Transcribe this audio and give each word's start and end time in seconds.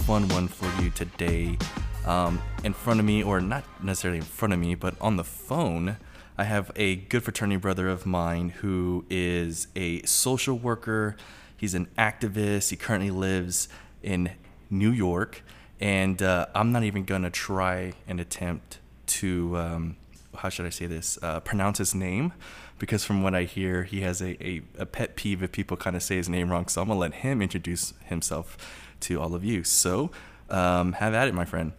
fun 0.00 0.28
one 0.28 0.48
for 0.48 0.82
you 0.82 0.90
today. 0.90 1.58
Um, 2.06 2.40
in 2.64 2.72
front 2.72 3.00
of 3.00 3.06
me, 3.06 3.22
or 3.22 3.40
not 3.40 3.64
necessarily 3.82 4.18
in 4.18 4.24
front 4.24 4.54
of 4.54 4.58
me, 4.58 4.74
but 4.74 4.94
on 5.00 5.16
the 5.16 5.24
phone, 5.24 5.98
I 6.38 6.44
have 6.44 6.72
a 6.74 6.96
good 6.96 7.22
fraternity 7.22 7.58
brother 7.58 7.88
of 7.88 8.06
mine 8.06 8.48
who 8.48 9.04
is 9.10 9.68
a 9.76 10.02
social 10.02 10.58
worker. 10.58 11.16
He's 11.56 11.74
an 11.74 11.86
activist. 11.98 12.70
He 12.70 12.76
currently 12.76 13.10
lives 13.10 13.68
in 14.02 14.30
New 14.70 14.90
York. 14.90 15.42
And 15.78 16.22
uh, 16.22 16.46
I'm 16.54 16.72
not 16.72 16.82
even 16.82 17.04
going 17.04 17.22
to 17.22 17.30
try 17.30 17.92
and 18.08 18.20
attempt 18.20 18.78
to, 19.06 19.56
um, 19.58 19.96
how 20.34 20.48
should 20.48 20.64
I 20.64 20.70
say 20.70 20.86
this, 20.86 21.18
uh, 21.22 21.40
pronounce 21.40 21.78
his 21.78 21.94
name. 21.94 22.32
Because 22.78 23.04
from 23.04 23.22
what 23.22 23.34
I 23.34 23.42
hear, 23.42 23.84
he 23.84 24.00
has 24.00 24.22
a, 24.22 24.42
a, 24.42 24.62
a 24.78 24.86
pet 24.86 25.14
peeve 25.14 25.42
if 25.42 25.52
people 25.52 25.76
kind 25.76 25.94
of 25.94 26.02
say 26.02 26.16
his 26.16 26.30
name 26.30 26.50
wrong. 26.50 26.66
So 26.68 26.80
I'm 26.80 26.88
going 26.88 26.96
to 26.96 27.00
let 27.00 27.14
him 27.16 27.42
introduce 27.42 27.92
himself 28.06 28.56
to 29.00 29.20
all 29.20 29.34
of 29.34 29.44
you. 29.44 29.64
So 29.64 30.10
um, 30.48 30.92
have 30.94 31.14
at 31.14 31.28
it, 31.28 31.34
my 31.34 31.44
friend. 31.44 31.72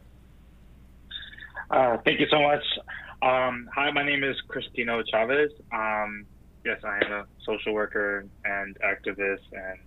Uh, 1.70 1.97
thank 2.03 2.20
you 2.20 2.27
so 2.30 2.41
much. 2.41 2.63
Um, 3.21 3.70
hi, 3.73 3.91
my 3.91 4.03
name 4.03 4.23
is 4.23 4.35
Cristino 4.49 5.03
Chavez. 5.09 5.52
Um, 5.71 6.25
yes, 6.66 6.80
I 6.84 7.05
am 7.05 7.11
a 7.11 7.25
social 7.45 7.73
worker 7.73 8.25
and 8.44 8.77
activist, 8.80 9.44
and 9.52 9.80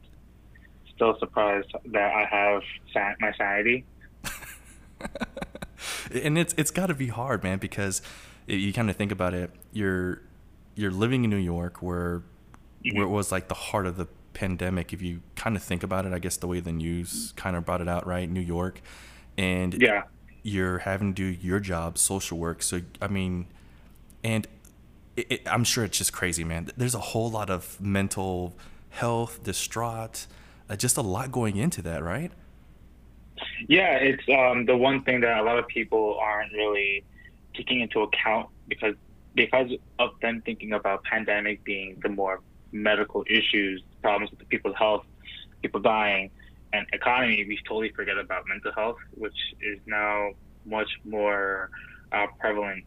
still 0.95 1.19
surprised 1.19 1.73
that 1.87 2.15
I 2.15 2.25
have 2.31 2.63
san- 2.93 3.17
my 3.21 3.33
sanity. 3.37 3.85
and 6.23 6.39
it's 6.39 6.55
it's 6.57 6.71
got 6.71 6.87
to 6.87 6.95
be 6.95 7.09
hard, 7.09 7.43
man, 7.43 7.59
because 7.59 8.03
you 8.47 8.73
kind 8.73 8.89
of 8.89 8.97
think 8.97 9.13
about 9.13 9.35
it. 9.35 9.51
You're 9.73 10.23
you're 10.75 10.91
living 10.91 11.25
in 11.25 11.31
New 11.31 11.37
York, 11.37 11.83
where 11.83 12.19
mm-hmm. 12.19 12.97
where 12.97 13.07
it 13.07 13.11
was 13.11 13.33
like 13.33 13.49
the 13.49 13.55
heart 13.55 13.87
of 13.87 13.97
the 13.97 14.07
pandemic. 14.35 14.93
If 14.93 15.01
you 15.01 15.23
kind 15.37 15.57
of 15.57 15.63
think 15.63 15.83
about 15.83 16.05
it, 16.07 16.13
I 16.13 16.19
guess 16.19 16.37
the 16.37 16.47
way 16.47 16.61
the 16.61 16.73
news 16.73 17.33
kind 17.37 17.57
of 17.57 17.65
brought 17.65 17.81
it 17.81 17.89
out, 17.89 18.07
right? 18.07 18.29
New 18.29 18.41
York, 18.41 18.81
and 19.39 19.81
yeah, 19.81 20.03
you're 20.43 20.79
having 20.79 21.15
to 21.15 21.33
do 21.33 21.39
your 21.41 21.61
job, 21.61 21.97
social 21.97 22.39
work. 22.39 22.63
So 22.63 22.83
I 23.01 23.09
mean, 23.09 23.47
and 24.23 24.47
it, 25.17 25.27
it, 25.31 25.43
I'm 25.47 25.65
sure 25.65 25.85
it's 25.85 25.99
just 25.99 26.13
crazy, 26.13 26.45
man. 26.45 26.71
There's 26.77 26.95
a 26.95 27.01
whole 27.01 27.31
lot 27.31 27.51
of 27.51 27.81
mental 27.81 28.55
health, 28.91 29.43
distraught, 29.43 30.27
uh, 30.69 30.77
just 30.77 30.97
a 30.97 31.03
lot 31.03 31.33
going 31.33 31.57
into 31.57 31.83
that, 31.83 32.03
right? 32.03 32.33
Yeah, 33.69 33.97
it's 33.97 34.23
um, 34.29 34.67
the 34.67 34.77
one 34.77 35.03
thing 35.03 35.21
that 35.21 35.39
a 35.39 35.43
lot 35.43 35.59
of 35.59 35.67
people 35.67 36.19
aren't 36.21 36.53
really 36.53 37.05
taking 37.55 37.81
into 37.81 38.01
account 38.01 38.49
because 38.69 38.95
because 39.35 39.71
of 39.99 40.11
them 40.21 40.43
thinking 40.45 40.73
about 40.73 41.03
pandemic 41.05 41.65
being 41.65 41.99
the 42.03 42.09
more 42.09 42.41
medical 42.71 43.25
issues, 43.29 43.83
problems 44.05 44.31
with 44.31 44.39
the 44.39 44.45
people's 44.45 44.77
health, 44.77 45.05
people 45.63 45.81
dying, 45.81 46.31
and 46.75 46.87
economy, 46.93 47.45
we 47.49 47.59
totally 47.67 47.91
forget 47.91 48.19
about 48.19 48.43
mental 48.47 48.73
health, 48.73 48.99
which 49.15 49.37
is 49.63 49.79
now 49.87 50.31
much 50.67 50.91
more 51.05 51.71
uh, 52.13 52.27
prevalent 52.39 52.85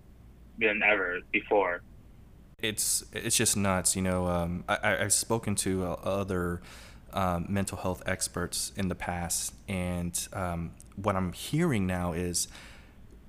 than 0.60 0.82
ever 0.86 1.20
before. 1.32 1.82
It's 2.62 3.04
it's 3.14 3.38
just 3.38 3.56
nuts, 3.58 3.96
you 3.96 4.02
know. 4.02 4.28
Um, 4.28 4.64
I, 4.68 4.90
have 5.06 5.14
spoken 5.14 5.56
to 5.56 5.86
uh, 5.86 5.94
other 6.04 6.62
um, 7.14 7.46
mental 7.50 7.78
health 7.78 8.04
experts 8.06 8.72
in 8.76 8.88
the 8.90 8.96
past, 8.96 9.54
and 9.68 10.16
um, 10.34 10.72
what 10.96 11.16
I'm 11.16 11.34
hearing 11.34 11.86
now 11.88 12.14
is, 12.14 12.48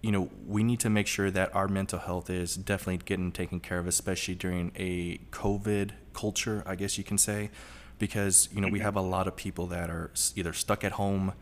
you 0.03 0.13
know, 0.13 0.31
we 0.47 0.63
need 0.63 0.81
to 0.81 0.91
make 0.91 1.07
sure 1.07 1.31
that 1.31 1.55
our 1.55 1.69
mental 1.69 1.99
health 1.99 2.31
is 2.31 2.57
definitely 2.57 2.99
getting 3.05 3.31
taken 3.31 3.61
care 3.61 3.79
of, 3.79 3.87
especially 3.87 4.35
during 4.35 4.73
a 4.77 5.19
COVID 5.31 5.91
culture, 6.15 6.63
I 6.67 6.75
guess 6.75 6.99
you 6.99 7.05
can 7.05 7.19
say 7.19 7.51
because 7.99 8.49
you 8.53 8.61
know 8.61 8.69
we 8.69 8.79
mm-hmm. 8.79 8.85
have 8.85 8.97
a 8.97 9.01
lot 9.01 9.27
of 9.27 9.37
people 9.37 9.67
that 9.67 9.91
are 9.91 10.11
either 10.37 10.53
stuck 10.53 10.85
at 10.85 10.93
home 10.93 11.33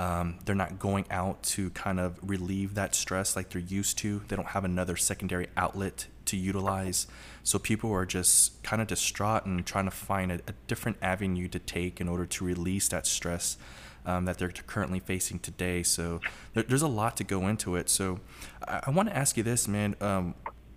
um, 0.00 0.38
they're 0.46 0.54
not 0.54 0.78
going 0.78 1.04
out 1.10 1.42
to 1.42 1.68
kind 1.70 2.00
of 2.00 2.18
relieve 2.22 2.74
that 2.74 2.94
stress 2.94 3.36
like 3.36 3.50
they're 3.50 3.60
used 3.60 3.98
to. 3.98 4.22
They 4.28 4.36
don't 4.36 4.48
have 4.48 4.64
another 4.64 4.96
secondary 4.96 5.48
outlet 5.58 6.06
to 6.24 6.38
utilize. 6.38 7.06
So 7.42 7.58
people 7.58 7.92
are 7.92 8.06
just 8.06 8.62
kind 8.62 8.80
of 8.80 8.88
distraught 8.88 9.44
and 9.44 9.66
trying 9.66 9.84
to 9.84 9.90
find 9.90 10.32
a, 10.32 10.36
a 10.46 10.54
different 10.66 10.96
avenue 11.02 11.48
to 11.48 11.58
take 11.58 12.00
in 12.00 12.08
order 12.08 12.24
to 12.24 12.44
release 12.46 12.88
that 12.88 13.06
stress 13.06 13.58
um, 14.06 14.24
that 14.24 14.38
they're 14.38 14.48
currently 14.48 15.00
facing 15.00 15.38
today. 15.38 15.82
So 15.82 16.22
there, 16.54 16.62
there's 16.62 16.80
a 16.80 16.88
lot 16.88 17.18
to 17.18 17.24
go 17.24 17.46
into 17.46 17.76
it. 17.76 17.90
So 17.90 18.20
i, 18.66 18.80
I 18.86 18.90
want 18.90 19.10
to 19.10 19.16
ask 19.16 19.36
you 19.36 19.42
this 19.42 19.68
man 19.68 19.96
um, 20.00 20.34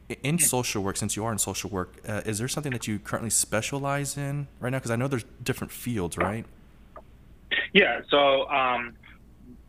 in 0.09 0.39
social 0.39 0.83
work, 0.83 0.97
since 0.97 1.15
you 1.15 1.25
are 1.25 1.31
in 1.31 1.37
social 1.37 1.69
work, 1.69 1.95
uh, 2.07 2.21
is 2.25 2.37
there 2.37 2.47
something 2.47 2.71
that 2.71 2.87
you 2.87 2.99
currently 2.99 3.29
specialize 3.29 4.17
in 4.17 4.47
right 4.59 4.69
now? 4.69 4.77
Because 4.77 4.91
I 4.91 4.95
know 4.95 5.07
there's 5.07 5.25
different 5.43 5.71
fields, 5.71 6.17
right? 6.17 6.45
Yeah, 7.73 8.01
so 8.09 8.47
um, 8.49 8.93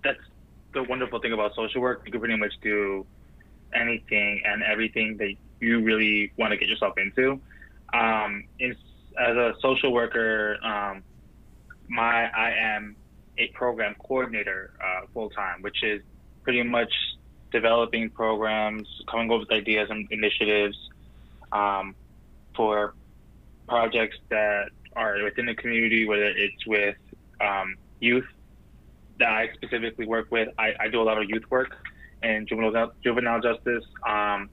that's 0.02 0.20
the 0.72 0.82
wonderful 0.82 1.20
thing 1.20 1.32
about 1.32 1.54
social 1.54 1.80
work. 1.80 2.02
You 2.04 2.12
can 2.12 2.20
pretty 2.20 2.36
much 2.36 2.52
do 2.62 3.06
anything 3.74 4.42
and 4.44 4.62
everything 4.62 5.16
that 5.18 5.34
you 5.60 5.82
really 5.82 6.32
want 6.36 6.52
to 6.52 6.56
get 6.56 6.68
yourself 6.68 6.94
into. 6.98 7.40
Um, 7.92 8.44
in, 8.58 8.76
as 9.18 9.36
a 9.36 9.54
social 9.60 9.92
worker, 9.92 10.58
um, 10.62 11.02
my 11.88 12.28
I 12.30 12.54
am 12.58 12.96
a 13.38 13.48
program 13.48 13.94
coordinator 13.98 14.72
uh, 14.82 15.06
full 15.12 15.30
time, 15.30 15.62
which 15.62 15.82
is 15.82 16.02
pretty 16.42 16.62
much 16.62 16.92
developing 17.54 18.10
programs, 18.10 18.88
coming 19.08 19.30
up 19.30 19.38
with 19.38 19.52
ideas 19.52 19.88
and 19.88 20.08
initiatives 20.10 20.76
um, 21.52 21.94
for 22.56 22.94
projects 23.68 24.16
that 24.28 24.70
are 24.96 25.22
within 25.22 25.46
the 25.46 25.54
community, 25.54 26.04
whether 26.04 26.26
it's 26.26 26.66
with 26.66 26.96
um, 27.40 27.76
youth 28.00 28.26
that 29.20 29.28
I 29.28 29.50
specifically 29.54 30.04
work 30.04 30.32
with. 30.32 30.48
I, 30.58 30.74
I, 30.80 30.88
do 30.88 31.00
a 31.00 31.04
lot 31.04 31.16
of 31.16 31.30
youth 31.30 31.44
work 31.48 31.76
and 32.24 32.48
juvenile, 32.48 32.92
juvenile 33.04 33.40
justice 33.40 33.84
um, 34.04 34.50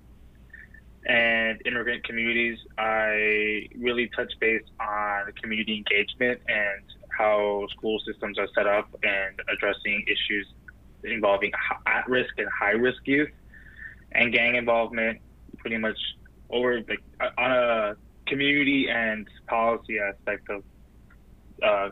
and 1.07 1.59
immigrant 1.65 2.03
communities. 2.03 2.59
I 2.77 3.67
really 3.79 4.11
touch 4.15 4.31
base 4.39 4.61
on 4.79 5.31
community 5.41 5.75
engagement 5.77 6.39
and 6.47 6.83
how 7.17 7.65
school 7.71 7.99
systems 8.05 8.37
are 8.37 8.47
set 8.53 8.67
up 8.67 8.87
and 9.01 9.41
addressing 9.51 10.05
issues 10.07 10.45
involving 11.03 11.51
at 11.85 12.07
risk 12.07 12.33
and 12.37 12.47
high 12.49 12.71
risk 12.71 13.01
youth 13.05 13.29
and 14.11 14.33
gang 14.33 14.55
involvement 14.55 15.19
pretty 15.57 15.77
much 15.77 15.97
over 16.49 16.81
like 16.81 17.03
on 17.37 17.51
a 17.51 17.95
community 18.27 18.89
and 18.89 19.27
policy 19.47 19.99
aspect 19.99 20.49
of 20.49 20.63
uh, 21.63 21.89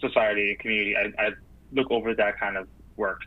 society 0.00 0.50
and 0.50 0.58
community. 0.58 0.96
I, 0.96 1.22
I, 1.22 1.30
look 1.74 1.90
over 1.90 2.14
that 2.14 2.38
kind 2.38 2.58
of 2.58 2.68
work. 2.96 3.22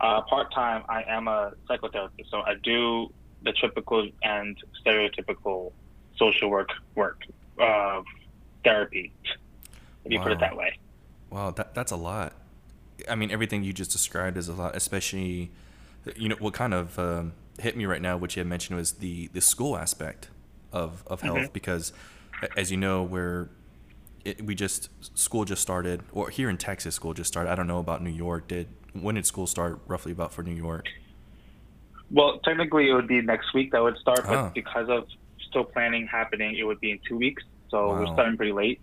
Uh, 0.00 0.20
Part 0.22 0.52
time, 0.52 0.82
I 0.88 1.04
am 1.06 1.28
a 1.28 1.52
psychotherapist, 1.70 2.28
so 2.28 2.40
I 2.40 2.54
do 2.64 3.12
the 3.44 3.52
typical 3.52 4.08
and 4.24 4.58
stereotypical 4.84 5.70
social 6.16 6.50
work 6.50 6.70
work 6.96 7.22
uh, 7.60 8.02
therapy. 8.64 9.12
If 10.04 10.12
you 10.12 10.18
wow. 10.18 10.24
put 10.24 10.32
it 10.32 10.40
that 10.40 10.56
way. 10.56 10.76
Wow, 11.30 11.52
that 11.52 11.74
that's 11.74 11.92
a 11.92 11.96
lot. 11.96 12.32
I 13.08 13.14
mean, 13.14 13.30
everything 13.30 13.62
you 13.64 13.72
just 13.72 13.90
described 13.90 14.36
is 14.36 14.48
a 14.48 14.52
lot, 14.52 14.76
especially, 14.76 15.50
you 16.16 16.28
know, 16.28 16.36
what 16.38 16.54
kind 16.54 16.74
of 16.74 16.98
um, 16.98 17.32
hit 17.58 17.76
me 17.76 17.86
right 17.86 18.02
now, 18.02 18.16
which 18.16 18.36
you 18.36 18.40
had 18.40 18.46
mentioned 18.46 18.76
was 18.76 18.92
the 18.92 19.28
the 19.28 19.40
school 19.40 19.76
aspect 19.76 20.30
of 20.72 21.04
of 21.06 21.22
health, 21.22 21.38
mm-hmm. 21.38 21.52
because 21.52 21.92
as 22.56 22.70
you 22.70 22.76
know, 22.76 23.02
we're 23.02 23.48
it, 24.24 24.44
we 24.44 24.54
just 24.54 24.88
school 25.16 25.44
just 25.44 25.62
started, 25.62 26.02
or 26.12 26.30
here 26.30 26.50
in 26.50 26.56
Texas, 26.56 26.94
school 26.94 27.14
just 27.14 27.28
started. 27.28 27.50
I 27.50 27.54
don't 27.54 27.66
know 27.66 27.78
about 27.78 28.02
New 28.02 28.10
York. 28.10 28.48
Did 28.48 28.68
when 28.92 29.14
did 29.14 29.26
school 29.26 29.46
start 29.46 29.80
roughly 29.86 30.12
about 30.12 30.32
for 30.32 30.42
New 30.42 30.54
York? 30.54 30.88
Well, 32.10 32.38
technically, 32.44 32.88
it 32.88 32.94
would 32.94 33.08
be 33.08 33.20
next 33.20 33.52
week 33.52 33.72
that 33.72 33.82
would 33.82 33.98
start, 33.98 34.24
but 34.24 34.34
ah. 34.34 34.50
because 34.54 34.88
of 34.88 35.06
still 35.48 35.64
planning 35.64 36.06
happening, 36.06 36.56
it 36.56 36.64
would 36.64 36.80
be 36.80 36.92
in 36.92 37.00
two 37.08 37.16
weeks. 37.16 37.42
So 37.68 37.88
wow. 37.88 38.00
we're 38.00 38.12
starting 38.14 38.36
pretty 38.36 38.52
late. 38.52 38.80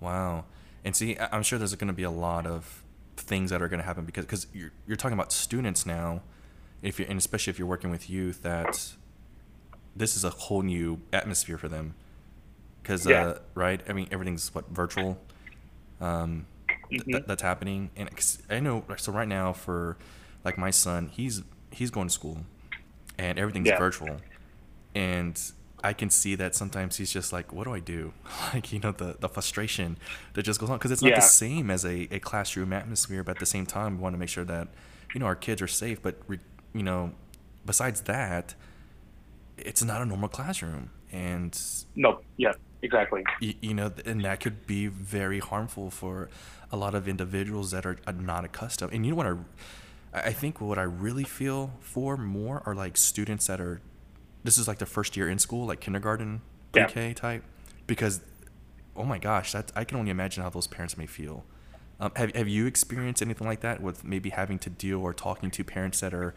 Wow. 0.00 0.44
And 0.84 0.94
see, 0.96 1.18
I'm 1.18 1.42
sure 1.42 1.58
there's 1.58 1.74
going 1.74 1.88
to 1.88 1.94
be 1.94 2.04
a 2.04 2.10
lot 2.10 2.46
of 2.46 2.82
things 3.20 3.50
that 3.50 3.62
are 3.62 3.68
going 3.68 3.80
to 3.80 3.86
happen 3.86 4.04
because 4.04 4.24
because 4.24 4.46
you're 4.52 4.72
you're 4.86 4.96
talking 4.96 5.16
about 5.16 5.32
students 5.32 5.86
now, 5.86 6.22
if 6.82 6.98
you 6.98 7.06
and 7.08 7.18
especially 7.18 7.50
if 7.50 7.58
you're 7.58 7.68
working 7.68 7.90
with 7.90 8.08
youth, 8.08 8.42
that 8.42 8.92
this 9.96 10.16
is 10.16 10.24
a 10.24 10.30
whole 10.30 10.62
new 10.62 11.00
atmosphere 11.12 11.58
for 11.58 11.68
them. 11.68 11.94
Because 12.82 13.06
yeah. 13.06 13.26
uh, 13.26 13.38
right, 13.54 13.80
I 13.88 13.92
mean 13.92 14.08
everything's 14.10 14.54
what 14.54 14.68
virtual. 14.70 15.18
Um, 16.00 16.46
mm-hmm. 16.90 17.10
th- 17.10 17.24
that's 17.26 17.42
happening, 17.42 17.90
and 17.96 18.08
I 18.48 18.60
know. 18.60 18.84
So 18.96 19.12
right 19.12 19.28
now, 19.28 19.52
for 19.52 19.96
like 20.44 20.56
my 20.58 20.70
son, 20.70 21.08
he's 21.08 21.42
he's 21.70 21.90
going 21.90 22.08
to 22.08 22.14
school, 22.14 22.38
and 23.18 23.38
everything's 23.38 23.68
yeah. 23.68 23.78
virtual, 23.78 24.16
and 24.94 25.40
I 25.82 25.92
can 25.92 26.10
see 26.10 26.34
that 26.34 26.54
sometimes 26.54 26.96
he's 26.96 27.12
just 27.12 27.32
like, 27.32 27.52
what 27.52 27.64
do 27.64 27.72
I 27.72 27.80
do? 27.80 28.12
Like, 28.54 28.72
you 28.72 28.80
know, 28.80 28.92
the, 28.92 29.16
the 29.18 29.28
frustration 29.28 29.98
that 30.34 30.42
just 30.42 30.58
goes 30.58 30.70
on 30.70 30.78
because 30.78 30.90
it's 30.90 31.02
not 31.02 31.10
yeah. 31.10 31.16
the 31.16 31.26
same 31.26 31.70
as 31.70 31.84
a, 31.84 32.08
a 32.10 32.18
classroom 32.18 32.72
atmosphere, 32.72 33.22
but 33.22 33.32
at 33.32 33.40
the 33.40 33.46
same 33.46 33.66
time, 33.66 33.98
we 33.98 34.02
want 34.02 34.14
to 34.14 34.18
make 34.18 34.30
sure 34.30 34.44
that, 34.44 34.68
you 35.14 35.20
know, 35.20 35.26
our 35.26 35.36
kids 35.36 35.60
are 35.60 35.66
safe. 35.66 36.02
But, 36.02 36.16
re, 36.26 36.38
you 36.72 36.82
know, 36.82 37.12
besides 37.66 38.00
that, 38.02 38.54
it's 39.58 39.84
not 39.84 40.00
a 40.00 40.06
normal 40.06 40.28
classroom. 40.28 40.90
And 41.12 41.58
no, 41.94 42.20
yeah. 42.36 42.52
Exactly. 42.82 43.24
You, 43.40 43.54
you, 43.60 43.74
know, 43.74 43.92
and 44.06 44.24
that 44.24 44.40
could 44.40 44.66
be 44.66 44.86
very 44.86 45.40
harmful 45.40 45.90
for 45.90 46.28
a 46.70 46.76
lot 46.76 46.94
of 46.94 47.08
individuals 47.08 47.70
that 47.72 47.84
are, 47.84 47.98
are 48.06 48.12
not 48.12 48.44
accustomed. 48.44 48.92
And 48.92 49.04
you 49.04 49.12
know 49.12 49.16
what 49.16 49.26
I, 49.26 50.28
I 50.28 50.32
think 50.32 50.60
what 50.60 50.78
I 50.78 50.82
really 50.82 51.24
feel 51.24 51.72
for 51.80 52.16
more 52.16 52.62
are 52.66 52.74
like 52.74 52.96
students 52.96 53.46
that 53.48 53.60
are, 53.60 53.80
this 54.44 54.58
is 54.58 54.68
like 54.68 54.78
the 54.78 54.86
first 54.86 55.16
year 55.16 55.28
in 55.28 55.38
school, 55.38 55.66
like 55.66 55.80
kindergarten, 55.80 56.40
pre-K 56.72 57.08
yeah. 57.08 57.14
type, 57.14 57.44
because, 57.86 58.20
oh 58.96 59.04
my 59.04 59.18
gosh, 59.18 59.52
that 59.52 59.72
I 59.74 59.84
can 59.84 59.98
only 59.98 60.10
imagine 60.10 60.42
how 60.42 60.50
those 60.50 60.66
parents 60.66 60.96
may 60.96 61.06
feel. 61.06 61.44
Um, 62.00 62.12
have 62.14 62.34
have 62.36 62.48
you 62.48 62.66
experienced 62.66 63.22
anything 63.22 63.46
like 63.46 63.60
that 63.60 63.82
with 63.82 64.04
maybe 64.04 64.30
having 64.30 64.58
to 64.60 64.70
deal 64.70 65.00
or 65.00 65.12
talking 65.12 65.50
to 65.50 65.64
parents 65.64 65.98
that 66.00 66.14
are 66.14 66.32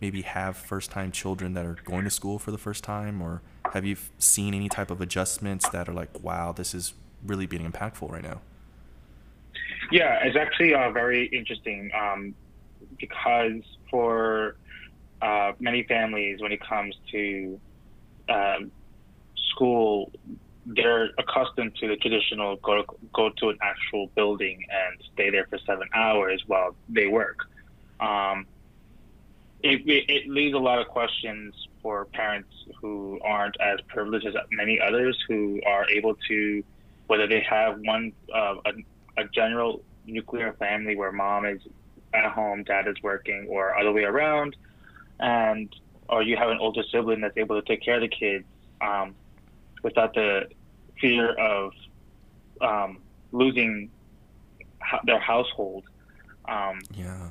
maybe 0.00 0.22
have 0.22 0.56
first 0.56 0.90
time 0.90 1.10
children 1.10 1.54
that 1.54 1.64
are 1.64 1.76
going 1.84 2.04
to 2.04 2.10
school 2.10 2.38
for 2.38 2.50
the 2.50 2.58
first 2.58 2.84
time 2.84 3.22
or 3.22 3.40
have 3.72 3.84
you 3.84 3.96
seen 4.18 4.54
any 4.54 4.68
type 4.68 4.90
of 4.90 5.00
adjustments 5.00 5.68
that 5.70 5.88
are 5.88 5.94
like 5.94 6.22
wow 6.22 6.52
this 6.52 6.74
is 6.74 6.92
really 7.24 7.46
being 7.46 7.70
impactful 7.70 8.10
right 8.10 8.22
now 8.22 8.40
yeah 9.90 10.18
it's 10.22 10.36
actually 10.36 10.74
uh, 10.74 10.90
very 10.90 11.26
interesting 11.28 11.90
um, 11.98 12.34
because 12.98 13.62
for 13.90 14.56
uh, 15.22 15.52
many 15.58 15.82
families 15.84 16.40
when 16.40 16.52
it 16.52 16.60
comes 16.60 16.94
to 17.10 17.60
um, 18.28 18.70
school 19.50 20.10
they're 20.66 21.10
accustomed 21.18 21.76
to 21.76 21.86
the 21.88 21.96
traditional 21.96 22.56
go 22.56 22.82
go 23.14 23.30
to 23.38 23.50
an 23.50 23.58
actual 23.62 24.08
building 24.16 24.64
and 24.68 25.00
stay 25.14 25.30
there 25.30 25.46
for 25.48 25.58
seven 25.64 25.88
hours 25.94 26.42
while 26.46 26.74
they 26.88 27.06
work. 27.06 27.38
Um, 28.00 28.46
it, 29.62 29.82
it, 29.86 30.28
leaves 30.28 30.54
a 30.54 30.58
lot 30.58 30.78
of 30.80 30.86
questions 30.88 31.54
for 31.82 32.04
parents 32.06 32.50
who 32.80 33.18
aren't 33.24 33.56
as 33.60 33.80
privileged 33.88 34.26
as 34.26 34.34
many 34.50 34.78
others 34.80 35.16
who 35.28 35.60
are 35.66 35.88
able 35.88 36.14
to, 36.28 36.62
whether 37.06 37.26
they 37.26 37.40
have 37.40 37.78
one 37.80 38.12
uh, 38.34 38.56
a, 38.66 38.72
a 39.22 39.24
general 39.32 39.82
nuclear 40.04 40.52
family 40.58 40.94
where 40.94 41.10
mom 41.10 41.46
is 41.46 41.60
at 42.12 42.30
home, 42.32 42.64
dad 42.64 42.86
is 42.86 42.96
working, 43.02 43.46
or 43.48 43.76
other 43.78 43.92
way 43.92 44.04
around, 44.04 44.56
and 45.20 45.74
or 46.08 46.22
you 46.22 46.36
have 46.36 46.50
an 46.50 46.58
older 46.60 46.82
sibling 46.90 47.20
that's 47.20 47.36
able 47.36 47.60
to 47.60 47.66
take 47.66 47.82
care 47.82 47.96
of 47.96 48.02
the 48.02 48.08
kids 48.08 48.44
um, 48.80 49.14
without 49.82 50.14
the 50.14 50.48
fear 51.00 51.34
of 51.34 51.72
um, 52.60 52.98
losing 53.32 53.90
their 55.04 55.18
household. 55.18 55.84
Um, 56.48 56.80
yeah 56.94 57.30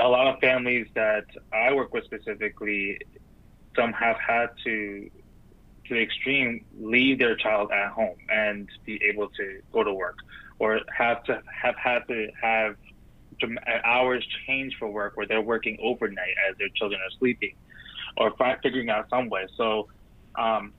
a 0.00 0.08
lot 0.08 0.26
of 0.26 0.40
families 0.40 0.86
that 0.94 1.26
I 1.52 1.72
work 1.72 1.92
with 1.92 2.04
specifically, 2.04 2.98
some 3.76 3.92
have 3.92 4.16
had 4.16 4.50
to, 4.64 5.10
to 5.86 5.94
the 5.94 6.00
extreme, 6.00 6.64
leave 6.78 7.18
their 7.18 7.36
child 7.36 7.70
at 7.72 7.90
home 7.90 8.16
and 8.28 8.68
be 8.84 9.00
able 9.04 9.28
to 9.30 9.60
go 9.72 9.82
to 9.82 9.92
work, 9.92 10.18
or 10.58 10.80
have 10.96 11.24
to 11.24 11.42
have 11.52 11.76
had 11.76 12.06
to 12.08 12.28
have 12.40 12.76
hours 13.84 14.26
change 14.46 14.76
for 14.78 14.88
work 14.88 15.16
where 15.16 15.26
they're 15.26 15.40
working 15.40 15.78
overnight 15.82 16.34
as 16.48 16.56
their 16.58 16.68
children 16.70 17.00
are 17.00 17.10
sleeping, 17.18 17.54
or 18.16 18.32
figuring 18.62 18.90
out 18.90 19.08
some 19.10 19.28
way. 19.28 19.46
So, 19.56 19.88
um, 20.34 20.72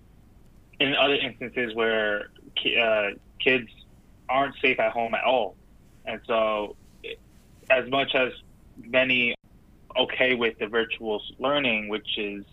in 0.80 0.96
other 0.96 1.16
instances 1.16 1.74
where 1.76 2.30
uh, 2.82 3.10
kids 3.40 3.70
aren't 4.30 4.56
safe 4.60 4.80
at 4.80 4.92
home 4.92 5.14
at 5.14 5.24
all, 5.24 5.56
and 6.06 6.20
so 6.26 6.76
as 7.70 7.90
much 7.90 8.16
as 8.16 8.32
many 8.78 9.36
okay 9.98 10.34
with 10.36 10.58
the 10.60 10.68
virtual 10.68 11.22
learning, 11.40 11.88
which 11.88 12.18
is, 12.18 12.44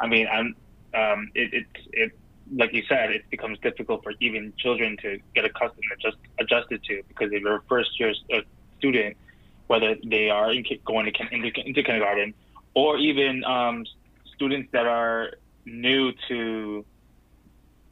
I 0.00 0.06
mean, 0.06 0.26
I'm, 0.28 0.54
um, 0.94 1.30
it, 1.34 1.52
it, 1.52 1.66
it, 1.92 2.12
like 2.54 2.72
you 2.72 2.82
said, 2.88 3.10
it 3.10 3.28
becomes 3.30 3.58
difficult 3.58 4.02
for 4.02 4.12
even 4.20 4.52
children 4.58 4.96
to 5.02 5.18
get 5.34 5.44
accustomed 5.44 5.84
and 5.90 6.00
just 6.00 6.16
adjusted 6.38 6.82
to 6.84 7.02
because 7.08 7.32
if 7.32 7.42
you're 7.42 7.56
a 7.56 7.62
first 7.68 7.98
year 8.00 8.14
uh, 8.32 8.40
student, 8.78 9.16
whether 9.68 9.96
they 10.04 10.28
are 10.30 10.52
in, 10.52 10.64
going 10.84 11.10
to, 11.12 11.12
into, 11.30 11.60
into 11.60 11.82
kindergarten 11.82 12.34
or 12.74 12.98
even 12.98 13.44
um, 13.44 13.84
students 14.34 14.70
that 14.72 14.86
are 14.86 15.32
new 15.64 16.12
to 16.28 16.84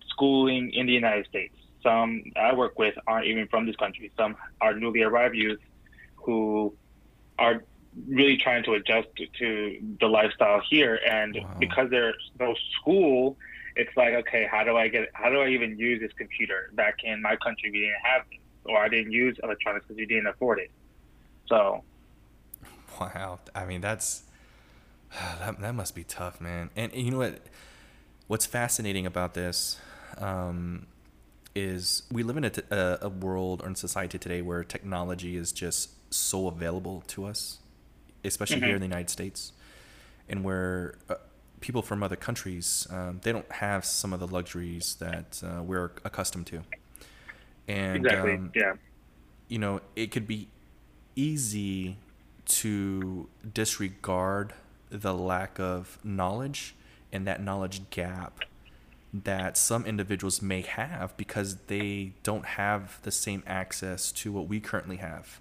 schooling 0.09 0.71
in 0.73 0.87
the 0.87 0.93
United 0.93 1.27
States. 1.27 1.55
Some 1.83 2.25
I 2.35 2.55
work 2.55 2.79
with 2.79 2.95
aren't 3.07 3.27
even 3.27 3.47
from 3.49 3.67
this 3.67 3.77
country. 3.77 4.11
Some 4.17 4.37
are 4.61 4.75
newly 4.75 5.03
arrived 5.03 5.37
youth 5.37 5.61
who 6.17 6.75
are 7.39 7.63
really 8.09 8.37
trying 8.37 8.65
to 8.65 8.73
adjust 8.73 9.09
to, 9.39 9.97
the 10.01 10.07
lifestyle 10.07 10.61
here. 10.69 10.99
And 11.09 11.37
wow. 11.41 11.57
because 11.59 11.91
there's 11.91 12.31
no 12.39 12.55
school, 12.81 13.37
it's 13.77 13.95
like, 13.97 14.15
okay, 14.15 14.49
how 14.51 14.65
do 14.65 14.77
I 14.77 14.89
get, 14.89 15.09
how 15.13 15.31
do 15.31 15.41
I 15.41 15.49
even 15.49 15.79
use 15.79 16.01
this 16.01 16.13
computer? 16.17 16.71
Back 16.75 16.97
in 17.05 17.23
my 17.23 17.37
country, 17.37 17.71
we 17.71 17.81
didn't 17.81 17.95
have 18.03 18.23
it, 18.31 18.41
or 18.65 18.79
I 18.79 18.89
didn't 18.89 19.13
use 19.13 19.37
electronics 19.43 19.87
because 19.87 19.97
we 19.99 20.07
didn't 20.07 20.27
afford 20.27 20.59
it. 20.59 20.71
So, 21.49 21.83
wow. 23.01 23.39
I 23.55 23.65
mean, 23.65 23.81
that's, 23.81 24.25
that, 25.39 25.61
that 25.61 25.75
must 25.75 25.95
be 25.95 26.05
tough, 26.05 26.41
man. 26.41 26.71
And, 26.77 26.93
and 26.93 27.03
you 27.03 27.11
know 27.11 27.19
what? 27.19 27.41
What's 28.29 28.47
fascinating 28.47 29.07
about 29.07 29.35
this 29.35 29.79
um, 30.19 30.87
is 31.55 32.03
we 32.11 32.23
live 32.23 32.37
in 32.37 32.51
a, 32.71 33.09
world 33.09 33.63
or 33.63 33.69
in 33.69 33.77
society 33.77 34.19
today 34.19 34.43
where 34.43 34.65
technology 34.65 35.37
is 35.37 35.53
just 35.53 35.91
so 36.13 36.49
available 36.49 37.05
to 37.09 37.25
us, 37.25 37.59
especially 38.25 38.57
mm-hmm. 38.57 38.67
here 38.67 38.75
in 38.75 38.81
the 38.81 38.87
United 38.87 39.11
States, 39.11 39.53
and 40.29 40.43
where 40.43 40.97
uh, 41.09 41.15
people 41.61 41.83
from 41.83 42.03
other 42.03 42.17
countries 42.17 42.87
um, 42.91 43.21
they 43.23 43.33
don't 43.33 43.51
have 43.51 43.85
some 43.85 44.13
of 44.13 44.21
the 44.21 44.27
luxuries 44.27 44.97
that 44.97 45.43
uh, 45.45 45.63
we're 45.63 45.93
accustomed 46.05 46.47
to. 46.49 46.63
And 47.69 48.05
exactly, 48.05 48.35
um, 48.35 48.53
yeah, 48.55 48.75
you 49.49 49.59
know, 49.59 49.81
it 49.95 50.11
could 50.11 50.27
be 50.27 50.49
easy 51.17 51.97
to 52.47 53.29
disregard 53.53 54.53
the 54.91 55.13
lack 55.13 55.59
of 55.59 55.99
knowledge 56.05 56.75
and 57.13 57.27
that 57.27 57.43
knowledge 57.43 57.91
gap 57.91 58.41
that 59.13 59.57
some 59.57 59.87
individuals 59.87 60.43
may 60.43 60.61
have 60.61 61.17
because 61.17 61.57
they 61.67 62.13
don't 62.23 62.45
have 62.45 63.01
the 63.03 63.11
same 63.11 63.43
access 63.47 64.13
to 64.13 64.31
what 64.31 64.47
we 64.47 64.61
currently 64.61 64.97
have. 64.97 65.41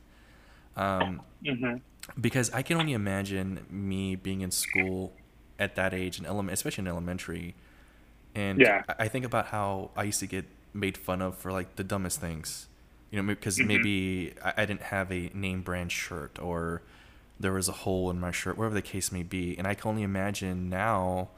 Um, 0.76 1.22
mm-hmm. 1.44 1.78
Because 2.20 2.52
I 2.52 2.62
can 2.62 2.78
only 2.78 2.94
imagine 2.94 3.66
me 3.70 4.16
being 4.16 4.42
in 4.42 4.52
school 4.52 5.14
at 5.60 5.76
that 5.76 5.94
age, 5.94 6.20
in 6.20 6.26
element, 6.26 6.54
especially 6.54 6.84
in 6.84 6.88
elementary, 6.88 7.56
and 8.36 8.60
yeah. 8.60 8.84
I 9.00 9.08
think 9.08 9.26
about 9.26 9.48
how 9.48 9.92
I 9.96 10.04
used 10.04 10.20
to 10.20 10.28
get 10.28 10.46
made 10.74 10.98
fun 10.98 11.22
of 11.22 11.38
for 11.38 11.52
like 11.52 11.78
the 11.78 11.84
dumbest 11.84 12.20
things, 12.20 12.68
you 13.16 13.22
know, 13.22 13.28
because 13.28 13.58
mm-hmm. 13.58 13.68
maybe 13.70 14.34
I, 14.44 14.54
I 14.58 14.66
didn't 14.66 14.82
have 14.82 15.10
a 15.10 15.32
name 15.34 15.62
brand 15.62 15.92
shirt 15.92 16.38
or 16.42 16.82
there 17.40 17.54
was 17.54 17.70
a 17.70 17.72
hole 17.72 18.10
in 18.10 18.20
my 18.20 18.32
shirt, 18.32 18.58
whatever 18.58 18.76
the 18.76 18.82
case 18.82 19.10
may 19.10 19.24
be, 19.24 19.58
and 19.58 19.66
I 19.66 19.74
can 19.74 19.90
only 19.90 20.04
imagine 20.04 20.70
now 20.70 21.30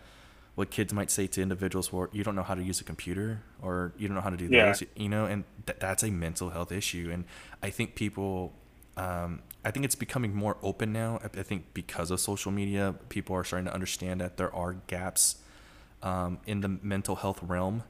what 0.55 0.71
kids 0.71 0.91
might 0.91 1.11
say 1.11 1.27
to 1.27 1.41
individuals 1.41 1.93
where 1.93 2.09
you 2.11 2.23
don't 2.23 2.35
know 2.35 2.41
how 2.41 2.55
to 2.55 2.63
use 2.63 2.81
a 2.81 2.83
computer 2.83 3.43
or 3.61 3.93
you 3.95 4.07
don't 4.07 4.15
know 4.15 4.21
how 4.21 4.31
to 4.31 4.37
do 4.37 4.47
yeah. 4.49 4.69
this, 4.69 4.83
you 4.95 5.07
know, 5.07 5.25
and 5.25 5.43
th- 5.67 5.77
that's 5.77 6.01
a 6.01 6.09
mental 6.09 6.49
health 6.49 6.71
issue. 6.71 7.11
And 7.13 7.25
I 7.61 7.69
think 7.69 7.93
people 7.93 8.53
um, 8.95 9.43
I 9.63 9.69
think 9.69 9.85
it's 9.85 9.95
becoming 9.95 10.33
more 10.33 10.57
open 10.63 10.91
now. 10.91 11.19
I 11.23 11.43
think 11.43 11.75
because 11.75 12.09
of 12.09 12.19
social 12.19 12.51
media, 12.51 12.95
people 13.09 13.35
are 13.35 13.43
starting 13.43 13.67
to 13.67 13.73
understand 13.73 14.19
that 14.21 14.37
there 14.37 14.53
are 14.55 14.73
gaps 14.87 15.35
um, 16.01 16.39
in 16.47 16.61
the 16.61 16.69
mental 16.81 17.17
health 17.17 17.39
realm, 17.43 17.83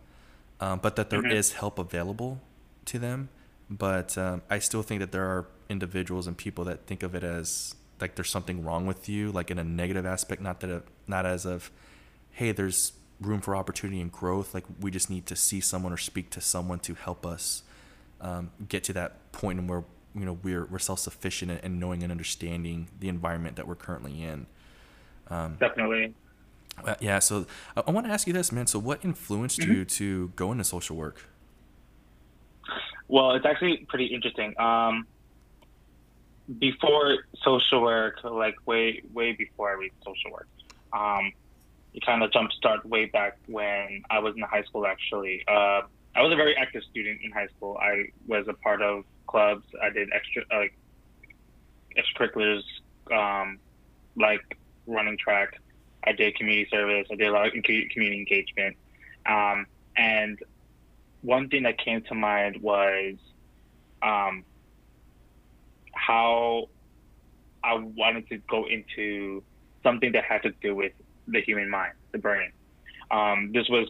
um, 0.60 0.80
but 0.80 0.98
that 0.98 1.10
there 1.10 1.22
mm-hmm. 1.22 1.32
is 1.32 1.54
help 1.54 1.80
available 1.80 2.42
to 2.86 3.00
them. 3.00 3.30
But 3.70 4.18
um, 4.18 4.42
I 4.50 4.60
still 4.60 4.84
think 4.84 5.02
that 5.02 5.12
there 5.12 5.26
are 5.26 5.48
individuals 5.70 6.28
and 6.28 6.38
people 6.38 6.64
that 6.66 6.88
think 6.88 7.04
of 7.04 7.16
it 7.16 7.24
as 7.24 7.76
like 8.00 8.16
there's 8.16 8.30
something 8.30 8.64
wrong 8.64 8.86
with 8.86 9.10
you, 9.10 9.32
like 9.32 9.52
in 9.52 9.60
a 9.60 9.64
negative 9.64 10.06
aspect, 10.06 10.42
not 10.42 10.60
that 10.62 10.70
it, 10.70 10.84
not 11.08 11.26
as 11.26 11.46
of, 11.46 11.72
hey, 12.32 12.52
there's 12.52 12.94
room 13.20 13.42
for 13.42 13.56
opportunity 13.56 14.00
and 14.00 14.12
growth. 14.12 14.54
Like 14.54 14.66
we 14.80 14.92
just 14.92 15.10
need 15.10 15.26
to 15.28 15.36
see 15.36 15.60
someone 15.60 15.92
or 15.92 15.98
speak 15.98 16.30
to 16.32 16.42
someone 16.42 16.80
to 16.80 16.94
help 16.94 17.26
us 17.26 17.64
um, 18.22 18.52
get 18.68 18.84
to 18.86 18.94
that 18.94 19.32
point 19.32 19.64
where 19.68 19.84
you 20.16 20.26
know 20.26 20.38
we're 20.44 20.66
we're 20.66 20.80
self 20.80 21.00
sufficient 21.00 21.60
and 21.64 21.80
knowing 21.80 22.04
and 22.04 22.12
understanding 22.12 22.88
the 23.00 23.10
environment 23.10 23.56
that 23.56 23.68
we're 23.68 23.76
currently 23.76 24.24
in. 24.24 24.46
Um, 25.30 25.58
Definitely. 25.60 26.14
Uh, 26.86 26.96
yeah. 27.00 27.20
So 27.20 27.46
I, 27.76 27.84
I 27.88 27.92
want 27.92 28.06
to 28.08 28.14
ask 28.14 28.28
you 28.28 28.34
this, 28.34 28.52
man. 28.52 28.68
So 28.68 28.80
what 28.80 29.04
influenced 29.04 29.60
mm-hmm. 29.60 29.74
you 29.74 29.86
to 29.86 30.30
go 30.36 30.52
into 30.52 30.64
social 30.64 30.96
work? 30.96 31.26
Well, 33.08 33.32
it's 33.32 33.46
actually 33.46 33.86
pretty 33.88 34.08
interesting. 34.08 34.54
Um, 34.60 35.08
before 36.60 37.18
social 37.44 37.82
work, 37.82 38.24
like 38.24 38.56
way 38.66 39.02
way 39.14 39.34
before 39.34 39.70
I 39.70 39.74
read 39.74 39.92
social 40.06 40.32
work, 40.32 40.48
um, 40.94 41.32
it 41.94 42.06
kind 42.06 42.24
of 42.24 42.32
jump 42.32 42.52
jumpstart 42.64 42.86
way 42.86 43.06
back 43.06 43.38
when 43.48 44.04
I 44.10 44.20
was 44.20 44.36
in 44.36 44.42
high 44.44 44.64
school. 44.64 44.86
Actually, 44.86 45.44
uh, 45.48 45.82
I 46.16 46.22
was 46.22 46.32
a 46.32 46.36
very 46.36 46.56
active 46.56 46.84
student 46.90 47.20
in 47.24 47.32
high 47.32 47.48
school. 47.58 47.78
I 47.82 48.10
was 48.28 48.48
a 48.48 48.54
part 48.54 48.82
of 48.82 49.04
clubs. 49.28 49.66
I 49.82 49.90
did 49.90 50.10
extra 50.14 50.44
like 50.52 50.78
extracurriculars, 51.98 52.64
um, 53.12 53.60
like 54.16 54.58
running 54.86 55.18
track. 55.18 55.60
I 56.04 56.14
did 56.14 56.36
community 56.36 56.70
service. 56.72 57.08
I 57.12 57.16
did 57.16 57.28
a 57.28 57.32
lot 57.32 57.48
of 57.48 57.52
community 57.54 58.18
engagement, 58.18 58.78
um, 59.26 59.66
and 59.98 60.40
one 61.22 61.50
thing 61.50 61.64
that 61.64 61.78
came 61.78 62.02
to 62.04 62.16
mind 62.16 62.62
was 62.62 63.16
um, 64.02 64.44
how 65.94 66.70
I 67.64 67.76
wanted 67.76 68.30
to 68.30 68.38
go 68.50 68.66
into 68.66 69.44
something 69.84 70.12
that 70.14 70.24
had 70.24 70.44
to 70.44 70.52
do 70.62 70.76
with 70.76 70.94
the 71.28 71.42
human 71.42 71.70
mind, 71.70 71.94
the 72.12 72.18
brain. 72.18 72.52
Um, 73.12 73.52
this 73.54 73.68
was 73.70 73.90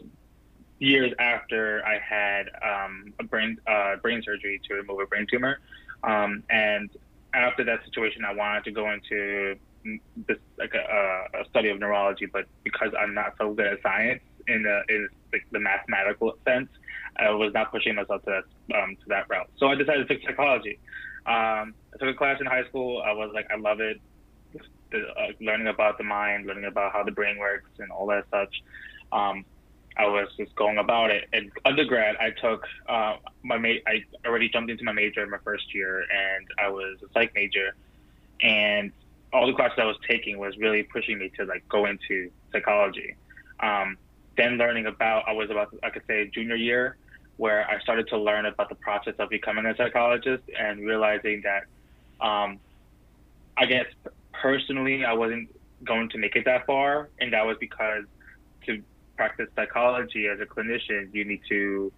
years 0.79 1.11
after 1.19 1.83
I 1.85 1.99
had 1.99 2.49
um, 2.63 3.13
a 3.19 3.23
brain 3.23 3.57
uh, 3.67 3.97
brain 3.97 4.21
surgery 4.23 4.61
to 4.67 4.75
remove 4.75 4.99
a 4.99 5.05
brain 5.05 5.25
tumor, 5.29 5.59
um, 6.03 6.43
and 6.49 6.89
after 7.33 7.63
that 7.65 7.83
situation, 7.85 8.23
I 8.25 8.33
wanted 8.33 8.63
to 8.65 8.71
go 8.71 8.91
into 8.91 9.57
this 10.27 10.37
like 10.57 10.73
a, 10.73 11.39
a, 11.39 11.49
study 11.49 11.69
of 11.69 11.79
neurology, 11.79 12.25
but 12.25 12.45
because 12.63 12.91
I'm 12.99 13.13
not 13.13 13.35
so 13.37 13.53
good 13.53 13.67
at 13.67 13.81
science 13.81 14.21
in 14.47 14.63
the 14.63 14.81
in 14.89 15.09
the, 15.31 15.39
the 15.51 15.59
mathematical 15.59 16.37
sense, 16.45 16.69
I 17.19 17.31
was 17.31 17.53
not 17.53 17.71
pushing 17.71 17.95
myself 17.95 18.23
to 18.25 18.41
that 18.69 18.77
um, 18.77 18.95
to 18.95 19.09
that 19.09 19.29
route. 19.29 19.49
So 19.57 19.67
I 19.67 19.75
decided 19.75 20.07
to 20.07 20.13
take 20.13 20.25
psychology. 20.25 20.79
Um, 21.25 21.73
I 21.93 21.97
took 21.99 22.09
a 22.09 22.13
class 22.13 22.39
in 22.39 22.45
high 22.45 22.65
school. 22.65 23.01
I 23.05 23.11
was 23.13 23.31
like, 23.33 23.47
I 23.51 23.57
love 23.57 23.79
it. 23.79 23.99
The, 24.91 24.99
uh, 24.99 25.27
learning 25.41 25.67
about 25.67 25.97
the 25.97 26.05
mind, 26.05 26.45
learning 26.45 26.65
about 26.65 26.93
how 26.93 27.03
the 27.03 27.11
brain 27.11 27.37
works, 27.37 27.69
and 27.79 27.91
all 27.91 28.07
that 28.07 28.25
such. 28.31 28.63
Um, 29.11 29.45
I 29.97 30.05
was 30.05 30.29
just 30.37 30.55
going 30.55 30.77
about 30.77 31.09
it. 31.09 31.25
In 31.33 31.51
undergrad, 31.65 32.15
I 32.17 32.29
took 32.29 32.63
uh, 32.87 33.17
my 33.43 33.57
ma- 33.57 33.81
I 33.87 34.03
already 34.25 34.47
jumped 34.47 34.69
into 34.69 34.83
my 34.83 34.93
major 34.93 35.23
in 35.23 35.29
my 35.29 35.39
first 35.43 35.73
year, 35.73 35.99
and 35.99 36.47
I 36.59 36.69
was 36.69 36.97
a 37.03 37.11
psych 37.13 37.33
major, 37.33 37.75
and 38.41 38.91
all 39.33 39.47
the 39.47 39.53
classes 39.53 39.77
I 39.81 39.85
was 39.85 39.97
taking 40.07 40.37
was 40.37 40.55
really 40.57 40.83
pushing 40.83 41.17
me 41.17 41.31
to 41.37 41.45
like 41.45 41.67
go 41.67 41.85
into 41.85 42.31
psychology. 42.51 43.15
Um, 43.59 43.97
then 44.37 44.57
learning 44.57 44.85
about 44.85 45.23
I 45.27 45.33
was 45.33 45.49
about 45.49 45.73
I 45.83 45.89
could 45.89 46.03
say 46.07 46.29
junior 46.33 46.55
year, 46.55 46.95
where 47.37 47.69
I 47.69 47.79
started 47.79 48.07
to 48.09 48.17
learn 48.17 48.45
about 48.45 48.69
the 48.69 48.75
process 48.75 49.13
of 49.19 49.29
becoming 49.29 49.65
a 49.65 49.75
psychologist 49.75 50.43
and 50.59 50.79
realizing 50.79 51.43
that, 51.43 51.63
um, 52.25 52.59
I 53.55 53.65
guess 53.65 53.85
personally 54.33 55.05
I 55.05 55.13
wasn't 55.13 55.49
going 55.83 56.09
to 56.09 56.17
make 56.17 56.35
it 56.35 56.45
that 56.45 56.65
far, 56.65 57.09
and 57.19 57.33
that 57.33 57.45
was 57.45 57.57
because 57.59 58.03
to 58.65 58.81
practice 59.15 59.49
psychology 59.55 60.27
as 60.27 60.39
a 60.39 60.45
clinician, 60.45 61.13
you 61.13 61.25
need 61.25 61.41
to 61.49 61.91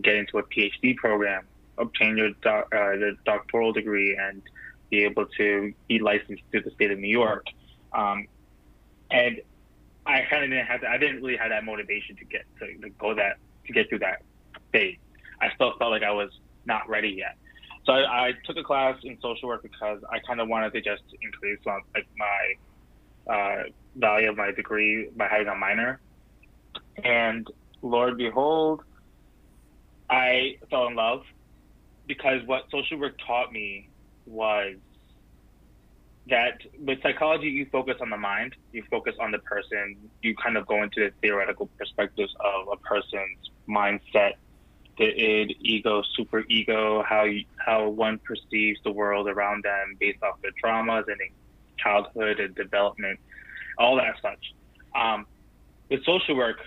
get 0.00 0.16
into 0.16 0.38
a 0.38 0.42
PhD 0.42 0.96
program, 0.96 1.46
obtain 1.78 2.16
your 2.16 2.30
doc, 2.42 2.66
uh, 2.74 2.96
the 2.96 3.16
doctoral 3.24 3.72
degree, 3.72 4.16
and 4.16 4.42
be 4.90 5.04
able 5.04 5.26
to 5.38 5.72
be 5.88 6.00
licensed 6.00 6.42
through 6.50 6.62
the 6.62 6.70
state 6.72 6.90
of 6.90 6.98
New 6.98 7.08
York. 7.08 7.46
Um, 7.92 8.26
and 9.10 9.40
I 10.06 10.22
kind 10.22 10.44
of 10.44 10.50
didn't 10.50 10.66
have. 10.66 10.82
I 10.82 10.98
didn't 10.98 11.22
really 11.22 11.36
have 11.36 11.50
that 11.50 11.64
motivation 11.64 12.16
to 12.16 12.24
get 12.24 12.44
to, 12.58 12.66
to 12.78 12.88
go 12.90 13.14
that 13.14 13.36
to 13.66 13.72
get 13.72 13.88
through 13.88 14.00
that 14.00 14.22
phase. 14.72 14.96
I 15.40 15.48
still 15.54 15.72
felt 15.78 15.90
like 15.90 16.02
I 16.02 16.12
was 16.12 16.30
not 16.66 16.88
ready 16.88 17.10
yet. 17.18 17.36
So 17.84 17.92
I, 17.92 18.28
I 18.28 18.32
took 18.44 18.56
a 18.56 18.62
class 18.62 18.96
in 19.02 19.18
social 19.20 19.48
work 19.48 19.62
because 19.62 20.00
I 20.10 20.18
kind 20.20 20.40
of 20.40 20.48
wanted 20.48 20.72
to 20.74 20.80
just 20.80 21.02
increase 21.20 21.58
on 21.66 21.80
like 21.94 22.06
my 22.16 23.34
uh, 23.34 23.62
value 23.96 24.30
of 24.30 24.36
my 24.36 24.52
degree 24.52 25.08
by 25.16 25.28
having 25.28 25.48
a 25.48 25.54
minor. 25.54 26.00
And 27.02 27.46
Lord 27.82 28.16
behold, 28.18 28.82
I 30.08 30.58
fell 30.70 30.86
in 30.86 30.94
love 30.94 31.22
because 32.06 32.40
what 32.46 32.64
social 32.70 32.98
work 32.98 33.14
taught 33.26 33.52
me 33.52 33.88
was 34.26 34.76
that 36.28 36.58
with 36.78 37.02
psychology, 37.02 37.48
you 37.48 37.66
focus 37.72 37.96
on 38.00 38.10
the 38.10 38.16
mind, 38.16 38.54
you 38.70 38.84
focus 38.90 39.14
on 39.20 39.32
the 39.32 39.38
person, 39.38 39.96
you 40.22 40.36
kind 40.36 40.56
of 40.56 40.66
go 40.66 40.82
into 40.82 41.00
the 41.00 41.10
theoretical 41.20 41.68
perspectives 41.78 42.32
of 42.40 42.68
a 42.72 42.76
person's 42.76 43.38
mindset, 43.68 44.34
the 44.98 45.04
id, 45.04 45.56
ego, 45.60 46.02
super 46.14 46.44
ego, 46.48 47.02
how 47.02 47.24
you, 47.24 47.44
how 47.56 47.88
one 47.88 48.18
perceives 48.18 48.78
the 48.84 48.92
world 48.92 49.28
around 49.28 49.64
them 49.64 49.96
based 49.98 50.22
off 50.22 50.40
their 50.42 50.52
traumas 50.62 51.04
and 51.08 51.18
childhood 51.78 52.40
and 52.40 52.54
development, 52.54 53.18
all 53.78 53.96
that 53.96 54.16
such. 54.20 54.54
Um, 54.94 55.26
with 55.88 56.04
social 56.04 56.36
work, 56.36 56.58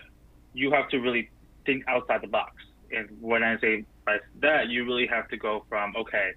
you 0.54 0.72
have 0.72 0.90
to 0.90 1.00
really 1.00 1.30
think 1.66 1.84
outside 1.88 2.22
the 2.22 2.28
box. 2.28 2.64
And 2.92 3.10
when 3.22 3.44
I 3.44 3.60
say 3.60 3.86
by 4.06 4.20
that, 4.42 4.70
you 4.70 4.86
really 4.86 5.08
have 5.08 5.28
to 5.30 5.38
go 5.38 5.66
from 5.70 5.96
okay, 5.96 6.32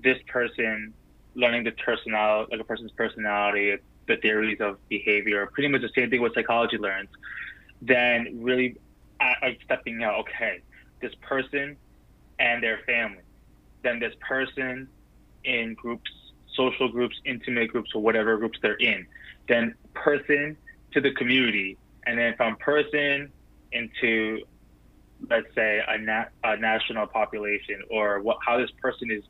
this 0.00 0.18
person 0.28 0.94
learning 1.34 1.64
the 1.64 1.72
personality, 1.72 2.50
like 2.52 2.60
a 2.60 2.64
person's 2.64 2.92
personality, 2.92 3.76
the 4.06 4.16
theories 4.16 4.60
of 4.60 4.78
behavior, 4.88 5.48
pretty 5.52 5.68
much 5.68 5.82
the 5.82 5.90
same 5.94 6.10
thing 6.10 6.20
what 6.20 6.34
psychology 6.34 6.78
learns. 6.78 7.08
Then 7.80 8.40
really 8.42 8.76
stepping 9.64 10.02
out. 10.02 10.20
Okay, 10.20 10.60
this 11.00 11.12
person 11.22 11.76
and 12.38 12.62
their 12.62 12.80
family. 12.86 13.22
Then 13.82 13.98
this 14.00 14.14
person 14.26 14.88
in 15.44 15.74
groups, 15.74 16.10
social 16.54 16.88
groups, 16.88 17.16
intimate 17.24 17.70
groups, 17.70 17.90
or 17.94 18.02
whatever 18.02 18.36
groups 18.36 18.58
they're 18.62 18.74
in. 18.74 19.06
Then 19.48 19.74
person 19.94 20.56
to 20.92 21.00
the 21.00 21.12
community, 21.12 21.78
and 22.06 22.18
then 22.18 22.34
from 22.36 22.56
person 22.56 23.32
into 23.72 24.42
let's 25.28 25.46
say 25.54 25.80
a, 25.88 26.26
a 26.44 26.56
national 26.56 27.06
population 27.06 27.82
or 27.90 28.20
what 28.20 28.38
how 28.44 28.56
this 28.56 28.70
person 28.80 29.10
is 29.10 29.24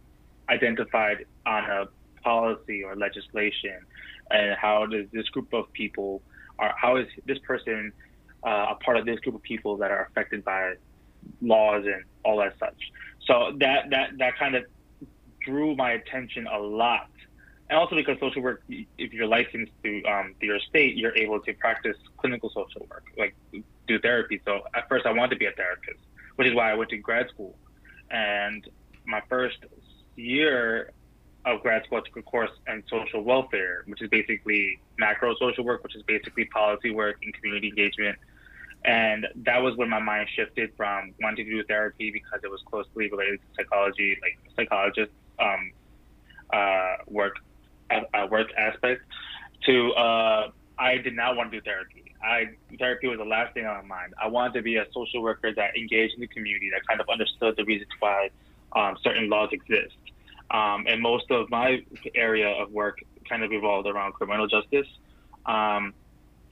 identified 0.51 1.25
on 1.47 1.65
a 1.65 1.87
policy 2.23 2.83
or 2.85 2.95
legislation 2.95 3.79
and 4.31 4.57
how 4.61 4.85
does 4.87 5.07
this 5.13 5.27
group 5.31 5.53
of 5.53 5.73
people 5.73 6.23
are 6.59 6.75
how 6.79 6.97
is 6.97 7.07
this 7.27 7.39
person 7.39 7.93
uh, 8.47 8.67
a 8.71 8.75
part 8.85 8.97
of 8.97 9.07
this 9.07 9.19
group 9.21 9.35
of 9.35 9.43
people 9.43 9.77
that 9.77 9.91
are 9.91 10.07
affected 10.11 10.45
by 10.45 10.75
laws 11.41 11.85
and 11.87 12.05
all 12.25 12.39
that 12.39 12.55
such 12.59 12.93
so 13.27 13.53
that 13.59 13.91
that 13.91 14.11
that 14.19 14.37
kind 14.39 14.55
of 14.55 14.65
drew 15.45 15.75
my 15.77 15.93
attention 15.93 16.47
a 16.47 16.59
lot 16.59 17.09
and 17.71 17.79
also 17.79 17.97
because 17.97 18.19
social 18.19 18.43
work, 18.43 18.63
if 18.69 19.13
you're 19.13 19.27
licensed 19.27 19.73
through 19.83 20.03
um, 20.07 20.35
your 20.41 20.59
state, 20.59 20.97
you're 20.97 21.17
able 21.17 21.41
to 21.41 21.53
practice 21.55 21.97
clinical 22.17 22.49
social 22.49 22.87
work, 22.91 23.05
like 23.19 23.35
do 23.87 23.99
therapy. 23.99 24.41
So 24.47 24.61
at 24.75 24.89
first, 24.89 25.05
I 25.05 25.13
wanted 25.13 25.31
to 25.31 25.37
be 25.37 25.47
a 25.47 25.53
therapist, 25.53 26.01
which 26.37 26.49
is 26.49 26.55
why 26.55 26.71
I 26.71 26.75
went 26.75 26.91
to 26.91 26.97
grad 26.97 27.29
school. 27.29 27.57
And 28.11 28.67
my 29.05 29.21
first 29.29 29.59
year 30.17 30.93
of 31.45 31.61
grad 31.61 31.85
school, 31.85 32.01
took 32.01 32.17
a 32.17 32.23
course 32.23 32.51
in 32.67 32.83
social 32.89 33.23
welfare, 33.23 33.83
which 33.87 34.01
is 34.01 34.09
basically 34.09 34.81
macro 34.99 35.35
social 35.37 35.65
work, 35.65 35.83
which 35.83 35.95
is 35.95 36.03
basically 36.05 36.47
policy 36.47 36.91
work 36.91 37.17
and 37.23 37.35
community 37.35 37.69
engagement. 37.69 38.19
And 38.89 39.27
that 39.45 39.59
was 39.59 39.77
when 39.77 39.91
my 39.91 40.01
mind 40.01 40.31
shifted 40.35 40.73
from 40.75 41.13
wanting 41.21 41.45
to 41.45 41.51
do 41.51 41.63
therapy 41.65 42.11
because 42.11 42.41
it 42.43 42.51
was 42.51 42.63
closely 42.65 43.11
related 43.11 43.39
to 43.39 43.47
psychology, 43.55 44.17
like 44.23 44.39
psychologists 44.57 45.15
um, 45.39 45.73
uh, 46.51 46.95
work 47.07 47.35
uh, 47.91 48.27
work 48.31 48.49
aspect 48.57 49.03
to 49.67 49.93
uh, 49.93 50.51
I 50.79 50.97
did 50.97 51.15
not 51.15 51.37
want 51.37 51.53
to 51.53 51.59
do 51.59 51.63
therapy. 51.63 52.15
I 52.25 52.47
therapy 52.79 53.09
was 53.09 53.19
the 53.19 53.27
last 53.27 53.53
thing 53.53 53.67
on 53.67 53.77
my 53.77 53.97
mind. 53.97 54.15
I 54.19 54.27
wanted 54.29 54.55
to 54.55 54.63
be 54.63 54.77
a 54.77 54.87
social 54.95 55.21
worker 55.21 55.53
that 55.55 55.77
engaged 55.77 56.15
in 56.15 56.21
the 56.21 56.27
community, 56.27 56.71
that 56.71 56.87
kind 56.89 57.03
of 57.03 57.11
understood 57.11 57.57
the 57.59 57.65
reasons 57.65 57.91
why 57.99 58.31
um, 58.75 58.97
certain 59.03 59.29
laws 59.29 59.51
exist. 59.53 59.97
Um, 60.51 60.87
and 60.89 61.03
most 61.03 61.31
of 61.31 61.51
my 61.51 61.85
area 62.15 62.49
of 62.49 62.73
work 62.73 63.01
kind 63.29 63.45
of 63.45 63.51
revolved 63.51 63.87
around 63.87 64.15
criminal 64.15 64.47
justice 64.47 64.87
um, 65.45 65.93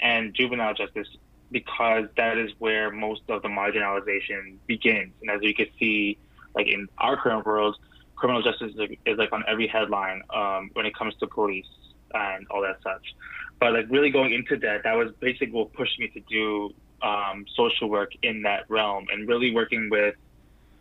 and 0.00 0.34
juvenile 0.34 0.74
justice 0.74 1.08
because 1.50 2.06
that 2.16 2.38
is 2.38 2.50
where 2.58 2.90
most 2.90 3.22
of 3.28 3.42
the 3.42 3.48
marginalization 3.48 4.56
begins. 4.66 5.12
And 5.20 5.30
as 5.30 5.40
you 5.42 5.54
can 5.54 5.66
see, 5.78 6.18
like 6.54 6.66
in 6.66 6.88
our 6.98 7.16
current 7.16 7.46
world, 7.46 7.76
criminal 8.16 8.42
justice 8.42 8.72
is 8.72 8.76
like, 8.76 8.98
is 9.06 9.18
like 9.18 9.32
on 9.32 9.44
every 9.46 9.66
headline 9.66 10.22
um, 10.34 10.70
when 10.72 10.86
it 10.86 10.94
comes 10.96 11.14
to 11.16 11.26
police 11.26 11.66
and 12.14 12.46
all 12.50 12.62
that 12.62 12.78
such. 12.82 13.14
But 13.60 13.72
like 13.72 13.86
really 13.90 14.10
going 14.10 14.32
into 14.32 14.56
that, 14.58 14.82
that 14.84 14.94
was 14.94 15.12
basically 15.20 15.52
what 15.52 15.72
pushed 15.72 15.98
me 15.98 16.08
to 16.08 16.20
do 16.20 16.74
um, 17.02 17.44
social 17.54 17.88
work 17.88 18.12
in 18.22 18.42
that 18.42 18.68
realm 18.68 19.06
and 19.12 19.28
really 19.28 19.54
working 19.54 19.88
with 19.90 20.14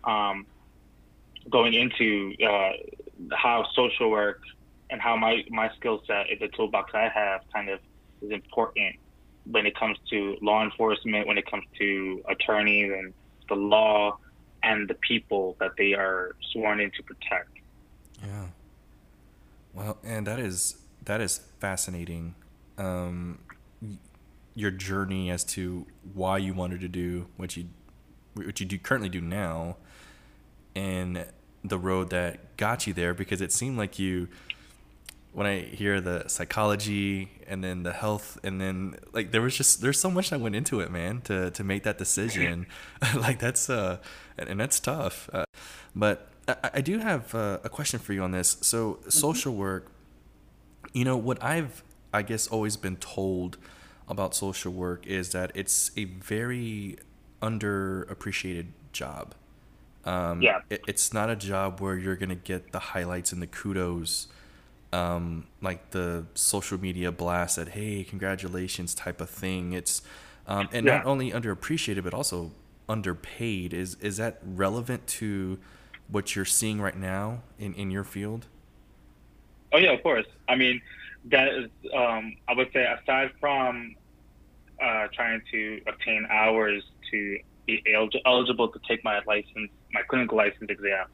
um, 0.04 0.46
going 1.50 1.74
into 1.74 2.34
uh, 2.44 2.72
how 3.34 3.66
social 3.76 4.10
work 4.10 4.42
and 4.90 5.02
how 5.02 5.16
my, 5.16 5.44
my 5.50 5.70
skill 5.76 6.02
set 6.08 6.30
in 6.30 6.40
the 6.40 6.48
toolbox 6.50 6.92
I 6.94 7.10
have 7.14 7.42
kind 7.54 7.70
of 7.70 7.80
is 8.22 8.32
important 8.32 8.96
when 9.50 9.66
it 9.66 9.76
comes 9.76 9.98
to 10.10 10.38
law 10.42 10.64
enforcement, 10.64 11.28
when 11.28 11.38
it 11.38 11.50
comes 11.50 11.64
to 11.78 12.24
attorneys 12.28 12.92
and 12.92 13.14
the 13.48 13.56
law 13.56 14.18
and 14.64 14.88
the 14.88 14.96
people 14.96 15.56
that 15.60 15.72
they 15.78 15.94
are 15.94 16.36
sworn 16.52 16.80
in 16.80 16.92
to 16.92 17.04
protect. 17.04 17.50
Yeah. 18.24 18.46
Well, 19.74 19.98
and 20.04 20.26
that 20.26 20.40
is 20.40 20.78
that 21.04 21.22
is 21.22 21.42
fascinating. 21.60 22.36
Um, 22.78 23.40
your 24.56 24.72
journey 24.72 25.30
as 25.30 25.44
to 25.44 25.86
why 26.14 26.38
you 26.38 26.54
wanted 26.54 26.82
to 26.82 26.88
do 26.88 27.28
what 27.38 27.56
you 27.56 27.66
what 28.34 28.60
you 28.60 28.66
do 28.66 28.78
currently 28.78 29.10
do 29.10 29.22
now, 29.22 29.78
and 30.76 31.26
the 31.64 31.78
road 31.78 32.10
that 32.10 32.58
got 32.58 32.88
you 32.88 32.94
there, 32.94 33.14
because 33.14 33.42
it 33.42 33.52
seemed 33.52 33.78
like 33.78 34.00
you 34.00 34.28
when 35.36 35.46
I 35.46 35.60
hear 35.60 36.00
the 36.00 36.30
psychology 36.30 37.30
and 37.46 37.62
then 37.62 37.84
the 37.84 37.92
health 37.92 38.40
and 38.42 38.60
then 38.62 38.96
like 39.12 39.32
there 39.32 39.42
was 39.42 39.56
just 39.56 39.82
there's 39.82 40.00
so 40.00 40.10
much 40.10 40.30
that 40.30 40.40
went 40.40 40.56
into 40.56 40.80
it, 40.80 40.90
man, 40.90 41.20
to 41.24 41.52
to 41.52 41.64
make 41.64 41.84
that 41.84 41.98
decision. 41.98 42.68
like 43.16 43.40
that's 43.40 43.70
uh 43.70 43.98
and, 44.38 44.58
that's 44.58 44.80
tough. 44.80 45.30
Uh, 45.34 45.44
but 45.94 46.30
I, 46.48 46.70
I, 46.76 46.82
do 46.82 47.00
have 47.00 47.36
uh, 47.36 47.60
a 47.64 47.70
question 47.70 48.00
for 48.00 48.14
you 48.14 48.24
on 48.24 48.32
this. 48.32 48.58
So 48.62 48.94
mm-hmm. 48.94 49.10
social 49.10 49.56
work, 49.56 49.92
you 50.94 51.04
know, 51.04 51.18
what 51.18 51.44
I've 51.44 51.84
I 52.14 52.22
guess 52.22 52.48
always 52.48 52.78
been 52.78 52.96
told 52.96 53.58
about 54.08 54.36
social 54.36 54.72
work 54.72 55.06
is 55.06 55.34
that 55.34 55.52
it's 55.54 55.92
a 55.98 56.06
very 56.06 56.98
underappreciated 57.42 58.68
job. 58.94 59.36
Um, 60.06 60.42
yeah. 60.42 60.62
It, 60.70 60.82
it's 60.88 61.14
not 61.14 61.30
a 61.30 61.36
job 61.36 61.82
where 61.82 61.98
you're 61.98 62.16
gonna 62.16 62.36
get 62.36 62.72
the 62.72 62.80
highlights 62.80 63.34
and 63.34 63.42
the 63.42 63.48
kudos 63.48 64.28
um, 64.96 65.46
like 65.62 65.92
the 65.92 66.26
social 66.36 66.80
media 66.80 67.12
blast 67.12 67.58
that 67.58 67.70
hey 67.70 68.04
congratulations 68.04 68.96
type 68.96 69.20
of 69.20 69.30
thing 69.30 69.74
it's 69.74 70.02
um, 70.48 70.70
and 70.72 70.86
yeah. 70.86 70.98
not 70.98 71.06
only 71.06 71.32
underappreciated 71.32 72.04
but 72.04 72.14
also 72.14 72.52
underpaid 72.88 73.74
is 73.74 73.96
is 74.00 74.18
that 74.18 74.40
relevant 74.44 75.06
to 75.08 75.60
what 76.08 76.36
you're 76.36 76.46
seeing 76.46 76.80
right 76.80 76.98
now 76.98 77.42
in 77.60 77.74
in 77.74 77.92
your 77.92 78.04
field 78.04 78.46
oh 79.74 79.78
yeah 79.78 79.92
of 79.92 80.02
course 80.02 80.26
i 80.48 80.56
mean 80.56 80.82
that 81.26 81.50
is 81.50 81.70
um, 81.94 82.36
i 82.48 82.54
would 82.54 82.72
say 82.72 82.86
aside 82.86 83.32
from 83.40 83.96
uh, 84.82 85.08
trying 85.14 85.42
to 85.52 85.82
obtain 85.88 86.26
hours 86.30 86.84
to 87.12 87.40
be 87.66 87.84
eligible 88.26 88.68
to 88.70 88.80
take 88.88 89.04
my 89.04 89.20
license 89.28 89.72
my 89.92 90.02
clinical 90.08 90.38
license 90.38 90.70
exam 90.70 91.08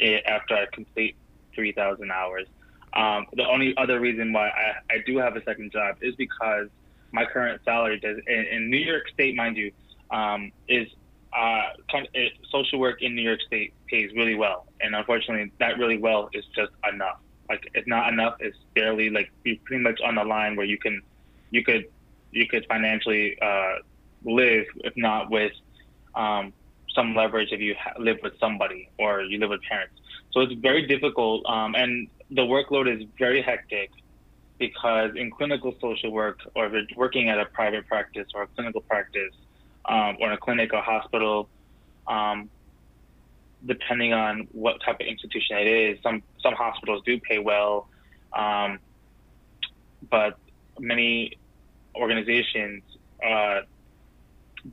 mm-hmm. 0.00 0.16
after 0.26 0.54
i 0.54 0.64
complete 0.72 1.16
3000 1.54 2.10
hours 2.12 2.46
um, 2.96 3.26
the 3.34 3.46
only 3.46 3.74
other 3.76 4.00
reason 4.00 4.32
why 4.32 4.48
I, 4.48 4.94
I 4.94 4.98
do 5.06 5.18
have 5.18 5.36
a 5.36 5.44
second 5.44 5.70
job 5.70 5.96
is 6.00 6.14
because 6.16 6.68
my 7.12 7.24
current 7.24 7.60
salary 7.64 8.00
does 8.00 8.16
in, 8.26 8.46
in 8.50 8.70
New 8.70 8.78
York 8.78 9.04
State, 9.12 9.36
mind 9.36 9.56
you, 9.56 9.70
um, 10.10 10.50
is 10.68 10.88
uh, 11.36 11.62
social 12.50 12.78
work 12.78 13.02
in 13.02 13.14
New 13.14 13.22
York 13.22 13.40
State 13.46 13.74
pays 13.86 14.10
really 14.16 14.34
well, 14.34 14.66
and 14.80 14.94
unfortunately, 14.94 15.52
that 15.60 15.78
really 15.78 15.98
well 15.98 16.30
is 16.32 16.44
just 16.54 16.72
enough. 16.92 17.18
Like 17.48 17.68
it's 17.74 17.86
not 17.86 18.12
enough. 18.12 18.36
It's 18.40 18.56
barely 18.74 19.10
like 19.10 19.30
you're 19.44 19.56
pretty 19.64 19.82
much 19.82 20.00
on 20.00 20.14
the 20.16 20.24
line 20.24 20.56
where 20.56 20.66
you 20.66 20.78
can, 20.78 21.02
you 21.50 21.62
could, 21.62 21.86
you 22.32 22.46
could 22.48 22.66
financially 22.66 23.38
uh, 23.40 23.74
live, 24.24 24.64
if 24.78 24.94
not 24.96 25.30
with 25.30 25.52
um, 26.14 26.52
some 26.94 27.14
leverage 27.14 27.52
if 27.52 27.60
you 27.60 27.74
ha- 27.78 27.92
live 27.98 28.18
with 28.22 28.32
somebody 28.40 28.88
or 28.98 29.22
you 29.22 29.38
live 29.38 29.50
with 29.50 29.62
parents. 29.62 29.94
So 30.32 30.40
it's 30.40 30.54
very 30.54 30.86
difficult, 30.86 31.46
um, 31.46 31.74
and 31.74 32.08
the 32.30 32.42
workload 32.42 32.94
is 32.94 33.06
very 33.18 33.42
hectic 33.42 33.90
because 34.58 35.10
in 35.16 35.30
clinical 35.30 35.74
social 35.80 36.10
work 36.10 36.40
or 36.54 36.66
if 36.66 36.72
you're 36.72 36.98
working 36.98 37.28
at 37.28 37.38
a 37.38 37.44
private 37.46 37.86
practice 37.86 38.26
or 38.34 38.42
a 38.42 38.46
clinical 38.48 38.80
practice 38.80 39.34
um, 39.84 40.16
or 40.20 40.28
in 40.28 40.32
a 40.32 40.38
clinic 40.38 40.72
or 40.72 40.80
hospital, 40.80 41.48
um, 42.06 42.48
depending 43.64 44.12
on 44.12 44.48
what 44.52 44.80
type 44.82 45.00
of 45.00 45.06
institution 45.06 45.56
it 45.58 45.66
is, 45.66 45.98
some 46.02 46.22
some 46.42 46.54
hospitals 46.54 47.02
do 47.04 47.18
pay 47.20 47.38
well, 47.38 47.88
um, 48.32 48.78
but 50.10 50.38
many 50.78 51.38
organizations 51.94 52.82
uh, 53.24 53.60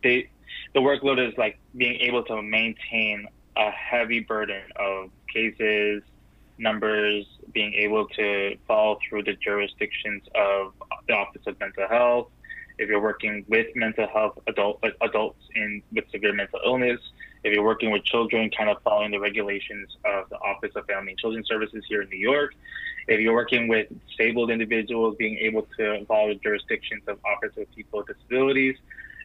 they 0.01 0.29
the 0.73 0.79
workload 0.79 1.25
is 1.25 1.37
like 1.37 1.59
being 1.75 1.99
able 2.01 2.23
to 2.23 2.41
maintain 2.41 3.27
a 3.55 3.69
heavy 3.69 4.19
burden 4.19 4.63
of 4.75 5.11
cases, 5.31 6.01
numbers, 6.57 7.25
being 7.53 7.73
able 7.73 8.07
to 8.07 8.57
follow 8.67 8.99
through 9.07 9.23
the 9.23 9.33
jurisdictions 9.33 10.23
of 10.35 10.73
the 11.07 11.13
Office 11.13 11.41
of 11.45 11.59
Mental 11.59 11.87
Health. 11.87 12.27
If 12.79 12.89
you're 12.89 13.01
working 13.01 13.45
with 13.47 13.67
mental 13.75 14.07
health 14.07 14.39
adult 14.47 14.83
adults 15.01 15.39
in 15.55 15.83
with 15.93 16.05
severe 16.11 16.33
mental 16.33 16.59
illness, 16.65 16.99
if 17.43 17.53
you're 17.53 17.63
working 17.63 17.91
with 17.91 18.03
children, 18.03 18.49
kind 18.49 18.69
of 18.69 18.81
following 18.83 19.11
the 19.11 19.19
regulations 19.19 19.95
of 20.05 20.29
the 20.29 20.37
Office 20.37 20.71
of 20.75 20.85
Family 20.87 21.11
and 21.11 21.19
Children 21.19 21.43
Services 21.45 21.83
here 21.87 22.01
in 22.01 22.09
New 22.09 22.17
York. 22.17 22.55
If 23.07 23.19
you're 23.19 23.33
working 23.33 23.67
with 23.67 23.87
disabled 24.07 24.49
individuals, 24.49 25.15
being 25.19 25.37
able 25.37 25.67
to 25.77 26.05
follow 26.05 26.29
the 26.29 26.35
jurisdictions 26.35 27.03
of 27.07 27.19
Office 27.25 27.55
of 27.57 27.69
People 27.75 27.99
with 27.99 28.17
Disabilities. 28.17 28.77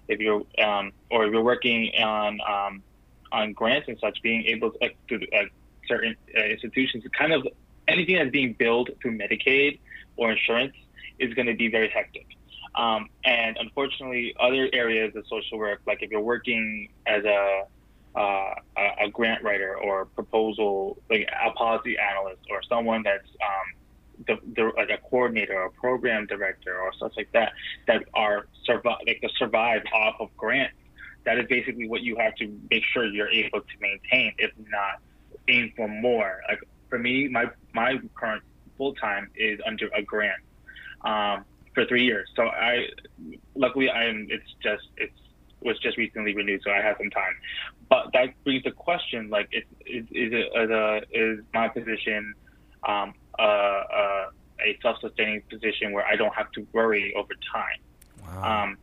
If 0.09 0.21
you're 0.21 0.43
um, 0.63 0.93
or 1.11 1.27
if 1.27 1.33
you're 1.33 1.43
working 1.43 1.93
on 2.03 2.41
um, 2.41 2.83
on 3.31 3.53
grants 3.53 3.89
and 3.89 3.99
such, 4.01 4.21
being 4.23 4.45
able 4.47 4.73
to, 4.73 4.91
to 5.09 5.31
uh, 5.33 5.45
certain 5.87 6.17
uh, 6.37 6.45
institutions, 6.45 7.05
kind 7.17 7.33
of 7.33 7.47
anything 7.89 8.17
that's 8.17 8.31
being 8.31 8.55
billed 8.59 8.91
through 9.01 9.19
Medicaid 9.19 9.81
or 10.17 10.33
insurance 10.33 10.75
is 11.19 11.35
going 11.35 11.47
to 11.47 11.55
be 11.55 11.69
very 11.69 11.89
hectic. 11.89 12.27
Um, 12.75 13.09
and 13.25 13.57
unfortunately, 13.59 14.35
other 14.39 14.69
areas 14.73 15.15
of 15.17 15.25
social 15.29 15.59
work, 15.59 15.81
like 15.87 16.03
if 16.03 16.11
you're 16.11 16.21
working 16.21 16.91
as 17.07 17.25
a 17.25 17.65
uh, 18.15 18.55
a 19.01 19.09
grant 19.11 19.43
writer 19.45 19.77
or 19.77 20.07
proposal, 20.07 20.99
like 21.09 21.29
a 21.47 21.51
policy 21.53 21.97
analyst 21.99 22.43
or 22.51 22.61
someone 22.69 23.03
that's 23.05 23.29
um, 23.43 24.27
the, 24.27 24.39
the, 24.55 24.73
like 24.77 24.91
a 24.91 24.99
coordinator 25.09 25.61
or 25.61 25.71
program 25.71 26.27
director 26.27 26.81
or 26.81 26.93
stuff 26.95 27.13
like 27.17 27.31
that, 27.33 27.53
that 27.87 28.05
are 28.15 28.49
survive 28.65 28.99
like 29.07 29.21
to 29.21 29.29
survive 29.39 29.83
off 29.95 30.17
of 30.21 30.37
grants. 30.37 30.75
That 31.25 31.39
is 31.39 31.47
basically 31.49 31.89
what 31.89 32.03
you 32.03 32.17
have 32.17 32.35
to 32.37 32.59
make 32.71 32.83
sure 32.93 33.07
you're 33.07 33.31
able 33.31 33.61
to 33.61 33.75
maintain, 33.81 34.33
if 34.39 34.51
not 34.71 35.01
aim 35.47 35.73
for 35.77 35.87
more. 35.87 36.41
Like 36.49 36.61
for 36.89 36.99
me, 36.99 37.29
my 37.29 37.47
my 37.73 38.01
current 38.15 38.43
full 38.77 38.95
time 38.95 39.31
is 39.37 39.61
under 39.67 39.89
a 39.95 40.03
grant 40.03 40.43
um, 41.03 41.45
for 41.75 41.85
three 41.87 42.05
years. 42.05 42.29
So 42.37 42.45
I, 42.45 42.89
luckily, 43.55 43.91
I'm. 43.91 44.27
It's 44.31 44.51
just 44.63 44.85
it's 44.97 45.13
was 45.61 45.79
just 45.81 45.97
recently 45.97 46.35
renewed, 46.35 46.63
so 46.65 46.71
I 46.71 46.81
have 46.81 46.97
some 46.99 47.11
time. 47.11 47.35
But 47.89 48.11
that 48.13 48.33
brings 48.45 48.65
the 48.65 48.71
question: 48.71 49.29
like, 49.31 49.49
is 49.53 49.65
is, 49.87 50.05
is 50.11 50.33
it 50.33 50.71
uh, 50.71 51.01
is 51.13 51.41
my 51.53 51.69
position 51.69 52.35
um, 52.87 53.15
uh, 53.39 53.43
uh, 53.43 54.31
a 54.65 54.79
self-sustaining 54.83 55.43
position 55.43 55.93
where 55.93 56.07
I 56.07 56.17
don't 56.17 56.35
have 56.35 56.51
to 56.53 56.67
worry 56.73 57.15
over 57.15 57.35
time? 57.53 57.81
Wow. 58.27 58.65
Um, 58.65 58.79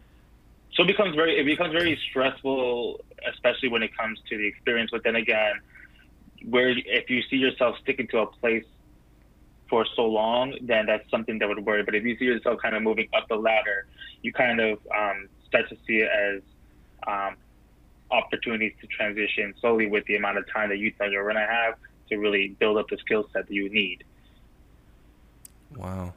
so 0.74 0.84
it 0.84 0.88
becomes 0.88 1.16
very 1.16 1.40
it 1.40 1.46
becomes 1.46 1.72
very 1.72 2.00
stressful, 2.10 3.04
especially 3.32 3.70
when 3.70 3.84
it 3.84 3.96
comes 3.96 4.20
to 4.30 4.38
the 4.38 4.46
experience. 4.46 4.92
But 4.92 5.04
then 5.04 5.16
again, 5.16 5.54
where 6.50 6.70
if 6.70 7.10
you 7.10 7.22
see 7.30 7.38
yourself 7.38 7.78
sticking 7.82 8.08
to 8.10 8.20
a 8.20 8.28
place 8.28 8.66
for 9.70 9.86
so 9.96 10.06
long, 10.06 10.56
then 10.62 10.86
that's 10.86 11.10
something 11.10 11.40
that 11.40 11.48
would 11.48 11.66
worry. 11.66 11.84
But 11.84 11.96
if 11.96 12.04
you 12.04 12.18
see 12.18 12.26
yourself 12.26 12.62
kind 12.62 12.76
of 12.76 12.84
moving 12.84 13.08
up 13.16 13.28
the 13.28 13.36
ladder, 13.36 13.88
you 14.22 14.32
kind 14.32 14.60
of 14.60 14.80
um, 14.96 15.28
start 15.48 15.70
to 15.70 15.78
see 15.88 15.98
it 15.98 16.10
as 16.10 16.42
um, 17.08 17.36
opportunities 18.12 18.74
to 18.82 18.88
transition 18.88 19.54
slowly 19.60 19.88
with 19.88 20.06
the 20.06 20.16
amount 20.16 20.38
of 20.38 20.46
time 20.52 20.70
that 20.70 20.78
you 20.78 20.92
think 20.98 21.12
you're 21.12 21.24
going 21.24 21.36
to 21.36 21.52
have 21.52 21.76
to 22.10 22.18
really 22.18 22.50
build 22.60 22.78
up 22.78 22.88
the 22.90 22.98
skill 22.98 23.28
set 23.34 23.48
that 23.48 23.54
you 23.54 23.70
need. 23.70 24.04
Wow. 25.76 26.14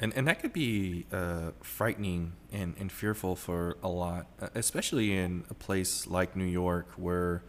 And, 0.00 0.12
and 0.16 0.26
that 0.26 0.40
could 0.40 0.52
be 0.52 1.06
uh, 1.12 1.52
frightening 1.62 2.32
and, 2.52 2.74
and 2.78 2.90
fearful 2.90 3.36
for 3.36 3.76
a 3.82 3.88
lot, 3.88 4.26
especially 4.54 5.16
in 5.16 5.44
a 5.48 5.54
place 5.54 6.08
like 6.08 6.34
New 6.34 6.44
York 6.44 6.88
where 6.96 7.42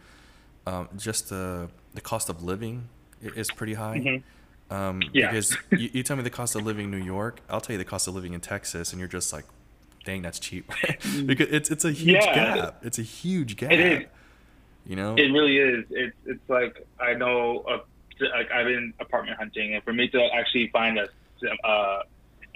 um, 0.66 0.88
just 0.96 1.28
the 1.28 1.68
the 1.94 2.00
cost 2.00 2.28
of 2.28 2.42
living 2.42 2.88
is 3.22 3.50
pretty 3.50 3.74
high. 3.74 3.98
Mm-hmm. 3.98 4.74
Um, 4.74 5.02
yeah. 5.12 5.28
Because 5.28 5.56
you, 5.70 5.90
you, 5.92 6.02
tell 6.02 6.16
me 6.16 6.22
the 6.22 6.30
cost 6.30 6.54
of 6.54 6.64
living 6.64 6.86
in 6.86 6.90
New 6.90 7.04
York, 7.04 7.40
I'll 7.48 7.60
tell 7.60 7.74
you 7.74 7.78
the 7.78 7.84
cost 7.84 8.08
of 8.08 8.14
living 8.14 8.32
in 8.32 8.40
Texas, 8.40 8.92
and 8.92 8.98
you're 8.98 9.08
just 9.08 9.32
like, 9.32 9.44
dang, 10.04 10.22
that's 10.22 10.38
cheap. 10.38 10.70
because 11.26 11.48
it's 11.50 11.70
it's 11.70 11.84
a 11.84 11.92
huge 11.92 12.24
yeah. 12.24 12.54
gap. 12.56 12.76
It's 12.82 12.98
a 12.98 13.02
huge 13.02 13.56
gap. 13.56 13.72
It 13.72 13.80
is. 13.80 14.02
You 14.84 14.96
know. 14.96 15.14
It 15.16 15.32
really 15.32 15.58
is. 15.58 15.84
It's 15.90 16.16
it's 16.26 16.48
like 16.48 16.86
I 17.00 17.14
know. 17.14 17.64
A, 17.68 17.80
like 18.20 18.50
I've 18.50 18.66
been 18.66 18.94
apartment 18.98 19.38
hunting, 19.38 19.74
and 19.74 19.84
for 19.84 19.92
me 19.92 20.08
to 20.08 20.28
actually 20.34 20.68
find 20.68 20.98
a 20.98 21.08
uh, 21.66 22.02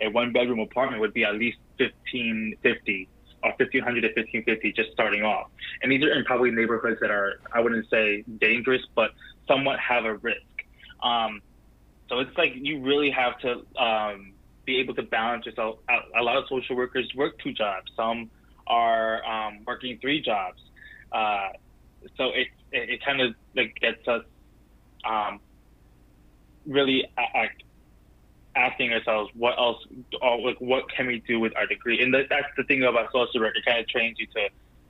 a 0.00 0.08
one 0.08 0.32
bedroom 0.32 0.60
apartment 0.60 1.00
would 1.00 1.12
be 1.12 1.24
at 1.24 1.34
least 1.34 1.58
fifteen 1.76 2.56
fifty 2.62 3.08
or 3.42 3.50
1500 3.58 4.00
to 4.02 4.08
1550 4.08 4.72
just 4.72 4.92
starting 4.92 5.22
off. 5.22 5.50
And 5.82 5.90
these 5.90 6.02
are 6.02 6.12
in 6.12 6.24
probably 6.24 6.50
neighborhoods 6.50 7.00
that 7.00 7.10
are, 7.10 7.40
I 7.52 7.60
wouldn't 7.60 7.88
say 7.90 8.24
dangerous, 8.38 8.82
but 8.94 9.12
somewhat 9.46 9.78
have 9.80 10.04
a 10.04 10.14
risk. 10.16 10.40
Um, 11.02 11.42
so 12.08 12.18
it's 12.18 12.36
like 12.36 12.52
you 12.54 12.80
really 12.80 13.10
have 13.10 13.38
to 13.40 13.64
um, 13.80 14.32
be 14.66 14.78
able 14.78 14.94
to 14.94 15.02
balance 15.02 15.46
yourself. 15.46 15.78
A, 16.18 16.22
lot 16.22 16.36
of 16.36 16.44
social 16.48 16.76
workers 16.76 17.10
work 17.14 17.38
two 17.38 17.52
jobs. 17.52 17.90
Some 17.96 18.30
are 18.66 19.24
um, 19.24 19.60
working 19.66 19.98
three 20.00 20.20
jobs. 20.20 20.60
Uh, 21.12 21.48
so 22.16 22.26
it, 22.26 22.48
it, 22.72 22.90
it 22.90 23.04
kind 23.04 23.20
of 23.20 23.34
like 23.54 23.76
gets 23.80 24.06
us 24.06 24.24
um, 25.04 25.40
really 26.66 27.04
act, 27.16 27.62
asking 28.56 28.92
ourselves 28.92 29.30
what 29.34 29.56
else 29.58 29.78
like 30.44 30.60
what 30.60 30.84
can 30.90 31.06
we 31.06 31.20
do 31.26 31.38
with 31.38 31.56
our 31.56 31.66
degree 31.66 32.02
and 32.02 32.12
that's 32.12 32.46
the 32.56 32.64
thing 32.64 32.82
about 32.82 33.06
social 33.12 33.40
work 33.40 33.54
it 33.56 33.64
kind 33.64 33.78
of 33.78 33.86
trains 33.88 34.16
you 34.18 34.26
to 34.26 34.48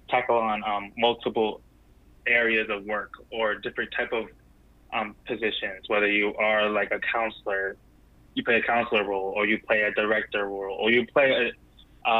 tackle 0.08 0.38
on 0.38 0.64
um, 0.64 0.92
multiple 0.96 1.60
areas 2.26 2.68
of 2.70 2.84
work 2.84 3.12
or 3.30 3.54
different 3.56 3.90
type 3.96 4.12
of 4.12 4.26
um, 4.92 5.14
positions 5.26 5.84
whether 5.88 6.10
you 6.10 6.34
are 6.36 6.70
like 6.70 6.90
a 6.90 6.98
counselor 7.12 7.76
you 8.34 8.44
play 8.44 8.56
a 8.56 8.62
counselor 8.62 9.04
role, 9.04 9.32
or 9.36 9.46
you 9.46 9.58
play 9.66 9.82
a 9.82 9.92
director 9.92 10.46
role, 10.46 10.76
or 10.80 10.90
you 10.90 11.06
play 11.06 11.52
a, 12.06 12.10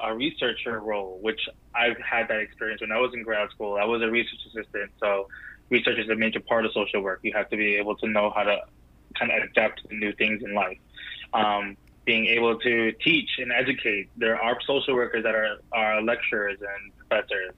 a 0.00 0.14
researcher 0.14 0.80
role, 0.80 1.18
which 1.22 1.40
I've 1.74 1.96
had 1.98 2.28
that 2.28 2.40
experience 2.40 2.80
when 2.80 2.92
I 2.92 2.98
was 2.98 3.12
in 3.14 3.22
grad 3.22 3.50
school. 3.50 3.78
I 3.80 3.84
was 3.84 4.02
a 4.02 4.10
research 4.10 4.40
assistant, 4.46 4.90
so 4.98 5.28
research 5.70 5.98
is 5.98 6.08
a 6.08 6.16
major 6.16 6.40
part 6.40 6.66
of 6.66 6.72
social 6.72 7.00
work. 7.00 7.20
You 7.22 7.32
have 7.34 7.48
to 7.50 7.56
be 7.56 7.76
able 7.76 7.96
to 7.96 8.08
know 8.08 8.32
how 8.34 8.42
to 8.42 8.58
kind 9.18 9.30
of 9.30 9.50
adapt 9.50 9.88
to 9.88 9.94
new 9.94 10.12
things 10.12 10.42
in 10.42 10.54
life. 10.54 10.78
Um, 11.32 11.76
being 12.04 12.26
able 12.26 12.58
to 12.58 12.92
teach 12.92 13.30
and 13.38 13.52
educate. 13.52 14.08
There 14.16 14.40
are 14.40 14.58
social 14.66 14.94
workers 14.94 15.22
that 15.22 15.34
are, 15.34 15.58
are 15.72 16.02
lecturers 16.02 16.58
and 16.60 16.96
professors. 16.96 17.52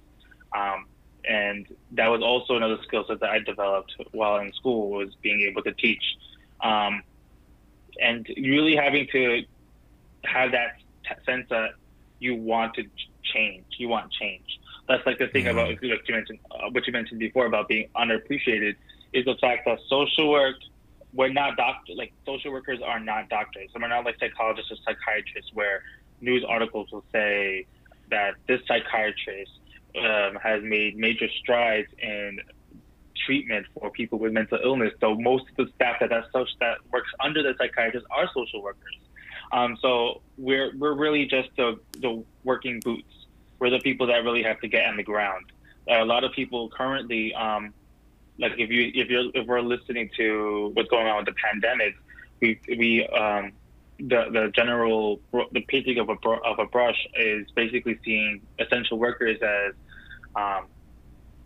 Um, 0.54 0.86
and 1.24 1.66
that 1.92 2.08
was 2.08 2.20
also 2.22 2.56
another 2.56 2.78
skill 2.86 3.04
set 3.06 3.20
that 3.20 3.30
I 3.30 3.38
developed 3.38 3.94
while 4.10 4.38
in 4.38 4.52
school 4.52 4.90
was 4.90 5.14
being 5.22 5.40
able 5.42 5.62
to 5.62 5.72
teach. 5.72 6.02
Um, 6.60 7.02
and 8.00 8.26
really 8.36 8.76
having 8.76 9.06
to 9.12 9.44
have 10.24 10.52
that 10.52 10.78
t- 11.08 11.14
sense 11.24 11.46
that 11.50 11.70
you 12.18 12.34
want 12.34 12.74
to 12.74 12.84
change, 13.22 13.64
you 13.78 13.88
want 13.88 14.10
change. 14.12 14.58
That's 14.88 15.04
like 15.06 15.18
the 15.18 15.28
thing 15.28 15.44
mm-hmm. 15.44 15.58
about 15.58 15.68
like 15.68 16.08
you 16.08 16.14
mentioned, 16.14 16.40
uh, 16.50 16.70
what 16.70 16.86
you 16.86 16.92
mentioned 16.92 17.20
before 17.20 17.46
about 17.46 17.68
being 17.68 17.88
underappreciated 17.96 18.76
is 19.12 19.24
the 19.24 19.36
fact 19.40 19.64
that 19.66 19.78
social 19.88 20.30
work, 20.30 20.56
we're 21.14 21.32
not 21.32 21.56
doctors, 21.56 21.96
like 21.96 22.12
social 22.24 22.52
workers 22.52 22.80
are 22.84 23.00
not 23.00 23.28
doctors. 23.28 23.70
And 23.74 23.82
we're 23.82 23.88
not 23.88 24.04
like 24.04 24.16
psychologists 24.18 24.72
or 24.72 24.76
psychiatrists 24.84 25.50
where 25.52 25.82
news 26.20 26.44
articles 26.48 26.90
will 26.92 27.04
say 27.12 27.66
that 28.10 28.34
this 28.46 28.60
psychiatrist 28.66 29.52
um, 29.98 30.38
has 30.42 30.62
made 30.62 30.96
major 30.96 31.28
strides 31.40 31.88
in 31.98 32.40
treatment 33.26 33.66
for 33.74 33.90
people 33.90 34.18
with 34.18 34.32
mental 34.32 34.58
illness. 34.62 34.92
So 35.00 35.14
most 35.14 35.44
of 35.50 35.66
the 35.66 35.72
staff 35.74 35.96
that 36.00 36.10
that, 36.10 36.24
that 36.60 36.78
works 36.90 37.10
under 37.20 37.42
the 37.42 37.54
psychiatrist 37.58 38.06
are 38.10 38.28
social 38.34 38.62
workers. 38.62 38.96
Um, 39.52 39.76
so 39.82 40.22
we're 40.38 40.72
we're 40.76 40.94
really 40.94 41.26
just 41.26 41.50
the 41.56 41.78
the 42.00 42.24
working 42.42 42.80
boots. 42.80 43.12
We're 43.58 43.70
the 43.70 43.80
people 43.80 44.06
that 44.06 44.24
really 44.24 44.42
have 44.42 44.60
to 44.60 44.68
get 44.68 44.86
on 44.86 44.96
the 44.96 45.02
ground. 45.02 45.52
A 45.88 46.04
lot 46.04 46.24
of 46.24 46.32
people 46.32 46.70
currently, 46.70 47.34
um, 47.34 47.74
like 48.42 48.58
if 48.58 48.70
you 48.70 48.90
if 48.92 49.08
you're 49.08 49.30
if 49.34 49.46
we're 49.46 49.60
listening 49.60 50.10
to 50.16 50.72
what's 50.74 50.90
going 50.90 51.06
on 51.06 51.16
with 51.18 51.26
the 51.26 51.34
pandemic, 51.50 51.94
we 52.40 52.60
we 52.68 53.06
um, 53.06 53.52
the 53.98 54.26
the 54.30 54.52
general 54.54 55.20
the 55.52 55.60
painting 55.68 55.98
of 55.98 56.08
a 56.08 56.16
of 56.44 56.58
a 56.58 56.66
brush 56.66 57.06
is 57.16 57.48
basically 57.52 57.98
seeing 58.04 58.42
essential 58.58 58.98
workers 58.98 59.38
as 59.40 59.74
um, 60.34 60.66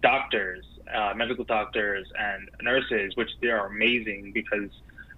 doctors, 0.02 0.64
uh, 0.92 1.12
medical 1.14 1.44
doctors, 1.44 2.10
and 2.18 2.48
nurses, 2.62 3.14
which 3.16 3.30
they 3.42 3.48
are 3.48 3.66
amazing 3.66 4.32
because 4.32 4.70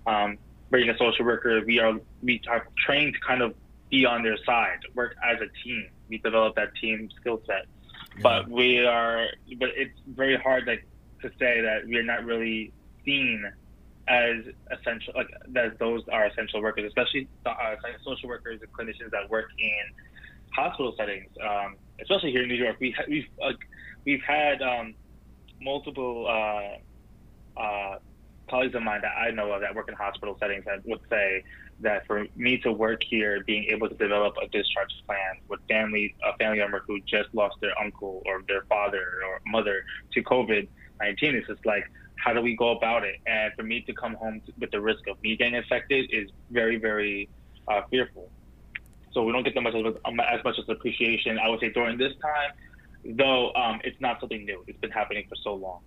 um, 0.08 0.36
being 0.72 0.90
a 0.90 0.98
social 0.98 1.24
worker, 1.24 1.62
we 1.64 1.78
are 1.78 1.94
we 2.24 2.42
are 2.50 2.66
trained 2.84 3.14
to 3.14 3.20
kind 3.20 3.40
of 3.40 3.54
be 3.88 4.04
on 4.04 4.24
their 4.24 4.36
side, 4.44 4.80
work 4.94 5.14
as 5.24 5.40
a 5.40 5.48
team. 5.62 5.88
We 6.08 6.18
develop 6.18 6.56
that 6.56 6.74
team 6.74 7.08
skill 7.20 7.40
set, 7.46 7.66
yeah. 8.16 8.22
but 8.22 8.48
we 8.48 8.84
are, 8.84 9.28
but 9.60 9.68
it's 9.76 9.98
very 10.08 10.36
hard 10.36 10.66
like 10.66 10.84
to 11.22 11.28
say 11.38 11.60
that 11.60 11.80
we're 11.86 12.04
not 12.04 12.24
really 12.24 12.72
seen 13.04 13.44
as 14.08 14.36
essential, 14.70 15.12
like 15.16 15.28
that 15.52 15.78
those 15.78 16.02
are 16.10 16.26
essential 16.26 16.62
workers, 16.62 16.84
especially 16.86 17.28
uh, 17.44 17.52
social 18.04 18.28
workers 18.28 18.60
and 18.62 18.72
clinicians 18.72 19.10
that 19.10 19.28
work 19.30 19.46
in 19.58 19.94
hospital 20.54 20.94
settings, 20.96 21.30
um, 21.42 21.76
especially 22.00 22.30
here 22.32 22.42
in 22.42 22.48
New 22.48 22.54
York. 22.54 22.76
We 22.80 22.92
ha- 22.96 23.04
we've 23.08 23.26
uh, 23.42 23.52
we've 24.06 24.22
had 24.26 24.62
um, 24.62 24.94
multiple 25.60 26.26
uh, 26.26 27.60
uh, 27.60 27.96
colleagues 28.48 28.74
of 28.74 28.82
mine 28.82 29.00
that 29.02 29.12
I 29.16 29.30
know 29.30 29.52
of 29.52 29.60
that 29.60 29.74
work 29.74 29.88
in 29.88 29.94
hospital 29.94 30.36
settings 30.40 30.64
that 30.64 30.80
would 30.86 31.00
say 31.10 31.42
that 31.80 32.06
for 32.06 32.26
me 32.34 32.58
to 32.58 32.72
work 32.72 33.00
here, 33.08 33.44
being 33.46 33.64
able 33.70 33.88
to 33.88 33.94
develop 33.94 34.34
a 34.42 34.46
discharge 34.48 34.88
plan 35.06 35.36
with 35.48 35.60
family 35.68 36.14
a 36.26 36.36
family 36.38 36.58
member 36.58 36.82
who 36.86 36.98
just 37.06 37.28
lost 37.34 37.56
their 37.60 37.78
uncle 37.80 38.22
or 38.26 38.42
their 38.48 38.62
father 38.68 39.04
or 39.26 39.40
mother 39.46 39.82
to 40.12 40.22
COVID 40.22 40.66
nineteen 41.00 41.34
is 41.36 41.46
just 41.46 41.64
like 41.64 41.90
how 42.16 42.32
do 42.32 42.40
we 42.40 42.56
go 42.56 42.70
about 42.70 43.04
it? 43.04 43.16
And 43.26 43.52
for 43.54 43.62
me 43.62 43.80
to 43.82 43.92
come 43.92 44.14
home 44.14 44.42
with 44.58 44.70
the 44.70 44.80
risk 44.80 45.06
of 45.08 45.22
me 45.22 45.36
getting 45.36 45.54
infected 45.54 46.10
is 46.12 46.28
very, 46.50 46.76
very 46.76 47.28
uh, 47.68 47.82
fearful. 47.90 48.28
So 49.12 49.22
we 49.22 49.32
don't 49.32 49.44
get 49.44 49.54
that 49.54 49.60
much 49.60 49.74
um, 49.74 50.20
as 50.20 50.42
much 50.44 50.58
as 50.58 50.68
appreciation. 50.68 51.38
I 51.38 51.48
would 51.48 51.60
say 51.60 51.70
during 51.70 51.96
this 51.96 52.12
time, 52.20 53.16
though, 53.16 53.52
um, 53.54 53.80
it's 53.84 54.00
not 54.00 54.20
something 54.20 54.44
new. 54.44 54.64
It's 54.66 54.78
been 54.80 54.90
happening 54.90 55.26
for 55.28 55.36
so 55.36 55.54
long. 55.54 55.80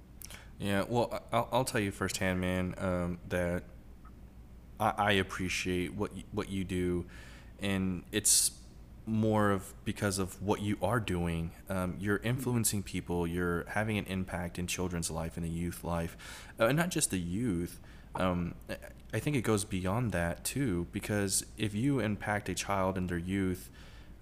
Yeah, 0.58 0.86
well, 0.88 1.22
I'll, 1.32 1.50
I'll 1.52 1.66
tell 1.66 1.82
you 1.82 1.92
firsthand, 1.92 2.40
man, 2.40 2.76
um, 2.78 3.20
that 3.30 3.64
I, 4.80 4.94
I 4.98 5.12
appreciate 5.14 5.94
what 5.94 6.12
what 6.32 6.50
you 6.50 6.64
do, 6.64 7.06
and 7.62 8.04
it's 8.12 8.52
more 9.12 9.52
of 9.52 9.74
because 9.84 10.20
of 10.20 10.42
what 10.42 10.62
you 10.62 10.78
are 10.82 11.00
doing. 11.00 11.52
Um, 11.70 11.96
you're 12.00 12.18
influencing 12.18 12.82
people. 12.82 13.28
You're 13.28 13.66
having 13.68 13.98
an 13.98 14.06
impact 14.06 14.58
in 14.58 14.68
children's 14.68 15.12
life 15.12 15.36
and 15.36 15.46
the 15.46 15.50
youth 15.50 15.84
life, 15.84 16.18
uh, 16.60 16.68
and 16.68 16.78
not 16.78 16.90
just 16.90 17.12
the 17.12 17.20
youth. 17.20 17.80
Um, 18.16 18.56
I 19.14 19.20
think 19.20 19.36
it 19.36 19.42
goes 19.42 19.66
beyond 19.66 20.12
that 20.14 20.44
too, 20.44 20.88
because 20.92 21.46
if 21.58 21.76
you 21.76 22.00
impact 22.00 22.50
a 22.50 22.56
child 22.56 22.98
in 22.98 23.08
their 23.08 23.18
youth, 23.18 23.70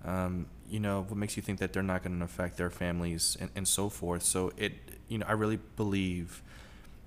um, 0.03 0.47
you 0.67 0.79
know, 0.79 1.05
what 1.07 1.17
makes 1.17 1.37
you 1.37 1.43
think 1.43 1.59
that 1.59 1.73
they're 1.73 1.83
not 1.83 2.03
going 2.03 2.17
to 2.17 2.25
affect 2.25 2.57
their 2.57 2.69
families 2.69 3.37
and, 3.39 3.49
and 3.55 3.67
so 3.67 3.89
forth. 3.89 4.23
So 4.23 4.51
it, 4.57 4.73
you 5.07 5.19
know, 5.19 5.25
I 5.27 5.33
really 5.33 5.59
believe 5.75 6.43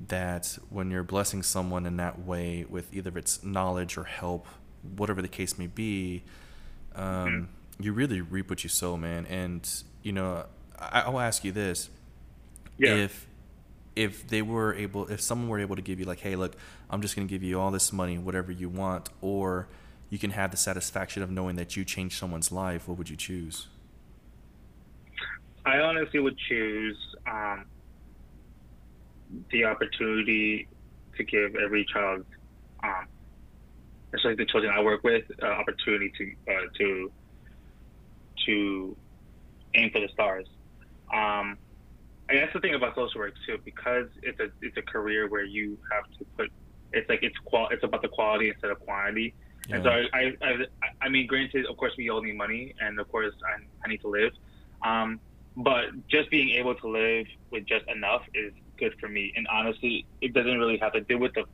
that 0.08 0.58
when 0.70 0.90
you're 0.90 1.04
blessing 1.04 1.42
someone 1.42 1.86
in 1.86 1.96
that 1.96 2.20
way 2.20 2.64
with 2.68 2.92
either 2.94 3.16
its 3.16 3.42
knowledge 3.42 3.96
or 3.96 4.04
help, 4.04 4.46
whatever 4.96 5.22
the 5.22 5.28
case 5.28 5.58
may 5.58 5.68
be, 5.68 6.24
um, 6.94 7.04
mm-hmm 7.04 7.44
you 7.84 7.92
really 7.92 8.20
reap 8.20 8.50
what 8.50 8.62
you 8.64 8.68
sow, 8.68 8.96
man. 8.96 9.26
And 9.26 9.68
you 10.02 10.12
know, 10.12 10.46
I, 10.78 11.08
will 11.08 11.20
ask 11.20 11.44
you 11.44 11.52
this: 11.52 11.90
yeah. 12.78 12.94
if 12.94 13.26
if 13.94 14.26
they 14.28 14.42
were 14.42 14.74
able, 14.74 15.06
if 15.08 15.20
someone 15.20 15.48
were 15.48 15.60
able 15.60 15.76
to 15.76 15.82
give 15.82 15.98
you 15.98 16.06
like, 16.06 16.20
hey, 16.20 16.36
look, 16.36 16.56
I'm 16.90 17.02
just 17.02 17.14
going 17.16 17.26
to 17.26 17.32
give 17.32 17.42
you 17.42 17.60
all 17.60 17.70
this 17.70 17.92
money, 17.92 18.18
whatever 18.18 18.50
you 18.50 18.68
want, 18.68 19.10
or 19.20 19.68
you 20.10 20.18
can 20.18 20.30
have 20.30 20.50
the 20.50 20.56
satisfaction 20.56 21.22
of 21.22 21.30
knowing 21.30 21.56
that 21.56 21.76
you 21.76 21.84
changed 21.84 22.18
someone's 22.18 22.52
life, 22.52 22.88
what 22.88 22.98
would 22.98 23.08
you 23.08 23.16
choose? 23.16 23.66
I 25.64 25.78
honestly 25.78 26.20
would 26.20 26.36
choose 26.36 26.96
um, 27.26 27.64
the 29.50 29.64
opportunity 29.64 30.68
to 31.16 31.24
give 31.24 31.54
every 31.56 31.86
child, 31.92 32.24
um, 32.82 33.06
especially 34.12 34.34
the 34.36 34.46
children 34.46 34.72
I 34.76 34.82
work 34.82 35.04
with, 35.04 35.24
uh, 35.42 35.46
opportunity 35.46 36.12
to 36.18 36.52
uh, 36.52 36.60
to 36.78 37.12
to 38.46 38.96
aim 39.74 39.90
for 39.90 40.00
the 40.00 40.08
stars. 40.08 40.46
Um, 41.12 41.58
and 42.28 42.38
that's 42.38 42.52
the 42.52 42.60
thing 42.60 42.74
about 42.74 42.94
social 42.94 43.20
work 43.20 43.34
too, 43.46 43.58
because 43.64 44.06
it's 44.22 44.40
a 44.40 44.48
it's 44.62 44.76
a 44.76 44.82
career 44.82 45.28
where 45.28 45.44
you 45.44 45.78
have 45.90 46.04
to 46.18 46.24
put 46.36 46.50
it's 46.92 47.08
like 47.08 47.22
it's 47.22 47.36
qual 47.44 47.68
it's 47.70 47.84
about 47.84 48.02
the 48.02 48.08
quality 48.08 48.48
instead 48.48 48.70
of 48.70 48.80
quantity. 48.80 49.34
Yeah. 49.68 49.76
And 49.76 49.84
so 49.84 49.90
I, 49.90 50.18
I, 50.18 50.48
I 50.48 50.56
I 51.02 51.08
mean, 51.08 51.26
granted, 51.26 51.66
of 51.66 51.76
course, 51.76 51.92
we 51.96 52.10
all 52.10 52.22
need 52.22 52.36
money, 52.36 52.74
and 52.80 52.98
of 52.98 53.10
course, 53.10 53.34
I, 53.46 53.62
I 53.84 53.88
need 53.88 54.00
to 54.00 54.08
live. 54.08 54.32
Um, 54.82 55.20
but 55.56 55.84
just 56.08 56.30
being 56.30 56.50
able 56.50 56.74
to 56.76 56.88
live 56.88 57.26
with 57.50 57.66
just 57.66 57.86
enough 57.88 58.22
is 58.34 58.52
good 58.78 58.94
for 58.98 59.08
me. 59.08 59.32
And 59.36 59.46
honestly, 59.48 60.06
it 60.20 60.32
doesn't 60.32 60.58
really 60.58 60.78
have 60.78 60.92
to 60.94 61.00
do 61.02 61.18
with 61.18 61.32
the 61.34 61.44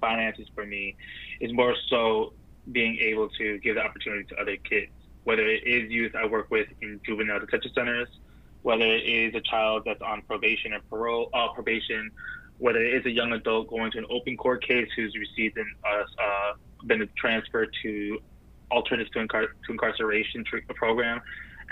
finances 0.00 0.46
for 0.54 0.66
me. 0.66 0.96
It's 1.40 1.52
more 1.52 1.74
so 1.88 2.34
being 2.72 2.98
able 2.98 3.28
to 3.30 3.58
give 3.58 3.76
the 3.76 3.82
opportunity 3.82 4.24
to 4.24 4.36
other 4.40 4.56
kids 4.56 4.92
whether 5.26 5.44
it 5.44 5.66
is 5.66 5.90
youth 5.90 6.14
I 6.14 6.24
work 6.24 6.52
with 6.52 6.68
in 6.82 7.00
juvenile 7.04 7.40
detention 7.40 7.72
centers, 7.74 8.06
whether 8.62 8.84
it 8.84 9.02
is 9.02 9.34
a 9.34 9.40
child 9.40 9.82
that's 9.84 10.00
on 10.00 10.22
probation 10.22 10.72
or 10.72 10.78
parole, 10.88 11.30
uh, 11.34 11.48
probation, 11.52 12.12
whether 12.58 12.80
it 12.80 12.94
is 12.94 13.06
a 13.06 13.10
young 13.10 13.32
adult 13.32 13.68
going 13.68 13.90
to 13.90 13.98
an 13.98 14.06
open 14.08 14.36
court 14.36 14.64
case 14.64 14.88
who's 14.94 15.12
received 15.16 15.56
an, 15.58 15.66
uh, 15.84 16.04
uh, 16.22 16.52
been 16.86 17.08
transferred 17.18 17.70
to 17.82 18.20
alternatives 18.70 19.10
to, 19.14 19.18
incar- 19.18 19.48
to 19.66 19.72
incarceration 19.72 20.44
program, 20.76 21.20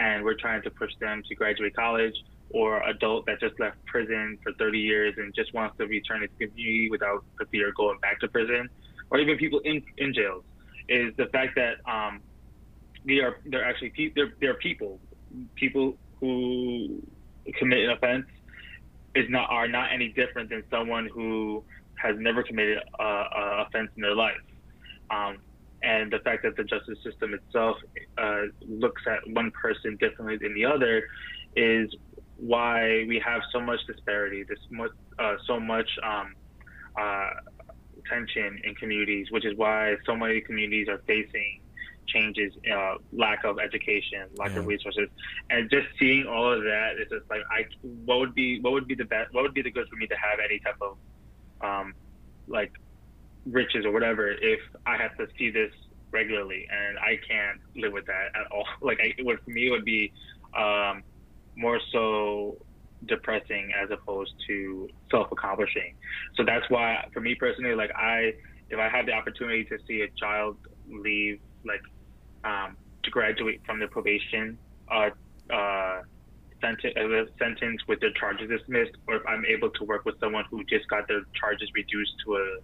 and 0.01 0.25
we're 0.25 0.35
trying 0.35 0.61
to 0.63 0.71
push 0.71 0.91
them 1.01 1.23
to 1.29 1.37
graduate 1.37 1.77
college, 1.77 2.15
or 2.51 2.83
adult 2.89 3.25
that 3.27 3.39
just 3.39 3.59
left 3.61 3.77
prison 3.87 4.37
for 4.43 4.53
30 4.55 4.81
years 4.81 5.15
and 5.17 5.33
just 5.33 5.55
wants 5.55 5.77
to 5.79 5.87
return 5.87 6.23
to 6.23 6.29
the 6.39 6.47
community 6.49 6.91
without 6.91 7.25
the 7.39 7.47
fear 7.47 7.69
of 7.69 7.75
going 7.77 7.99
back 8.01 8.19
to 8.19 8.27
prison, 8.27 8.69
or 9.11 9.21
even 9.21 9.39
people 9.39 9.61
in, 9.61 9.81
in 9.99 10.13
jails, 10.13 10.43
is 10.89 11.15
the 11.17 11.27
fact 11.27 11.55
that 11.55 11.77
um, 11.89 12.21
they 13.05 13.21
are 13.21 13.37
they're 13.47 13.65
actually 13.65 14.13
they're 14.15 14.33
they're 14.41 14.55
people 14.55 14.99
people 15.57 15.97
who 16.21 17.03
commit 17.59 17.81
an 17.81 17.91
offense 17.91 18.27
is 19.15 19.29
not 19.29 19.49
are 19.51 19.69
not 19.69 19.93
any 19.93 20.09
different 20.09 20.51
than 20.51 20.63
someone 20.71 21.09
who 21.13 21.63
has 21.97 22.17
never 22.19 22.43
committed 22.43 22.79
a, 22.99 23.03
a 23.03 23.65
offense 23.67 23.91
in 23.97 24.03
their 24.03 24.15
life. 24.15 24.35
Um, 25.11 25.39
and 25.83 26.11
the 26.11 26.19
fact 26.21 26.43
that 26.43 26.57
the 26.57 26.65
justice 26.65 26.99
system 27.05 27.35
itself 27.35 27.77
uh, 28.19 28.43
looks 28.67 29.03
at 29.07 29.19
one 29.35 29.51
person 29.51 29.97
differently 30.01 30.39
than 30.39 30.55
the 30.55 30.65
other 30.65 31.05
is 31.57 31.95
why 32.39 33.05
we 33.07 33.23
have 33.25 33.43
so 33.53 33.61
much 33.61 33.79
disparity, 33.87 34.45
this 34.45 34.59
much, 34.71 34.91
uh, 35.19 35.35
so 35.47 35.61
much 35.61 35.89
um, 36.03 36.35
uh, 36.99 37.31
tension 38.09 38.61
in 38.65 38.75
communities, 38.75 39.29
which 39.31 39.45
is 39.45 39.57
why 39.57 39.95
so 40.07 40.17
many 40.17 40.41
communities 40.41 40.89
are 40.89 41.01
facing 41.07 41.61
changes, 42.07 42.53
uh, 42.73 42.95
lack 43.13 43.45
of 43.45 43.59
education, 43.59 44.29
lack 44.37 44.53
yeah. 44.53 44.59
of 44.59 44.67
resources, 44.67 45.09
and 45.51 45.71
just 45.71 45.87
seeing 45.99 46.27
all 46.27 46.53
of 46.53 46.63
that, 46.63 46.95
it's 46.99 47.11
just 47.11 47.29
like 47.31 47.41
I, 47.51 47.67
what 48.05 48.19
would 48.21 48.35
be, 48.35 48.61
what 48.61 48.73
would 48.73 48.87
be 48.87 48.95
the 48.95 49.05
best, 49.05 49.33
what 49.33 49.43
would 49.43 49.55
be 49.55 49.63
the 49.63 49.71
good 49.71 49.89
for 49.89 49.97
me 49.97 50.07
to 50.07 50.17
have 50.17 50.39
any 50.45 50.59
type 50.59 50.77
of, 50.81 50.97
um, 51.61 51.95
like, 52.49 52.73
riches 53.47 53.85
or 53.85 53.93
whatever 53.93 54.31
if 54.31 54.61
I 54.87 54.97
have 54.97 55.17
to 55.19 55.27
see 55.39 55.51
this 55.51 55.73
regularly, 56.11 56.67
and 56.71 56.99
I 56.99 57.19
can't 57.29 57.61
live 57.77 57.93
with 57.93 58.07
that 58.07 58.29
at 58.35 58.51
all. 58.53 58.67
Like, 58.81 59.01
I, 59.01 59.15
it 59.19 59.25
would 59.25 59.41
for 59.41 59.51
me 59.51 59.69
it 59.69 59.71
would 59.71 59.85
be, 59.85 60.13
um, 60.57 61.03
more 61.57 61.81
so 61.93 62.59
depressing 63.07 63.73
as 63.81 63.91
opposed 63.91 64.33
to 64.47 64.89
self-accomplishing. 65.11 65.95
So 66.37 66.45
that's 66.45 66.69
why, 66.71 67.07
for 67.13 67.21
me 67.21 67.35
personally, 67.35 67.75
like 67.75 67.91
I, 67.95 68.35
if 68.71 68.79
I 68.79 68.89
had 68.89 69.07
the 69.07 69.13
opportunity 69.13 69.65
to 69.65 69.79
see 69.87 70.03
a 70.03 70.09
child 70.19 70.57
leave, 70.89 71.41
like 71.65 71.83
um, 72.45 72.77
to 73.03 73.11
graduate 73.11 73.61
from 73.67 73.81
the 73.81 73.87
probation 73.89 74.59
uh, 74.91 75.11
uh, 75.53 76.01
sentence, 76.61 76.95
uh, 76.97 77.25
sentence 77.39 77.81
with 77.89 78.01
their 78.01 78.13
charges 78.13 78.49
dismissed, 78.49 78.93
or 79.07 79.17
if 79.17 79.23
I'm 79.27 79.45
able 79.47 79.71
to 79.71 79.85
work 79.85 80.05
with 80.05 80.19
someone 80.21 80.45
who 80.51 80.65
just 80.65 80.89
got 80.89 81.09
their 81.09 81.23
charges 81.39 81.69
reduced 81.75 82.13
to 82.25 82.37
a 82.37 82.59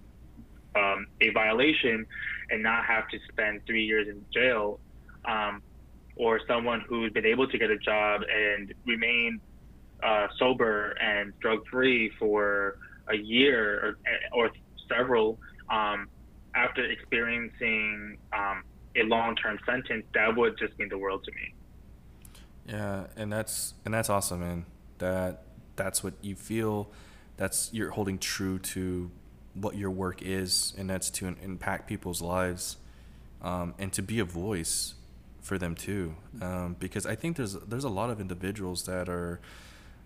um, 0.76 1.06
a 1.20 1.30
violation 1.30 2.06
and 2.50 2.62
not 2.62 2.84
have 2.84 3.08
to 3.08 3.18
spend 3.32 3.60
three 3.66 3.84
years 3.84 4.06
in 4.08 4.24
jail, 4.32 4.78
um, 5.24 5.62
or 6.16 6.40
someone 6.46 6.82
who's 6.88 7.12
been 7.12 7.26
able 7.26 7.48
to 7.48 7.58
get 7.58 7.70
a 7.70 7.78
job 7.78 8.20
and 8.32 8.72
remain 8.86 9.40
uh, 10.02 10.28
sober 10.38 10.94
and 11.02 11.32
drug 11.40 11.58
free 11.70 12.10
for 12.18 12.76
a 13.08 13.16
year 13.16 13.96
or, 14.34 14.44
or 14.44 14.50
several 14.88 15.38
um, 15.70 16.06
after 16.54 16.84
experiencing 16.84 18.16
um, 18.32 18.62
a 18.96 19.02
long 19.04 19.36
term 19.36 19.58
sentence, 19.66 20.04
that 20.14 20.36
would 20.36 20.58
just 20.58 20.78
mean 20.78 20.88
the 20.88 20.98
world 20.98 21.24
to 21.24 21.32
me. 21.32 21.54
Yeah, 22.66 23.06
and 23.16 23.32
that's 23.32 23.74
and 23.84 23.92
that's 23.92 24.10
awesome, 24.10 24.40
man. 24.40 24.66
That 24.98 25.44
that's 25.76 26.04
what 26.04 26.14
you 26.20 26.34
feel. 26.34 26.90
That's 27.36 27.70
you're 27.72 27.90
holding 27.90 28.18
true 28.18 28.58
to 28.58 29.10
what 29.54 29.76
your 29.76 29.90
work 29.90 30.22
is, 30.22 30.74
and 30.78 30.88
that's 30.88 31.10
to 31.10 31.26
impact 31.26 31.88
people's 31.88 32.22
lives, 32.22 32.76
um, 33.42 33.74
and 33.78 33.92
to 33.94 34.02
be 34.02 34.18
a 34.18 34.24
voice 34.24 34.94
for 35.40 35.58
them 35.58 35.74
too. 35.74 36.14
Um, 36.42 36.76
because 36.78 37.06
I 37.06 37.14
think 37.14 37.36
there's 37.36 37.54
there's 37.54 37.84
a 37.84 37.88
lot 37.88 38.10
of 38.10 38.20
individuals 38.20 38.84
that 38.84 39.08
are 39.08 39.40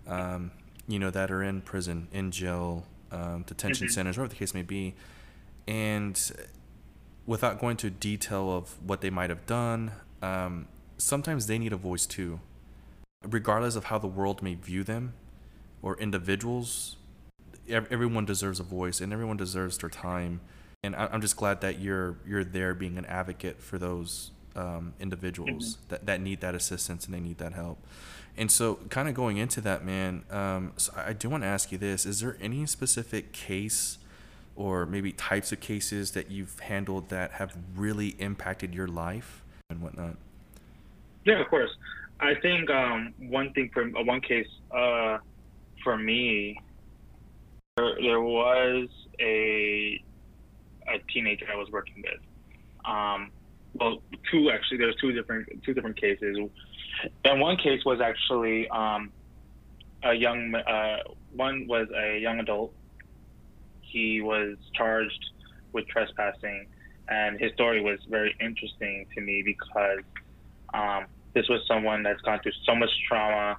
um, 0.07 0.51
you 0.87 0.99
know, 0.99 1.09
that 1.09 1.31
are 1.31 1.43
in 1.43 1.61
prison, 1.61 2.07
in 2.11 2.31
jail, 2.31 2.85
um, 3.11 3.43
detention 3.43 3.87
mm-hmm. 3.87 3.93
centers, 3.93 4.17
whatever 4.17 4.29
the 4.29 4.39
case 4.39 4.53
may 4.53 4.61
be. 4.61 4.95
And 5.67 6.19
without 7.25 7.59
going 7.59 7.77
to 7.77 7.89
detail 7.89 8.51
of 8.51 8.75
what 8.85 9.01
they 9.01 9.09
might 9.09 9.29
have 9.29 9.45
done, 9.45 9.91
um, 10.21 10.67
sometimes 10.97 11.47
they 11.47 11.57
need 11.57 11.73
a 11.73 11.77
voice 11.77 12.05
too. 12.05 12.39
Regardless 13.23 13.75
of 13.75 13.85
how 13.85 13.97
the 13.97 14.07
world 14.07 14.41
may 14.41 14.53
view 14.53 14.83
them 14.83 15.13
or 15.81 15.97
individuals, 15.97 16.97
everyone 17.67 18.25
deserves 18.25 18.59
a 18.59 18.63
voice 18.63 19.01
and 19.01 19.11
everyone 19.11 19.37
deserves 19.37 19.77
their 19.79 19.89
time. 19.89 20.41
And 20.83 20.95
I'm 20.95 21.21
just 21.21 21.35
glad 21.35 21.61
that 21.61 21.79
you're 21.79 22.17
you're 22.27 22.43
there 22.43 22.75
being 22.75 22.97
an 22.99 23.05
advocate 23.05 23.59
for 23.59 23.79
those 23.79 24.29
um, 24.55 24.93
individuals 24.99 25.77
mm-hmm. 25.77 25.89
that, 25.89 26.05
that 26.05 26.21
need 26.21 26.41
that 26.41 26.53
assistance 26.53 27.05
and 27.05 27.13
they 27.13 27.19
need 27.19 27.39
that 27.39 27.53
help. 27.53 27.79
And 28.37 28.51
so, 28.51 28.75
kind 28.89 29.07
of 29.07 29.15
going 29.15 29.37
into 29.37 29.61
that, 29.61 29.85
man, 29.85 30.23
um, 30.29 30.73
so 30.77 30.93
I 30.95 31.13
do 31.13 31.29
want 31.29 31.43
to 31.43 31.47
ask 31.47 31.71
you 31.71 31.77
this: 31.77 32.05
Is 32.05 32.19
there 32.19 32.37
any 32.41 32.65
specific 32.65 33.31
case, 33.31 33.97
or 34.55 34.85
maybe 34.85 35.11
types 35.11 35.51
of 35.51 35.59
cases 35.59 36.11
that 36.11 36.31
you've 36.31 36.59
handled 36.59 37.09
that 37.09 37.31
have 37.31 37.55
really 37.75 38.09
impacted 38.19 38.73
your 38.73 38.87
life 38.87 39.43
and 39.69 39.81
whatnot? 39.81 40.15
Yeah, 41.25 41.41
of 41.41 41.47
course. 41.47 41.71
I 42.19 42.35
think 42.41 42.69
um, 42.69 43.13
one 43.19 43.51
thing 43.53 43.69
for 43.73 43.83
uh, 43.83 44.03
one 44.03 44.21
case 44.21 44.47
uh, 44.71 45.17
for 45.83 45.97
me, 45.97 46.59
there, 47.75 47.95
there, 48.01 48.21
was 48.21 48.87
a 49.19 50.01
a 50.87 50.99
teenager 51.11 51.45
I 51.51 51.57
was 51.57 51.69
working 51.71 52.03
with. 52.03 52.21
Um, 52.85 53.31
well, 53.73 54.01
two 54.31 54.49
actually. 54.49 54.77
There's 54.77 54.95
two 55.01 55.11
different 55.11 55.49
two 55.63 55.73
different 55.73 55.99
cases. 55.99 56.37
And 57.25 57.41
one 57.41 57.57
case 57.57 57.83
was 57.85 57.99
actually 57.99 58.69
um, 58.69 59.11
a 60.03 60.13
young, 60.13 60.53
uh, 60.55 60.97
one 61.33 61.67
was 61.67 61.87
a 61.95 62.19
young 62.19 62.39
adult. 62.39 62.73
He 63.91 64.21
was 64.21 64.57
charged 64.73 65.31
with 65.73 65.87
trespassing, 65.87 66.67
and 67.07 67.39
his 67.39 67.53
story 67.53 67.81
was 67.81 67.99
very 68.09 68.35
interesting 68.39 69.05
to 69.15 69.21
me 69.21 69.43
because 69.45 70.03
um, 70.73 71.05
this 71.33 71.47
was 71.49 71.61
someone 71.67 72.03
that's 72.03 72.21
gone 72.21 72.39
through 72.41 72.53
so 72.65 72.75
much 72.75 72.89
trauma, 73.07 73.57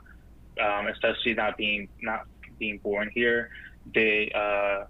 um, 0.63 0.87
especially 0.89 1.35
not 1.35 1.57
being 1.57 1.89
not 2.03 2.27
being 2.59 2.79
born 2.79 3.11
here. 3.15 3.51
They 3.95 4.33
uh, 4.35 4.85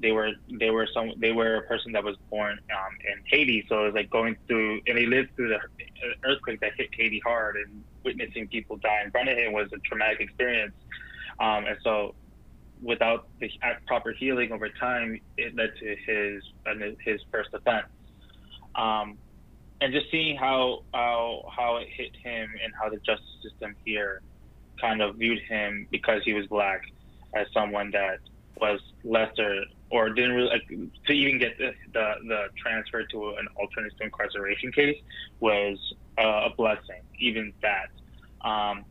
they 0.00 0.12
were 0.12 0.32
they 0.60 0.70
were 0.70 0.86
some 0.92 1.12
they 1.18 1.32
were 1.32 1.56
a 1.56 1.62
person 1.62 1.92
that 1.92 2.04
was 2.04 2.16
born 2.30 2.52
um, 2.52 2.96
in 3.10 3.22
Haiti, 3.26 3.64
so 3.68 3.82
it 3.82 3.86
was 3.86 3.94
like 3.94 4.10
going 4.10 4.36
through 4.46 4.80
and 4.86 4.98
he 4.98 5.06
lived 5.06 5.34
through 5.34 5.48
the 5.48 5.58
earthquake 6.24 6.60
that 6.60 6.72
hit 6.76 6.90
Haiti 6.92 7.20
hard, 7.24 7.56
and 7.56 7.82
witnessing 8.04 8.48
people 8.48 8.76
die 8.76 9.02
in 9.04 9.10
front 9.10 9.28
of 9.28 9.36
him 9.36 9.52
was 9.52 9.68
a 9.72 9.78
traumatic 9.78 10.20
experience. 10.20 10.74
Um, 11.40 11.66
and 11.66 11.76
so, 11.82 12.14
without 12.86 13.28
the 13.40 13.50
proper 13.86 14.12
healing 14.12 14.52
over 14.52 14.68
time, 14.68 15.20
it 15.36 15.54
led 15.54 15.70
to 15.80 15.96
his 16.06 16.42
his 17.04 17.20
first 17.30 17.50
offense. 17.52 17.86
Um, 18.74 19.18
and 19.80 19.92
just 19.92 20.10
seeing 20.10 20.36
how 20.36 20.84
how 20.94 21.44
how 21.54 21.76
it 21.76 21.88
hit 21.90 22.14
him 22.16 22.48
and 22.62 22.72
how 22.80 22.88
the 22.88 22.98
justice 22.98 23.26
system 23.42 23.74
here 23.84 24.22
kind 24.80 25.02
of 25.02 25.16
viewed 25.16 25.40
him 25.48 25.86
because 25.90 26.22
he 26.24 26.32
was 26.32 26.46
black 26.46 26.82
as 27.34 27.46
someone 27.52 27.90
that 27.90 28.18
was 28.60 28.80
lesser 29.04 29.64
or 29.90 30.10
didn't 30.10 30.32
really 30.32 30.48
like, 30.48 30.68
to 31.06 31.12
even 31.12 31.38
get 31.38 31.56
the, 31.58 31.72
the, 31.92 32.14
the 32.26 32.46
transfer 32.56 33.04
to 33.04 33.30
an 33.34 33.46
alternative 33.56 33.98
incarceration 34.00 34.72
case 34.72 34.96
was 35.40 35.78
uh, 36.18 36.48
a 36.48 36.50
blessing, 36.56 37.02
even 37.18 37.52
that. 37.62 37.88
Um, 38.46 38.84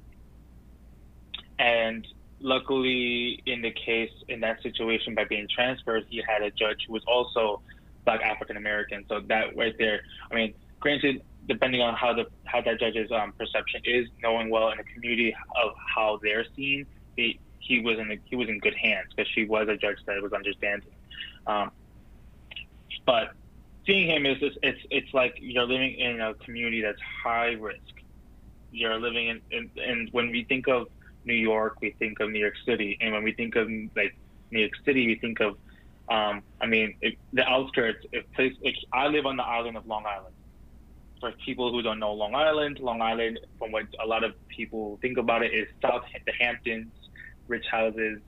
and 1.60 2.08
luckily, 2.45 3.41
in 3.47 3.63
the 3.63 3.71
case, 3.71 4.12
in 4.29 4.39
that 4.41 4.62
situation, 4.62 5.15
by 5.15 5.25
being 5.25 5.47
transferred, 5.53 6.05
he 6.10 6.21
had 6.25 6.43
a 6.43 6.51
judge 6.51 6.77
who 6.88 6.93
was 6.93 7.03
also 7.08 7.60
Black 8.05 8.21
African 8.21 8.55
American. 8.55 9.03
So 9.10 9.19
that 9.27 9.58
right 9.58 9.73
there, 9.79 10.01
I 10.31 10.36
mean, 10.36 10.53
granted, 10.79 11.23
depending 11.47 11.81
on 11.81 11.95
how 11.95 12.13
the 12.13 12.25
how 12.45 12.62
that 12.62 12.79
judge's 12.79 13.12
um, 13.12 13.34
perception 13.38 13.81
is, 13.84 14.08
knowing 14.21 14.51
well 14.51 14.69
in 14.69 14.77
the 14.77 14.84
community 14.84 15.36
of 15.62 15.71
how 15.95 16.19
they're 16.21 16.45
seen, 16.55 16.86
the 17.17 17.38
he 17.60 17.81
was 17.81 17.97
in 17.97 18.19
he 18.25 18.36
was 18.36 18.47
in 18.47 18.60
good 18.60 18.75
hands 18.75 19.08
because 19.15 19.29
she 19.34 19.45
was 19.45 19.67
a 19.67 19.75
judge 19.75 19.97
that 20.05 20.21
was 20.21 20.31
understanding. 20.31 20.91
Um, 21.47 21.71
but 23.08 23.34
seeing 23.88 24.08
him 24.08 24.27
is 24.27 24.38
just, 24.39 24.60
it's 24.62 24.81
it's 24.91 25.12
like 25.15 25.36
you're 25.41 25.65
living 25.65 25.95
in 25.95 26.21
a 26.21 26.36
community 26.36 26.84
that's 26.84 27.01
high 27.23 27.53
risk. 27.53 27.79
You're 28.71 28.99
living 28.99 29.29
in, 29.29 29.41
in 29.49 29.71
and 29.81 30.10
when 30.12 30.29
we 30.29 30.43
think 30.43 30.67
of 30.67 30.88
New 31.25 31.33
York, 31.33 31.77
we 31.81 31.95
think 31.99 32.19
of 32.19 32.29
New 32.29 32.39
York 32.39 32.55
City, 32.65 32.97
and 33.01 33.13
when 33.13 33.23
we 33.23 33.33
think 33.33 33.55
of 33.55 33.67
like 33.95 34.15
New 34.51 34.59
York 34.59 34.73
City, 34.85 35.07
we 35.07 35.15
think 35.15 35.39
of 35.39 35.57
um, 36.09 36.43
I 36.61 36.67
mean 36.67 36.95
it, 37.01 37.15
the 37.33 37.43
outskirts. 37.47 38.05
If 38.11 38.31
place 38.33 38.53
like 38.63 38.75
I 38.93 39.07
live 39.07 39.25
on 39.25 39.38
the 39.38 39.43
island 39.43 39.77
of 39.77 39.85
Long 39.88 40.05
Island. 40.05 40.33
For 41.21 41.31
people 41.45 41.71
who 41.71 41.81
don't 41.81 41.99
know 41.99 42.13
Long 42.13 42.35
Island, 42.35 42.79
Long 42.79 43.01
Island, 43.01 43.39
from 43.57 43.71
what 43.71 43.85
a 44.03 44.05
lot 44.05 44.23
of 44.23 44.33
people 44.49 44.99
think 45.01 45.17
about 45.17 45.43
it, 45.43 45.53
is 45.53 45.65
South 45.81 46.03
the 46.25 46.33
Hamptons, 46.39 46.91
rich 47.47 47.65
houses. 47.71 48.19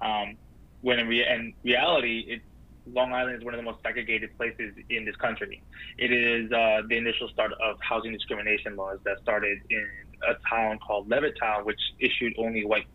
Um, 0.00 0.36
when 0.80 0.98
in, 0.98 1.08
re- 1.08 1.28
in 1.28 1.54
reality, 1.62 2.24
it, 2.26 2.42
Long 2.86 3.12
Island 3.12 3.36
is 3.38 3.44
one 3.44 3.54
of 3.54 3.58
the 3.58 3.64
most 3.64 3.82
segregated 3.82 4.36
places 4.36 4.74
in 4.90 5.04
this 5.04 5.14
country. 5.16 5.62
It 5.98 6.10
is 6.10 6.50
uh, 6.50 6.82
the 6.88 6.96
initial 6.96 7.28
start 7.28 7.52
of 7.52 7.76
housing 7.80 8.12
discrimination 8.12 8.76
laws 8.76 8.98
that 9.04 9.20
started 9.22 9.58
in 9.70 9.88
a 10.28 10.34
town 10.48 10.78
called 10.78 11.08
Levittown, 11.08 11.64
which 11.64 11.80
issued 11.98 12.34
only 12.38 12.64
white 12.64 12.86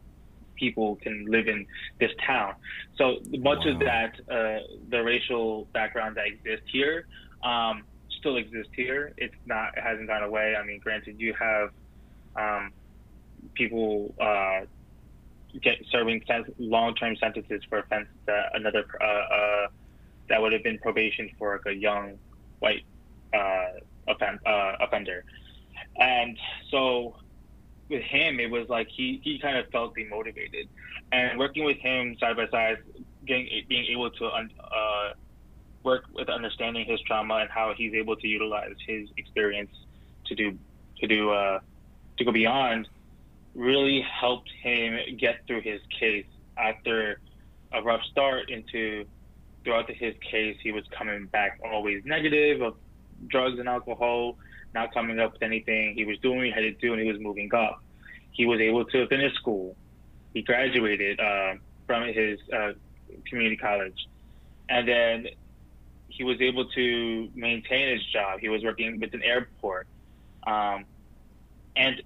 people 0.56 0.96
can 0.98 1.26
live 1.28 1.48
in 1.48 1.66
this 2.00 2.12
town. 2.26 2.56
So 2.98 3.18
much 3.30 3.60
wow. 3.66 3.72
of 3.72 3.80
that, 3.80 4.14
uh, 4.30 4.60
the 4.90 5.04
racial 5.04 5.68
background 5.74 6.18
that 6.18 6.26
exists 6.28 6.68
here, 6.72 7.08
um, 7.44 7.84
still 8.20 8.38
exists 8.38 8.72
here. 8.76 9.14
It's 9.18 9.36
not, 9.46 9.78
it 9.78 9.84
hasn't 9.84 10.08
gone 10.08 10.24
away. 10.24 10.56
I 10.60 10.66
mean, 10.66 10.80
granted, 10.80 11.20
you 11.20 11.34
have 11.40 11.70
um, 12.36 12.72
people 13.54 14.14
uh, 14.20 14.62
get 15.62 15.76
serving 15.92 16.24
long-term 16.58 17.16
sentences 17.18 17.62
for 17.70 17.80
offenses 17.80 18.14
that 18.26 18.52
another 18.54 18.86
uh, 19.02 19.06
uh, 19.06 19.68
that 20.30 20.42
would 20.42 20.54
have 20.54 20.64
been 20.64 20.78
probation 20.80 21.30
for 21.38 21.62
like 21.66 21.76
a 21.76 21.78
young 21.78 22.18
white 22.60 22.84
uh, 23.34 23.80
offend, 24.08 24.40
uh, 24.46 24.74
offender. 24.82 25.24
And 26.00 26.38
so 26.70 27.16
with 27.90 28.04
him, 28.04 28.40
it 28.40 28.50
was 28.52 28.70
like 28.70 28.88
he, 28.90 29.20
he 29.24 29.40
kind 29.40 29.58
of 29.58 29.68
felt 29.70 29.96
demotivated. 29.96 30.68
And 31.12 31.40
working 31.40 31.64
with 31.64 31.78
him 31.78 32.18
side 32.20 32.36
by 32.36 32.48
side, 32.50 32.78
getting 33.26 33.48
being 33.68 33.86
able 33.92 34.10
to 34.12 34.26
uh, 34.26 35.14
work 35.84 36.06
with 36.14 36.30
understanding 36.30 36.86
his 36.86 37.00
trauma 37.02 37.36
and 37.36 37.50
how 37.50 37.74
he's 37.76 37.94
able 37.94 38.16
to 38.16 38.28
utilize 38.28 38.76
his 38.86 39.10
experience 39.18 39.72
to 40.26 40.36
do 40.36 40.58
to 41.00 41.08
do 41.08 41.32
uh, 41.32 41.60
to 42.18 42.26
go 42.26 42.32
beyond 42.32 42.88
really 43.56 44.02
helped 44.02 44.50
him 44.62 45.00
get 45.18 45.46
through 45.48 45.62
his 45.62 45.82
case 46.00 46.26
after 46.58 47.20
a 47.74 47.82
rough 47.82 48.04
start 48.12 48.50
into 48.50 49.06
throughout 49.64 49.90
his 49.90 50.14
case 50.32 50.58
he 50.62 50.72
was 50.72 50.84
coming 50.98 51.26
back 51.28 51.60
always 51.64 52.04
negative 52.06 52.62
of 52.62 52.76
drugs 53.28 53.60
and 53.60 53.68
alcohol 53.68 54.38
not 54.74 54.94
coming 54.94 55.20
up 55.20 55.34
with 55.34 55.44
anything. 55.44 55.96
He 55.96 56.06
was 56.06 56.18
doing 56.20 56.38
what 56.38 56.46
he 56.46 56.52
had 56.52 56.62
to 56.62 56.72
do 56.72 56.94
and 56.94 57.02
he 57.02 57.12
was 57.12 57.20
moving 57.20 57.54
up. 57.54 57.82
He 58.32 58.46
was 58.46 58.60
able 58.60 58.86
to 58.86 59.08
finish 59.08 59.34
school. 59.36 59.76
He 60.34 60.42
graduated 60.42 61.20
uh, 61.20 61.56
from 61.86 62.08
his 62.08 62.40
uh, 62.54 62.74
community 63.26 63.58
college. 63.58 64.08
And 64.70 64.88
then 64.88 65.28
he 66.10 66.24
was 66.24 66.40
able 66.42 66.66
to 66.70 67.30
maintain 67.36 67.94
his 67.94 68.06
job. 68.06 68.40
He 68.40 68.50
was 68.50 68.64
working 68.64 69.00
with 69.00 69.14
an 69.14 69.24
airport. 69.24 69.88
Um, 70.46 70.86
and 71.76 72.02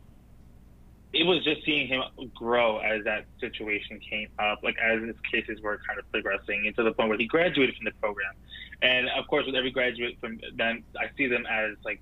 it 1.14 1.26
was 1.26 1.44
just 1.44 1.66
seeing 1.66 1.88
him 1.88 2.02
grow 2.34 2.78
as 2.80 3.04
that 3.04 3.26
situation 3.40 4.00
came 4.00 4.30
up, 4.40 4.64
like 4.64 4.76
as 4.82 5.02
his 5.02 5.16
cases 5.32 5.62
were 5.62 5.80
kind 5.86 6.00
of 6.00 6.10
progressing, 6.12 6.66
into 6.66 6.84
the 6.84 6.94
point 6.94 7.10
where 7.10 7.18
he 7.18 7.28
graduated 7.28 7.76
from 7.76 7.86
the 7.86 7.92
program. 8.00 8.34
And 8.82 9.10
of 9.10 9.28
course, 9.28 9.46
with 9.46 9.56
every 9.56 9.72
graduate 9.72 10.18
from 10.20 10.40
then, 10.56 10.84
I 10.98 11.10
see 11.18 11.28
them 11.28 11.46
as 11.50 11.76
like, 11.84 12.02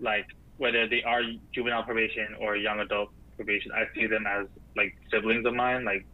like 0.00 0.26
whether 0.56 0.88
they 0.88 1.02
are 1.02 1.22
juvenile 1.54 1.82
probation 1.82 2.28
or 2.40 2.56
young 2.56 2.80
adult 2.80 3.10
probation, 3.36 3.72
I 3.72 3.84
see 3.94 4.06
them 4.06 4.24
as 4.26 4.46
like 4.76 4.94
siblings 5.10 5.46
of 5.46 5.54
mine, 5.54 5.84
like 5.84 6.06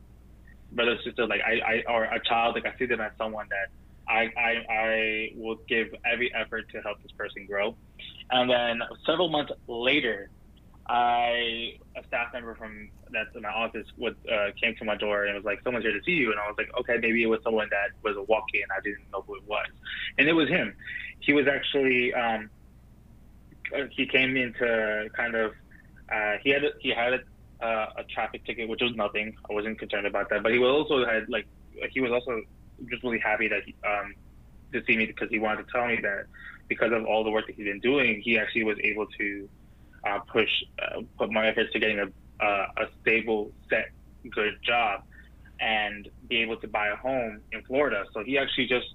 brother 0.73 0.97
sister, 1.05 1.27
like 1.27 1.41
I, 1.47 1.61
I 1.61 1.85
or 1.89 2.05
a 2.05 2.21
child. 2.25 2.55
Like 2.55 2.67
I 2.67 2.77
see 2.79 2.87
them 2.87 3.01
as 3.01 3.13
someone 3.19 3.47
that 3.51 3.69
I, 4.11 4.29
I, 4.37 4.73
I 4.73 5.29
will 5.37 5.57
give 5.69 5.89
every 6.05 6.33
effort 6.35 6.69
to 6.73 6.81
help 6.81 7.03
this 7.03 7.13
person 7.13 7.47
grow. 7.47 7.77
And 8.31 8.51
then 8.51 8.83
several 9.07 9.29
months 9.29 9.53
later, 9.67 10.31
I 10.89 11.75
a 11.97 12.05
staff 12.09 12.33
member 12.33 12.57
from 12.57 12.91
that's 13.13 13.29
in 13.37 13.43
my 13.43 13.51
office 13.51 13.87
would 13.97 14.17
uh, 14.31 14.49
came 14.61 14.75
to 14.77 14.85
my 14.85 14.97
door 14.97 15.27
and 15.27 15.37
was 15.37 15.45
like, 15.45 15.61
"Someone's 15.63 15.85
here 15.85 15.97
to 15.97 16.03
see 16.05 16.13
you," 16.13 16.33
and 16.33 16.41
I 16.41 16.49
was 16.49 16.57
like, 16.59 16.69
"Okay, 16.81 16.99
maybe 17.01 17.23
it 17.23 17.27
was 17.27 17.39
someone 17.45 17.69
that 17.71 17.91
was 18.03 18.17
a 18.17 18.23
walk-in. 18.23 18.63
I 18.77 18.81
didn't 18.83 19.09
know 19.13 19.23
who 19.25 19.37
it 19.37 19.45
was," 19.47 19.67
and 20.19 20.29
it 20.29 20.33
was 20.33 20.49
him. 20.49 20.75
He 21.21 21.33
was 21.33 21.47
actually 21.47 22.13
um, 22.13 22.51
he 23.97 24.07
came 24.07 24.37
into 24.37 25.09
kind 25.17 25.35
of 25.35 25.53
uh, 26.13 26.37
he 26.43 26.51
had 26.51 26.63
he 26.81 26.91
had 26.91 27.15
a, 27.15 27.65
uh, 27.65 27.87
a 27.99 28.05
traffic 28.05 28.45
ticket, 28.45 28.69
which 28.69 28.81
was 28.81 28.95
nothing. 28.95 29.35
I 29.49 29.53
wasn't 29.53 29.79
concerned 29.79 30.07
about 30.07 30.31
that, 30.31 30.43
but 30.43 30.53
he 30.53 30.59
also 30.59 31.05
had 31.05 31.29
like 31.29 31.47
he 31.91 32.01
was 32.01 32.11
also 32.11 32.43
just 32.89 33.03
really 33.03 33.19
happy 33.19 33.49
that 33.49 33.63
he, 33.65 33.75
um, 33.87 34.15
to 34.73 34.83
see 34.85 34.97
me 34.97 35.07
because 35.07 35.29
he 35.31 35.39
wanted 35.39 35.67
to 35.67 35.73
tell 35.73 35.87
me 35.87 35.99
that 36.03 36.27
because 36.69 36.93
of 36.93 37.05
all 37.05 37.25
the 37.25 37.31
work 37.31 37.47
that 37.47 37.57
he's 37.57 37.67
been 37.67 37.81
doing, 37.81 38.21
he 38.25 38.39
actually 38.39 38.65
was 38.65 38.79
able 38.83 39.07
to 39.19 39.49
uh, 40.07 40.19
push, 40.33 40.49
uh, 40.81 41.01
put 41.19 41.31
my 41.31 41.49
efforts 41.49 41.73
to 41.73 41.79
getting 41.79 41.99
a, 41.99 42.45
uh, 42.45 42.67
a 42.79 42.87
stable, 43.03 43.51
set, 43.69 43.91
good 44.31 44.55
job 44.65 45.03
and 45.61 46.09
be 46.29 46.39
able 46.39 46.57
to 46.57 46.69
buy 46.69 46.89
a 46.89 46.97
home 46.97 47.41
in 47.53 47.63
Florida. 47.65 48.05
So 48.15 48.25
he 48.25 48.39
actually 48.39 48.67
just 48.67 48.87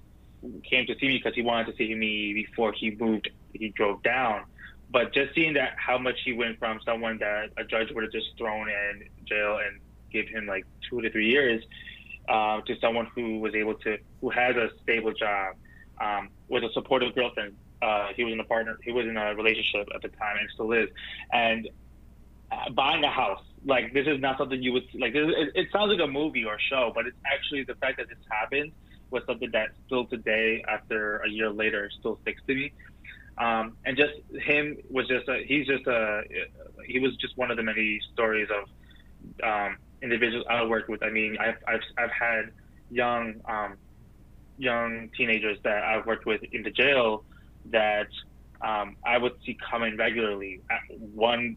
came 0.68 0.86
to 0.86 0.94
see 0.98 1.08
me 1.08 1.18
because 1.18 1.34
he 1.34 1.42
wanted 1.42 1.66
to 1.66 1.76
see 1.76 1.94
me 1.94 2.34
before 2.34 2.72
he 2.72 2.90
moved, 2.90 3.30
he 3.52 3.68
drove 3.70 4.02
down. 4.02 4.44
But 4.90 5.12
just 5.12 5.34
seeing 5.34 5.54
that 5.54 5.74
how 5.76 5.98
much 5.98 6.16
he 6.24 6.32
went 6.32 6.58
from 6.58 6.80
someone 6.84 7.18
that 7.18 7.50
a 7.56 7.64
judge 7.64 7.88
would 7.92 8.04
have 8.04 8.12
just 8.12 8.26
thrown 8.38 8.68
in 8.68 9.02
jail 9.24 9.58
and 9.58 9.80
give 10.12 10.28
him 10.28 10.46
like 10.46 10.64
two 10.88 11.00
to 11.00 11.10
three 11.10 11.28
years 11.28 11.62
uh, 12.28 12.60
to 12.62 12.78
someone 12.80 13.08
who 13.14 13.40
was 13.40 13.54
able 13.54 13.74
to, 13.74 13.98
who 14.20 14.30
has 14.30 14.56
a 14.56 14.68
stable 14.82 15.12
job, 15.12 15.56
um, 16.00 16.28
with 16.48 16.62
a 16.62 16.72
supportive 16.72 17.14
girlfriend, 17.14 17.56
uh, 17.82 18.08
he 18.14 18.24
was 18.24 18.32
in 18.32 18.40
a 18.40 18.44
partner. 18.44 18.78
He 18.82 18.92
was 18.92 19.06
in 19.06 19.16
a 19.16 19.34
relationship 19.34 19.88
at 19.94 20.02
the 20.02 20.08
time 20.08 20.36
and 20.38 20.48
still 20.54 20.72
is. 20.72 20.88
And 21.32 21.68
uh, 22.50 22.70
buying 22.70 23.02
a 23.04 23.10
house, 23.10 23.42
like 23.64 23.92
this 23.92 24.06
is 24.06 24.20
not 24.20 24.38
something 24.38 24.62
you 24.62 24.72
would 24.72 24.84
like. 24.94 25.14
It, 25.14 25.52
it 25.54 25.68
sounds 25.72 25.90
like 25.90 26.06
a 26.06 26.10
movie 26.10 26.44
or 26.44 26.58
show, 26.70 26.92
but 26.94 27.06
it's 27.06 27.16
actually 27.26 27.64
the 27.64 27.74
fact 27.74 27.98
that 27.98 28.08
this 28.08 28.18
happened 28.30 28.72
was 29.10 29.22
something 29.26 29.50
that 29.52 29.68
still 29.86 30.06
today, 30.06 30.64
after 30.68 31.18
a 31.18 31.28
year 31.28 31.50
later, 31.50 31.90
still 31.98 32.18
sticks 32.22 32.42
to 32.46 32.54
me. 32.54 32.72
Um, 33.38 33.76
and 33.84 33.96
just 33.96 34.14
him 34.44 34.76
was 34.90 35.06
just 35.08 35.28
a, 35.28 35.44
he's 35.46 35.66
just 35.66 35.86
a 35.86 36.22
he 36.86 36.98
was 36.98 37.14
just 37.16 37.36
one 37.36 37.50
of 37.50 37.56
the 37.56 37.62
many 37.62 38.00
stories 38.12 38.48
of 38.50 39.46
um, 39.46 39.76
individuals 40.02 40.46
I 40.48 40.64
worked 40.64 40.88
with. 40.88 41.02
I 41.02 41.10
mean, 41.10 41.36
I've 41.38 41.56
I've, 41.68 41.80
I've 41.98 42.10
had 42.10 42.52
young 42.90 43.34
um, 43.46 43.76
young 44.58 45.10
teenagers 45.16 45.58
that 45.64 45.82
I've 45.82 46.06
worked 46.06 46.26
with 46.26 46.42
in 46.52 46.62
the 46.62 46.70
jail 46.70 47.24
that 47.66 48.08
um, 48.62 48.96
I 49.04 49.18
would 49.18 49.32
see 49.44 49.56
coming 49.70 49.96
regularly. 49.96 50.60
One 51.14 51.56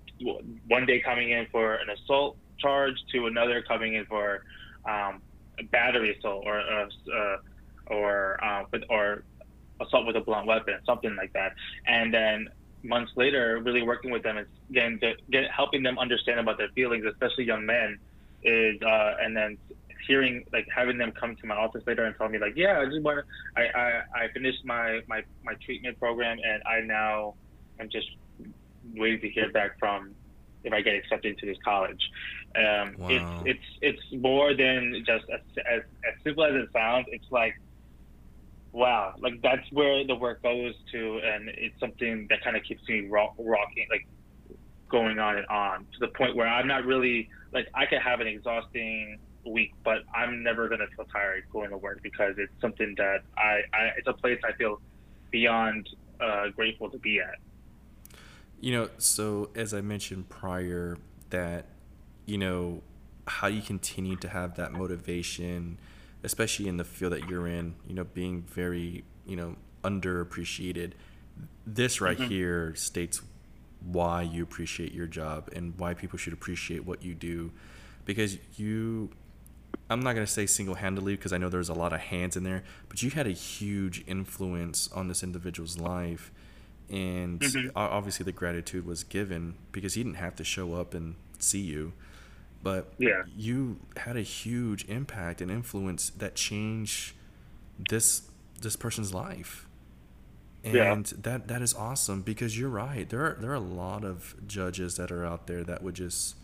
one 0.68 0.86
day 0.86 1.00
coming 1.00 1.32
in 1.32 1.48
for 1.52 1.76
an 1.76 1.90
assault 1.90 2.38
charge 2.60 2.96
to 3.14 3.28
another 3.28 3.62
coming 3.62 3.94
in 3.94 4.06
for 4.06 4.44
um, 4.86 5.22
a 5.60 5.64
battery 5.72 6.18
assault 6.18 6.44
or 6.46 6.60
uh, 6.60 6.88
uh, 7.16 7.38
or 7.88 8.44
uh, 8.44 8.64
or 8.90 9.24
assault 9.82 10.06
with 10.06 10.16
a 10.16 10.22
blunt 10.22 10.48
weapon, 10.48 10.76
something 10.86 11.16
like 11.16 11.34
that. 11.34 11.54
And 11.86 12.14
then 12.14 12.50
months 12.84 13.12
later, 13.16 13.60
really 13.64 13.82
working 13.82 14.12
with 14.12 14.24
them 14.24 14.38
and 14.38 14.48
getting 14.72 15.00
get, 15.30 15.52
helping 15.52 15.84
them 15.84 16.00
understand 16.00 16.40
about 16.40 16.58
their 16.58 16.70
feelings, 16.70 17.06
especially 17.06 17.46
young 17.46 17.66
men, 17.66 18.00
is 18.44 18.82
uh, 18.82 19.16
and 19.22 19.36
then 19.36 19.58
hearing 20.08 20.46
like 20.54 20.68
having 20.74 20.98
them 20.98 21.12
come 21.12 21.36
to 21.36 21.46
my 21.46 21.56
office 21.56 21.84
later 21.86 22.06
and 22.06 22.16
tell 22.18 22.30
me 22.30 22.40
like, 22.40 22.54
yeah, 22.56 22.80
I 22.80 22.86
just 22.86 23.02
want 23.02 23.26
I, 23.56 23.62
I, 23.62 24.02
I 24.16 24.28
finished 24.34 24.64
my, 24.66 25.02
my, 25.08 25.24
my 25.44 25.54
treatment 25.66 26.00
program 26.00 26.38
and 26.44 26.64
I 26.64 26.80
now 26.82 27.36
am 27.80 27.90
just 27.90 28.08
waiting 28.96 29.22
to 29.22 29.30
hear 29.30 29.52
back 29.52 29.78
from 29.78 30.16
if 30.64 30.74
I 30.74 30.82
get 30.82 30.96
accepted 30.96 31.34
into 31.34 31.46
this 31.46 31.58
college. 31.64 32.02
Um, 32.56 32.96
wow. 32.98 33.10
It's, 33.10 33.60
it's, 33.82 34.00
it's 34.12 34.22
more 34.22 34.54
than 34.54 35.04
just 35.06 35.26
as, 35.30 35.42
as, 35.70 35.82
as 36.08 36.24
simple 36.24 36.44
as 36.44 36.56
it 36.56 36.70
sounds. 36.74 37.08
It's 37.12 37.32
like, 37.32 37.60
wow, 38.72 39.16
like 39.20 39.42
that's 39.42 39.70
where 39.72 40.06
the 40.06 40.16
work 40.16 40.44
goes 40.44 40.74
to. 40.92 41.22
And 41.24 41.50
it's 41.50 41.80
something 41.80 42.28
that 42.30 42.44
kind 42.44 42.56
of 42.56 42.64
keeps 42.64 42.88
me 42.88 43.08
rock, 43.08 43.36
rocking, 43.38 43.88
like 43.90 44.08
going 44.90 45.20
on 45.20 45.38
and 45.38 45.46
on 45.48 45.86
to 45.94 46.00
the 46.00 46.08
point 46.08 46.36
where 46.36 46.48
I'm 46.48 46.68
not 46.68 46.86
really 46.86 47.30
like, 47.52 47.68
I 47.74 47.86
could 47.86 48.02
have 48.02 48.20
an 48.22 48.28
exhausting, 48.28 49.20
week, 49.46 49.74
but 49.84 50.00
I'm 50.14 50.44
never 50.44 50.68
going 50.68 50.80
to 50.80 50.88
feel 50.96 51.06
tired 51.06 51.44
going 51.52 51.70
to 51.70 51.78
work 51.78 52.02
because 52.02 52.36
it's 52.38 52.52
something 52.62 52.96
that 52.98 53.22
I, 53.38 53.62
I 53.74 53.92
it's 53.98 54.08
a 54.08 54.14
place 54.14 54.40
I 54.44 54.54
feel 54.54 54.80
beyond 55.32 55.90
uh, 56.20 56.50
grateful 56.56 56.90
to 56.90 56.98
be 56.98 57.20
at. 57.20 57.36
You 58.60 58.74
know, 58.74 58.90
so 58.98 59.50
as 59.56 59.74
I 59.74 59.82
mentioned 59.82 60.30
prior, 60.30 60.98
that 61.30 61.66
you 62.26 62.38
know 62.38 62.82
how 63.28 63.48
you 63.48 63.62
continue 63.62 64.16
to 64.18 64.28
have 64.28 64.56
that 64.56 64.74
motivation, 64.74 65.78
especially 66.24 66.68
in 66.68 66.78
the 66.78 66.84
field 66.84 67.14
that 67.14 67.30
you're 67.30 67.48
in. 67.48 67.76
You 67.88 67.96
know, 67.96 68.04
being 68.04 68.42
very 68.44 69.04
you 69.26 69.36
know 69.36 69.56
underappreciated. 69.84 70.94
This 71.66 72.02
right 72.02 72.18
mm-hmm. 72.18 72.30
here 72.30 72.76
states 72.76 73.22
why 73.82 74.22
you 74.24 74.44
appreciate 74.44 74.94
your 74.94 75.08
job 75.08 75.50
and 75.56 75.74
why 75.78 75.94
people 75.94 76.20
should 76.20 76.34
appreciate 76.34 76.86
what 76.86 77.02
you 77.02 77.16
do 77.16 77.50
because 78.04 78.38
you 78.58 79.10
I'm 79.90 80.02
not 80.02 80.14
going 80.14 80.26
to 80.26 80.32
say 80.32 80.46
single 80.46 80.76
handedly 80.76 81.16
because 81.16 81.34
I 81.34 81.38
know 81.38 81.50
there's 81.50 81.70
a 81.70 81.74
lot 81.74 81.94
of 81.94 82.00
hands 82.00 82.36
in 82.36 82.44
there, 82.44 82.64
but 82.90 83.02
you 83.02 83.10
had 83.10 83.26
a 83.26 83.32
huge 83.32 84.04
influence 84.08 84.90
on 84.92 85.08
this 85.08 85.24
individual's 85.24 85.80
life. 85.80 86.32
And 86.90 87.40
mm-hmm. 87.40 87.70
obviously, 87.76 88.24
the 88.24 88.32
gratitude 88.32 88.86
was 88.86 89.04
given 89.04 89.56
because 89.72 89.94
he 89.94 90.04
didn't 90.04 90.18
have 90.18 90.36
to 90.36 90.44
show 90.44 90.74
up 90.74 90.94
and 90.94 91.16
see 91.40 91.62
you. 91.62 91.94
But 92.62 92.94
yeah. 92.98 93.24
you 93.38 93.80
had 93.98 94.18
a 94.18 94.22
huge 94.22 94.86
impact 94.86 95.42
and 95.42 95.50
influence 95.50 96.10
that 96.12 96.36
changed 96.36 97.14
this 97.90 98.24
this 98.62 98.76
person's 98.76 99.14
life. 99.14 99.68
And 100.64 100.76
yeah. 100.76 101.02
that 101.22 101.48
that 101.48 101.62
is 101.62 101.74
awesome 101.74 102.22
because 102.22 102.60
you're 102.60 102.70
right. 102.70 103.08
There 103.08 103.26
are 103.26 103.38
there 103.40 103.52
are 103.52 103.56
a 103.56 103.60
lot 103.60 104.04
of 104.04 104.36
judges 104.46 104.98
that 104.98 105.12
are 105.12 105.26
out 105.26 105.48
there 105.48 105.64
that 105.64 105.82
would 105.82 105.96
just 105.96 106.36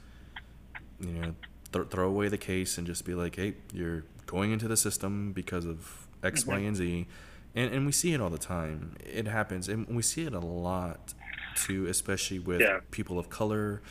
you 1.02 1.12
know 1.12 1.36
th- 1.74 1.88
throw 1.90 2.08
away 2.08 2.30
the 2.30 2.38
case 2.38 2.78
and 2.78 2.88
just 2.88 3.06
be 3.06 3.14
like, 3.14 3.36
hey, 3.36 3.56
you're 3.74 4.06
going 4.26 4.52
into 4.52 4.68
the 4.68 4.78
system 4.78 5.34
because 5.34 5.66
of 5.66 6.08
X, 6.24 6.42
mm-hmm. 6.42 6.52
Y, 6.52 6.58
and 6.60 6.76
Z. 6.76 7.08
And, 7.56 7.74
and 7.74 7.86
we 7.86 7.92
see 7.92 8.14
it 8.14 8.22
all 8.22 8.30
the 8.30 8.38
time. 8.38 8.96
It 9.00 9.28
happens. 9.28 9.70
And 9.70 9.88
we 9.88 10.02
see 10.02 10.26
it 10.26 10.34
a 10.34 10.40
lot, 10.40 11.14
too, 11.56 11.88
especially 11.88 12.40
with 12.40 12.62
yeah. 12.62 12.80
people 12.92 13.18
of 13.18 13.30
color. 13.30 13.82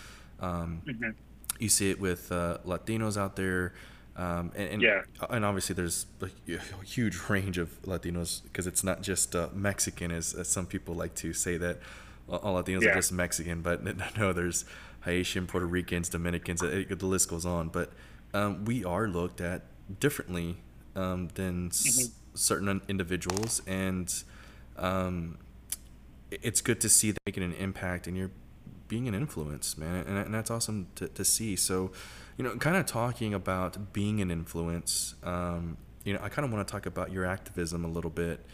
Um, 0.41 0.83
mm-hmm. 0.87 1.11
You 1.59 1.69
see 1.69 1.91
it 1.91 2.01
with 2.01 2.31
uh, 2.33 2.59
Latinos 2.67 3.17
out 3.17 3.37
there. 3.37 3.75
Um, 4.17 4.53
and, 4.55 4.69
and, 4.69 4.83
yeah. 4.83 5.03
and 5.29 5.45
obviously 5.45 5.75
there's 5.75 6.07
a 6.23 6.29
huge 6.85 7.19
range 7.29 7.59
of 7.59 7.83
Latinos 7.83 8.43
because 8.45 8.67
it's 8.67 8.85
not 8.85 9.03
just 9.03 9.35
uh, 9.35 9.49
Mexican 9.53 10.13
as, 10.13 10.35
as, 10.35 10.47
some 10.47 10.67
people 10.67 10.95
like 10.95 11.17
to 11.17 11.33
say 11.33 11.57
that 11.57 11.81
all 12.29 12.63
Latinos 12.63 12.83
yeah. 12.83 12.91
are 12.91 12.95
just 12.95 13.13
Mexican, 13.13 13.61
but 13.61 13.83
no, 14.17 14.33
there's 14.33 14.65
Haitian, 15.05 15.47
Puerto 15.47 15.67
Ricans, 15.67 16.09
Dominicans. 16.09 16.63
It, 16.63 16.97
the 16.97 17.07
list 17.07 17.29
goes 17.29 17.45
on, 17.45 17.69
but 17.69 17.91
um, 18.33 18.65
we 18.65 18.85
are 18.85 19.09
looked 19.09 19.41
at 19.41 19.63
differently 20.01 20.59
um, 20.97 21.29
than 21.35 21.71
mm-hmm. 21.71 22.13
certain 22.35 22.81
individuals, 22.89 23.63
and 23.67 24.13
um, 24.77 25.39
it's 26.31 26.61
good 26.61 26.81
to 26.81 26.89
see 26.89 27.11
that 27.11 27.21
making 27.27 27.43
an 27.43 27.55
impact 27.55 28.07
and 28.07 28.17
you're 28.17 28.31
being 28.89 29.09
an 29.09 29.15
influence, 29.15 29.79
man, 29.79 30.05
and, 30.07 30.19
and 30.19 30.35
that's 30.35 30.51
awesome 30.51 30.89
to, 30.97 31.09
to 31.09 31.25
see. 31.25 31.57
So, 31.57 31.93
you 32.37 32.45
know, 32.45 32.57
kind 32.57 32.77
of 32.77 32.87
talking 32.87 33.35
about 33.35 33.93
being 33.93 34.21
an 34.21 34.31
influence. 34.31 35.15
Um, 35.23 35.77
you 36.05 36.13
know, 36.13 36.21
I 36.23 36.29
kind 36.29 36.45
of 36.45 36.53
want 36.53 36.67
to 36.67 36.71
talk 36.71 36.87
about 36.87 37.13
your 37.13 37.25
activism 37.25 37.85
a 37.85 37.89
little 37.89 38.11
bit 38.11 38.45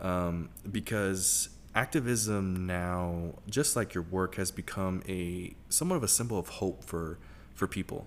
um, 0.00 0.50
because 0.70 1.50
activism 1.74 2.66
now, 2.66 3.34
just 3.48 3.76
like 3.76 3.94
your 3.94 4.02
work, 4.04 4.36
has 4.36 4.50
become 4.50 5.02
a 5.08 5.54
somewhat 5.68 5.96
of 5.96 6.02
a 6.02 6.08
symbol 6.08 6.38
of 6.38 6.48
hope 6.48 6.84
for 6.84 7.18
for 7.54 7.66
people, 7.66 8.06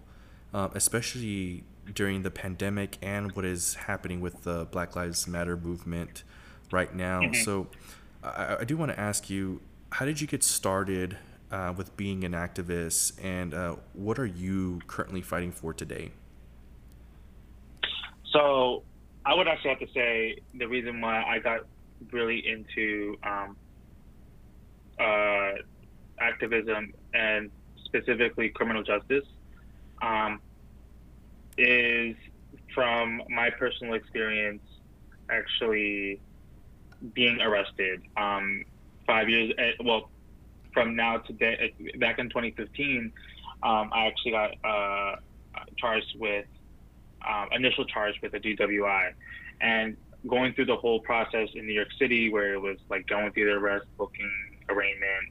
uh, 0.54 0.70
especially 0.74 1.64
during 1.94 2.22
the 2.22 2.32
pandemic 2.32 2.98
and 3.02 3.32
what 3.32 3.46
is 3.46 3.74
happening 3.74 4.22
with 4.22 4.44
the 4.44 4.66
Black 4.66 4.96
Lives 4.96 5.28
Matter 5.28 5.58
movement 5.58 6.24
right 6.72 6.94
now. 6.94 7.22
Mm-hmm. 7.22 7.42
So, 7.42 7.68
I, 8.24 8.58
I, 8.60 8.64
do 8.64 8.78
want 8.78 8.92
to 8.92 9.00
ask 9.00 9.28
you, 9.28 9.60
how 9.92 10.06
did 10.06 10.22
you 10.22 10.28
get 10.28 10.44
started 10.44 11.18
uh, 11.52 11.74
with 11.76 11.96
being 11.98 12.24
an 12.24 12.34
activist, 12.34 13.24
and 13.24 13.54
uh, 13.54 13.76
what 13.94 14.20
are 14.20 14.26
you 14.26 14.80
currently 14.88 15.22
fighting 15.22 15.52
for 15.52 15.74
today? 15.74 16.12
So, 18.32 18.84
I 19.26 19.34
would 19.34 19.48
actually 19.48 19.72
have 19.72 19.80
to 19.80 19.92
say 19.94 20.38
the 20.54 20.68
reason 20.68 21.02
why 21.02 21.24
I 21.24 21.40
got 21.40 21.62
really 22.12 22.48
into 22.48 23.18
um, 23.24 23.56
uh, 25.00 25.52
activism 26.20 26.94
and 27.14 27.52
specifically 27.86 28.50
criminal 28.50 28.84
justice 28.84 29.26
um, 30.02 30.40
is 31.58 32.16
from 32.74 33.22
my 33.30 33.50
personal 33.50 33.94
experience 33.94 34.62
actually 35.30 36.20
being 37.14 37.42
arrested 37.42 38.02
um, 38.18 38.64
five 39.06 39.30
years 39.30 39.54
eh, 39.58 39.72
well 39.84 40.10
from 40.74 40.96
now 40.96 41.18
to 41.18 41.34
day, 41.34 41.74
back 42.00 42.20
in 42.20 42.30
2015 42.30 43.12
um, 43.64 43.90
i 43.94 44.06
actually 44.08 44.32
got 44.32 44.52
uh, 44.64 45.16
charged 45.78 46.16
with 46.20 46.46
um, 47.28 47.48
initial 47.52 47.86
charge 47.86 48.16
with 48.22 48.34
a 48.34 48.40
dwi 48.40 49.12
and 49.62 49.98
going 50.28 50.54
through 50.54 50.66
the 50.66 50.76
whole 50.76 51.00
process 51.02 51.48
in 51.56 51.66
new 51.66 51.74
york 51.74 51.90
city 51.98 52.32
where 52.32 52.54
it 52.54 52.62
was 52.62 52.78
like 52.90 53.06
going 53.08 53.32
through 53.32 53.46
the 53.46 53.58
arrest 53.58 53.86
booking 53.98 54.32
arraignment 54.70 55.26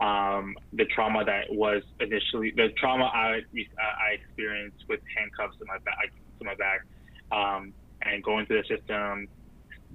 um, 0.00 0.56
the 0.72 0.84
trauma 0.84 1.24
that 1.24 1.52
was 1.52 1.82
initially 2.00 2.52
the 2.54 2.68
trauma 2.78 3.04
I 3.06 3.40
I 3.78 4.14
experienced 4.14 4.84
with 4.88 5.00
handcuffs 5.16 5.56
in 5.60 5.66
my 5.66 5.78
back 5.78 6.12
to 6.38 6.44
my 6.44 6.54
back, 6.54 6.86
um, 7.32 7.72
and 8.02 8.22
going 8.22 8.46
through 8.46 8.62
the 8.62 8.76
system, 8.76 9.26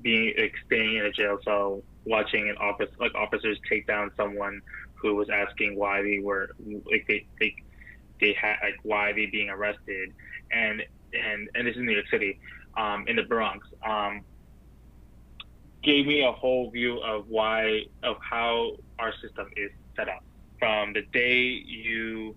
being 0.01 0.33
like, 0.37 0.53
staying 0.65 0.97
in 0.97 1.05
a 1.05 1.11
jail 1.11 1.39
cell, 1.45 1.81
watching 2.05 2.49
an 2.49 2.57
office 2.57 2.89
like 2.99 3.13
officers 3.15 3.57
take 3.69 3.87
down 3.87 4.11
someone 4.17 4.61
who 4.95 5.15
was 5.15 5.27
asking 5.29 5.77
why 5.77 6.01
they 6.01 6.19
were 6.19 6.49
like 6.91 7.05
they 7.07 7.25
they 7.39 7.53
they 8.19 8.35
had 8.39 8.55
like 8.63 8.75
why 8.83 9.11
they 9.13 9.25
being 9.25 9.49
arrested, 9.49 10.13
and 10.51 10.81
and 11.13 11.49
and 11.55 11.67
this 11.67 11.75
is 11.75 11.81
New 11.81 11.91
York 11.91 12.07
City, 12.09 12.39
um, 12.77 13.05
in 13.07 13.15
the 13.15 13.23
Bronx. 13.23 13.67
Um, 13.85 14.21
gave 15.83 16.07
me 16.07 16.23
a 16.23 16.31
whole 16.31 16.71
view 16.71 16.99
of 16.99 17.27
why 17.27 17.81
of 18.03 18.15
how 18.21 18.71
our 18.99 19.13
system 19.21 19.47
is 19.57 19.69
set 19.95 20.07
up 20.07 20.23
from 20.57 20.93
the 20.93 21.01
day 21.11 21.39
you 21.41 22.35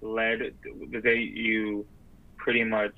led 0.00 0.54
the 0.92 1.00
day 1.00 1.18
you 1.18 1.84
pretty 2.36 2.62
much 2.62 2.94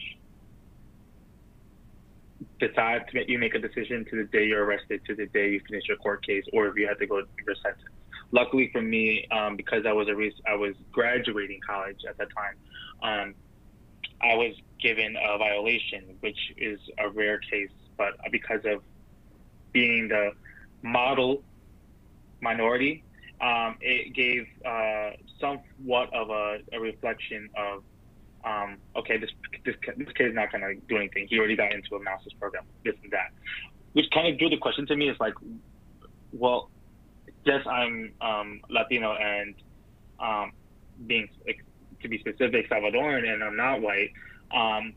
decide 2.60 3.06
to 3.08 3.14
make, 3.14 3.28
you 3.28 3.38
make 3.38 3.54
a 3.54 3.58
decision 3.58 4.04
to 4.10 4.16
the 4.16 4.24
day 4.24 4.46
you're 4.46 4.64
arrested 4.64 5.00
to 5.06 5.14
the 5.14 5.26
day 5.26 5.50
you 5.50 5.60
finish 5.68 5.84
your 5.88 5.96
court 5.96 6.24
case 6.24 6.44
or 6.52 6.66
if 6.68 6.76
you 6.76 6.86
have 6.86 6.98
to 6.98 7.06
go 7.06 7.20
to 7.20 7.26
your 7.46 7.56
sentence. 7.56 7.82
Luckily 8.30 8.70
for 8.72 8.82
me 8.82 9.26
um, 9.30 9.56
because 9.56 9.84
i 9.86 9.92
was 9.92 10.08
a 10.08 10.50
I 10.50 10.54
was 10.54 10.74
graduating 10.92 11.60
college 11.66 12.00
at 12.08 12.18
that 12.18 12.28
time 12.34 12.56
um, 13.02 13.34
i 14.22 14.34
was 14.34 14.54
given 14.80 15.16
a 15.16 15.38
violation 15.38 16.16
which 16.20 16.38
is 16.56 16.78
a 16.98 17.08
rare 17.08 17.38
case 17.38 17.70
but 17.96 18.14
because 18.30 18.60
of 18.64 18.82
being 19.72 20.08
the 20.08 20.30
model 20.82 21.42
minority, 22.40 23.04
um, 23.40 23.76
it 23.80 24.14
gave 24.14 24.46
uh, 24.64 25.10
somewhat 25.40 26.12
of 26.14 26.30
a, 26.30 26.58
a 26.72 26.80
reflection 26.80 27.48
of, 27.56 27.82
um, 28.48 28.76
okay, 28.96 29.18
this, 29.18 29.30
this 29.64 29.74
this 29.96 30.08
kid 30.16 30.28
is 30.28 30.34
not 30.34 30.50
to 30.50 30.74
do 30.88 30.96
anything. 30.96 31.26
He 31.28 31.38
already 31.38 31.56
got 31.56 31.72
into 31.72 31.96
a 31.96 32.02
master's 32.02 32.32
program, 32.34 32.64
this 32.84 32.94
and 33.02 33.12
that, 33.12 33.30
which 33.92 34.06
kind 34.12 34.28
of 34.28 34.38
drew 34.38 34.48
the 34.48 34.56
question 34.56 34.86
to 34.86 34.96
me. 34.96 35.08
Is 35.08 35.16
like, 35.20 35.34
well, 36.32 36.70
yes, 37.44 37.66
I'm 37.66 38.12
um, 38.20 38.60
Latino 38.70 39.12
and 39.14 39.54
um, 40.20 40.52
being 41.06 41.28
to 42.02 42.08
be 42.08 42.18
specific, 42.18 42.70
Salvadoran, 42.70 43.28
and 43.28 43.42
I'm 43.42 43.56
not 43.56 43.80
white. 43.80 44.12
Um, 44.54 44.94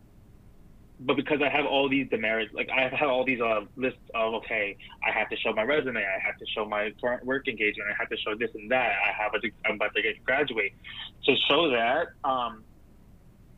but 1.04 1.16
because 1.16 1.42
I 1.42 1.50
have 1.50 1.66
all 1.66 1.90
these 1.90 2.08
demerits, 2.10 2.54
like 2.54 2.70
I 2.70 2.88
have 2.88 3.10
all 3.10 3.26
these 3.26 3.42
uh, 3.42 3.62
lists 3.76 4.00
of 4.14 4.36
okay, 4.36 4.78
I 5.06 5.12
have 5.12 5.30
to 5.30 5.38
show 5.38 5.52
my 5.52 5.64
resume, 5.64 6.00
I 6.00 6.20
have 6.24 6.38
to 6.38 6.46
show 6.54 6.66
my 6.66 6.94
work 7.24 7.48
engagement, 7.48 7.90
I 7.90 7.96
have 8.00 8.10
to 8.10 8.18
show 8.18 8.36
this 8.36 8.52
and 8.54 8.70
that. 8.72 8.92
I 9.08 9.12
have 9.12 9.34
a, 9.34 9.40
I'm 9.68 9.76
about 9.76 9.96
to 9.96 10.02
get 10.02 10.24
graduate. 10.24 10.74
To 11.26 11.36
show 11.50 11.72
that, 11.72 12.10
um, 12.24 12.64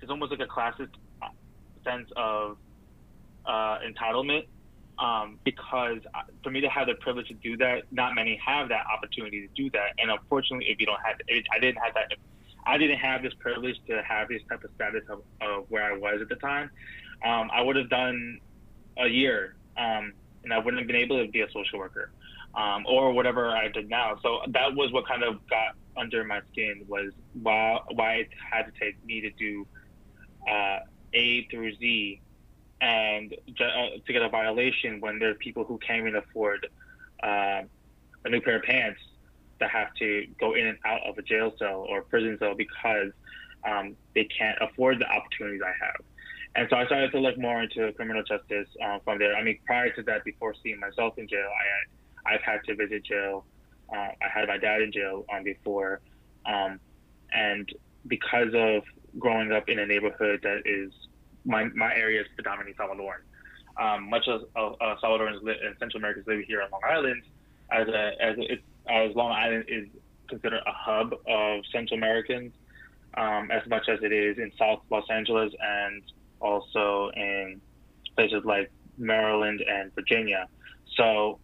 it's 0.03 0.11
almost 0.11 0.31
like 0.31 0.41
a 0.41 0.47
classic 0.47 0.89
sense 1.83 2.09
of 2.15 2.57
uh, 3.45 3.79
entitlement. 3.79 4.45
Um, 4.99 5.39
because 5.43 5.97
for 6.43 6.51
me 6.51 6.61
to 6.61 6.69
have 6.69 6.85
the 6.85 6.93
privilege 6.93 7.27
to 7.29 7.33
do 7.33 7.57
that, 7.57 7.91
not 7.91 8.13
many 8.13 8.39
have 8.45 8.69
that 8.69 8.85
opportunity 8.85 9.41
to 9.41 9.47
do 9.55 9.71
that. 9.71 9.93
And 9.97 10.11
unfortunately, 10.11 10.67
if 10.69 10.79
you 10.79 10.85
don't 10.85 10.99
have, 11.03 11.15
it, 11.27 11.45
I 11.51 11.57
didn't 11.57 11.81
have 11.83 11.95
that. 11.95 12.13
I 12.67 12.77
didn't 12.77 12.99
have 12.99 13.23
this 13.23 13.33
privilege 13.39 13.75
to 13.87 14.03
have 14.07 14.29
this 14.29 14.41
type 14.47 14.63
of 14.63 14.69
status 14.75 15.01
of, 15.09 15.23
of 15.41 15.65
where 15.69 15.83
I 15.83 15.97
was 15.97 16.21
at 16.21 16.29
the 16.29 16.35
time 16.35 16.69
um, 17.23 17.49
I 17.53 17.61
would 17.61 17.75
have 17.75 17.89
done 17.89 18.39
a 18.97 19.07
year, 19.07 19.55
um, 19.77 20.13
and 20.43 20.53
I 20.53 20.57
wouldn't 20.57 20.79
have 20.79 20.87
been 20.87 20.97
able 20.97 21.23
to 21.23 21.31
be 21.31 21.41
a 21.41 21.47
social 21.51 21.79
worker, 21.79 22.11
um, 22.55 22.85
or 22.85 23.13
whatever 23.13 23.49
I 23.49 23.69
did 23.69 23.89
now. 23.89 24.17
So 24.21 24.39
that 24.49 24.75
was 24.75 24.91
what 24.91 25.07
kind 25.07 25.23
of 25.23 25.35
got 25.47 25.75
under 25.95 26.23
my 26.23 26.41
skin 26.51 26.83
was 26.87 27.11
why 27.41 27.79
why 27.93 28.13
it 28.15 28.29
had 28.51 28.63
to 28.63 28.71
take 28.79 29.03
me 29.05 29.21
to 29.21 29.29
do 29.31 29.65
uh, 30.49 30.79
A 31.13 31.47
through 31.49 31.75
Z, 31.75 32.21
and 32.81 33.33
uh, 33.33 33.63
to 34.05 34.13
get 34.13 34.21
a 34.21 34.29
violation 34.29 34.99
when 34.99 35.19
there 35.19 35.31
are 35.31 35.35
people 35.35 35.63
who 35.63 35.77
can't 35.77 35.99
even 35.99 36.15
afford 36.15 36.67
uh, 37.23 37.61
a 38.25 38.29
new 38.29 38.41
pair 38.41 38.57
of 38.57 38.63
pants 38.63 38.99
that 39.59 39.69
have 39.69 39.93
to 39.95 40.27
go 40.39 40.53
in 40.55 40.67
and 40.67 40.77
out 40.85 41.01
of 41.07 41.17
a 41.17 41.21
jail 41.21 41.53
cell 41.57 41.85
or 41.89 42.01
prison 42.01 42.37
cell 42.39 42.55
because 42.55 43.11
um, 43.65 43.95
they 44.13 44.25
can't 44.25 44.57
afford 44.61 44.99
the 44.99 45.07
opportunities 45.07 45.61
I 45.63 45.73
have. 45.85 46.01
And 46.55 46.67
so 46.69 46.75
I 46.75 46.85
started 46.85 47.11
to 47.11 47.19
look 47.19 47.37
more 47.37 47.63
into 47.63 47.91
criminal 47.93 48.23
justice 48.23 48.67
uh, 48.83 48.99
from 49.03 49.17
there. 49.17 49.35
I 49.35 49.43
mean, 49.43 49.57
prior 49.65 49.89
to 49.91 50.03
that, 50.03 50.23
before 50.23 50.53
seeing 50.61 50.79
myself 50.79 51.17
in 51.17 51.27
jail, 51.27 51.47
I 51.47 52.33
had, 52.33 52.35
I've 52.35 52.41
had 52.41 52.63
to 52.65 52.75
visit 52.75 53.03
jail. 53.05 53.45
Uh, 53.91 53.97
I 54.21 54.29
had 54.31 54.47
my 54.47 54.57
dad 54.57 54.81
in 54.81 54.91
jail 54.91 55.25
um, 55.33 55.43
before, 55.43 56.01
um, 56.45 56.79
and 57.31 57.71
because 58.07 58.53
of 58.53 58.83
growing 59.19 59.51
up 59.51 59.69
in 59.69 59.79
a 59.79 59.85
neighborhood 59.85 60.39
that 60.43 60.63
is 60.65 60.91
my 61.45 61.65
my 61.75 61.93
area 61.95 62.21
is 62.21 62.27
predominantly 62.35 62.73
Salvadoran. 62.73 63.21
Um, 63.75 64.09
much 64.09 64.27
as 64.27 64.41
uh, 64.55 64.67
uh, 64.67 64.95
Salvadorans 65.03 65.39
and 65.39 65.75
Central 65.79 65.97
Americans 65.97 66.27
live 66.27 66.43
here 66.47 66.61
on 66.61 66.69
Long 66.71 66.81
Island, 66.87 67.23
as 67.71 67.87
a, 67.87 68.11
as 68.21 68.37
as 68.87 69.15
Long 69.15 69.31
Island 69.31 69.65
is 69.67 69.87
considered 70.27 70.61
a 70.65 70.71
hub 70.71 71.13
of 71.27 71.63
Central 71.71 71.97
Americans, 71.97 72.53
um, 73.15 73.49
as 73.51 73.67
much 73.67 73.89
as 73.89 73.99
it 74.03 74.11
is 74.11 74.37
in 74.37 74.51
South 74.57 74.81
Los 74.89 75.05
Angeles 75.09 75.53
and 75.59 76.03
also 76.39 77.09
in 77.15 77.61
places 78.15 78.43
like 78.45 78.71
Maryland 78.97 79.61
and 79.67 79.93
Virginia. 79.95 80.47
So 80.95 81.39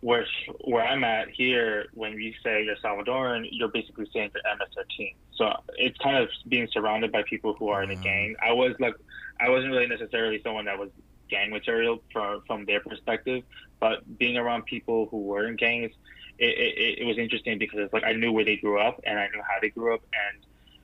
where 0.00 0.26
where 0.64 0.84
I'm 0.84 1.04
at 1.04 1.28
here, 1.30 1.86
when 1.94 2.12
you 2.20 2.32
say 2.42 2.64
you're 2.64 2.76
Salvadoran, 2.76 3.46
you're 3.50 3.68
basically 3.68 4.08
saying 4.12 4.30
you're 4.34 4.56
MS-13. 4.56 5.14
So 5.36 5.52
it's 5.76 5.98
kind 5.98 6.16
of 6.16 6.28
being 6.48 6.68
surrounded 6.72 7.12
by 7.12 7.22
people 7.22 7.54
who 7.54 7.68
are 7.68 7.82
in 7.82 7.90
a 7.90 7.94
mm-hmm. 7.94 8.02
gang. 8.02 8.36
I 8.42 8.52
was 8.52 8.74
like, 8.80 8.94
I 9.40 9.50
wasn't 9.50 9.72
really 9.72 9.86
necessarily 9.86 10.40
someone 10.42 10.64
that 10.64 10.78
was 10.78 10.90
gang 11.28 11.50
material 11.50 12.02
from 12.12 12.42
from 12.46 12.64
their 12.64 12.80
perspective, 12.80 13.42
but 13.80 14.18
being 14.18 14.36
around 14.36 14.64
people 14.64 15.06
who 15.10 15.22
were 15.22 15.46
in 15.46 15.56
gangs, 15.56 15.92
it, 16.38 16.46
it, 16.46 16.98
it 17.00 17.04
was 17.04 17.18
interesting 17.18 17.58
because 17.58 17.80
it's 17.80 17.92
like 17.92 18.04
I 18.04 18.12
knew 18.12 18.32
where 18.32 18.44
they 18.44 18.56
grew 18.56 18.80
up 18.80 19.00
and 19.04 19.18
I 19.18 19.26
knew 19.28 19.42
how 19.42 19.60
they 19.60 19.70
grew 19.70 19.94
up, 19.94 20.02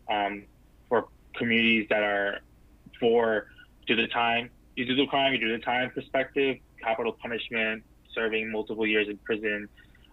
and 0.09 0.36
um, 0.42 0.44
for 0.88 1.09
communities 1.34 1.86
that 1.90 2.03
are 2.03 2.40
for 3.00 3.46
do 3.86 3.96
the 3.96 4.09
time, 4.09 4.50
you 4.76 4.84
do 4.84 4.94
the 4.94 5.07
crime, 5.07 5.32
you 5.32 5.38
do 5.38 5.53
the 5.57 5.62
time 5.62 5.90
perspective, 5.90 6.59
capital 6.80 7.12
punishment, 7.12 7.82
serving 8.14 8.50
multiple 8.50 8.86
years 8.86 9.09
in 9.09 9.16
prison. 9.18 9.68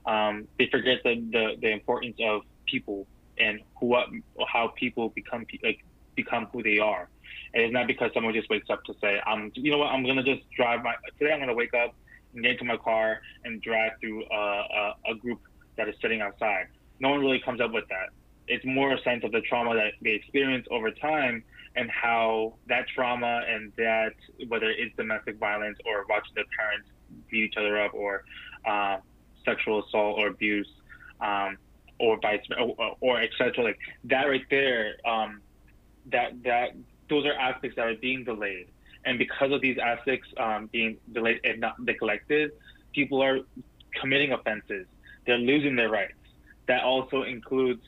Um, 0.05 0.47
they 0.57 0.67
forget 0.67 1.03
the, 1.03 1.15
the, 1.31 1.55
the 1.61 1.69
importance 1.69 2.17
of 2.23 2.41
people 2.65 3.05
and 3.39 3.61
how 4.47 4.67
people 4.75 5.09
become 5.09 5.45
like 5.63 5.83
become 6.15 6.47
who 6.51 6.61
they 6.63 6.79
are. 6.79 7.09
And 7.53 7.63
it's 7.63 7.73
not 7.73 7.87
because 7.87 8.11
someone 8.13 8.33
just 8.33 8.49
wakes 8.49 8.69
up 8.69 8.83
to 8.85 8.93
say, 9.01 9.19
"I'm, 9.25 9.51
you 9.55 9.71
know 9.71 9.77
what, 9.79 9.91
I'm 9.91 10.05
gonna 10.05 10.23
just 10.23 10.49
drive 10.51 10.83
my 10.83 10.93
today. 11.17 11.31
I'm 11.31 11.39
gonna 11.39 11.53
wake 11.53 11.73
up 11.73 11.95
and 12.33 12.43
get 12.43 12.53
into 12.53 12.65
my 12.65 12.77
car 12.77 13.21
and 13.45 13.61
drive 13.61 13.93
through 13.99 14.23
a, 14.31 14.35
a, 14.35 15.11
a 15.11 15.15
group 15.15 15.41
that 15.77 15.87
is 15.87 15.95
sitting 16.01 16.21
outside." 16.21 16.67
No 16.99 17.09
one 17.09 17.21
really 17.21 17.39
comes 17.39 17.61
up 17.61 17.71
with 17.71 17.87
that. 17.89 18.09
It's 18.47 18.65
more 18.65 18.93
a 18.93 19.01
sense 19.03 19.23
of 19.23 19.31
the 19.31 19.41
trauma 19.41 19.75
that 19.75 19.93
they 20.01 20.11
experience 20.11 20.67
over 20.69 20.91
time 20.91 21.43
and 21.75 21.89
how 21.89 22.55
that 22.67 22.87
trauma 22.93 23.41
and 23.47 23.71
that 23.77 24.13
whether 24.47 24.69
it's 24.69 24.95
domestic 24.97 25.37
violence 25.37 25.77
or 25.85 26.05
watching 26.09 26.33
their 26.35 26.49
parents 26.57 26.89
beat 27.29 27.45
each 27.45 27.57
other 27.57 27.79
up 27.79 27.93
or 27.93 28.23
uh, 28.65 28.97
sexual 29.45 29.83
assault 29.85 30.19
or 30.19 30.27
abuse 30.27 30.67
um, 31.21 31.57
or 31.99 32.19
vice 32.19 32.41
or, 32.57 32.95
or 33.01 33.21
etc. 33.21 33.63
Like 33.63 33.79
that 34.05 34.23
right 34.23 34.45
there, 34.49 34.95
um, 35.05 35.41
that 36.11 36.41
that 36.43 36.69
those 37.09 37.25
are 37.25 37.33
aspects 37.33 37.75
that 37.75 37.85
are 37.85 37.95
being 37.95 38.23
delayed, 38.23 38.67
and 39.05 39.17
because 39.17 39.51
of 39.51 39.61
these 39.61 39.77
aspects 39.77 40.27
um, 40.37 40.69
being 40.71 40.97
delayed 41.11 41.41
and 41.43 41.59
not 41.59 41.79
neglected, 41.79 42.51
people 42.93 43.21
are 43.21 43.39
committing 43.99 44.31
offenses. 44.31 44.85
They're 45.25 45.37
losing 45.37 45.75
their 45.75 45.89
rights. 45.89 46.13
That 46.67 46.83
also 46.83 47.23
includes 47.23 47.81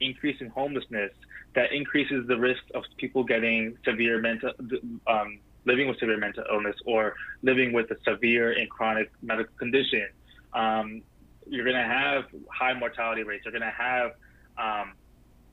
increasing 0.00 0.48
homelessness. 0.48 1.12
That 1.54 1.72
increases 1.72 2.26
the 2.26 2.38
risk 2.38 2.62
of 2.74 2.84
people 2.96 3.24
getting 3.24 3.76
severe 3.84 4.20
mental, 4.20 4.52
um, 5.06 5.38
living 5.64 5.88
with 5.88 5.98
severe 5.98 6.16
mental 6.16 6.44
illness, 6.50 6.76
or 6.86 7.14
living 7.42 7.72
with 7.72 7.90
a 7.90 7.96
severe 8.04 8.52
and 8.52 8.68
chronic 8.70 9.10
medical 9.22 9.54
condition. 9.58 10.08
Um, 10.54 11.02
you're 11.46 11.64
going 11.64 11.76
to 11.76 11.82
have 11.82 12.24
high 12.50 12.74
mortality 12.74 13.22
rates. 13.22 13.44
You're 13.44 13.52
going 13.52 13.62
to 13.62 13.70
have 13.76 14.12
um, 14.58 14.92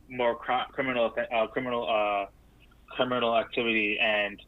more 0.10 0.36
cr- 0.36 0.72
criminal 0.72 1.14
uh, 1.18 1.48
criminal 1.48 1.88
uh, 1.88 2.26
criminal 2.96 3.38
activity 3.38 3.98
and 4.02 4.42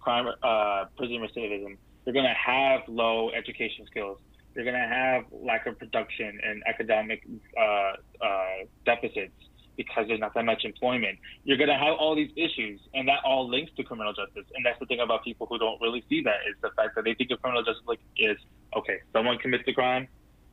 crime 0.00 0.26
uh, 0.42 0.84
prison 0.96 1.18
recidivism. 1.18 1.76
You're 2.04 2.14
going 2.14 2.24
to 2.24 2.52
have 2.52 2.82
low 2.88 3.30
education 3.30 3.84
skills. 3.86 4.18
You're 4.54 4.64
going 4.64 4.80
to 4.80 4.88
have 4.88 5.24
lack 5.30 5.66
of 5.66 5.78
production 5.78 6.40
and 6.42 6.62
academic 6.66 7.22
uh, 7.56 7.92
uh, 8.24 8.64
deficits 8.86 9.32
because 9.76 10.06
there's 10.08 10.18
not 10.18 10.34
that 10.34 10.44
much 10.44 10.64
employment. 10.64 11.18
You're 11.44 11.56
going 11.56 11.68
to 11.68 11.76
have 11.76 11.94
all 12.00 12.16
these 12.16 12.32
issues, 12.36 12.80
and 12.94 13.06
that 13.08 13.20
all 13.24 13.48
links 13.48 13.70
to 13.76 13.84
criminal 13.84 14.12
justice. 14.12 14.44
And 14.56 14.66
that's 14.66 14.78
the 14.80 14.86
thing 14.86 15.00
about 15.00 15.22
people 15.22 15.46
who 15.48 15.56
don't 15.58 15.80
really 15.80 16.02
see 16.08 16.20
that 16.24 16.42
is 16.50 16.56
the 16.60 16.70
fact 16.74 16.96
that 16.96 17.04
they 17.04 17.14
think 17.14 17.30
of 17.30 17.40
criminal 17.40 17.62
justice 17.62 17.84
like 17.86 18.00
is 18.16 18.36
okay, 18.76 18.98
someone 19.12 19.38
commits 19.38 19.64
a 19.68 19.72
crime, 19.72 20.08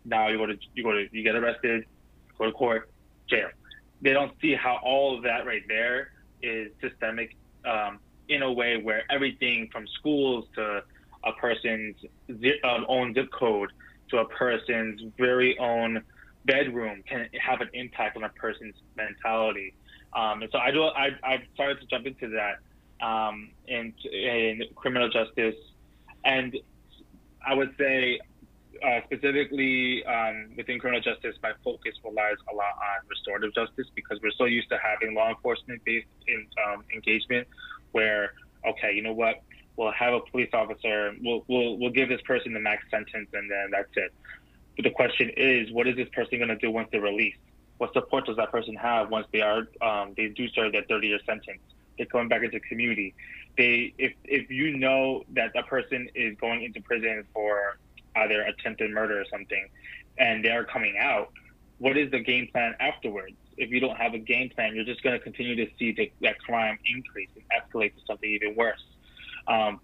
now 0.06 0.28
you 0.28 0.38
go 0.38 0.46
to 0.46 0.58
you 0.74 0.84
go 0.84 0.92
to 0.92 1.08
you 1.12 1.24
get 1.24 1.36
arrested, 1.36 1.86
go 2.38 2.46
to 2.46 2.52
court, 2.52 2.90
jail. 3.30 3.50
They 4.02 4.14
don't 4.14 4.34
see 4.42 4.56
how 4.56 4.80
all 4.84 5.18
of 5.18 5.24
that 5.24 5.46
right 5.46 5.64
there 5.68 6.12
is 6.42 6.72
systemic 6.82 7.36
um, 7.66 8.00
in 8.30 8.42
a 8.44 8.52
way 8.52 8.78
where 8.82 9.04
everything 9.10 9.70
from 9.72 9.88
schools 10.00 10.46
to 10.56 10.84
a 11.24 11.32
person's 11.34 11.96
zip, 12.40 12.64
um, 12.64 12.86
own 12.88 13.14
zip 13.14 13.30
code 13.32 13.72
to 14.10 14.18
a 14.18 14.26
person's 14.26 15.02
very 15.18 15.58
own 15.58 16.02
bedroom 16.46 17.04
can 17.08 17.28
have 17.42 17.62
an 17.62 17.70
impact 17.74 18.16
on 18.18 18.24
a 18.24 18.30
person's 18.30 18.76
mentality. 18.96 19.74
Um, 20.14 20.44
and 20.44 20.52
so 20.52 20.60
I 20.60 20.72
do 20.72 20.84
I 20.84 21.10
I 21.24 21.44
started 21.54 21.82
to 21.82 21.88
jump 21.88 22.06
into 22.06 22.30
that 22.30 23.06
um, 23.06 23.50
in 23.68 23.94
in 24.12 24.62
criminal 24.76 25.10
justice, 25.10 25.56
and 26.24 26.56
I 27.46 27.54
would 27.54 27.76
say 27.78 28.20
uh, 28.84 29.00
specifically 29.06 30.06
um, 30.06 30.52
within 30.58 30.80
criminal 30.80 31.02
justice, 31.02 31.36
my 31.42 31.52
focus 31.64 31.94
relies 32.04 32.38
a 32.52 32.56
lot 32.56 32.74
on 32.76 33.08
restorative 33.10 33.54
justice 33.54 33.88
because 33.96 34.20
we're 34.22 34.32
so 34.38 34.46
used 34.46 34.70
to 34.70 34.78
having 34.78 35.16
law 35.16 35.30
enforcement 35.30 35.82
based 35.86 36.08
in, 36.28 36.46
um, 36.68 36.84
engagement 36.94 37.48
where, 37.92 38.34
okay, 38.68 38.94
you 38.94 39.02
know 39.02 39.14
what, 39.14 39.42
we'll 39.78 39.92
have 39.92 40.14
a 40.14 40.20
police 40.32 40.50
officer, 40.54 41.14
we'll, 41.22 41.44
we'll, 41.48 41.78
we'll 41.78 41.92
give 41.92 42.10
this 42.10 42.22
person 42.22 42.54
the 42.54 42.60
max 42.60 42.84
sentence 42.90 43.30
and 43.34 43.50
then 43.50 43.70
that's 43.72 43.92
it. 43.96 44.14
But 44.76 44.84
the 44.84 44.92
question 44.92 45.32
is, 45.38 45.72
what 45.72 45.88
is 45.88 45.96
this 45.96 46.10
person 46.10 46.38
going 46.38 46.50
to 46.50 46.58
do 46.58 46.72
once 46.72 46.90
they're 46.92 47.02
released? 47.02 47.38
What 47.78 47.94
support 47.94 48.26
does 48.26 48.38
that 48.38 48.52
person 48.52 48.76
have 48.76 49.10
once 49.10 49.28
they 49.34 49.42
are 49.42 49.68
um, 49.82 50.14
they 50.16 50.28
do 50.28 50.48
serve 50.50 50.72
their 50.72 50.84
30 50.84 51.08
year 51.08 51.20
sentence? 51.26 51.60
They're 51.98 52.08
going 52.08 52.30
back 52.30 52.44
into 52.44 52.60
community. 52.62 53.14
They 53.58 53.94
if 53.98 54.14
if 54.24 54.50
you 54.50 54.78
know 54.78 55.24
that 55.34 55.52
that 55.54 55.68
person 55.68 56.10
is 56.16 56.38
going 56.38 56.64
into 56.64 56.82
prison 56.82 57.26
for 57.34 57.78
either 58.16 58.42
attempted 58.42 58.92
murder 58.92 59.20
or 59.20 59.26
something, 59.32 59.68
and 60.18 60.44
they're 60.44 60.66
coming 60.66 60.98
out, 61.00 61.32
what 61.78 61.98
is 61.98 62.12
the 62.12 62.20
game 62.20 62.48
plan 62.52 62.74
afterwards? 62.80 63.36
If 63.58 63.70
you 63.70 63.80
don't 63.80 63.98
have 63.98 64.14
a 64.14 64.20
game 64.20 64.50
plan, 64.50 64.76
you're 64.76 64.86
just 64.86 65.04
going 65.04 65.18
to 65.18 65.24
continue 65.24 65.56
to 65.56 65.68
see 65.78 65.92
the, 65.94 66.12
that 66.22 66.40
crime 66.40 66.78
increase 66.86 67.30
and 67.36 67.44
escalate 67.52 67.94
to 67.96 68.02
something 68.06 68.30
even 68.30 68.56
worse. 68.56 68.84
Um, 69.48 69.80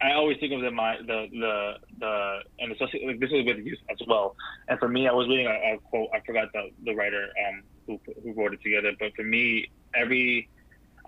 I 0.00 0.12
always 0.12 0.38
think 0.38 0.52
of 0.52 0.60
the 0.60 0.70
my 0.70 0.98
the 0.98 1.26
the 1.32 1.74
the 1.98 2.38
and 2.58 2.70
especially 2.70 3.06
like 3.06 3.18
this 3.18 3.30
is 3.32 3.46
with 3.46 3.58
youth 3.64 3.78
as 3.90 3.96
well. 4.06 4.36
And 4.68 4.78
for 4.78 4.88
me, 4.88 5.08
I 5.08 5.12
was 5.12 5.26
reading 5.26 5.46
a, 5.46 5.74
a 5.74 5.78
quote. 5.78 6.10
I 6.14 6.20
forgot 6.20 6.52
the 6.52 6.70
the 6.84 6.94
writer 6.94 7.28
um, 7.48 7.62
who 7.86 7.98
who 8.22 8.32
wrote 8.34 8.52
it 8.52 8.62
together. 8.62 8.92
But 8.98 9.14
for 9.16 9.22
me, 9.22 9.70
every 9.94 10.50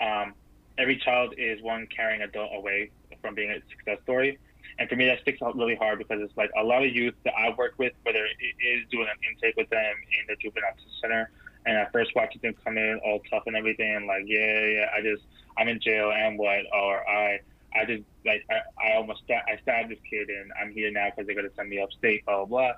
um, 0.00 0.32
every 0.78 0.96
child 0.96 1.34
is 1.36 1.60
one 1.62 1.86
carrying 1.94 2.22
adult 2.22 2.50
away 2.54 2.90
from 3.20 3.34
being 3.34 3.50
a 3.50 3.60
success 3.70 3.98
story. 4.04 4.38
And 4.78 4.88
for 4.88 4.96
me, 4.96 5.06
that 5.06 5.20
sticks 5.22 5.42
out 5.42 5.56
really 5.56 5.74
hard 5.74 5.98
because 5.98 6.20
it's 6.22 6.36
like 6.36 6.50
a 6.56 6.62
lot 6.62 6.84
of 6.84 6.94
youth 6.94 7.14
that 7.24 7.34
I 7.36 7.52
work 7.56 7.74
with, 7.78 7.92
whether 8.02 8.24
it 8.24 8.64
is 8.64 8.88
doing 8.90 9.08
an 9.10 9.16
intake 9.28 9.56
with 9.56 9.68
them 9.70 9.94
in 10.20 10.26
the 10.28 10.36
juvenile 10.36 10.70
center, 11.00 11.30
and 11.66 11.76
I 11.76 11.86
first 11.92 12.14
watch 12.14 12.36
them 12.40 12.54
come 12.64 12.78
in 12.78 13.00
all 13.04 13.20
tough 13.28 13.42
and 13.46 13.56
everything, 13.56 13.96
and 13.96 14.06
like, 14.06 14.22
yeah, 14.26 14.66
yeah, 14.66 14.86
I 14.96 15.02
just, 15.02 15.24
I'm 15.56 15.66
in 15.68 15.80
jail 15.80 16.12
and 16.14 16.38
what, 16.38 16.60
or 16.72 17.08
I, 17.08 17.40
I 17.74 17.84
just 17.86 18.04
like, 18.24 18.44
I, 18.48 18.90
I 18.90 18.94
almost, 18.96 19.22
sta- 19.24 19.42
I 19.48 19.58
stabbed 19.62 19.90
this 19.90 19.98
kid 20.08 20.28
and 20.28 20.52
I'm 20.60 20.70
here 20.70 20.90
now 20.92 21.08
because 21.10 21.26
they're 21.26 21.34
gonna 21.34 21.54
send 21.56 21.68
me 21.68 21.80
upstate, 21.80 22.24
blah 22.24 22.44
blah 22.44 22.46
blah. 22.46 22.72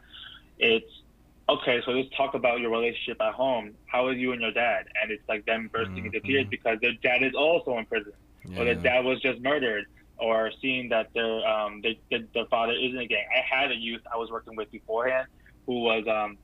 It's 0.58 1.02
okay, 1.48 1.82
so 1.84 1.92
let's 1.92 2.08
talk 2.16 2.34
about 2.34 2.60
your 2.60 2.70
relationship 2.70 3.20
at 3.20 3.34
home. 3.34 3.74
How 3.86 4.08
is 4.08 4.16
you 4.16 4.32
and 4.32 4.40
your 4.40 4.52
dad? 4.52 4.86
And 5.02 5.10
it's 5.12 5.28
like 5.28 5.44
them 5.44 5.68
bursting 5.72 5.96
mm-hmm. 5.96 6.06
into 6.06 6.20
tears 6.20 6.46
because 6.50 6.78
their 6.80 6.94
dad 7.02 7.22
is 7.22 7.34
also 7.34 7.76
in 7.76 7.84
prison, 7.84 8.12
yeah. 8.46 8.60
or 8.60 8.64
their 8.64 8.74
dad 8.74 9.04
was 9.04 9.20
just 9.20 9.40
murdered 9.40 9.84
or 10.20 10.50
seeing 10.60 10.88
that 10.90 11.08
their 11.14 11.46
um 11.46 11.82
they, 11.82 11.98
their 12.10 12.46
father 12.50 12.72
is 12.72 12.92
in 12.92 12.98
a 12.98 13.06
gang. 13.06 13.24
I 13.34 13.42
had 13.42 13.70
a 13.70 13.76
youth 13.76 14.02
I 14.12 14.16
was 14.16 14.30
working 14.30 14.56
with 14.56 14.70
beforehand 14.70 15.26
who 15.66 15.82
was 15.82 16.04
um 16.08 16.36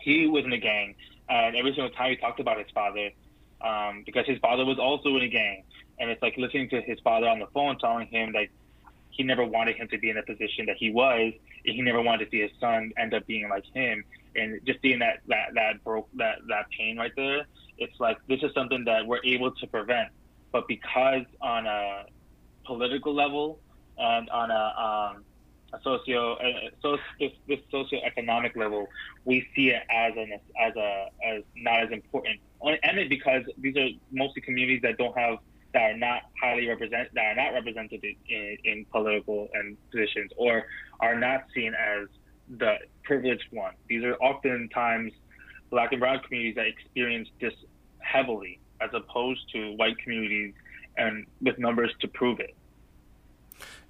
he 0.00 0.26
was 0.26 0.44
in 0.44 0.52
a 0.52 0.58
gang 0.58 0.94
and 1.28 1.56
every 1.56 1.72
single 1.72 1.90
time 1.90 2.10
he 2.10 2.16
talked 2.16 2.40
about 2.40 2.58
his 2.58 2.68
father 2.74 3.10
um 3.60 4.02
because 4.06 4.26
his 4.26 4.38
father 4.38 4.64
was 4.64 4.78
also 4.78 5.16
in 5.16 5.22
a 5.22 5.28
gang 5.28 5.64
and 5.98 6.10
it's 6.10 6.22
like 6.22 6.34
listening 6.36 6.68
to 6.68 6.80
his 6.82 6.98
father 7.02 7.28
on 7.28 7.38
the 7.38 7.46
phone 7.52 7.76
telling 7.78 8.06
him 8.06 8.32
like 8.32 8.50
he 9.10 9.24
never 9.24 9.44
wanted 9.44 9.76
him 9.76 9.88
to 9.88 9.98
be 9.98 10.10
in 10.10 10.16
the 10.16 10.22
position 10.22 10.66
that 10.66 10.76
he 10.78 10.90
was 10.92 11.32
and 11.66 11.74
he 11.74 11.82
never 11.82 12.00
wanted 12.00 12.24
to 12.24 12.30
see 12.30 12.40
his 12.40 12.50
son 12.60 12.92
end 12.96 13.14
up 13.14 13.26
being 13.26 13.48
like 13.48 13.64
him 13.74 14.04
and 14.36 14.60
just 14.64 14.80
seeing 14.80 15.00
that 15.00 15.18
that 15.26 15.48
that 15.54 15.82
broke 15.84 16.08
that 16.14 16.36
that 16.48 16.66
pain 16.78 16.96
right 16.96 17.12
there 17.16 17.46
it's 17.78 17.98
like 17.98 18.16
this 18.28 18.40
is 18.42 18.50
something 18.54 18.84
that 18.84 19.06
we're 19.06 19.22
able 19.24 19.50
to 19.52 19.66
prevent 19.66 20.08
but 20.52 20.66
because 20.68 21.24
on 21.40 21.66
a 21.66 22.04
political 22.68 23.14
level 23.14 23.58
and 23.96 24.28
on 24.30 24.50
a, 24.50 25.14
um, 25.14 25.24
a 25.72 25.82
socio 25.82 26.34
uh, 26.34 26.70
so 26.82 26.96
this, 27.18 27.32
this 27.48 27.58
socioeconomic 27.72 28.54
level, 28.56 28.86
we 29.24 29.46
see 29.56 29.70
it 29.70 29.82
as 29.90 30.12
an 30.16 30.32
as 30.60 30.76
a 30.76 31.08
as 31.26 31.42
not 31.56 31.82
as 31.82 31.90
important. 31.90 32.40
And 32.62 33.08
because 33.08 33.42
these 33.58 33.76
are 33.76 33.88
mostly 34.12 34.42
communities 34.42 34.80
that 34.82 34.98
don't 34.98 35.16
have 35.18 35.38
that 35.74 35.82
are 35.90 35.96
not 35.96 36.22
highly 36.40 36.68
represent 36.68 37.08
that 37.14 37.24
are 37.32 37.34
not 37.34 37.54
represented 37.54 38.04
in, 38.04 38.56
in 38.64 38.86
political 38.92 39.48
and 39.54 39.76
positions 39.90 40.30
or 40.36 40.64
are 41.00 41.18
not 41.18 41.44
seen 41.54 41.74
as 41.74 42.08
the 42.58 42.76
privileged 43.04 43.48
one. 43.50 43.74
These 43.88 44.04
are 44.04 44.14
oftentimes 44.16 45.12
black 45.70 45.92
and 45.92 46.00
brown 46.00 46.20
communities 46.20 46.54
that 46.56 46.66
experience 46.66 47.28
this 47.40 47.52
heavily 47.98 48.60
as 48.80 48.90
opposed 48.94 49.40
to 49.52 49.76
white 49.76 49.98
communities 49.98 50.54
and 50.96 51.26
with 51.40 51.58
numbers 51.58 51.92
to 52.00 52.08
prove 52.08 52.40
it. 52.40 52.56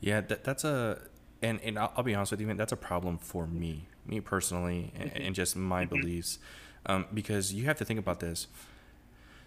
Yeah, 0.00 0.20
that, 0.22 0.44
that's 0.44 0.64
a, 0.64 1.00
and, 1.42 1.60
and 1.62 1.78
I'll, 1.78 1.92
I'll, 1.96 2.04
be 2.04 2.14
honest 2.14 2.32
with 2.32 2.40
you, 2.40 2.46
man, 2.46 2.56
that's 2.56 2.72
a 2.72 2.76
problem 2.76 3.18
for 3.18 3.46
me, 3.46 3.86
me 4.06 4.20
personally, 4.20 4.92
and, 4.96 5.16
and 5.16 5.34
just 5.34 5.56
my 5.56 5.84
mm-hmm. 5.84 6.00
beliefs. 6.00 6.38
Um, 6.86 7.06
because 7.12 7.52
you 7.52 7.64
have 7.64 7.76
to 7.78 7.84
think 7.84 7.98
about 7.98 8.20
this. 8.20 8.46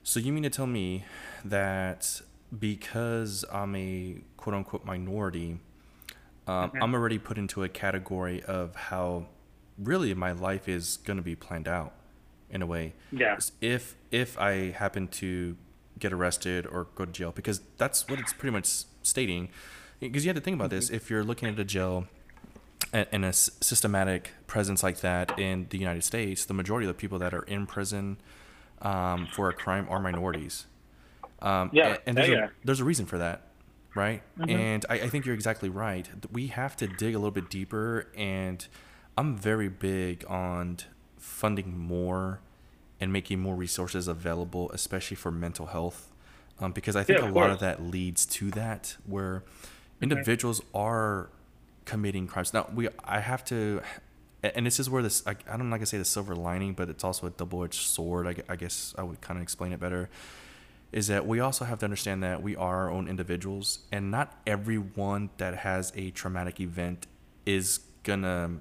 So 0.03 0.19
you 0.19 0.31
mean 0.31 0.43
to 0.43 0.49
tell 0.49 0.67
me 0.67 1.05
that 1.45 2.21
because 2.57 3.45
I'm 3.51 3.75
a 3.75 4.17
quote 4.37 4.55
unquote 4.55 4.85
minority, 4.85 5.59
um, 6.47 6.69
mm-hmm. 6.69 6.83
I'm 6.83 6.93
already 6.93 7.17
put 7.17 7.37
into 7.37 7.63
a 7.63 7.69
category 7.69 8.43
of 8.43 8.75
how 8.75 9.27
really 9.77 10.13
my 10.13 10.31
life 10.31 10.67
is 10.67 10.97
going 10.97 11.17
to 11.17 11.23
be 11.23 11.35
planned 11.35 11.67
out 11.67 11.93
in 12.49 12.61
a 12.61 12.65
way. 12.65 12.93
Yeah. 13.11 13.37
If 13.61 13.95
if 14.11 14.37
I 14.39 14.71
happen 14.71 15.07
to 15.07 15.55
get 15.99 16.13
arrested 16.13 16.65
or 16.65 16.87
go 16.95 17.05
to 17.05 17.11
jail, 17.11 17.31
because 17.31 17.61
that's 17.77 18.07
what 18.07 18.19
it's 18.19 18.33
pretty 18.33 18.51
much 18.51 18.83
stating 19.03 19.49
because 20.09 20.25
you 20.25 20.29
have 20.29 20.35
to 20.35 20.41
think 20.41 20.55
about 20.55 20.69
this. 20.69 20.89
If 20.89 21.09
you're 21.09 21.23
looking 21.23 21.47
at 21.49 21.59
a 21.59 21.63
jail 21.63 22.07
and 22.93 23.23
a 23.23 23.31
systematic 23.31 24.31
presence 24.47 24.83
like 24.83 24.99
that 25.01 25.39
in 25.39 25.67
the 25.69 25.77
United 25.77 26.03
States, 26.03 26.43
the 26.45 26.53
majority 26.53 26.87
of 26.87 26.95
the 26.95 26.99
people 26.99 27.19
that 27.19 27.33
are 27.33 27.43
in 27.43 27.65
prison 27.65 28.17
um, 28.81 29.27
for 29.31 29.47
a 29.49 29.53
crime 29.53 29.87
are 29.89 29.99
minorities. 29.99 30.65
Um, 31.41 31.69
Yeah. 31.71 31.97
And, 32.05 32.17
there's, 32.17 32.29
Yeah, 32.29 32.45
a, 32.45 32.49
there's 32.65 32.79
a 32.79 32.83
reason 32.85 33.05
for 33.05 33.17
that, 33.19 33.43
right? 33.95 34.21
Mhm. 34.37 34.49
And 34.49 34.85
I, 34.89 34.95
I 34.95 35.09
think 35.09 35.25
you're 35.25 35.35
exactly 35.35 35.69
right. 35.69 36.09
We 36.31 36.47
have 36.47 36.75
to 36.77 36.87
dig 36.87 37.15
a 37.15 37.17
little 37.17 37.31
bit 37.31 37.49
deeper, 37.49 38.07
and 38.15 38.65
I'm 39.17 39.37
very 39.37 39.69
big 39.69 40.25
on 40.27 40.77
funding 41.17 41.77
more 41.77 42.39
and 42.99 43.13
making 43.13 43.39
more 43.39 43.55
resources 43.55 44.07
available, 44.07 44.69
especially 44.71 45.15
for 45.15 45.31
mental 45.31 45.67
health, 45.67 46.11
um, 46.59 46.71
because 46.71 46.95
I 46.95 47.03
think 47.03 47.19
Yeah, 47.19 47.25
a 47.25 47.31
lot 47.31 47.33
course. 47.33 47.53
of 47.53 47.59
that 47.61 47.81
leads 47.83 48.25
to 48.27 48.51
that 48.51 48.97
where 49.05 49.43
individuals 50.01 50.61
are 50.73 51.29
committing 51.85 52.27
crimes. 52.27 52.53
Now 52.53 52.67
we, 52.73 52.89
I 53.03 53.19
have 53.19 53.43
to, 53.45 53.81
and 54.43 54.65
this 54.65 54.79
is 54.79 54.89
where 54.89 55.03
this, 55.03 55.23
I, 55.25 55.35
I'm 55.49 55.69
not 55.69 55.77
gonna 55.77 55.85
say 55.85 55.97
the 55.97 56.05
silver 56.05 56.35
lining, 56.35 56.73
but 56.73 56.89
it's 56.89 57.03
also 57.03 57.27
a 57.27 57.29
double-edged 57.31 57.81
sword. 57.81 58.27
I, 58.27 58.35
I 58.51 58.55
guess 58.55 58.93
I 58.97 59.03
would 59.03 59.21
kind 59.21 59.37
of 59.37 59.43
explain 59.43 59.71
it 59.73 59.79
better. 59.79 60.09
Is 60.91 61.07
that 61.07 61.25
we 61.25 61.39
also 61.39 61.63
have 61.63 61.79
to 61.79 61.85
understand 61.85 62.21
that 62.23 62.43
we 62.43 62.55
are 62.55 62.83
our 62.83 62.91
own 62.91 63.07
individuals, 63.07 63.79
and 63.91 64.11
not 64.11 64.37
everyone 64.45 65.29
that 65.37 65.59
has 65.59 65.93
a 65.95 66.11
traumatic 66.11 66.59
event 66.59 67.07
is 67.45 67.79
gonna 68.03 68.59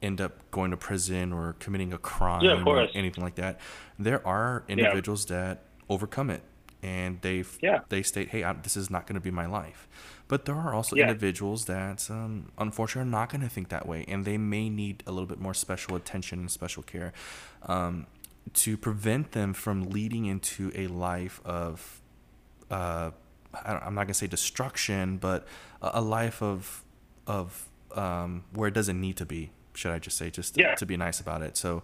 end 0.00 0.20
up 0.20 0.48
going 0.50 0.70
to 0.70 0.76
prison 0.76 1.32
or 1.32 1.54
committing 1.58 1.92
a 1.92 1.98
crime 1.98 2.42
Yeah, 2.44 2.62
or 2.64 2.88
anything 2.94 3.22
like 3.22 3.36
that. 3.36 3.60
There 3.98 4.24
are 4.26 4.64
individuals 4.68 5.26
that 5.26 5.64
overcome 5.88 6.30
it, 6.30 6.42
and 6.82 7.20
they 7.22 7.44
Yeah. 7.60 7.80
they 7.88 8.02
state, 8.02 8.28
"Hey, 8.28 8.42
I, 8.44 8.52
this 8.52 8.76
is 8.76 8.90
not 8.90 9.06
going 9.06 9.14
to 9.14 9.20
be 9.20 9.30
my 9.30 9.46
life." 9.46 9.88
But 10.32 10.46
there 10.46 10.54
are 10.56 10.72
also 10.72 10.96
Yeah. 10.96 11.08
individuals 11.08 11.66
that, 11.66 12.10
um, 12.10 12.52
unfortunately, 12.56 13.06
are 13.06 13.18
not 13.20 13.28
going 13.28 13.42
to 13.42 13.50
think 13.50 13.68
that 13.68 13.84
way, 13.86 14.06
and 14.08 14.24
they 14.24 14.38
may 14.38 14.70
need 14.70 15.02
a 15.06 15.12
little 15.12 15.26
bit 15.26 15.38
more 15.38 15.52
special 15.52 15.94
attention 15.94 16.38
and 16.38 16.50
special 16.50 16.82
care 16.82 17.12
um, 17.68 18.06
to 18.54 18.78
prevent 18.78 19.32
them 19.32 19.52
from 19.52 19.90
leading 19.90 20.24
into 20.24 20.72
a 20.74 20.86
life 20.86 21.42
of, 21.44 22.00
uh, 22.70 23.10
I'm 23.62 23.94
not 23.94 24.04
going 24.04 24.06
to 24.08 24.14
say 24.14 24.26
destruction, 24.26 25.18
but 25.18 25.46
a, 25.82 26.00
life 26.00 26.40
of 26.42 26.82
of 27.26 27.68
um, 27.94 28.44
where 28.54 28.68
it 28.68 28.74
doesn't 28.74 28.98
need 28.98 29.18
to 29.18 29.26
be. 29.26 29.50
Should 29.74 29.90
I 29.92 29.98
just 29.98 30.16
say, 30.16 30.30
just 30.30 30.54
to, 30.54 30.62
Yeah. 30.62 30.74
to 30.76 30.86
be 30.86 30.96
nice 30.96 31.20
about 31.20 31.42
it? 31.42 31.58
So, 31.58 31.82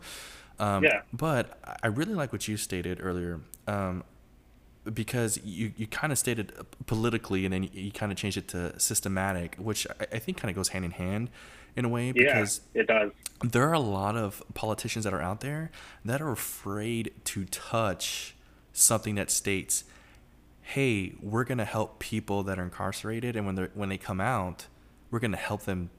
um, 0.59 0.85
Yeah. 0.85 1.03
But 1.13 1.61
I 1.83 1.89
really 1.89 2.15
like 2.15 2.33
what 2.33 2.49
you 2.49 2.57
stated 2.57 2.99
earlier. 3.03 3.43
Because 4.95 5.39
you, 5.45 5.73
you 5.77 5.87
kind 5.87 6.13
of 6.13 6.19
stated 6.19 6.53
politically 6.87 7.45
and 7.45 7.53
then 7.53 7.65
you, 7.65 7.71
you 7.73 7.93
kind 7.93 8.11
of 8.11 8.17
changed 8.19 8.37
it 8.39 8.49
to 8.49 8.79
systematic, 8.81 9.57
which 9.57 9.87
I, 10.01 10.07
I 10.17 10.19
think 10.19 10.39
kind 10.39 10.51
of 10.51 10.57
goes 10.57 10.69
hand 10.69 10.85
in 10.85 10.93
hand 10.93 11.31
in 11.77 11.85
a 11.85 11.89
way 11.89 12.13
Yeah, 12.13 12.25
because 12.25 12.61
it 12.75 12.87
does. 12.87 13.13
there 13.45 13.69
are 13.69 13.75
a 13.75 13.81
lot 13.81 14.17
of 14.17 14.43
politicians 14.55 15.05
that 15.05 15.13
are 15.13 15.21
out 15.23 15.41
there 15.41 15.71
that 16.05 16.21
are 16.23 16.31
afraid 16.33 17.13
to 17.25 17.45
touch 17.47 18.35
something 18.73 19.17
that 19.17 19.31
states, 19.31 19.85
"Hey, 20.63 21.15
we're 21.21 21.45
going 21.45 21.59
to 21.59 21.65
help 21.65 21.99
people 21.99 22.43
that 22.45 22.59
are 22.59 22.65
incarcerated, 22.65 23.37
and 23.37 23.45
when 23.47 23.55
they 23.57 23.69
when 23.75 23.89
they 23.89 23.99
come 23.99 24.21
out, 24.21 24.67
we're 25.11 25.21
going 25.21 25.33
to 25.33 25.37
help 25.37 25.63
them 25.65 25.91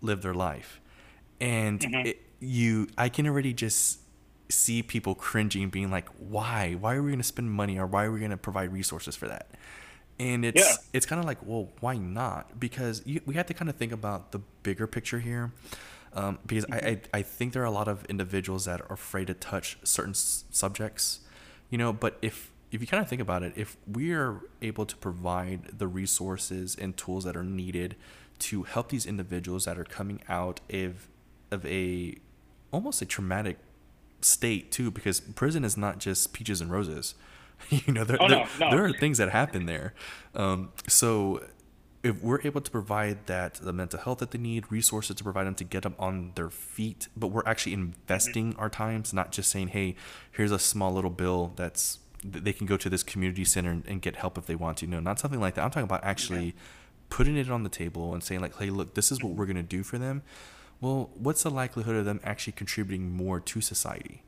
live 0.00 0.22
their 0.22 0.34
life." 0.34 0.80
And 1.40 1.80
Mhm. 1.80 2.06
it, 2.06 2.22
you, 2.40 2.88
I 2.98 3.08
can 3.08 3.26
already 3.26 3.52
just 3.52 4.00
see 4.48 4.82
people 4.82 5.14
cringing, 5.14 5.70
being 5.70 5.90
like, 5.90 6.08
"Why? 6.18 6.74
Why 6.74 6.94
are 6.94 7.02
we 7.02 7.10
going 7.10 7.18
to 7.20 7.24
spend 7.24 7.50
money, 7.50 7.78
or 7.78 7.86
why 7.86 8.04
are 8.04 8.12
we 8.12 8.18
going 8.18 8.30
to 8.30 8.36
provide 8.36 8.72
resources 8.72 9.16
for 9.16 9.28
that?" 9.28 9.50
And 10.18 10.44
it's 10.44 10.60
Yeah. 10.60 10.76
it's 10.92 11.06
kind 11.06 11.18
of 11.18 11.26
like, 11.26 11.38
well, 11.44 11.70
why 11.80 11.96
not? 11.96 12.60
Because 12.60 13.02
you, 13.04 13.20
we 13.26 13.34
have 13.34 13.46
to 13.46 13.54
kind 13.54 13.68
of 13.68 13.76
think 13.76 13.92
about 13.92 14.32
the 14.32 14.40
bigger 14.62 14.86
picture 14.86 15.18
here. 15.18 15.52
Um, 16.12 16.38
because 16.46 16.64
I, 16.70 16.76
I, 16.76 17.00
I 17.14 17.22
think 17.22 17.52
there 17.54 17.62
are 17.62 17.66
a 17.66 17.72
lot 17.72 17.88
of 17.88 18.04
individuals 18.04 18.66
that 18.66 18.80
are 18.82 18.92
afraid 18.92 19.26
to 19.26 19.34
touch 19.34 19.78
certain 19.82 20.12
s- 20.12 20.44
subjects, 20.50 21.20
you 21.70 21.78
know. 21.78 21.92
But 21.92 22.18
if 22.22 22.52
if 22.70 22.80
you 22.80 22.86
kind 22.86 23.02
of 23.02 23.08
think 23.08 23.20
about 23.20 23.42
it, 23.42 23.52
if 23.56 23.76
we 23.90 24.12
are 24.12 24.40
able 24.62 24.86
to 24.86 24.96
provide 24.96 25.78
the 25.78 25.88
resources 25.88 26.76
and 26.76 26.96
tools 26.96 27.24
that 27.24 27.36
are 27.36 27.42
needed 27.44 27.96
to 28.40 28.62
help 28.64 28.90
these 28.90 29.06
individuals 29.06 29.64
that 29.64 29.76
are 29.78 29.84
coming 29.84 30.20
out 30.28 30.60
of 30.72 31.08
of 31.50 31.66
a 31.66 32.16
almost 32.70 33.02
a 33.02 33.06
traumatic 33.06 33.58
state 34.24 34.72
too, 34.72 34.90
because 34.90 35.20
prison 35.20 35.64
is 35.64 35.76
not 35.76 35.98
just 35.98 36.32
peaches 36.32 36.60
and 36.60 36.70
roses. 36.70 37.14
you 37.70 37.92
know, 37.92 38.04
there, 38.04 38.16
Oh, 38.20 38.28
there, 38.28 38.38
no, 38.38 38.46
no. 38.60 38.70
there 38.76 38.84
are 38.84 38.92
things 38.92 39.18
that 39.18 39.30
happen 39.30 39.66
there. 39.66 39.94
Um, 40.34 40.70
so 40.88 41.44
if 42.02 42.20
we're 42.22 42.40
able 42.44 42.60
to 42.60 42.70
provide 42.70 43.26
that 43.26 43.54
the 43.54 43.72
mental 43.72 43.98
health 44.00 44.18
that 44.18 44.30
they 44.32 44.38
need, 44.38 44.70
resources 44.70 45.16
to 45.16 45.24
provide 45.24 45.46
them 45.46 45.54
to 45.54 45.64
get 45.64 45.84
them 45.84 45.94
on 45.98 46.32
their 46.34 46.50
feet, 46.50 47.08
but 47.16 47.28
we're 47.28 47.46
actually 47.46 47.72
investing 47.72 48.54
our 48.58 48.68
times, 48.68 49.14
not 49.14 49.32
just 49.32 49.50
saying, 49.50 49.68
"Hey, 49.68 49.96
here's 50.32 50.50
a 50.52 50.58
small 50.58 50.92
little 50.92 51.10
bill 51.10 51.52
that's 51.56 51.98
they 52.22 52.52
can 52.52 52.66
go 52.66 52.76
to 52.76 52.88
this 52.90 53.02
community 53.02 53.44
center 53.44 53.70
and, 53.70 53.84
and 53.86 54.02
get 54.02 54.16
help 54.16 54.36
if 54.36 54.44
they 54.46 54.54
want 54.54 54.78
to." 54.78 54.86
No, 54.86 55.00
not 55.00 55.18
something 55.18 55.40
like 55.40 55.54
that. 55.54 55.62
I'm 55.64 55.70
talking 55.70 55.84
about 55.84 56.04
actually 56.04 56.54
putting 57.08 57.36
it 57.38 57.50
on 57.50 57.62
the 57.62 57.70
table 57.70 58.12
and 58.12 58.22
saying 58.22 58.40
like, 58.42 58.56
"Hey, 58.58 58.68
look, 58.68 58.94
this 58.94 59.10
is 59.10 59.22
what 59.22 59.32
we're 59.34 59.46
gonna 59.46 59.62
do 59.62 59.82
for 59.82 59.96
them." 59.96 60.22
Well, 60.84 61.08
what's 61.14 61.42
the 61.44 61.50
likelihood 61.50 61.96
of 61.96 62.04
them 62.04 62.20
actually 62.22 62.52
contributing 62.52 63.10
more 63.10 63.40
to 63.40 63.60
society? 63.62 64.20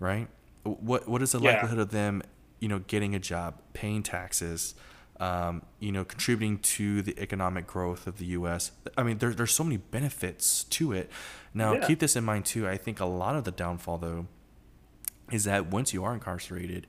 right? 0.00 0.28
What 0.64 1.08
what 1.08 1.22
is 1.22 1.32
the 1.32 1.38
Yeah. 1.40 1.52
likelihood 1.52 1.78
of 1.78 1.90
them, 1.90 2.22
you 2.60 2.68
know, 2.68 2.80
getting 2.80 3.14
a 3.14 3.18
job, 3.18 3.60
paying 3.72 4.02
taxes, 4.02 4.74
um, 5.20 5.62
you 5.78 5.92
know, 5.92 6.04
contributing 6.04 6.58
to 6.58 7.00
the 7.00 7.18
economic 7.18 7.66
growth 7.66 8.06
of 8.06 8.18
the 8.18 8.26
U.S. 8.38 8.72
I 8.98 9.02
mean, 9.04 9.18
there, 9.18 9.32
there's 9.32 9.52
so 9.54 9.62
many 9.64 9.76
benefits 9.78 10.64
to 10.64 10.92
it. 10.92 11.10
Now, 11.54 11.74
Yeah. 11.74 11.86
keep 11.86 12.00
this 12.00 12.16
in 12.16 12.24
mind 12.24 12.44
too. 12.44 12.68
I 12.68 12.76
think 12.76 12.98
a 13.00 13.04
lot 13.06 13.34
of 13.36 13.44
the 13.44 13.52
downfall 13.52 13.98
though 13.98 14.26
is 15.30 15.44
that 15.44 15.66
once 15.70 15.92
you 15.94 16.04
are 16.04 16.12
incarcerated, 16.12 16.86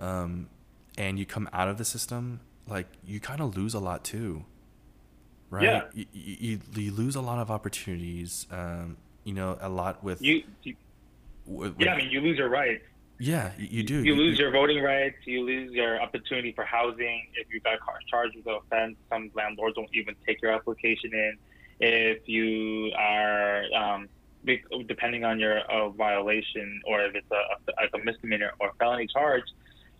um, 0.00 0.48
and 0.96 1.18
you 1.18 1.26
come 1.26 1.48
out 1.52 1.68
of 1.68 1.76
the 1.78 1.84
system, 1.84 2.40
like 2.66 2.86
you 3.04 3.20
kind 3.20 3.40
of 3.40 3.56
lose 3.56 3.74
a 3.74 3.78
lot 3.80 4.02
too, 4.04 4.44
right? 5.50 5.62
Yeah. 5.64 5.82
You, 5.94 6.06
you, 6.12 6.60
you 6.74 6.92
lose 6.92 7.16
a 7.16 7.20
lot 7.20 7.38
of 7.38 7.50
opportunities. 7.50 8.46
Um, 8.50 8.96
you 9.24 9.34
know, 9.34 9.58
a 9.60 9.68
lot 9.68 10.02
with 10.02 10.22
You, 10.22 10.42
you 10.62 10.74
with, 11.46 11.76
yeah, 11.78 11.94
I 11.94 11.98
mean, 11.98 12.10
you 12.10 12.20
lose 12.20 12.38
your 12.38 12.48
rights. 12.48 12.84
yeah, 13.18 13.52
you, 13.58 13.66
you 13.70 13.82
do. 13.82 14.02
You 14.04 14.14
lose 14.14 14.38
your 14.38 14.50
voting 14.50 14.82
rights. 14.82 15.16
You 15.24 15.44
lose 15.44 15.72
your 15.72 16.00
opportunity 16.00 16.52
for 16.52 16.64
housing. 16.64 17.26
If 17.34 17.46
you 17.52 17.60
got 17.60 17.80
car- 17.80 17.98
charged 18.08 18.36
with 18.36 18.46
an 18.46 18.58
offense, 18.64 18.96
some 19.10 19.30
landlords 19.34 19.76
won't 19.76 19.90
even 19.94 20.14
take 20.26 20.40
your 20.42 20.52
application 20.52 21.12
in. 21.12 21.32
If 21.80 22.28
you 22.28 22.92
are, 22.98 23.64
um, 23.74 24.08
depending 24.86 25.24
on 25.24 25.38
your 25.38 25.60
uh, 25.60 25.88
violation, 25.90 26.80
or 26.86 27.02
if 27.02 27.14
it's 27.14 27.30
a, 27.30 27.34
a, 27.34 27.82
like 27.82 27.90
a 27.94 28.04
misdemeanor 28.04 28.52
or 28.60 28.72
felony 28.78 29.06
charge, 29.06 29.44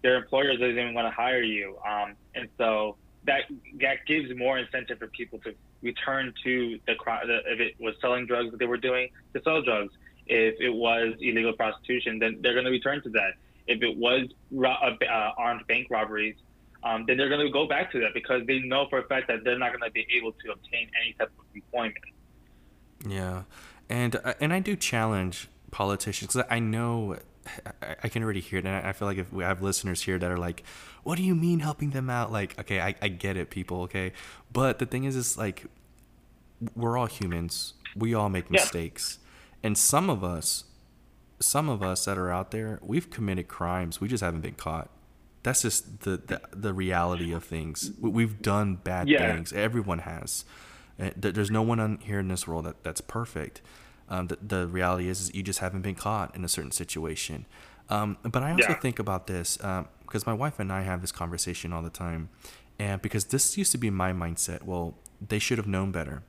your 0.03 0.17
employer 0.17 0.53
doesn't 0.53 0.71
even 0.79 0.95
want 0.95 1.07
to 1.07 1.13
hire 1.13 1.43
you. 1.43 1.77
Um, 1.89 2.15
and 2.35 2.49
so 2.57 2.97
that 3.29 3.43
that 3.81 3.99
gives 4.07 4.35
more 4.37 4.59
incentive 4.59 4.99
for 4.99 5.07
people 5.09 5.39
to 5.41 5.55
return 5.83 6.33
to 6.45 6.81
the 6.87 6.95
crime. 6.95 7.27
If 7.29 7.61
it 7.61 7.75
was 7.79 7.95
selling 8.01 8.27
drugs 8.27 8.51
that 8.51 8.59
they 8.59 8.67
were 8.67 8.79
doing, 8.79 9.11
to 9.35 9.43
sell 9.43 9.63
drugs 9.63 9.93
if 10.27 10.61
it 10.61 10.71
was 10.71 11.15
illegal 11.21 11.53
prostitution, 11.53 12.19
then 12.19 12.39
they're 12.43 12.53
going 12.53 12.65
to 12.65 12.71
return 12.71 13.03
to 13.03 13.11
that. 13.11 13.33
If 13.67 13.83
it 13.83 13.97
was 13.97 14.29
uh, 14.57 14.67
uh, 14.67 15.31
armed 15.37 15.67
bank 15.67 15.89
robberies, 15.91 16.37
um, 16.83 17.05
then 17.07 17.17
they're 17.17 17.29
going 17.29 17.45
to 17.45 17.53
go 17.53 17.67
back 17.67 17.91
to 17.93 18.01
that 18.01 18.15
because 18.15 18.47
they 18.47 18.61
know 18.61 18.87
for 18.89 18.99
a 18.99 19.07
fact 19.07 19.29
that 19.29 19.45
they're 19.45 19.59
not 19.59 19.73
going 19.73 19.83
to 19.83 19.91
be 19.91 20.07
able 20.17 20.33
to 20.33 20.53
obtain 20.53 20.89
any 21.03 21.13
type 21.15 21.31
of 21.39 21.45
employment. 21.55 21.97
Yeah, 23.07 23.45
and 23.89 24.17
uh, 24.17 24.35
and 24.41 24.53
I 24.53 24.61
do 24.61 24.77
challenge 24.77 25.49
politicians 25.71 26.33
because 26.33 26.47
I 26.51 26.59
know 26.59 27.19
I, 27.83 27.97
I 28.05 28.09
can 28.09 28.23
already 28.23 28.41
hear 28.41 28.59
it, 28.59 28.67
and 28.67 28.87
I 28.87 28.93
feel 28.93 29.07
like 29.09 29.19
if 29.19 29.33
we 29.33 29.45
have 29.45 29.63
listeners 29.63 30.03
here 30.03 30.19
that 30.19 30.31
are 30.31 30.39
like, 30.39 30.63
"What 31.03 31.17
do 31.17 31.23
you 31.23 31.35
mean 31.35 31.61
helping 31.61 31.91
them 31.91 32.09
out?" 32.11 32.31
Like, 32.33 32.59
okay, 32.61 32.81
I, 32.81 32.95
I 33.03 33.09
get 33.09 33.37
it, 33.37 33.51
people, 33.51 33.83
okay, 33.83 34.13
but 34.53 34.79
the 34.79 34.87
thing 34.87 35.05
is, 35.05 35.17
is 35.17 35.37
like 35.39 35.67
we're 36.75 36.97
all 36.97 37.07
humans. 37.07 37.75
We 37.97 38.15
all 38.15 38.29
make 38.29 38.47
Yeah. 38.47 38.61
mistakes, 38.61 39.19
and 39.63 39.77
some 39.79 40.11
of 40.11 40.23
us, 40.25 40.65
some 41.41 41.69
of 41.69 41.83
us 41.83 42.05
that 42.05 42.19
are 42.19 42.31
out 42.31 42.51
there, 42.51 42.79
we've 42.83 43.11
committed 43.11 43.49
crimes. 43.49 44.01
We 44.01 44.09
just 44.09 44.23
haven't 44.23 44.41
been 44.43 44.55
caught. 44.55 44.91
That's 45.43 45.63
just 45.63 46.01
the 46.01 46.17
the, 46.19 46.41
the 46.53 46.73
reality 46.75 47.33
of 47.33 47.45
things. 47.45 47.93
We- 48.01 48.11
We've 48.11 48.43
done 48.43 48.77
bad 48.77 49.09
Yeah. 49.09 49.35
things. 49.35 49.53
Everyone 49.53 50.01
has. 50.01 50.45
Uh, 51.01 51.11
There's 51.17 51.51
no 51.51 51.63
one 51.63 51.79
on 51.79 51.99
here 51.99 52.19
in 52.19 52.27
this 52.27 52.47
world 52.49 52.65
that, 52.67 52.83
that's 52.83 53.01
perfect. 53.01 53.63
Um, 54.11 54.27
the, 54.29 54.39
the 54.41 54.67
reality 54.67 55.09
is, 55.09 55.21
is 55.21 55.35
you 55.35 55.43
just 55.43 55.59
haven't 55.59 55.83
been 55.83 55.95
caught 55.95 56.35
in 56.35 56.45
a 56.45 56.49
certain 56.49 56.71
situation. 56.73 57.45
Um, 57.91 58.17
but 58.23 58.43
I 58.43 58.53
also 58.53 58.73
Yeah. 58.73 58.79
think 58.81 58.99
about 58.99 59.27
this 59.27 59.57
because 60.03 60.27
my 60.27 60.33
wife 60.35 60.59
and 60.59 60.73
I 60.73 60.83
have 60.83 61.01
this 61.01 61.13
conversation 61.13 61.73
all 61.73 61.83
the 61.83 61.91
time, 61.91 62.29
and 62.79 63.01
because 63.03 63.27
this 63.27 63.57
used 63.59 63.73
to 63.73 63.79
be 63.79 63.91
my 63.91 64.13
mindset. 64.13 64.63
Well, 64.63 64.95
they 65.27 65.39
should 65.39 65.59
have 65.59 65.67
known 65.67 65.91
better, 65.91 66.23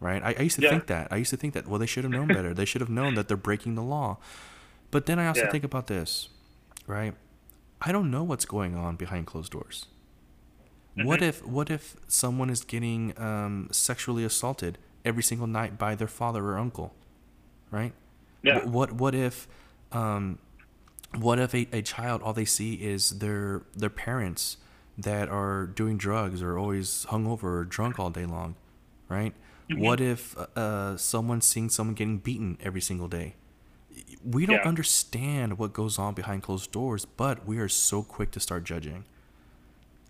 right? 0.00 0.22
I, 0.22 0.34
I 0.38 0.42
used 0.42 0.56
to 0.56 0.62
Yeah. 0.62 0.70
think 0.70 0.86
that. 0.86 1.08
I 1.10 1.16
used 1.16 1.30
to 1.30 1.36
think 1.36 1.54
that. 1.54 1.66
Well, 1.68 1.78
they 1.78 1.86
should 1.86 2.04
have 2.04 2.12
known 2.12 2.30
better. 2.30 2.52
they 2.54 2.64
should 2.64 2.80
have 2.80 2.90
known 2.90 3.14
that 3.14 3.28
they're 3.28 3.36
breaking 3.36 3.74
the 3.76 3.82
law. 3.82 4.18
But 4.90 5.06
then 5.06 5.18
I 5.18 5.26
also 5.26 5.42
Yeah. 5.46 5.50
think 5.52 5.64
about 5.64 5.86
this, 5.86 6.28
right? 6.86 7.14
I 7.80 7.92
don't 7.92 8.10
know 8.10 8.22
what's 8.22 8.44
going 8.46 8.74
on 8.74 8.96
behind 8.96 9.26
closed 9.26 9.52
doors. 9.52 9.86
What 10.94 11.20
Mhm. 11.20 11.28
if 11.28 11.46
what 11.46 11.70
if 11.70 11.96
someone 12.08 12.50
is 12.50 12.62
getting 12.64 13.12
um, 13.20 13.68
sexually 13.70 14.24
assaulted 14.24 14.78
every 15.04 15.22
single 15.22 15.46
night 15.46 15.76
by 15.78 15.94
their 15.94 16.08
father 16.08 16.42
or 16.50 16.58
uncle, 16.58 16.94
right? 17.70 17.92
Yeah. 18.42 18.64
What 18.64 18.92
what 18.92 19.14
if 19.14 19.48
um, 19.92 20.38
what 21.14 21.38
if 21.38 21.54
a, 21.54 21.68
a 21.72 21.82
child 21.82 22.22
all 22.22 22.32
they 22.32 22.44
see 22.44 22.74
is 22.74 23.18
their 23.18 23.62
their 23.74 23.90
parents 23.90 24.58
that 24.98 25.28
are 25.28 25.66
doing 25.66 25.98
drugs 25.98 26.42
or 26.42 26.58
always 26.58 27.06
hungover 27.10 27.44
or 27.44 27.64
drunk 27.64 27.98
all 27.98 28.10
day 28.10 28.24
long, 28.24 28.54
right? 29.08 29.34
Mm-hmm. 29.70 29.82
What 29.82 30.00
if 30.00 30.36
uh, 30.56 30.96
someone's 30.96 31.44
seeing 31.44 31.68
someone 31.68 31.94
getting 31.94 32.18
beaten 32.18 32.56
every 32.62 32.80
single 32.80 33.08
day? 33.08 33.34
We 34.24 34.46
don't 34.46 34.56
yeah. 34.56 34.68
understand 34.68 35.58
what 35.58 35.72
goes 35.72 35.98
on 35.98 36.14
behind 36.14 36.42
closed 36.42 36.70
doors, 36.72 37.04
but 37.04 37.46
we 37.46 37.58
are 37.58 37.68
so 37.68 38.02
quick 38.02 38.30
to 38.32 38.40
start 38.40 38.64
judging. 38.64 39.04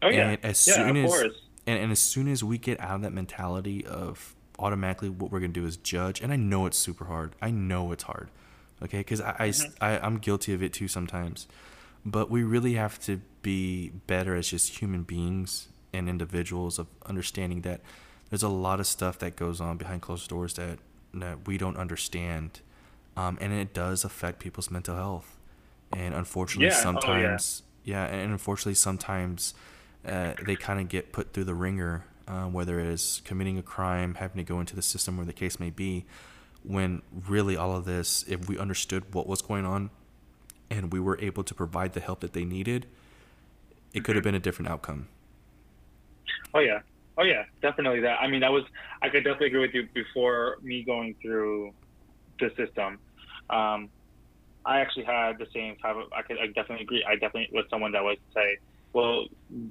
Oh 0.03 0.09
yeah, 0.09 0.31
and 0.31 0.45
as 0.45 0.67
yeah, 0.67 0.75
soon 0.75 0.97
as 0.97 1.23
and, 1.67 1.79
and 1.79 1.93
as 1.93 1.99
soon 1.99 2.29
as 2.29 2.45
we 2.45 2.59
get 2.59 2.79
out 2.81 2.97
of 2.97 3.03
that 3.03 3.13
mentality 3.13 3.85
of 3.85 4.36
automatically 4.59 5.09
what 5.09 5.31
we're 5.31 5.41
gonna 5.41 5.53
do 5.53 5.67
is 5.67 5.77
judge, 5.77 6.21
and 6.21 6.33
I 6.33 6.37
know 6.37 6.67
it's 6.67 6.79
super 6.79 7.07
hard. 7.07 7.35
I 7.41 7.51
know 7.51 7.93
it's 7.93 8.05
hard, 8.05 8.29
okay? 8.83 8.99
Because 8.99 9.21
I, 9.21 9.33
mm-hmm. 9.33 9.85
I, 9.85 9.99
I 9.99 10.07
I'm 10.07 10.19
guilty 10.19 10.53
of 10.55 10.63
it 10.63 10.73
too 10.73 10.89
sometimes, 10.89 11.47
but 12.05 12.31
we 12.31 12.43
really 12.43 12.75
have 12.75 12.99
to 13.01 13.21
be 13.43 13.91
better 14.07 14.35
as 14.35 14.49
just 14.49 14.81
human 14.81 15.03
beings 15.03 15.69
and 15.93 16.09
individuals 16.09 16.79
of 16.79 16.87
understanding 17.07 17.63
that 17.63 17.81
there's 18.31 18.43
a 18.43 18.49
lot 18.49 18.81
of 18.81 18.87
stuff 18.87 19.19
that 19.21 19.37
goes 19.37 19.61
on 19.61 19.77
behind 19.77 20.03
closed 20.03 20.29
doors 20.29 20.55
that 20.55 20.79
that 21.15 21.47
we 21.47 21.59
don't 21.59 21.77
understand, 21.77 22.61
um, 23.17 23.39
and 23.41 23.53
it 23.53 23.73
does 23.73 24.05
affect 24.05 24.39
people's 24.39 24.71
mental 24.71 24.97
health. 24.97 25.37
And 25.93 26.15
unfortunately, 26.15 26.67
yeah. 26.75 26.83
sometimes, 26.83 27.63
oh, 27.63 27.71
yeah. 27.85 28.09
yeah. 28.09 28.15
and 28.15 28.33
unfortunately, 28.33 28.75
sometimes 28.75 29.55
uh, 30.07 30.35
they 30.45 30.57
kind 30.57 30.81
of 30.81 30.89
get 30.89 31.13
put 31.13 31.33
through 31.33 31.45
the 31.45 31.55
ringer, 31.55 32.05
uh, 32.29 32.45
whether 32.45 32.81
it 32.81 32.87
is 32.87 33.23
committing 33.25 33.59
a 33.59 33.63
crime, 33.63 34.15
having 34.15 34.39
to 34.39 34.45
go 34.45 34.61
into 34.61 34.77
the 34.77 34.83
system, 34.83 35.19
or 35.19 35.25
the 35.25 35.33
case 35.33 35.61
may 35.61 35.71
be. 35.71 36.05
When 36.63 37.03
really 37.29 37.57
all 37.57 37.77
of 37.77 37.85
this, 37.85 38.25
if 38.29 38.49
we 38.49 38.59
understood 38.59 39.15
what 39.15 39.27
was 39.27 39.41
going 39.41 39.65
on, 39.65 39.91
and 40.69 40.93
we 40.93 40.99
were 40.99 41.17
able 41.21 41.45
to 41.45 41.55
provide 41.55 41.93
the 41.93 42.01
help 42.01 42.21
that 42.21 42.33
they 42.33 42.45
needed, 42.45 42.87
it 43.95 44.03
could 44.03 44.17
have 44.17 44.25
been 44.25 44.35
a 44.35 44.41
different 44.41 44.69
outcome. 44.69 45.07
Oh 46.53 46.59
yeah, 46.59 46.81
Oh 47.19 47.25
yeah, 47.25 47.45
definitely 47.63 48.01
that. 48.01 48.21
I 48.21 48.29
mean, 48.29 48.41
that 48.41 48.53
was 48.53 48.65
I 49.01 49.09
could 49.09 49.25
definitely 49.25 49.49
agree 49.49 49.61
with 49.61 49.75
you. 49.75 49.89
Before 49.95 50.59
me 50.63 50.83
going 50.83 51.15
through 51.23 51.73
the 52.39 52.51
system, 52.57 52.99
um, 53.49 53.89
I 54.67 54.81
actually 54.81 55.05
had 55.05 55.39
the 55.39 55.47
same 55.55 55.77
type 55.77 55.97
of. 55.97 56.13
I 56.13 56.23
could 56.23 56.37
I 56.39 56.49
definitely 56.49 56.83
agree. 56.83 57.05
I 57.09 57.15
definitely 57.15 57.49
was 57.53 57.65
someone 57.71 57.93
that 57.93 58.05
was 58.05 58.19
say, 58.35 58.59
well, 58.97 59.27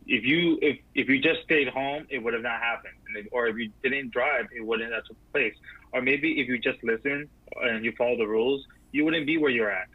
if 0.06 0.24
you 0.24 0.60
if 0.62 0.78
if 0.94 1.10
you 1.10 1.20
just 1.20 1.42
stayed 1.46 1.68
home, 1.68 2.06
it 2.12 2.20
would 2.20 2.36
have 2.36 2.44
not 2.44 2.60
happened, 2.62 2.94
or 3.32 3.48
if 3.48 3.58
you 3.58 3.72
didn't 3.82 4.12
drive, 4.12 4.46
it 4.56 4.64
wouldn't 4.64 4.94
have 4.94 5.04
took 5.06 5.18
place, 5.34 5.56
or 5.94 6.04
maybe 6.04 6.40
if 6.40 6.48
you 6.48 6.60
just 6.60 6.78
listened 6.84 7.28
and 7.64 7.84
you 7.84 7.92
follow 7.98 8.16
the 8.18 8.28
rules, 8.28 8.64
you 8.92 9.04
wouldn't 9.04 9.26
be 9.26 9.40
where 9.40 9.50
you're 9.50 9.72
at. 9.72 9.88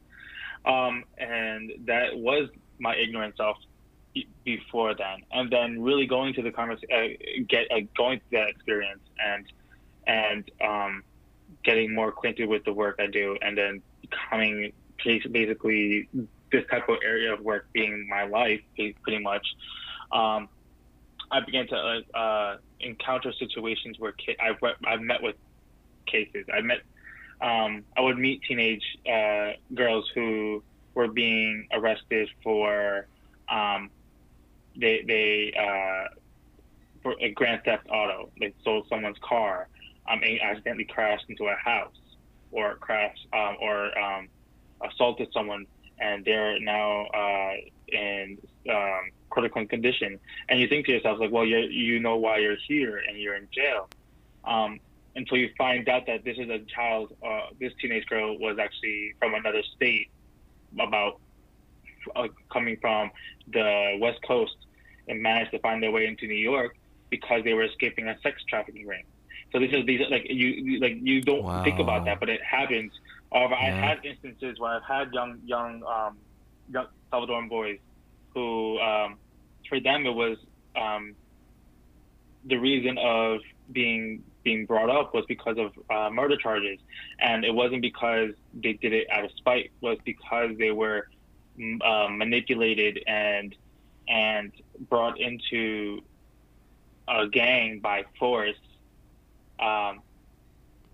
Um, 0.66 1.05
and 1.16 1.70
that 1.85 2.18
was 2.18 2.49
my 2.81 2.97
ignorance 2.97 3.37
of 3.39 3.55
before 4.43 4.97
then, 4.97 5.18
and 5.31 5.49
then 5.49 5.81
really 5.81 6.07
going 6.07 6.35
to 6.35 6.43
the 6.43 6.51
conversation, 6.51 6.89
uh, 6.93 7.45
get 7.49 7.70
uh, 7.70 7.83
going 7.97 8.18
to 8.18 8.26
that 8.33 8.49
experience, 8.49 9.05
and 9.24 9.47
and 10.09 10.51
um, 10.61 11.05
getting 11.62 11.95
more 11.95 12.09
acquainted 12.09 12.49
with 12.49 12.64
the 12.64 12.72
work 12.72 12.97
I 12.99 13.07
do, 13.07 13.39
and 13.43 13.57
then 13.57 13.81
becoming 14.01 14.72
basically 15.05 16.09
this 16.53 16.64
type 16.70 16.88
of 16.88 16.96
area 17.05 17.32
of 17.32 17.40
work 17.40 17.66
being 17.72 18.07
my 18.09 18.24
life, 18.24 18.61
pretty 18.76 19.22
much. 19.22 19.46
Um, 20.12 20.48
I 21.30 21.40
began 21.40 21.68
to 21.68 21.76
uh, 21.76 22.18
uh 22.18 22.57
encounter 22.80 23.32
situations 23.38 23.96
where 23.98 24.12
ki- 24.12 24.36
I've 24.40 25.01
met 25.01 25.22
with 25.22 25.36
cases. 26.07 26.46
I 26.53 26.61
met 26.61 26.78
um, 27.40 27.84
I 27.96 28.03
would 28.03 28.18
meet 28.18 28.42
teenage 28.46 28.84
uh, 29.11 29.53
girls 29.74 30.05
who 30.14 30.62
were 30.94 31.09
being 31.09 31.66
arrested 31.72 32.28
for 32.42 33.07
um, 33.48 33.90
they 34.76 35.03
they 35.07 35.53
uh, 35.59 36.09
for 37.03 37.14
a 37.20 37.30
grand 37.32 37.62
theft 37.64 37.86
auto, 37.90 38.30
they 38.38 38.53
stole 38.61 38.84
someone's 38.88 39.16
car, 39.26 39.68
um, 40.11 40.20
and 40.22 40.40
accidentally 40.40 40.84
crashed 40.84 41.24
into 41.28 41.44
a 41.44 41.57
house, 41.57 41.94
or 42.51 42.76
crashed 42.76 43.26
um, 43.32 43.57
or 43.61 43.98
um, 43.98 44.28
assaulted 44.88 45.28
someone, 45.32 45.66
and 46.01 46.24
they're 46.24 46.59
now 46.61 47.07
uh, 47.07 47.53
in 47.88 48.38
um, 48.70 49.11
critical 49.30 49.66
condition. 49.66 50.18
And 50.48 50.61
you 50.61 50.68
think 50.68 50.86
to 50.86 50.92
yourself 50.92 51.18
like, 51.18 51.30
well, 51.30 51.44
you 51.44 51.59
you 51.59 52.01
know 52.01 52.16
why 52.16 52.38
you're 52.38 52.57
here, 52.66 53.01
and 53.07 53.18
you're 53.18 53.36
in 53.36 53.48
jail. 53.53 53.88
Um, 54.44 54.80
until 55.16 55.38
you 55.38 55.51
find 55.59 55.88
out 55.88 56.07
that 56.07 56.24
this 56.24 56.38
is 56.38 56.48
a 56.48 56.61
child, 56.61 57.14
uh, 57.26 57.48
this 57.59 57.72
teenage 57.80 58.07
girl 58.07 58.38
was 58.38 58.59
actually 58.59 59.14
from 59.18 59.34
another 59.34 59.62
state, 59.76 60.09
about 60.78 61.20
uh, 62.14 62.28
coming 62.53 62.76
from 62.80 63.11
the 63.53 63.98
West 64.01 64.20
Coast 64.26 64.57
and 65.09 65.20
managed 65.20 65.51
to 65.51 65.59
find 65.59 65.82
their 65.82 65.90
way 65.90 66.07
into 66.07 66.26
New 66.26 66.34
York 66.34 66.76
because 67.11 67.42
they 67.44 67.55
were 67.55 67.64
escaping 67.64 68.07
a 68.09 68.16
sex 68.22 68.42
trafficking 68.48 68.86
ring. 68.86 69.05
So 69.53 69.59
this 69.59 69.70
is 69.72 69.84
these 69.84 70.01
like 70.11 70.26
you 70.28 70.78
like 70.78 70.98
you 71.03 71.20
don't 71.20 71.42
wow. 71.42 71.64
think 71.64 71.80
about 71.80 72.05
that, 72.05 72.20
but 72.20 72.28
it 72.28 72.40
happens. 72.42 72.92
However, 73.33 73.55
yeah. 73.61 73.76
I've 73.76 73.83
had 73.83 74.05
instances 74.05 74.59
where 74.59 74.72
I've 74.72 74.85
had 74.85 75.12
young 75.12 75.41
young 75.45 75.83
um, 75.85 76.16
young 76.70 76.87
Salvadoran 77.12 77.49
boys 77.49 77.78
who 78.35 78.78
um, 78.81 79.16
for 79.68 79.81
them 79.81 80.07
it 80.07 80.14
was 80.14 80.39
um, 80.76 81.14
the 82.45 82.57
reason 82.57 82.99
of 82.99 83.41
being 83.72 84.22
being 84.43 84.64
brought 84.64 84.89
up 84.89 85.12
was 85.14 85.24
because 85.26 85.57
of 85.59 85.72
uh, 85.91 86.11
murder 86.11 86.37
charges, 86.37 86.78
and 87.18 87.45
it 87.45 87.55
wasn't 87.55 87.83
because 87.83 88.31
they 88.55 88.72
did 88.74 88.93
it 88.93 89.07
out 89.11 89.24
of 89.24 89.31
spite. 89.33 89.66
It 89.66 89.72
was 89.81 89.99
because 90.05 90.57
they 90.59 90.70
were 90.70 91.09
uh, 91.85 92.09
manipulated 92.11 93.03
and 93.07 93.55
and 94.09 94.53
brought 94.89 95.20
into 95.20 96.01
a 97.07 97.28
gang 97.28 97.81
by 97.81 98.05
force, 98.18 98.57
um, 99.61 100.01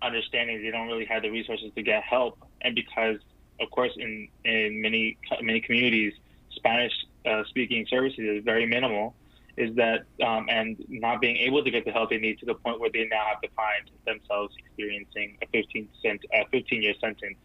understanding 0.01 0.61
they 0.61 0.71
don't 0.71 0.87
really 0.87 1.05
have 1.05 1.23
the 1.23 1.29
resources 1.29 1.71
to 1.75 1.83
get 1.83 2.03
help, 2.03 2.37
and 2.61 2.75
because, 2.75 3.17
of 3.59 3.69
course, 3.71 3.91
in 3.97 4.27
in 4.45 4.81
many 4.81 5.17
many 5.41 5.61
communities, 5.61 6.13
Spanish 6.51 6.93
uh, 7.25 7.43
speaking 7.49 7.85
services 7.89 8.19
is 8.19 8.43
very 8.43 8.65
minimal. 8.65 9.15
Is 9.57 9.75
that 9.75 10.05
um, 10.23 10.45
and 10.49 10.77
not 10.87 11.19
being 11.19 11.37
able 11.37 11.63
to 11.63 11.71
get 11.71 11.83
the 11.83 11.91
help 11.91 12.11
they 12.11 12.17
need 12.17 12.37
to 12.39 12.45
the 12.45 12.53
point 12.53 12.79
where 12.79 12.91
they 12.93 13.07
now 13.09 13.23
have 13.27 13.41
to 13.41 13.49
find 13.55 13.89
themselves 14.05 14.53
experiencing 14.59 15.35
a 15.41 15.47
15 15.47 15.89
cent, 16.03 16.21
a 16.31 16.45
15 16.51 16.83
year 16.83 16.93
sentence 17.01 17.37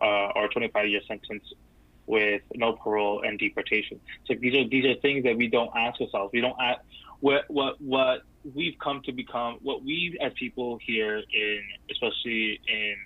uh, 0.00 0.28
or 0.36 0.48
25 0.48 0.88
year 0.88 1.00
sentence 1.08 1.42
with 2.06 2.42
no 2.54 2.72
parole 2.72 3.22
and 3.22 3.38
deportation. 3.38 4.00
So 4.26 4.34
these 4.40 4.54
are 4.54 4.68
these 4.68 4.84
are 4.86 4.94
things 5.00 5.24
that 5.24 5.36
we 5.36 5.48
don't 5.48 5.70
ask 5.76 6.00
ourselves. 6.00 6.30
We 6.32 6.40
don't 6.40 6.56
ask 6.60 6.80
what 7.20 7.44
what 7.48 7.80
what 7.80 8.22
we've 8.54 8.78
come 8.78 9.02
to 9.02 9.12
become. 9.12 9.58
What 9.62 9.84
we 9.84 10.18
as 10.20 10.32
people 10.34 10.78
here 10.84 11.18
in, 11.18 11.60
especially 11.90 12.60
in 12.68 12.96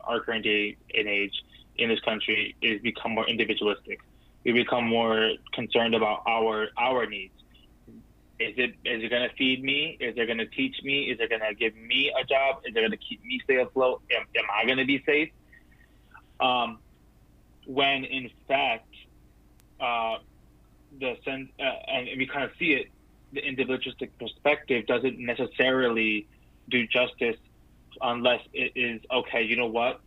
our 0.00 0.20
current 0.20 0.44
day 0.44 0.76
and 0.94 1.08
age 1.08 1.34
in 1.76 1.88
this 1.88 2.00
country, 2.00 2.54
is 2.62 2.80
become 2.80 3.12
more 3.12 3.28
individualistic. 3.28 4.00
We 4.44 4.52
become 4.52 4.86
more 4.86 5.32
concerned 5.52 5.94
about 5.94 6.22
our 6.26 6.68
our 6.78 7.06
needs. 7.06 7.34
Is 8.38 8.54
it 8.56 8.70
is 8.84 9.04
it 9.04 9.10
going 9.10 9.28
to 9.28 9.34
feed 9.36 9.62
me? 9.62 9.98
Is 10.00 10.14
it 10.16 10.26
going 10.26 10.38
to 10.38 10.46
teach 10.46 10.76
me? 10.82 11.10
Is 11.10 11.18
it 11.20 11.28
going 11.28 11.42
to 11.42 11.54
give 11.54 11.76
me 11.76 12.12
a 12.18 12.24
job? 12.24 12.62
Is 12.64 12.74
it 12.74 12.74
going 12.74 12.90
to 12.90 12.96
keep 12.96 13.22
me 13.24 13.40
stay 13.44 13.56
afloat? 13.56 14.02
Am, 14.16 14.22
am 14.36 14.44
I 14.54 14.64
going 14.64 14.78
to 14.78 14.86
be 14.86 15.02
safe? 15.04 15.30
Um, 16.40 16.78
when 17.66 18.04
in 18.04 18.30
fact 18.48 18.88
uh, 19.78 20.18
the 20.98 21.16
sense 21.24 21.50
uh, 21.58 21.64
and 21.88 22.08
we 22.16 22.26
kind 22.26 22.44
of 22.44 22.50
see 22.58 22.72
it 22.72 22.86
the 23.32 23.40
individualistic 23.40 24.16
perspective 24.18 24.86
doesn't 24.86 25.18
necessarily 25.18 26.26
do 26.68 26.86
justice 26.86 27.36
unless 28.02 28.40
it 28.52 28.72
is 28.74 29.00
okay 29.12 29.42
you 29.42 29.56
know 29.56 29.66
what 29.66 30.00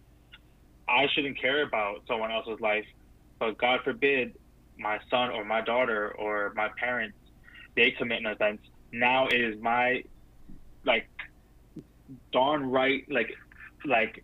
i 0.87 1.07
shouldn't 1.13 1.39
care 1.39 1.63
about 1.63 2.01
someone 2.07 2.31
else's 2.31 2.59
life 2.59 2.85
but 3.39 3.57
god 3.57 3.79
forbid 3.83 4.33
my 4.77 4.99
son 5.09 5.29
or 5.29 5.43
my 5.43 5.61
daughter 5.61 6.11
or 6.17 6.53
my 6.55 6.69
parents 6.79 7.17
they 7.75 7.91
commit 7.91 8.19
an 8.19 8.25
offense 8.27 8.61
now 8.91 9.27
it 9.27 9.39
is 9.39 9.61
my 9.61 10.03
like 10.85 11.07
darn 12.31 12.69
right 12.69 13.05
like 13.09 13.35
like 13.85 14.23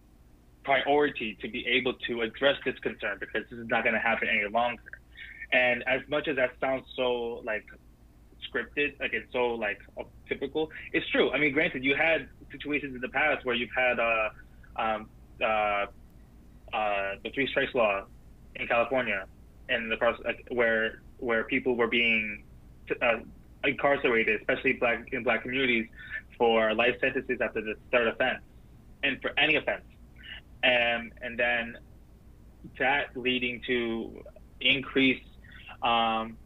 priority 0.64 1.38
to 1.42 1.50
be 1.50 1.66
able 1.66 1.94
to 1.94 2.22
address 2.22 2.56
this 2.66 2.78
concern 2.80 3.18
because 3.20 3.44
this 3.50 3.60
is 3.60 3.68
not 3.70 3.84
going 3.84 3.96
to 3.96 4.00
happen 4.00 4.28
any 4.28 4.48
longer. 4.50 4.84
And 5.52 5.84
as 5.88 6.02
much 6.08 6.28
as 6.28 6.36
that 6.36 6.52
sounds 6.62 6.86
so 6.96 7.42
like 7.44 7.66
scripted, 8.52 9.00
like 9.00 9.14
it's 9.14 9.32
so 9.32 9.54
like 9.56 9.80
typical, 10.28 10.72
it's 10.94 11.08
true. 11.10 11.32
I 11.32 11.40
mean, 11.40 11.54
granted, 11.54 11.84
you 11.84 11.96
had 11.96 12.28
situations 12.52 12.96
in 12.96 13.02
the 13.02 13.10
past 13.10 13.46
where 13.46 13.56
you've 13.56 13.70
had 13.76 14.00
uh, 14.00 14.30
um, 14.76 15.10
uh, 15.42 15.46
uh, 15.46 15.86
the 17.24 17.30
three 17.34 17.48
strikes 17.48 17.74
law 17.74 18.06
in 18.56 18.68
California, 18.68 19.26
and 19.70 19.92
the 19.92 19.98
like, 20.26 20.46
where 20.50 21.02
where 21.20 21.44
people 21.44 21.76
were 21.76 21.88
being 21.88 22.44
uh, 23.02 23.18
incarcerated, 23.64 24.40
especially 24.42 24.74
black 24.74 25.08
in 25.12 25.24
black 25.24 25.42
communities, 25.44 25.88
for 26.38 26.74
life 26.74 26.96
sentences 27.02 27.40
after 27.42 27.62
the 27.62 27.76
third 27.92 28.08
offense, 28.08 28.42
and 29.04 29.22
for 29.22 29.32
any 29.38 29.56
offense. 29.56 29.84
Um, 30.64 31.12
and 31.22 31.38
then 31.38 31.78
that 32.78 33.16
leading 33.16 33.62
to 33.68 34.24
increased 34.60 35.26
um, 35.82 36.38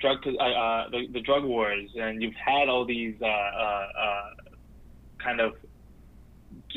drug 0.00 0.18
uh, 0.26 0.42
uh, 0.42 0.90
the, 0.90 1.08
the 1.12 1.20
drug 1.20 1.44
wars, 1.44 1.90
and 1.98 2.22
you've 2.22 2.34
had 2.34 2.68
all 2.68 2.84
these 2.84 3.14
uh, 3.20 3.26
uh, 3.26 3.88
uh 3.98 4.30
kind 5.18 5.40
of 5.40 5.54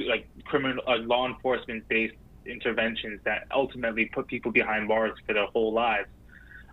like 0.07 0.27
criminal 0.45 0.83
uh, 0.87 0.97
law 0.97 1.27
enforcement 1.27 1.87
based 1.87 2.15
interventions 2.45 3.19
that 3.23 3.45
ultimately 3.51 4.05
put 4.05 4.27
people 4.27 4.51
behind 4.51 4.87
bars 4.87 5.13
for 5.25 5.33
their 5.33 5.45
whole 5.45 5.73
lives. 5.73 6.09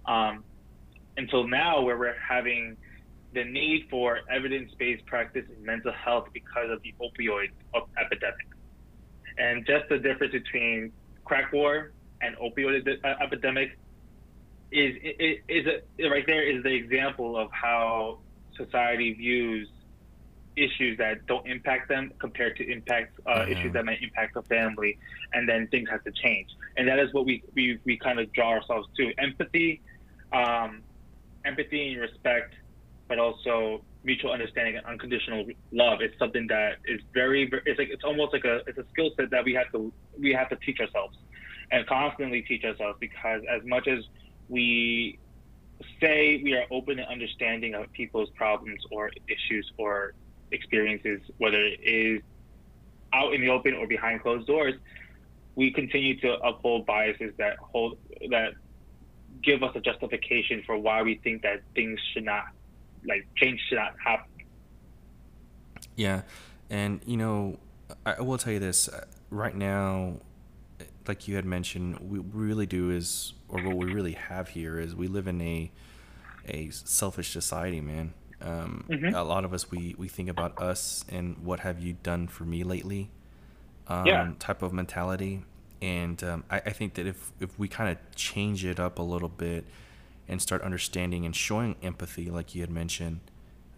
Um, 0.07 0.45
until 1.17 1.47
now, 1.47 1.83
where 1.83 1.99
we're 1.99 2.17
having 2.27 2.77
the 3.35 3.45
need 3.45 3.87
for 3.91 4.21
evidence 4.31 4.73
based 4.79 5.05
practice 5.05 5.45
in 5.55 5.65
mental 5.65 5.93
health 5.93 6.29
because 6.33 6.71
of 6.71 6.81
the 6.83 6.95
opioid 7.01 7.51
epidemic. 8.01 8.47
And 9.37 9.67
just 9.67 9.89
the 9.89 9.99
difference 9.99 10.33
between 10.33 10.93
crack 11.25 11.53
war 11.53 11.93
and 12.23 12.37
opioid 12.39 12.89
epidemic 13.05 13.79
is, 14.71 14.97
is, 15.19 15.39
is 15.49 15.67
a, 15.67 16.09
right 16.09 16.25
there 16.27 16.43
is 16.43 16.63
the 16.63 16.75
example 16.75 17.37
of 17.37 17.51
how 17.53 18.19
society 18.57 19.15
views 19.15 19.69
issues 20.57 20.99
that 20.99 21.25
don't 21.27 21.47
impact 21.47 21.89
them 21.89 22.13
compared 22.19 22.57
to 22.57 22.71
impact 22.71 23.19
uh, 23.27 23.31
mm-hmm. 23.39 23.53
issues 23.53 23.73
that 23.73 23.85
might 23.85 24.03
impact 24.03 24.37
a 24.37 24.43
family, 24.43 24.99
and 25.33 25.49
then 25.49 25.69
things 25.69 25.89
have 25.89 26.03
to 26.05 26.11
change. 26.11 26.49
And 26.77 26.89
that 26.89 26.99
is 26.99 27.13
what 27.13 27.25
we 27.25 27.43
we, 27.55 27.79
we 27.85 27.97
kind 27.97 28.19
of 28.19 28.33
draw 28.33 28.51
ourselves 28.51 28.89
to: 28.97 29.13
empathy, 29.19 29.81
um, 30.33 30.83
empathy 31.45 31.93
and 31.93 32.01
respect, 32.01 32.55
but 33.09 33.19
also 33.19 33.83
mutual 34.05 34.33
understanding 34.33 34.77
and 34.77 34.87
unconditional 34.87 35.45
love 35.73 36.01
is 36.03 36.11
something 36.19 36.47
that 36.47 36.77
is 36.87 37.01
very, 37.13 37.51
it's 37.67 37.79
like 37.79 37.89
it's 37.91 38.05
almost 38.05 38.33
like 38.33 38.45
a 38.45 38.61
it's 38.67 38.79
a 38.79 38.85
skill 38.93 39.11
set 39.17 39.31
that 39.31 39.45
we 39.45 39.53
have 39.55 39.71
to 39.73 39.93
we 40.19 40.33
have 40.33 40.49
to 40.49 40.57
teach 40.57 40.81
ourselves 40.81 41.17
and 41.71 41.87
constantly 41.87 42.43
teach 42.43 42.65
ourselves 42.65 42.97
because 43.01 43.43
as 43.55 43.63
much 43.65 43.87
as 43.89 44.05
we 44.49 45.19
say 46.01 46.41
we 46.43 46.55
are 46.55 46.65
open 46.71 46.99
and 46.99 47.09
understanding 47.09 47.75
of 47.75 47.91
people's 47.93 48.31
problems 48.31 48.81
or 48.91 49.11
issues 49.29 49.71
or 49.77 50.15
experiences, 50.51 51.21
whether 51.39 51.61
it 51.61 51.81
is 51.83 52.23
out 53.13 53.33
in 53.35 53.41
the 53.41 53.49
open 53.49 53.75
or 53.75 53.87
behind 53.87 54.23
closed 54.23 54.47
doors, 54.47 54.75
we 55.55 55.73
continue 55.73 56.19
to 56.21 56.35
uphold 56.41 56.87
biases 56.87 57.33
that 57.39 57.57
hold 57.59 57.99
that 58.31 58.53
give 59.43 59.63
us 59.63 59.75
a 59.75 59.81
justification 59.81 60.63
for 60.67 60.77
why 60.77 61.03
we 61.03 61.17
think 61.17 61.43
that 61.43 61.63
things 61.75 61.99
should 62.13 62.25
not 62.25 62.45
like 63.07 63.27
change 63.37 63.61
should 63.69 63.77
not 63.77 63.95
happen. 64.05 64.31
Yeah, 65.97 66.23
and 66.71 67.01
you 67.07 67.17
know, 67.17 67.59
I 68.07 68.21
will 68.21 68.39
tell 68.39 68.53
you 68.53 68.59
this 68.59 68.89
uh, 68.89 69.05
right 69.31 69.55
now. 69.55 70.21
Like 71.09 71.27
you 71.27 71.37
had 71.37 71.47
mentioned, 71.47 71.99
we 72.01 72.19
really 72.19 72.67
do 72.67 72.91
is, 72.91 73.33
or 73.49 73.63
what 73.63 73.77
we 73.77 73.87
really 73.87 74.13
have 74.13 74.51
here 74.51 74.79
is, 74.79 74.95
we 74.95 75.09
live 75.09 75.27
in 75.27 75.41
a 75.41 75.71
a 76.47 76.71
selfish 76.71 77.31
society, 77.31 77.81
man. 77.81 78.15
Um, 78.41 78.85
mm-hmm. 78.89 79.15
A 79.15 79.25
lot 79.25 79.45
of 79.45 79.53
us 79.53 79.71
we 79.71 79.95
we 79.99 80.09
think 80.09 80.29
about 80.29 80.61
us 80.61 81.05
and 81.09 81.39
what 81.39 81.61
have 81.61 81.81
you 81.81 81.97
done 82.03 82.29
for 82.29 82.45
me 82.45 82.63
lately, 82.63 83.11
um, 83.89 84.07
yeah. 84.07 84.31
type 84.39 84.63
of 84.63 84.73
mentality. 84.73 85.45
And 85.81 86.23
um, 86.25 86.45
I, 86.51 86.57
I 86.59 86.71
think 86.71 86.95
that 86.95 87.07
if 87.07 87.33
if 87.41 87.59
we 87.59 87.69
kind 87.69 87.91
of 87.91 87.97
change 88.15 88.65
it 88.65 88.79
up 88.79 88.99
a 88.99 89.03
little 89.03 89.29
bit 89.29 89.65
and 90.29 90.43
start 90.43 90.63
understanding 90.63 91.25
and 91.25 91.35
showing 91.35 91.77
empathy, 91.83 92.31
like 92.31 92.55
you 92.55 92.61
had 92.61 92.71
mentioned, 92.71 93.21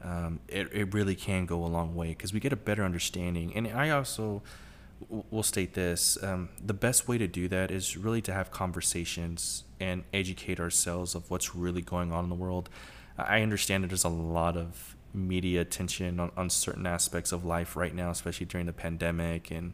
um, 0.03 0.41
it 0.49 0.69
it 0.73 0.93
really 0.93 1.15
can 1.15 1.47
go 1.47 1.65
a 1.65 1.69
long 1.69 1.95
way 1.95 2.09
because 2.09 2.33
we 2.33 2.41
get 2.41 2.53
a 2.53 2.57
better 2.57 2.85
understanding. 2.85 3.55
And 3.55 3.69
I 3.69 3.91
also 3.91 4.43
will 5.09 5.43
state 5.43 5.75
this: 5.75 6.23
um, 6.23 6.51
the 6.65 6.75
best 6.75 7.09
way 7.09 7.19
to 7.19 7.27
do 7.27 7.49
that 7.49 7.71
is 7.71 7.97
really 7.97 8.21
to 8.23 8.33
have 8.33 8.51
conversations 8.51 9.65
and 9.81 10.05
educate 10.13 10.61
ourselves 10.61 11.15
of 11.15 11.31
what's 11.31 11.55
really 11.55 11.83
going 11.83 12.13
on 12.13 12.25
in 12.25 12.31
the 12.31 12.37
world 12.37 12.69
I 13.29 13.43
understand 13.43 13.85
that 13.85 13.89
there's 13.89 14.05
a 14.05 14.09
lot 14.09 14.57
of 14.57 14.97
media 15.13 15.61
attention 15.61 16.21
on, 16.21 16.31
on 16.37 16.51
certain 16.51 16.87
aspects 16.87 17.33
of 17.33 17.45
life 17.45 17.77
right 17.77 17.95
now, 17.95 18.11
especially 18.11 18.47
during 18.47 18.67
the 18.67 18.73
pandemic 18.73 19.51
and 19.51 19.73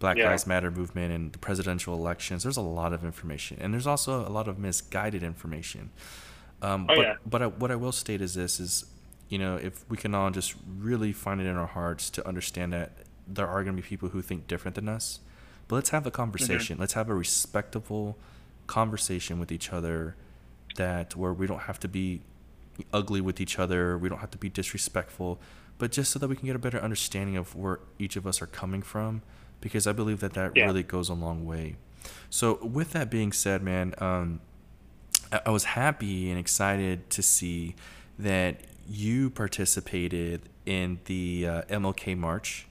Black 0.00 0.16
yeah. 0.16 0.28
Lives 0.28 0.46
Matter 0.46 0.70
movement 0.70 1.12
and 1.12 1.32
the 1.32 1.38
presidential 1.38 1.94
elections. 1.94 2.42
There's 2.42 2.56
a 2.56 2.62
lot 2.62 2.92
of 2.92 3.04
information, 3.04 3.58
and 3.60 3.72
there's 3.72 3.86
also 3.86 4.26
a 4.26 4.28
lot 4.28 4.48
of 4.48 4.58
misguided 4.58 5.22
information. 5.22 5.90
Um, 6.62 6.86
oh, 6.88 6.96
but 6.96 7.02
yeah. 7.02 7.14
but 7.24 7.42
I, 7.42 7.46
what 7.46 7.70
I 7.70 7.76
will 7.76 7.92
state 7.92 8.20
is 8.20 8.34
this: 8.34 8.58
is 8.58 8.84
you 9.28 9.38
know 9.38 9.56
if 9.56 9.88
we 9.88 9.96
can 9.96 10.14
all 10.14 10.30
just 10.30 10.54
really 10.78 11.12
find 11.12 11.40
it 11.40 11.46
in 11.46 11.56
our 11.56 11.66
hearts 11.66 12.10
to 12.10 12.26
understand 12.26 12.72
that 12.72 12.92
there 13.26 13.48
are 13.48 13.62
going 13.64 13.76
to 13.76 13.82
be 13.82 13.86
people 13.86 14.10
who 14.10 14.22
think 14.22 14.46
different 14.46 14.74
than 14.74 14.88
us, 14.88 15.20
but 15.68 15.76
let's 15.76 15.90
have 15.90 16.06
a 16.06 16.10
conversation. 16.10 16.74
Mm-hmm. 16.74 16.82
Let's 16.82 16.92
have 16.94 17.08
a 17.08 17.14
respectable 17.14 18.18
conversation 18.66 19.38
with 19.38 19.52
each 19.52 19.72
other 19.72 20.16
that 20.76 21.16
where 21.16 21.32
we 21.32 21.46
don't 21.46 21.62
have 21.62 21.78
to 21.80 21.88
be 21.88 22.22
ugly 22.92 23.20
with 23.20 23.40
each 23.40 23.58
other. 23.58 23.96
We 23.96 24.08
don't 24.08 24.18
have 24.18 24.30
to 24.32 24.38
be 24.38 24.48
disrespectful, 24.48 25.40
but 25.78 25.92
just 25.92 26.10
so 26.10 26.18
that 26.18 26.28
we 26.28 26.36
can 26.36 26.46
get 26.46 26.56
a 26.56 26.58
better 26.58 26.78
understanding 26.78 27.36
of 27.36 27.54
where 27.54 27.80
each 27.98 28.16
of 28.16 28.26
us 28.26 28.42
are 28.42 28.46
coming 28.46 28.82
from, 28.82 29.22
because 29.60 29.86
I 29.86 29.92
believe 29.92 30.20
that 30.20 30.34
that 30.34 30.52
yeah. 30.54 30.64
really 30.66 30.82
goes 30.82 31.08
a 31.08 31.14
long 31.14 31.46
way. 31.46 31.76
So, 32.28 32.58
with 32.62 32.92
that 32.92 33.10
being 33.10 33.32
said, 33.32 33.62
man, 33.62 33.94
um, 33.98 34.40
I-, 35.32 35.42
I 35.46 35.50
was 35.50 35.64
happy 35.64 36.30
and 36.30 36.38
excited 36.38 37.08
to 37.10 37.22
see 37.22 37.74
that 38.18 38.60
you 38.86 39.30
participated 39.30 40.42
in 40.66 41.00
the 41.06 41.46
uh, 41.46 41.62
MLK 41.62 42.16
March 42.16 42.66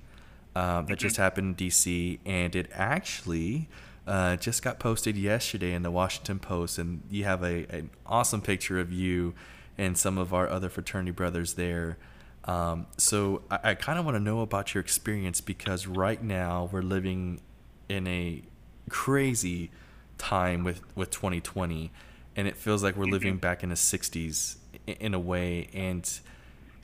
uh, 0.55 0.81
that 0.83 0.99
just 0.99 1.15
mm-hmm. 1.15 1.23
happened 1.23 1.61
in 1.61 1.67
DC, 1.67 2.19
and 2.25 2.55
it 2.55 2.69
actually 2.73 3.67
uh, 4.07 4.35
just 4.35 4.61
got 4.61 4.79
posted 4.79 5.17
yesterday 5.17 5.73
in 5.73 5.83
the 5.83 5.91
Washington 5.91 6.39
Post, 6.39 6.77
and 6.77 7.01
you 7.09 7.23
have 7.23 7.43
a 7.43 7.65
an 7.69 7.89
awesome 8.05 8.41
picture 8.41 8.79
of 8.79 8.91
you 8.91 9.33
and 9.77 9.97
some 9.97 10.17
of 10.17 10.33
our 10.33 10.47
other 10.49 10.69
fraternity 10.69 11.11
brothers 11.11 11.53
there. 11.53 11.97
Um, 12.45 12.87
so 12.97 13.41
I, 13.49 13.59
I 13.63 13.73
kind 13.75 13.97
of 13.97 14.05
want 14.05 14.15
to 14.15 14.19
know 14.19 14.41
about 14.41 14.73
your 14.73 14.81
experience 14.81 15.41
because 15.41 15.87
right 15.87 16.21
now 16.21 16.69
we're 16.71 16.81
living 16.81 17.41
in 17.89 18.05
a 18.07 18.43
crazy 18.89 19.71
time 20.17 20.63
with, 20.63 20.81
with 20.95 21.09
2020 21.09 21.91
and 22.35 22.47
it 22.47 22.57
feels 22.57 22.83
like 22.83 22.95
we're 22.95 23.05
living 23.05 23.33
mm-hmm. 23.33 23.39
back 23.39 23.63
in 23.63 23.69
the 23.69 23.75
60s 23.75 24.57
in, 24.87 24.93
in 24.95 25.13
a 25.13 25.19
way. 25.19 25.69
And 25.73 26.09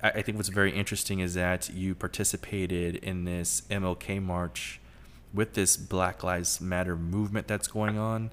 I, 0.02 0.22
think 0.22 0.38
what's 0.38 0.50
very 0.50 0.72
interesting 0.72 1.20
is 1.20 1.34
that 1.34 1.70
you 1.74 1.94
participated 1.94 2.96
in 2.98 3.26
this 3.26 3.64
MLK 3.70 4.22
march 4.22 4.80
with 5.34 5.54
this 5.54 5.76
Black 5.76 6.24
Lives 6.24 6.62
Matter 6.62 6.96
movement 6.96 7.48
that's 7.48 7.68
going 7.68 7.98
on 7.98 8.32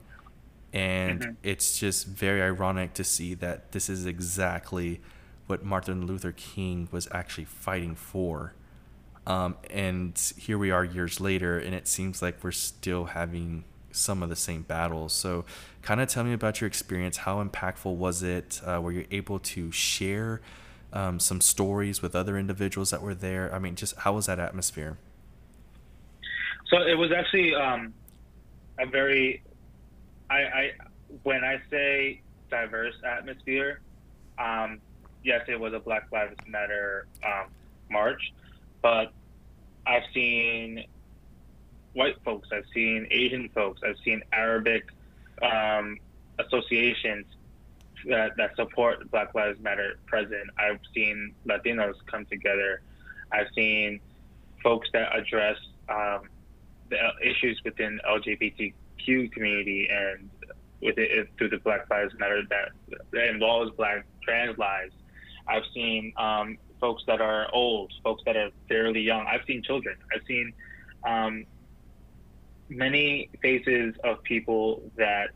and 0.77 1.21
mm-hmm. 1.21 1.33
it's 1.43 1.79
just 1.79 2.07
very 2.07 2.43
ironic 2.43 2.93
to 2.95 3.03
see 3.03 3.33
that 3.33 3.73
this 3.73 3.89
is 3.89 4.05
exactly 4.05 5.01
what 5.47 5.65
Martin 5.65 6.07
Luther 6.07 6.33
King 6.33 6.87
was 6.91 7.09
actually 7.13 7.47
fighting 7.47 7.95
for. 7.95 8.53
Um, 9.27 9.57
and 9.71 10.19
here 10.37 10.59
we 10.59 10.71
are 10.71 10.85
years 10.85 11.19
later, 11.19 11.59
and 11.59 11.75
it 11.75 11.89
seems 11.89 12.21
like 12.21 12.45
we're 12.45 12.53
still 12.53 13.07
having 13.07 13.65
some 13.91 14.23
of 14.23 14.29
the 14.29 14.37
same 14.37 14.63
battles. 14.63 15.15
So, 15.15 15.47
kind 15.81 16.01
of 16.01 16.09
tell 16.09 16.25
me 16.25 16.35
about 16.35 16.61
your 16.61 16.69
experience. 16.69 17.19
How 17.19 17.43
impactful 17.43 17.97
was 17.97 18.23
it? 18.23 18.61
Uh, 18.65 18.81
were 18.83 18.93
you 18.93 19.07
able 19.11 19.39
to 19.39 19.73
share 19.73 20.43
um, 20.97 21.21
some 21.21 21.41
stories 21.41 22.01
with 22.01 22.17
other 22.17 22.39
individuals 22.39 22.91
that 22.91 23.03
were 23.03 23.15
there? 23.15 23.55
I 23.55 23.59
mean, 23.59 23.75
just 23.75 23.97
how 23.99 24.15
was 24.15 24.27
that 24.27 24.39
atmosphere? 24.39 24.99
So, 26.71 26.79
it 26.83 26.99
was 26.99 27.13
actually 27.13 27.55
um, 27.55 27.95
a 28.81 28.87
very 28.87 29.43
I, 30.31 30.37
I 30.37 30.71
when 31.23 31.45
I 31.45 31.61
say 31.71 32.21
diverse 32.51 32.95
atmosphere, 33.05 33.81
um, 34.39 34.81
yes, 35.23 35.43
it 35.49 35.59
was 35.59 35.73
a 35.73 35.79
Black 35.79 36.09
Lives 36.13 36.37
Matter 36.47 37.07
um, 37.25 37.49
march, 37.91 38.33
but 38.83 39.13
I've 39.87 40.03
seen 40.13 40.85
white 41.93 42.17
folks, 42.25 42.49
I've 42.53 42.67
seen 42.75 43.07
Asian 43.11 43.49
folks, 43.51 43.81
I've 43.87 43.99
seen 44.05 44.23
Arabic 44.33 44.85
um, 45.43 45.99
associations 46.39 47.27
that, 48.07 48.37
that 48.37 48.57
support 48.57 49.11
Black 49.11 49.35
Lives 49.35 49.61
Matter 49.61 49.99
present. 50.07 50.51
I've 50.59 50.81
seen 50.95 51.35
Latinos 51.47 51.95
come 52.07 52.25
together. 52.27 52.81
I've 53.33 53.49
seen 53.55 54.01
folks 54.63 54.89
that 54.93 55.15
address 55.17 55.57
um, 55.89 56.29
the 56.91 56.99
issues 57.23 57.61
within 57.65 58.01
LGBTQ 58.09 59.33
community 59.33 59.89
and 59.91 60.31
with 60.81 60.99
it, 60.99 61.29
through 61.39 61.51
the 61.51 61.59
Black 61.59 61.89
Lives 61.91 62.15
Matter 62.19 62.43
that, 62.51 62.71
that 63.13 63.29
involves 63.29 63.73
Black 63.77 64.05
trans 64.23 64.57
lives. 64.59 64.93
I've 65.49 65.65
seen 65.75 66.13
um, 66.17 66.59
folks 66.81 67.03
that 67.07 67.21
are 67.21 67.49
old, 67.53 67.93
folks 68.03 68.23
that 68.27 68.37
are 68.37 68.51
fairly 68.69 69.01
young. 69.01 69.27
I've 69.27 69.45
seen 69.47 69.63
children. 69.63 69.97
I've 70.15 70.23
seen 70.27 70.53
um, 71.05 71.45
many 72.69 73.31
faces 73.41 73.95
of 74.05 74.23
people 74.23 74.83
that 74.97 75.31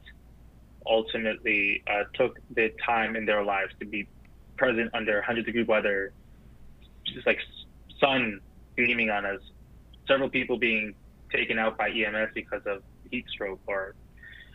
ultimately 0.90 1.82
uh, 1.86 2.04
took 2.14 2.38
the 2.54 2.72
time 2.84 3.16
in 3.16 3.24
their 3.24 3.44
lives 3.44 3.72
to 3.78 3.86
be 3.86 4.06
present 4.56 4.90
under 4.92 5.14
100 5.14 5.46
degree 5.46 5.62
weather, 5.62 6.12
just 7.04 7.26
like 7.26 7.38
sun 8.00 8.40
beaming 8.76 9.10
on 9.10 9.24
us. 9.24 9.40
Several 10.06 10.28
people 10.28 10.58
being 10.58 10.94
taken 11.32 11.58
out 11.58 11.78
by 11.78 11.90
EMS 11.90 12.30
because 12.34 12.62
of 12.66 12.82
heat 13.10 13.24
stroke 13.30 13.60
or 13.66 13.94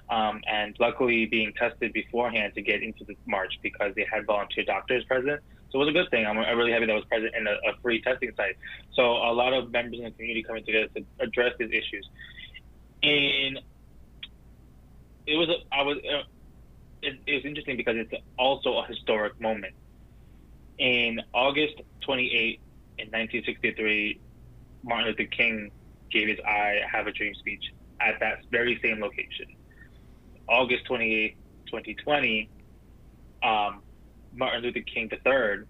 um, 0.10 0.42
and 0.48 0.76
luckily 0.80 1.26
being 1.26 1.52
tested 1.54 1.94
beforehand 1.94 2.54
to 2.56 2.62
get 2.62 2.84
into 2.84 3.04
the 3.06 3.16
march 3.26 3.54
because 3.64 3.96
they 3.96 4.06
had 4.12 4.26
volunteer 4.26 4.64
doctors 4.64 5.04
present. 5.06 5.42
So 5.72 5.82
it 5.82 5.86
was 5.86 5.90
a 5.90 5.94
good 5.94 6.10
thing. 6.12 6.26
I'm, 6.28 6.38
really 6.38 6.72
happy 6.72 6.86
that 6.86 6.94
was 6.94 7.06
present 7.06 7.34
in 7.36 7.48
a, 7.48 7.52
a, 7.52 7.82
free 7.82 8.02
testing 8.02 8.32
site. 8.38 8.56
So 8.94 9.04
a 9.04 9.34
lot 9.34 9.54
of 9.54 9.72
members 9.72 9.98
in 9.98 10.06
the 10.06 10.12
community 10.12 10.44
coming 10.44 10.64
together 10.64 10.88
to 10.96 11.04
address 11.20 11.54
these 11.58 11.72
issues. 11.72 12.08
And 13.02 13.60
it 15.28 15.36
was, 15.36 15.50
a, 15.50 15.76
I 15.76 15.82
was, 15.84 15.98
uh, 15.98 16.24
it, 17.02 17.20
it 17.26 17.34
was 17.36 17.46
interesting 17.46 17.78
because 17.78 17.96
it's 17.98 18.24
also 18.38 18.78
a 18.78 18.86
historic 18.86 19.40
moment. 19.40 19.74
In 20.78 21.22
August 21.34 21.76
28, 22.02 22.60
in 22.98 23.06
1963, 23.08 24.20
Martin 24.84 25.08
Luther 25.08 25.26
King 25.26 25.72
gave 26.12 26.28
his 26.28 26.40
I 26.46 26.82
Have 26.92 27.08
a 27.08 27.12
Dream 27.12 27.34
speech 27.36 27.64
at 28.00 28.20
that 28.20 28.40
very 28.52 28.80
same 28.84 29.00
location. 29.00 29.48
August 30.48 30.86
28, 30.86 31.36
2020, 31.66 32.50
um, 33.44 33.82
Martin 34.36 34.64
Luther 34.64 34.82
King 34.82 35.10
III 35.12 35.66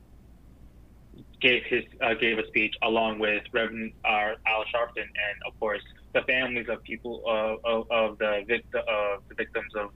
gave 1.40 1.64
his 1.64 1.84
uh, 2.02 2.14
gave 2.16 2.38
a 2.40 2.48
speech 2.48 2.76
along 2.82 3.20
with 3.20 3.44
Reverend 3.54 3.94
uh, 4.04 4.34
Al 4.48 4.66
Sharpton 4.74 5.04
and 5.04 5.38
of 5.46 5.58
course 5.60 5.82
the 6.16 6.22
families 6.22 6.68
of 6.70 6.82
people 6.82 7.22
uh, 7.28 7.70
of, 7.70 7.92
of 7.92 8.18
the 8.18 8.44
victim 8.48 8.82
of 8.88 9.22
the 9.28 9.36
victims 9.36 9.72
of 9.76 9.92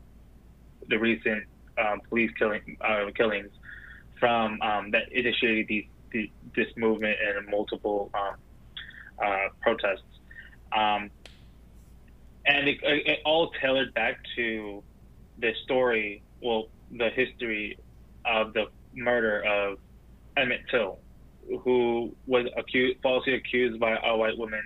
the 0.89 0.99
recent 0.99 1.45
um, 1.77 2.01
police 2.09 2.29
killing 2.37 2.77
uh, 2.81 3.05
killings 3.15 3.49
from 4.19 4.61
um, 4.61 4.91
that 4.91 5.11
initiated 5.13 5.67
these, 5.69 5.85
the, 6.11 6.29
this 6.55 6.67
movement 6.75 7.17
and 7.25 7.47
multiple 7.47 8.11
um, 8.13 8.35
uh, 9.23 9.47
protests. 9.61 10.01
Um, 10.75 11.09
and 12.45 12.67
it, 12.67 12.79
it, 12.83 13.19
all 13.25 13.51
tailored 13.61 13.93
back 13.93 14.17
to 14.35 14.83
the 15.37 15.53
story, 15.63 16.21
well, 16.43 16.67
the 16.91 17.09
history 17.09 17.77
of 18.25 18.53
the 18.53 18.65
murder 18.93 19.41
of 19.41 19.77
Emmett 20.35 20.61
Till, 20.69 20.99
who 21.63 22.13
was 22.27 22.47
accused, 22.57 22.97
falsely 23.01 23.35
accused 23.35 23.79
by 23.79 23.97
a 24.03 24.17
white 24.17 24.37
woman, 24.37 24.63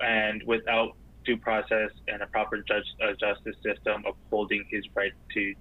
and 0.00 0.42
without 0.46 0.96
due 1.24 1.36
process 1.36 1.90
and 2.08 2.22
a 2.22 2.26
proper 2.26 2.58
judge, 2.58 2.84
uh, 3.02 3.12
justice 3.12 3.56
system 3.64 4.04
upholding 4.06 4.64
his 4.70 4.84
right 4.94 5.12
to 5.32 5.54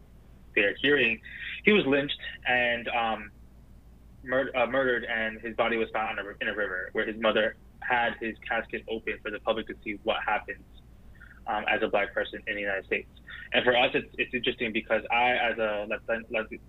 fair 0.53 0.75
hearing, 0.81 1.19
he 1.65 1.71
was 1.71 1.85
lynched 1.85 2.19
and 2.47 2.87
um, 2.89 3.31
mur- 4.23 4.51
uh, 4.55 4.65
murdered, 4.65 5.05
and 5.05 5.39
his 5.41 5.55
body 5.55 5.77
was 5.77 5.89
found 5.93 6.19
a, 6.19 6.23
in 6.41 6.49
a 6.49 6.55
river 6.55 6.89
where 6.93 7.05
his 7.05 7.19
mother 7.21 7.55
had 7.79 8.13
his 8.19 8.35
casket 8.47 8.83
open 8.89 9.13
for 9.21 9.31
the 9.31 9.39
public 9.39 9.67
to 9.67 9.75
see 9.83 9.99
what 10.03 10.17
happens 10.25 10.63
um, 11.47 11.65
as 11.69 11.81
a 11.83 11.87
black 11.87 12.13
person 12.13 12.41
in 12.47 12.55
the 12.55 12.61
United 12.61 12.85
States. 12.85 13.09
And 13.53 13.63
for 13.63 13.75
us, 13.77 13.91
it's, 13.93 14.07
it's 14.17 14.33
interesting 14.33 14.73
because 14.73 15.03
I, 15.11 15.31
as 15.33 15.57
a 15.57 15.87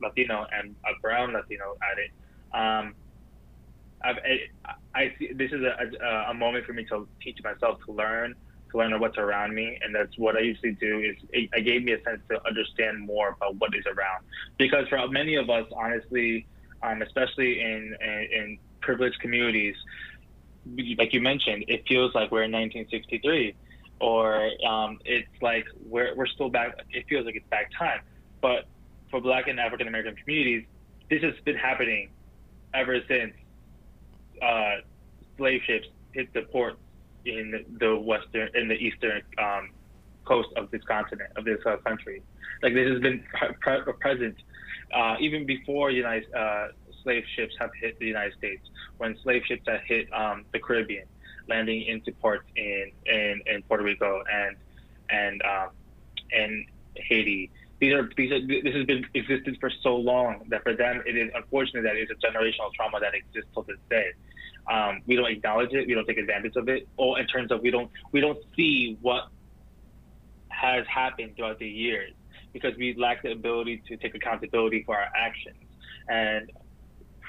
Latino 0.02 0.46
and 0.52 0.74
a 0.84 1.00
brown 1.00 1.32
Latino 1.32 1.76
at 1.80 1.98
it, 1.98 2.11
um, 2.52 2.94
I've, 4.05 4.18
I, 4.18 4.72
I 4.94 5.14
see 5.18 5.32
this 5.32 5.50
is 5.50 5.62
a, 5.62 6.05
a, 6.05 6.30
a, 6.30 6.34
moment 6.34 6.66
for 6.66 6.72
me 6.72 6.84
to 6.86 7.09
teach 7.22 7.38
myself 7.42 7.78
to 7.86 7.92
learn, 7.92 8.34
to 8.70 8.78
learn 8.78 8.98
what's 9.00 9.18
around 9.18 9.55
me, 9.55 9.78
and 9.82 9.94
that's 9.94 10.16
what 10.18 10.36
I 10.36 10.40
usually 10.40 10.72
do. 10.72 11.00
Is 11.00 11.16
it, 11.30 11.50
it 11.52 11.62
gave 11.62 11.84
me 11.84 11.92
a 11.92 12.02
sense 12.02 12.20
to 12.30 12.46
understand 12.46 13.00
more 13.00 13.30
about 13.30 13.57
what 13.57 13.74
is 13.74 13.84
around, 13.86 14.24
because 14.59 14.86
for 14.88 15.07
many 15.09 15.36
of 15.36 15.48
us, 15.50 15.66
honestly, 15.74 16.46
um, 16.82 17.02
especially 17.02 17.61
in, 17.61 17.96
in 18.00 18.28
in 18.32 18.59
privileged 18.80 19.18
communities, 19.20 19.76
like 20.98 21.12
you 21.12 21.20
mentioned, 21.20 21.64
it 21.68 21.84
feels 21.88 22.14
like 22.14 22.30
we're 22.30 22.44
in 22.44 22.52
1963 22.52 23.55
or 24.00 24.50
um, 24.66 24.98
it's 25.05 25.28
like 25.40 25.64
we're, 25.86 26.14
we're 26.14 26.26
still 26.26 26.50
back. 26.50 26.76
It 26.90 27.07
feels 27.09 27.24
like 27.24 27.36
it's 27.36 27.48
back 27.48 27.70
time. 27.78 28.00
But 28.40 28.66
for 29.11 29.20
Black 29.20 29.48
and 29.48 29.59
African 29.61 29.88
American 29.88 30.16
communities, 30.16 30.66
this 31.09 31.22
has 31.22 31.34
been 31.44 31.57
happening 31.57 32.11
ever 32.74 33.00
since 33.09 33.32
uh, 34.45 34.76
slave 35.36 35.61
ships 35.66 35.86
hit 36.12 36.32
the 36.34 36.42
ports 36.42 36.76
in 37.24 37.64
the 37.80 37.97
western, 37.97 38.49
in 38.55 38.68
the 38.68 38.74
eastern 38.74 39.22
um, 39.38 39.70
coast 40.24 40.49
of 40.57 40.70
this 40.70 40.82
continent, 40.84 41.30
of 41.36 41.45
this 41.45 41.59
uh, 41.66 41.76
country. 41.78 42.22
Like 42.62 42.74
this 42.74 42.90
has 42.90 43.01
been 43.01 43.24
pre- 43.61 43.92
present 44.01 44.36
uh, 44.95 45.16
even 45.20 45.47
before 45.47 45.90
United 45.90 46.32
uh, 46.34 46.68
slave 47.03 47.24
ships 47.36 47.55
have 47.59 47.70
hit 47.80 47.99
the 47.99 48.07
United 48.07 48.34
States. 48.38 48.62
When 48.99 49.16
slave 49.22 49.42
ships 49.47 49.62
have 49.66 49.80
hit 49.86 50.12
um, 50.12 50.45
the 50.53 50.61
Caribbean, 50.61 51.07
landing 51.49 51.82
into 51.82 52.12
ports 52.12 52.45
in, 52.57 52.90
in, 53.07 53.40
in 53.47 53.62
Puerto 53.62 53.84
Rico 53.84 54.22
and 54.32 54.57
and 55.11 55.42
um, 55.42 55.68
and 56.32 56.66
Haiti. 56.97 57.51
These 57.80 57.92
are 57.92 58.09
these 58.16 58.32
are 58.32 58.40
this 58.47 58.74
has 58.74 58.86
been 58.86 59.05
existed 59.14 59.59
for 59.61 59.70
so 59.82 59.97
long 59.97 60.47
that 60.49 60.62
for 60.62 60.74
them 60.74 61.03
it 61.07 61.16
is 61.16 61.30
unfortunate 61.34 61.82
that 61.82 61.97
it's 61.97 62.11
a 62.11 62.26
generational 62.26 62.72
trauma 62.74 63.01
that 63.01 63.14
exists 63.14 63.51
till 63.53 63.64
this 63.64 63.76
day. 63.90 64.12
Um, 64.71 65.03
we 65.07 65.17
don't 65.17 65.31
acknowledge 65.31 65.73
it, 65.73 65.87
we 65.87 65.95
don't 65.95 66.07
take 66.07 66.19
advantage 66.19 66.57
of 66.57 66.69
it, 66.69 66.89
or 66.97 67.19
in 67.19 67.27
terms 67.27 67.51
of 67.53 67.61
we 67.61 67.71
don't 67.71 67.91
we 68.12 68.21
don't 68.21 68.39
see 68.57 68.97
what 69.03 69.29
has 70.49 70.87
happened 70.87 71.37
throughout 71.37 71.59
the 71.59 71.69
years 71.69 72.12
because 72.53 72.73
we 72.79 72.95
lack 72.95 73.23
the 73.23 73.33
ability 73.33 73.83
to 73.89 73.97
take 73.97 74.15
accountability 74.15 74.83
for 74.85 74.97
our 74.97 75.09
actions. 75.17 75.57
And 76.09 76.51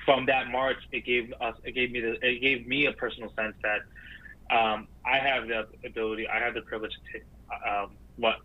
from 0.06 0.28
that 0.28 0.50
march, 0.50 0.78
it 0.92 1.04
gave 1.04 1.34
us, 1.42 1.56
it 1.64 1.74
gave 1.74 1.92
me 1.92 2.00
the, 2.00 2.14
it 2.22 2.42
gave 2.42 2.68
me 2.68 2.86
a 2.86 2.94
personal 2.94 3.34
sense 3.36 3.56
that 3.64 4.56
um, 4.56 4.88
I 5.04 5.18
have 5.18 5.48
the 5.48 5.68
ability, 5.86 6.28
I 6.28 6.40
have 6.40 6.54
the 6.54 6.62
privilege 6.62 6.92
to 7.12 7.70
um, 7.70 7.92
what 8.18 8.36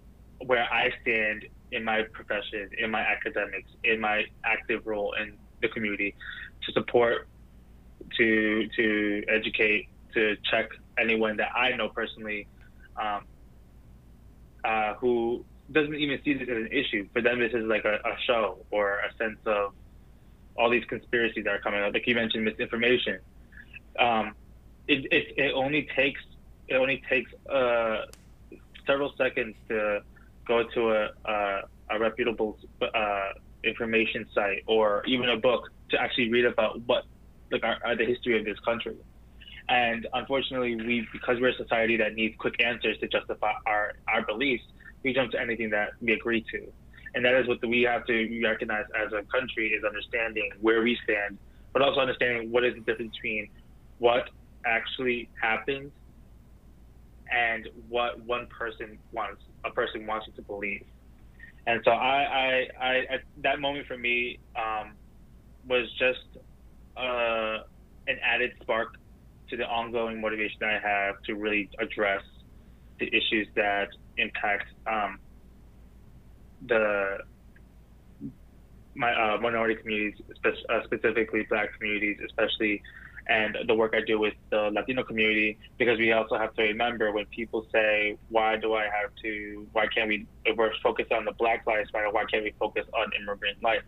where 0.47 0.66
I 0.72 0.91
stand 1.03 1.45
in 1.70 1.84
my 1.84 2.03
profession, 2.14 2.70
in 2.78 2.91
my 2.91 3.03
academics, 3.03 3.68
in 3.84 4.01
my 4.01 4.24
active 4.43 4.86
role 4.86 5.14
in 5.20 5.36
the 5.61 5.68
community, 5.68 6.14
to 6.64 6.72
support, 6.72 7.28
to 8.16 8.68
to 8.76 9.24
educate, 9.28 9.88
to 10.14 10.36
check 10.50 10.70
anyone 10.98 11.36
that 11.38 11.50
I 11.54 11.76
know 11.76 11.88
personally, 11.88 12.46
um, 12.96 13.24
uh, 14.64 14.94
who 14.94 15.44
doesn't 15.72 15.94
even 15.94 16.20
see 16.24 16.34
this 16.34 16.48
as 16.48 16.56
an 16.56 16.68
issue. 16.72 17.08
For 17.12 17.22
them, 17.22 17.38
this 17.38 17.52
is 17.52 17.64
like 17.64 17.84
a, 17.84 17.94
a 17.94 18.16
show 18.26 18.58
or 18.70 18.98
a 18.98 19.14
sense 19.16 19.38
of 19.46 19.72
all 20.56 20.68
these 20.68 20.84
conspiracies 20.84 21.44
that 21.44 21.50
are 21.50 21.61
coming 21.61 21.80
up. 21.82 21.94
Like 21.94 22.06
you 22.06 22.14
mentioned, 22.14 22.44
misinformation. 22.44 23.20
Um, 23.98 24.34
it, 24.88 25.06
it, 25.12 25.34
it 25.36 25.52
only 25.54 25.88
takes 25.94 26.20
it 26.68 26.76
only 26.76 27.02
takes 27.08 27.30
uh, 27.48 28.06
several 28.86 29.12
seconds 29.16 29.56
to 29.68 30.02
go 30.46 30.64
to 30.74 30.90
a, 30.90 31.11
a, 31.24 31.62
a 31.90 31.98
reputable 31.98 32.58
uh, 32.82 33.30
information 33.64 34.26
site 34.34 34.62
or 34.66 35.04
even 35.06 35.28
a 35.28 35.36
book 35.36 35.70
to 35.90 36.00
actually 36.00 36.30
read 36.30 36.44
about 36.44 36.80
what 36.82 37.04
like 37.51 37.64
our, 37.64 37.76
our, 37.84 37.96
the 37.96 38.05
history 38.05 38.38
of 38.38 38.44
this 38.44 38.59
country. 38.61 38.96
And 39.68 40.07
unfortunately, 40.14 40.76
we 40.76 41.07
because 41.12 41.36
we're 41.40 41.51
a 41.51 41.57
society 41.57 41.96
that 41.98 42.14
needs 42.14 42.34
quick 42.38 42.55
answers 42.64 42.98
to 42.98 43.09
justify 43.09 43.53
our, 43.66 43.92
our 44.12 44.26
beliefs, 44.26 44.64
we 45.05 45.12
jump 45.12 45.30
to 45.32 45.40
anything 45.40 45.70
that 45.70 45.90
we 46.01 46.12
agree 46.12 46.44
to. 46.53 46.72
And 47.14 47.24
that 47.24 47.34
is 47.34 47.48
what 47.48 47.59
we 47.66 47.82
have 47.82 48.05
to 48.07 48.42
recognize 48.44 48.84
as 48.94 49.12
a 49.12 49.22
country 49.30 49.68
is 49.68 49.84
understanding 49.84 50.51
where 50.61 50.82
we 50.82 50.96
stand, 51.05 51.38
but 51.72 51.82
also 51.82 52.01
understanding 52.01 52.51
what 52.51 52.64
is 52.64 52.74
the 52.74 52.80
difference 52.80 53.14
between 53.16 53.48
what 53.98 54.28
actually 54.64 55.28
happened 55.40 55.90
and 57.32 57.68
what 57.88 58.20
one 58.24 58.46
person 58.46 58.98
wants 59.12 59.42
a 59.64 59.70
person 59.70 60.07
wants 60.07 60.26
you 60.26 60.32
to 60.34 60.42
believe. 60.42 60.84
And 61.66 61.80
so 61.84 61.90
I, 61.90 62.22
I, 62.22 62.68
I, 62.80 62.90
I 62.90 63.18
that 63.38 63.61
moment 63.61 63.86
for 63.86 63.96
me 63.96 64.38
um, 64.57 64.92
was 65.68 65.86
just 65.98 66.42
uh, 67.01 67.62
an 68.07 68.18
added 68.22 68.53
spark 68.62 68.94
to 69.48 69.57
the 69.57 69.64
ongoing 69.64 70.20
motivation 70.20 70.62
I 70.62 70.78
have 70.78 71.16
to 71.26 71.34
really 71.34 71.68
address 71.78 72.22
the 72.98 73.07
issues 73.07 73.48
that 73.57 73.88
impact 74.16 74.66
um, 74.86 75.18
the 76.66 77.18
my 78.94 79.12
uh, 79.14 79.38
minority 79.40 79.76
communities, 79.76 80.20
uh, 80.44 80.82
specifically 80.84 81.46
Black 81.48 81.72
communities, 81.78 82.18
especially 82.24 82.82
and 83.28 83.57
the 83.68 83.74
work 83.74 83.94
I 83.94 84.01
do 84.05 84.18
with 84.18 84.34
the 84.51 84.70
Latino 84.72 85.05
community, 85.05 85.57
because 85.78 85.98
we 85.98 86.12
also 86.12 86.36
have 86.36 86.53
to 86.55 86.62
remember 86.62 87.12
when 87.12 87.26
people 87.26 87.64
say, 87.72 88.16
why 88.28 88.57
do 88.57 88.74
I 88.74 88.84
have 88.84 89.11
to, 89.22 89.66
why 89.72 89.86
can't 89.94 90.09
we, 90.09 90.26
if 90.44 90.57
we're 90.57 90.72
focused 90.82 91.12
on 91.12 91.24
the 91.24 91.32
Black 91.38 91.64
Lives 91.66 91.90
Matter, 91.92 92.11
why 92.11 92.24
can't 92.24 92.42
we 92.42 92.53
focus 92.59 92.84
on 92.92 93.11
immigrant 93.20 93.62
lives? 93.62 93.84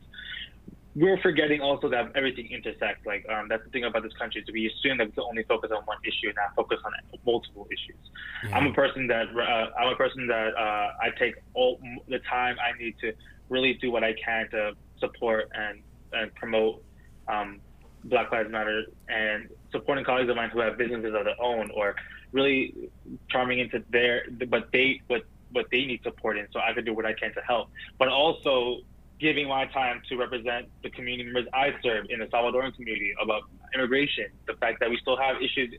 We're 0.95 1.19
forgetting 1.23 1.61
also 1.61 1.89
that 1.89 2.13
everything 2.15 2.49
intersects. 2.51 3.07
Like 3.07 3.25
um, 3.29 3.49
that's 3.49 3.65
the 3.65 3.71
thing 3.71 3.85
about 3.85 4.03
this 4.03 4.13
country 4.15 4.43
is 4.43 4.49
we 4.53 4.67
assume 4.67 4.99
that 4.99 5.07
we 5.07 5.13
can 5.13 5.25
only 5.25 5.43
focus 5.45 5.71
on 5.75 5.83
one 5.85 5.97
issue 6.05 6.29
and 6.29 6.37
not 6.37 6.55
focus 6.55 6.79
on 6.85 6.93
multiple 7.25 7.67
issues. 7.71 7.97
Yeah. 8.45 8.57
I'm 8.57 8.67
a 8.67 8.75
person 8.75 9.07
that 9.07 9.29
uh, 9.35 9.81
I'm 9.81 9.89
a 9.93 9.97
person 9.97 10.27
that 10.27 10.55
uh, 10.55 10.91
I 11.01 11.11
take 11.19 11.35
all 11.55 11.81
the 12.09 12.19
time 12.31 12.57
I 12.61 12.77
need 12.79 12.97
to 13.01 13.13
really 13.49 13.75
do 13.75 13.91
what 13.91 14.05
I 14.05 14.15
can 14.15 14.51
to 14.51 14.73
support 15.01 15.51
and 15.55 15.81
and 16.13 16.35
promote 16.35 16.83
um, 17.27 17.61
Black 18.05 18.31
Lives 18.31 18.51
Matter 18.51 18.85
and 19.09 19.49
supporting 19.71 20.05
colleagues 20.05 20.29
of 20.29 20.37
mine 20.37 20.51
who 20.51 20.61
have 20.61 20.77
businesses 20.77 21.15
of 21.17 21.25
their 21.25 21.41
own 21.41 21.71
or 21.75 21.95
really 22.33 22.91
charming 23.31 23.61
into 23.61 23.83
their 23.91 24.25
but 24.49 24.69
they 24.73 25.01
what 25.07 25.23
what 25.53 25.67
they 25.71 25.85
need 25.85 26.03
support 26.03 26.39
in, 26.39 26.47
so 26.53 26.61
I 26.61 26.73
can 26.73 26.85
do 26.85 26.95
what 26.95 27.07
I 27.07 27.13
can 27.13 27.33
to 27.35 27.41
help. 27.47 27.69
But 27.99 28.09
also 28.09 28.81
giving 29.23 29.47
my 29.47 29.65
time 29.67 30.03
to 30.09 30.17
represent 30.17 30.67
the 30.83 30.91
community 30.91 31.23
members 31.23 31.47
I 31.55 31.71
serve 31.81 32.07
in 32.11 32.19
the 32.19 32.27
Salvadoran 32.27 32.75
community 32.75 33.15
about 33.23 33.45
immigration, 33.73 34.27
the 34.49 34.55
fact 34.55 34.81
that 34.81 34.91
we 34.91 34.99
still 35.01 35.17
have 35.17 35.37
issues 35.37 35.73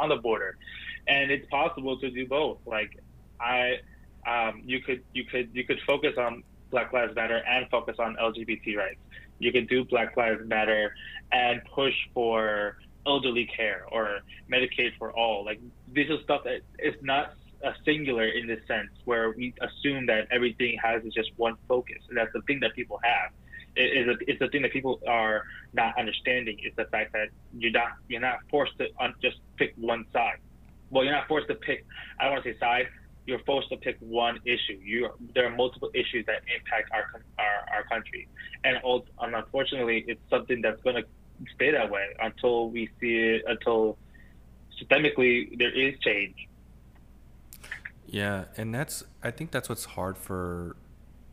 on 0.00 0.08
the 0.08 0.16
border, 0.16 0.58
and 1.06 1.30
it's 1.30 1.48
possible 1.48 1.98
to 2.00 2.10
do 2.10 2.26
both. 2.26 2.58
Like 2.66 2.98
I, 3.40 3.76
um, 4.26 4.62
you 4.64 4.82
could 4.82 5.04
you 5.14 5.24
could 5.24 5.48
you 5.54 5.64
could 5.64 5.78
focus 5.86 6.14
on 6.18 6.42
Black 6.72 6.92
Lives 6.92 7.14
Matter 7.14 7.40
and 7.48 7.70
focus 7.70 7.96
on 8.00 8.16
LGBT 8.16 8.76
rights. 8.76 9.00
You 9.38 9.52
could 9.52 9.68
do 9.68 9.84
Black 9.84 10.16
Lives 10.16 10.44
Matter 10.44 10.92
and 11.30 11.62
push 11.72 11.94
for 12.12 12.78
elderly 13.06 13.46
care 13.46 13.84
or 13.92 14.18
Medicaid 14.52 14.98
for 14.98 15.12
all. 15.12 15.44
Like 15.44 15.60
this 15.94 16.08
is 16.10 16.18
stuff 16.24 16.42
that 16.44 16.62
is 16.80 16.94
not 17.00 17.34
a 17.64 17.72
singular 17.84 18.26
in 18.28 18.46
this 18.46 18.60
sense 18.68 18.90
where 19.04 19.30
we 19.30 19.54
assume 19.60 20.06
that 20.06 20.28
everything 20.30 20.78
has 20.82 21.02
just 21.14 21.30
one 21.36 21.56
focus. 21.66 21.98
And 22.08 22.16
that's 22.16 22.32
the 22.32 22.42
thing 22.42 22.60
that 22.60 22.74
people 22.74 23.00
have. 23.02 23.32
It 23.76 23.96
is 23.96 24.08
a, 24.08 24.30
it's 24.30 24.38
the 24.38 24.48
thing 24.48 24.62
that 24.62 24.72
people 24.72 25.00
are 25.06 25.44
not 25.72 25.98
understanding 25.98 26.58
is 26.64 26.72
the 26.76 26.84
fact 26.86 27.12
that 27.12 27.28
you're 27.56 27.72
not 27.72 27.92
you're 28.08 28.20
not 28.20 28.38
forced 28.50 28.76
to 28.78 28.88
un- 29.00 29.14
just 29.22 29.36
pick 29.56 29.74
one 29.76 30.04
side. 30.12 30.38
Well, 30.90 31.04
you're 31.04 31.12
not 31.12 31.28
forced 31.28 31.48
to 31.48 31.54
pick. 31.54 31.84
I 32.18 32.24
don't 32.24 32.32
want 32.34 32.44
to 32.44 32.52
say 32.52 32.58
side. 32.58 32.88
You're 33.26 33.40
forced 33.40 33.68
to 33.68 33.76
pick 33.76 33.96
one 34.00 34.38
issue. 34.44 34.78
You 34.82 35.10
there 35.34 35.46
are 35.46 35.54
multiple 35.54 35.90
issues 35.94 36.24
that 36.26 36.42
impact 36.54 36.90
our 36.92 37.22
our, 37.38 37.76
our 37.76 37.84
country, 37.84 38.26
and, 38.64 38.78
and 39.20 39.34
unfortunately, 39.34 40.04
it's 40.08 40.20
something 40.30 40.62
that's 40.62 40.80
going 40.82 40.96
to 40.96 41.04
stay 41.54 41.70
that 41.70 41.90
way 41.90 42.06
until 42.20 42.70
we 42.70 42.88
see 43.00 43.16
it 43.16 43.42
until 43.46 43.98
systemically 44.80 45.56
there 45.58 45.72
is 45.72 45.94
change 46.00 46.48
yeah, 48.10 48.44
and 48.56 48.74
that's 48.74 49.04
I 49.22 49.30
think 49.30 49.50
that's 49.50 49.68
what's 49.68 49.84
hard 49.84 50.16
for 50.16 50.76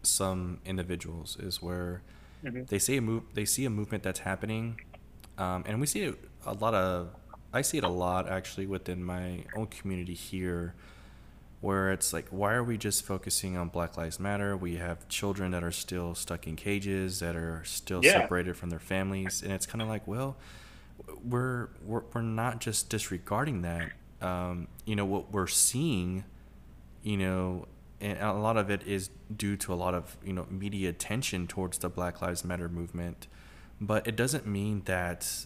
some 0.04 0.60
individuals 0.66 1.38
is 1.40 1.62
where 1.62 2.02
mm-hmm. 2.44 2.64
they 2.66 2.80
see 2.80 2.98
a 2.98 3.02
move 3.02 3.24
they 3.34 3.46
see 3.46 3.66
a 3.66 3.70
movement 3.70 4.04
that's 4.04 4.20
happening, 4.20 4.82
um, 5.38 5.64
and 5.66 5.80
we 5.80 5.88
see 5.88 6.02
it 6.02 6.16
a 6.46 6.54
lot 6.54 6.74
of 6.74 7.16
I 7.54 7.62
see 7.62 7.78
it 7.78 7.86
a 7.86 7.90
lot 7.90 8.30
actually 8.30 8.68
within 8.68 9.04
my 9.04 9.46
own 9.56 9.68
community 9.68 10.14
here, 10.14 10.76
where 11.62 11.94
it's 11.94 12.12
like 12.12 12.28
why 12.30 12.54
are 12.54 12.64
we 12.64 12.78
just 12.78 13.06
focusing 13.06 13.56
on 13.56 13.70
Black 13.70 13.96
Lives 13.96 14.20
Matter? 14.20 14.58
We 14.58 14.76
have 14.76 15.08
children 15.08 15.52
that 15.52 15.64
are 15.64 15.72
still 15.72 16.14
stuck 16.14 16.46
in 16.46 16.58
cages 16.58 17.20
that 17.22 17.38
are 17.38 17.64
still 17.64 18.04
yeah. 18.04 18.20
separated 18.20 18.58
from 18.58 18.70
their 18.70 18.80
families, 18.80 19.42
and 19.42 19.54
it's 19.54 19.66
kind 19.66 19.82
of 19.82 19.88
like 19.88 20.06
well, 20.06 20.36
we're 21.24 21.70
we're 21.86 22.04
we're 22.14 22.22
not 22.22 22.60
just 22.60 22.90
disregarding 22.90 23.62
that. 23.62 23.94
Um, 24.22 24.68
you 24.86 24.98
know 24.98 25.06
what 25.06 25.32
we're 25.32 25.48
seeing 25.48 26.26
you 27.06 27.18
know, 27.18 27.68
and 28.02 28.18
a 28.20 28.34
lot 28.34 28.58
of 28.58 28.72
it 28.72 28.82
is 28.86 29.12
due 29.34 29.56
to 29.58 29.72
a 29.72 29.76
lot 29.76 29.94
of 29.94 30.18
you 30.26 30.34
know 30.34 30.48
media 30.50 30.90
attention 30.90 31.46
towards 31.46 31.78
the 31.78 31.88
Black 31.88 32.22
Lives 32.22 32.44
Matter 32.44 32.68
movement, 32.68 33.28
but 33.80 34.08
it 34.08 34.16
doesn't 34.16 34.48
mean 34.48 34.82
that 34.86 35.46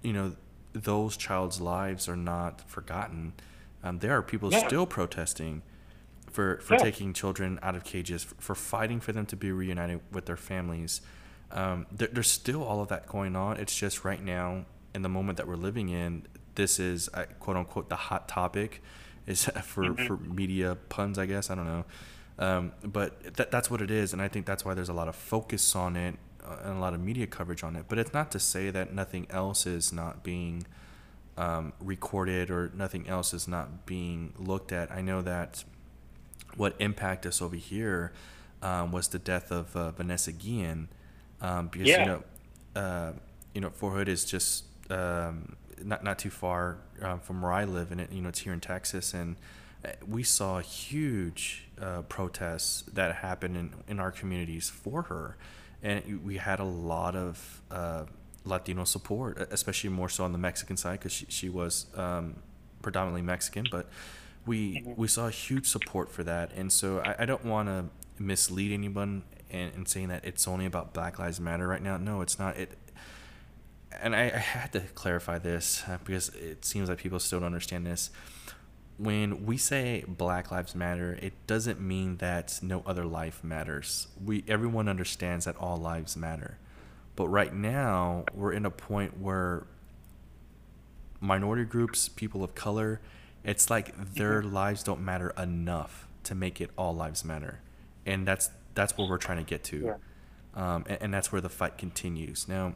you 0.00 0.14
know 0.14 0.34
those 0.72 1.16
child's 1.18 1.60
lives 1.60 2.08
are 2.08 2.16
not 2.16 2.68
forgotten. 2.68 3.34
Um, 3.84 3.98
there 3.98 4.16
are 4.16 4.22
people 4.22 4.50
yeah. 4.50 4.66
still 4.66 4.86
protesting 4.86 5.60
for 6.30 6.58
for 6.62 6.74
yeah. 6.74 6.84
taking 6.84 7.12
children 7.12 7.58
out 7.62 7.76
of 7.76 7.84
cages, 7.84 8.24
for, 8.24 8.34
for, 8.36 8.54
fighting 8.54 8.98
for 8.98 9.12
them 9.12 9.26
to 9.26 9.36
be 9.36 9.52
reunited 9.52 10.00
with 10.10 10.24
their 10.24 10.38
families. 10.38 11.02
Um, 11.50 11.84
there, 11.92 12.08
there's 12.10 12.30
still 12.30 12.64
all 12.64 12.80
of 12.80 12.88
that 12.88 13.06
going 13.06 13.36
on. 13.36 13.58
It's 13.58 13.76
just 13.76 14.06
right 14.06 14.22
now, 14.24 14.64
in 14.94 15.02
the 15.02 15.10
moment 15.10 15.36
that 15.36 15.46
we're 15.46 15.56
living 15.56 15.90
in, 15.90 16.26
this 16.54 16.80
is 16.80 17.10
uh, 17.12 17.26
quote 17.40 17.58
unquote 17.58 17.90
the 17.90 17.96
hot 17.96 18.26
topic 18.26 18.80
is 19.26 19.44
for 19.62 19.84
mm-hmm. 19.84 20.06
for 20.06 20.16
media 20.16 20.76
puns, 20.88 21.18
I 21.18 21.26
guess. 21.26 21.50
I 21.50 21.54
don't 21.54 21.66
know, 21.66 21.84
um, 22.38 22.72
but 22.82 23.36
that, 23.36 23.50
that's 23.50 23.70
what 23.70 23.82
it 23.82 23.90
is, 23.90 24.12
and 24.12 24.22
I 24.22 24.28
think 24.28 24.46
that's 24.46 24.64
why 24.64 24.74
there's 24.74 24.88
a 24.88 24.94
lot 24.94 25.08
of 25.08 25.16
focus 25.16 25.76
on 25.76 25.96
it 25.96 26.16
uh, 26.44 26.56
and 26.64 26.76
a 26.76 26.80
lot 26.80 26.94
of 26.94 27.00
media 27.00 27.26
coverage 27.26 27.62
on 27.62 27.76
it. 27.76 27.86
But 27.88 27.98
it's 27.98 28.12
not 28.12 28.30
to 28.32 28.38
say 28.38 28.70
that 28.70 28.92
nothing 28.92 29.26
else 29.30 29.66
is 29.66 29.92
not 29.92 30.22
being 30.22 30.66
um, 31.36 31.72
recorded 31.80 32.50
or 32.50 32.70
nothing 32.74 33.08
else 33.08 33.32
is 33.32 33.48
not 33.48 33.86
being 33.86 34.32
looked 34.38 34.72
at. 34.72 34.90
I 34.90 35.00
know 35.00 35.22
that 35.22 35.64
what 36.56 36.74
impacted 36.78 37.30
us 37.30 37.40
over 37.40 37.56
here 37.56 38.12
um, 38.62 38.92
was 38.92 39.08
the 39.08 39.18
death 39.18 39.50
of 39.50 39.74
uh, 39.76 39.90
Vanessa 39.92 40.32
Guillen, 40.32 40.88
um, 41.40 41.68
because 41.68 41.88
yeah. 41.88 42.00
you 42.00 42.06
know, 42.06 42.22
uh, 42.80 43.12
you 43.54 43.60
know, 43.60 43.70
Fort 43.70 43.94
Hood 43.94 44.08
is 44.08 44.24
just 44.24 44.64
um, 44.90 45.56
not 45.84 46.04
not 46.04 46.18
too 46.18 46.30
far 46.30 46.78
uh, 47.00 47.18
from 47.18 47.42
where 47.42 47.52
I 47.52 47.64
live, 47.64 47.92
and 47.92 48.00
it 48.00 48.12
you 48.12 48.22
know 48.22 48.28
it's 48.28 48.40
here 48.40 48.52
in 48.52 48.60
Texas, 48.60 49.14
and 49.14 49.36
uh, 49.84 49.90
we 50.06 50.22
saw 50.22 50.60
huge 50.60 51.68
uh, 51.80 52.02
protests 52.02 52.82
that 52.92 53.16
happened 53.16 53.56
in 53.56 53.74
in 53.88 54.00
our 54.00 54.10
communities 54.10 54.70
for 54.70 55.02
her, 55.02 55.36
and 55.82 56.24
we 56.24 56.36
had 56.36 56.60
a 56.60 56.64
lot 56.64 57.16
of 57.16 57.62
uh, 57.70 58.04
Latino 58.44 58.84
support, 58.84 59.38
especially 59.50 59.90
more 59.90 60.08
so 60.08 60.24
on 60.24 60.32
the 60.32 60.38
Mexican 60.38 60.76
side 60.76 60.98
because 60.98 61.12
she 61.12 61.26
she 61.28 61.48
was 61.48 61.86
um, 61.96 62.36
predominantly 62.82 63.22
Mexican, 63.22 63.66
but 63.70 63.88
we 64.46 64.80
mm-hmm. 64.80 64.92
we 64.96 65.08
saw 65.08 65.28
huge 65.28 65.66
support 65.66 66.10
for 66.10 66.24
that, 66.24 66.52
and 66.54 66.72
so 66.72 67.00
I, 67.00 67.16
I 67.20 67.26
don't 67.26 67.44
want 67.44 67.68
to 67.68 67.84
mislead 68.22 68.72
anyone 68.72 69.24
in, 69.50 69.70
in 69.76 69.86
saying 69.86 70.08
that 70.08 70.24
it's 70.24 70.48
only 70.48 70.66
about 70.66 70.92
Black 70.92 71.18
Lives 71.18 71.40
Matter 71.40 71.68
right 71.68 71.82
now. 71.82 71.96
No, 71.96 72.20
it's 72.20 72.38
not. 72.38 72.56
It 72.56 72.76
and 74.00 74.14
I, 74.14 74.24
I 74.24 74.38
had 74.38 74.72
to 74.72 74.80
clarify 74.80 75.38
this 75.38 75.82
uh, 75.88 75.98
because 76.04 76.30
it 76.30 76.64
seems 76.64 76.88
like 76.88 76.98
people 76.98 77.18
still 77.18 77.40
don't 77.40 77.46
understand 77.46 77.86
this. 77.86 78.10
When 78.98 79.46
we 79.46 79.56
say 79.56 80.04
Black 80.06 80.50
Lives 80.50 80.74
Matter, 80.74 81.18
it 81.20 81.32
doesn't 81.46 81.80
mean 81.80 82.18
that 82.18 82.60
no 82.62 82.82
other 82.86 83.04
life 83.04 83.42
matters. 83.42 84.08
We 84.24 84.44
everyone 84.46 84.88
understands 84.88 85.46
that 85.46 85.56
all 85.56 85.76
lives 85.76 86.16
matter. 86.16 86.58
But 87.16 87.28
right 87.28 87.54
now, 87.54 88.24
we're 88.32 88.52
in 88.52 88.64
a 88.64 88.70
point 88.70 89.18
where 89.18 89.66
minority 91.20 91.64
groups, 91.64 92.08
people 92.08 92.44
of 92.44 92.54
color, 92.54 93.00
it's 93.44 93.70
like 93.70 94.14
their 94.14 94.42
lives 94.60 94.82
don't 94.82 95.00
matter 95.00 95.32
enough 95.38 96.06
to 96.24 96.34
make 96.34 96.60
it 96.60 96.70
all 96.78 96.94
lives 96.94 97.24
matter. 97.24 97.60
And 98.06 98.26
that's 98.26 98.50
that's 98.74 98.96
what 98.96 99.08
we're 99.08 99.18
trying 99.18 99.38
to 99.38 99.44
get 99.44 99.64
to. 99.64 99.78
Yeah. 99.78 99.94
Um, 100.54 100.84
and, 100.86 101.02
and 101.02 101.14
that's 101.14 101.32
where 101.32 101.40
the 101.40 101.48
fight 101.48 101.78
continues. 101.78 102.46
Now, 102.48 102.74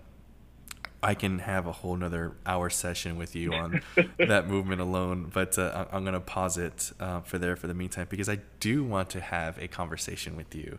I 1.02 1.14
can 1.14 1.40
have 1.40 1.66
a 1.66 1.72
whole 1.72 1.96
nother 1.96 2.32
hour 2.44 2.70
session 2.70 3.16
with 3.16 3.36
you 3.36 3.52
on 3.52 3.82
that 4.18 4.48
movement 4.48 4.80
alone, 4.80 5.30
but 5.32 5.58
uh, 5.58 5.86
I'm 5.92 6.04
going 6.04 6.14
to 6.14 6.20
pause 6.20 6.58
it 6.58 6.92
uh, 6.98 7.20
for 7.20 7.38
there 7.38 7.56
for 7.56 7.66
the 7.66 7.74
meantime 7.74 8.06
because 8.08 8.28
I 8.28 8.38
do 8.60 8.82
want 8.82 9.10
to 9.10 9.20
have 9.20 9.58
a 9.58 9.68
conversation 9.68 10.36
with 10.36 10.54
you 10.54 10.78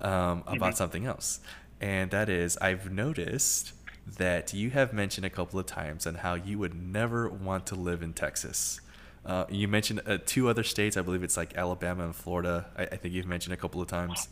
um, 0.00 0.44
about 0.46 0.58
mm-hmm. 0.58 0.74
something 0.74 1.06
else. 1.06 1.40
And 1.80 2.10
that 2.10 2.28
is, 2.28 2.56
I've 2.58 2.90
noticed 2.90 3.72
that 4.18 4.54
you 4.54 4.70
have 4.70 4.92
mentioned 4.92 5.26
a 5.26 5.30
couple 5.30 5.58
of 5.58 5.66
times 5.66 6.06
on 6.06 6.16
how 6.16 6.34
you 6.34 6.58
would 6.58 6.74
never 6.74 7.28
want 7.28 7.66
to 7.66 7.74
live 7.74 8.02
in 8.02 8.12
Texas. 8.12 8.80
Uh, 9.24 9.44
you 9.50 9.66
mentioned 9.66 10.00
uh, 10.06 10.18
two 10.24 10.48
other 10.48 10.62
states. 10.62 10.96
I 10.96 11.02
believe 11.02 11.24
it's 11.24 11.36
like 11.36 11.56
Alabama 11.56 12.04
and 12.04 12.14
Florida. 12.14 12.66
I, 12.76 12.84
I 12.84 12.96
think 12.96 13.12
you've 13.12 13.26
mentioned 13.26 13.52
a 13.52 13.56
couple 13.56 13.82
of 13.82 13.88
times. 13.88 14.28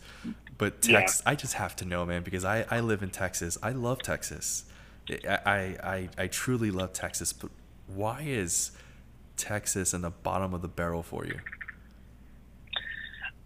But 0.57 0.81
Texas, 0.81 1.21
yeah. 1.25 1.31
I 1.31 1.35
just 1.35 1.55
have 1.55 1.75
to 1.77 1.85
know, 1.85 2.05
man, 2.05 2.23
because 2.23 2.45
I, 2.45 2.65
I 2.71 2.79
live 2.79 3.03
in 3.03 3.09
Texas. 3.09 3.57
I 3.61 3.71
love 3.71 4.01
Texas. 4.01 4.63
I, 5.09 5.77
I, 5.83 6.09
I 6.17 6.27
truly 6.27 6.71
love 6.71 6.93
Texas, 6.93 7.33
but 7.33 7.51
why 7.87 8.21
is 8.25 8.71
Texas 9.37 9.93
in 9.93 10.01
the 10.01 10.09
bottom 10.09 10.53
of 10.53 10.61
the 10.61 10.67
barrel 10.67 11.03
for 11.03 11.25
you? 11.25 11.39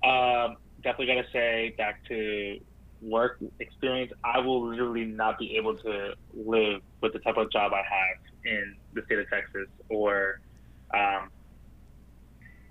Um, 0.08 0.56
definitely 0.84 1.08
got 1.08 1.22
to 1.22 1.32
say 1.32 1.76
back 1.78 2.04
to 2.08 2.60
work 3.02 3.40
experience. 3.60 4.12
I 4.24 4.40
will 4.40 4.68
literally 4.68 5.06
not 5.06 5.38
be 5.38 5.58
able 5.58 5.76
to 5.78 6.14
live 6.34 6.82
with 7.02 7.14
the 7.14 7.20
type 7.20 7.38
of 7.38 7.52
job 7.52 7.74
I 7.74 7.78
have 7.78 8.18
in 8.46 8.76
the 8.94 9.02
state 9.06 9.20
of 9.20 9.30
Texas 9.30 9.68
or, 9.90 10.40
um, 10.94 11.30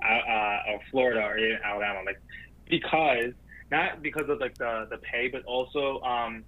uh, 0.02 0.70
or 0.70 0.80
Florida 0.90 1.20
or 1.20 1.36
in 1.38 1.58
Alabama, 1.64 2.00
like 2.06 2.20
because 2.68 3.32
not 3.70 4.02
because 4.02 4.28
of 4.28 4.40
like 4.40 4.56
the 4.58 4.86
the 4.90 4.98
pay, 4.98 5.28
but 5.28 5.44
also 5.44 6.00
um, 6.02 6.44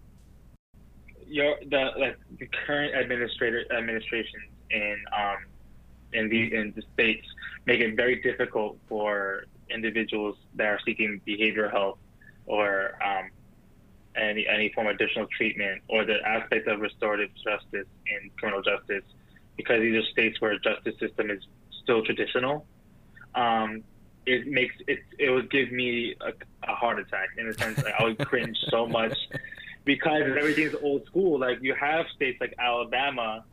your 1.31 1.57
the 1.71 1.91
like 1.97 2.19
the 2.39 2.49
current 2.67 2.95
administrator 2.95 3.65
administrations 3.73 4.51
in 4.71 4.97
um 5.17 5.37
in 6.13 6.29
the 6.29 6.55
in 6.55 6.73
the 6.75 6.83
states 6.93 7.27
make 7.67 7.81
it 7.81 7.97
very 7.97 8.21
difficult 8.21 8.77
for 8.89 9.45
individuals 9.71 10.37
that 10.55 10.67
are 10.67 10.81
seeking 10.85 11.21
behavioral 11.27 11.71
health 11.71 11.99
or 12.47 12.99
um, 13.05 13.31
any 14.17 14.47
any 14.49 14.73
form 14.73 14.89
of 14.89 14.97
additional 14.97 15.27
treatment 15.37 15.81
or 15.89 16.05
the 16.05 16.17
aspect 16.27 16.67
of 16.67 16.81
restorative 16.81 17.31
justice 17.37 17.87
in 18.07 18.31
criminal 18.39 18.63
justice 18.63 19.05
because 19.57 19.81
these 19.81 19.95
are 19.95 20.07
states 20.11 20.41
where 20.41 20.59
justice 20.59 20.99
system 20.99 21.31
is 21.31 21.41
still 21.83 22.03
traditional. 22.05 22.67
Um, 23.35 23.83
it 24.27 24.47
makes 24.47 24.75
it 24.87 24.99
it 25.19 25.31
would 25.31 25.51
give 25.51 25.71
me 25.71 26.15
a, 26.21 26.33
a 26.71 26.75
heart 26.75 26.99
attack 26.99 27.29
in 27.39 27.47
the 27.47 27.55
sense 27.55 27.83
I 27.99 28.05
would 28.05 28.19
cringe 28.27 28.59
so 28.69 28.87
much 28.87 29.17
because 29.85 30.23
everything's 30.23 30.75
old 30.83 31.07
school. 31.07 31.39
Like 31.39 31.59
you 31.63 31.75
have 31.75 32.07
states 32.15 32.39
like 32.41 32.55
Alabama, 32.59 33.45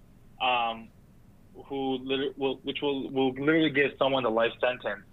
um, 0.42 0.90
who 1.66 2.32
will, 2.38 2.60
which 2.64 2.82
will 2.82 3.10
will 3.10 3.32
literally 3.32 3.70
give 3.70 3.92
someone 3.98 4.26
a 4.26 4.30
life 4.30 4.54
sentence 4.62 5.04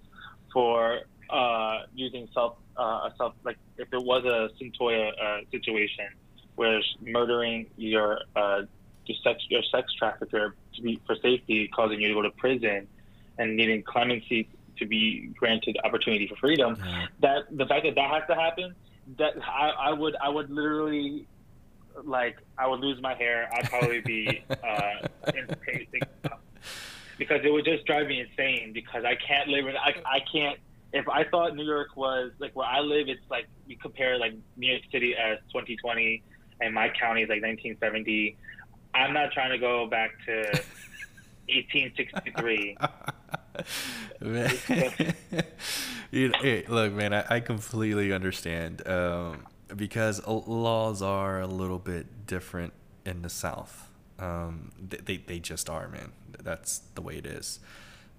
for 0.53 1.01
uh, 1.31 1.81
using 1.95 2.29
self 2.35 2.57
uh, 2.77 3.09
a 3.09 3.15
self 3.17 3.35
like 3.45 3.59
if 3.79 3.89
it 3.93 4.03
was 4.03 4.25
a 4.25 4.51
Cyntoia 4.63 5.11
uh, 5.11 5.41
situation 5.51 6.07
where 6.57 6.81
murdering 7.01 7.67
your 7.77 8.21
uh, 8.37 8.63
your 9.07 9.19
sex 9.23 9.43
your 9.49 9.63
sex 9.71 9.93
trafficker 9.99 10.55
to 10.75 10.83
be 10.83 11.01
for 11.07 11.17
safety, 11.17 11.69
causing 11.69 12.01
you 12.01 12.09
to 12.09 12.15
go 12.15 12.23
to 12.23 12.31
prison, 12.31 12.87
and 13.39 13.57
needing 13.57 13.83
clemency 13.83 14.49
to 14.79 14.87
be 14.87 15.31
granted 15.39 15.77
opportunity 15.85 16.27
for 16.27 16.37
freedom. 16.37 16.77
That 17.21 17.45
the 17.51 17.67
fact 17.67 17.85
that 17.85 17.95
that 17.95 18.11
has 18.11 18.23
to 18.29 18.35
happen, 18.35 18.75
that 19.19 19.35
I, 19.43 19.71
I 19.71 19.93
would 19.93 20.17
I 20.17 20.29
would 20.29 20.51
literally 20.51 21.27
like 22.03 22.37
I 22.59 22.67
would 22.67 22.81
lose 22.81 23.01
my 23.01 23.15
hair. 23.15 23.49
I'd 23.53 23.69
probably 23.69 24.01
be 24.01 24.45
uh, 24.51 25.07
in 25.35 25.47
because 27.19 27.41
it 27.45 27.53
would 27.53 27.65
just 27.65 27.85
drive 27.87 28.09
me 28.09 28.21
insane 28.21 28.73
because 28.73 29.05
I 29.05 29.15
can't 29.15 29.49
live 29.49 29.67
in 29.67 29.77
I 29.77 29.95
I 30.07 30.21
can't 30.33 30.59
if 30.93 31.09
I 31.09 31.25
thought 31.25 31.57
New 31.57 31.65
York 31.65 31.97
was 31.97 32.31
like 32.39 32.55
where 32.55 32.67
I 32.67 32.81
live, 32.81 33.09
it's 33.09 33.29
like 33.29 33.47
you 33.67 33.77
compare 33.77 34.19
like 34.19 34.35
New 34.57 34.71
York 34.71 34.83
City 34.93 35.15
as 35.17 35.39
2020 35.49 36.23
and 36.61 36.73
my 36.73 36.89
county 36.89 37.23
is 37.23 37.29
like 37.29 37.43
1970. 37.43 38.37
I'm 38.95 39.13
not 39.13 39.33
trying 39.33 39.51
to 39.51 39.59
go 39.59 39.89
back 39.89 40.11
to 40.27 40.35
1863. 41.49 42.77
man. 44.21 44.53
you 46.11 46.29
know, 46.29 46.39
hey, 46.41 46.65
look, 46.69 46.93
man, 46.93 47.13
I, 47.13 47.25
I 47.29 47.41
completely 47.41 48.13
understand 48.13 48.87
um, 48.87 49.47
because 49.75 50.25
laws 50.27 51.03
are 51.03 51.41
a 51.41 51.47
little 51.47 51.79
bit 51.79 52.27
different 52.27 52.73
in 53.05 53.23
the 53.23 53.31
South. 53.31 53.89
Um, 54.19 54.73
they, 54.81 54.99
they, 54.99 55.17
they 55.19 55.39
just 55.41 55.69
are, 55.69 55.89
man. 55.89 56.13
That's 56.43 56.79
the 56.95 57.03
way 57.03 57.17
it 57.17 57.27
is. 57.27 57.61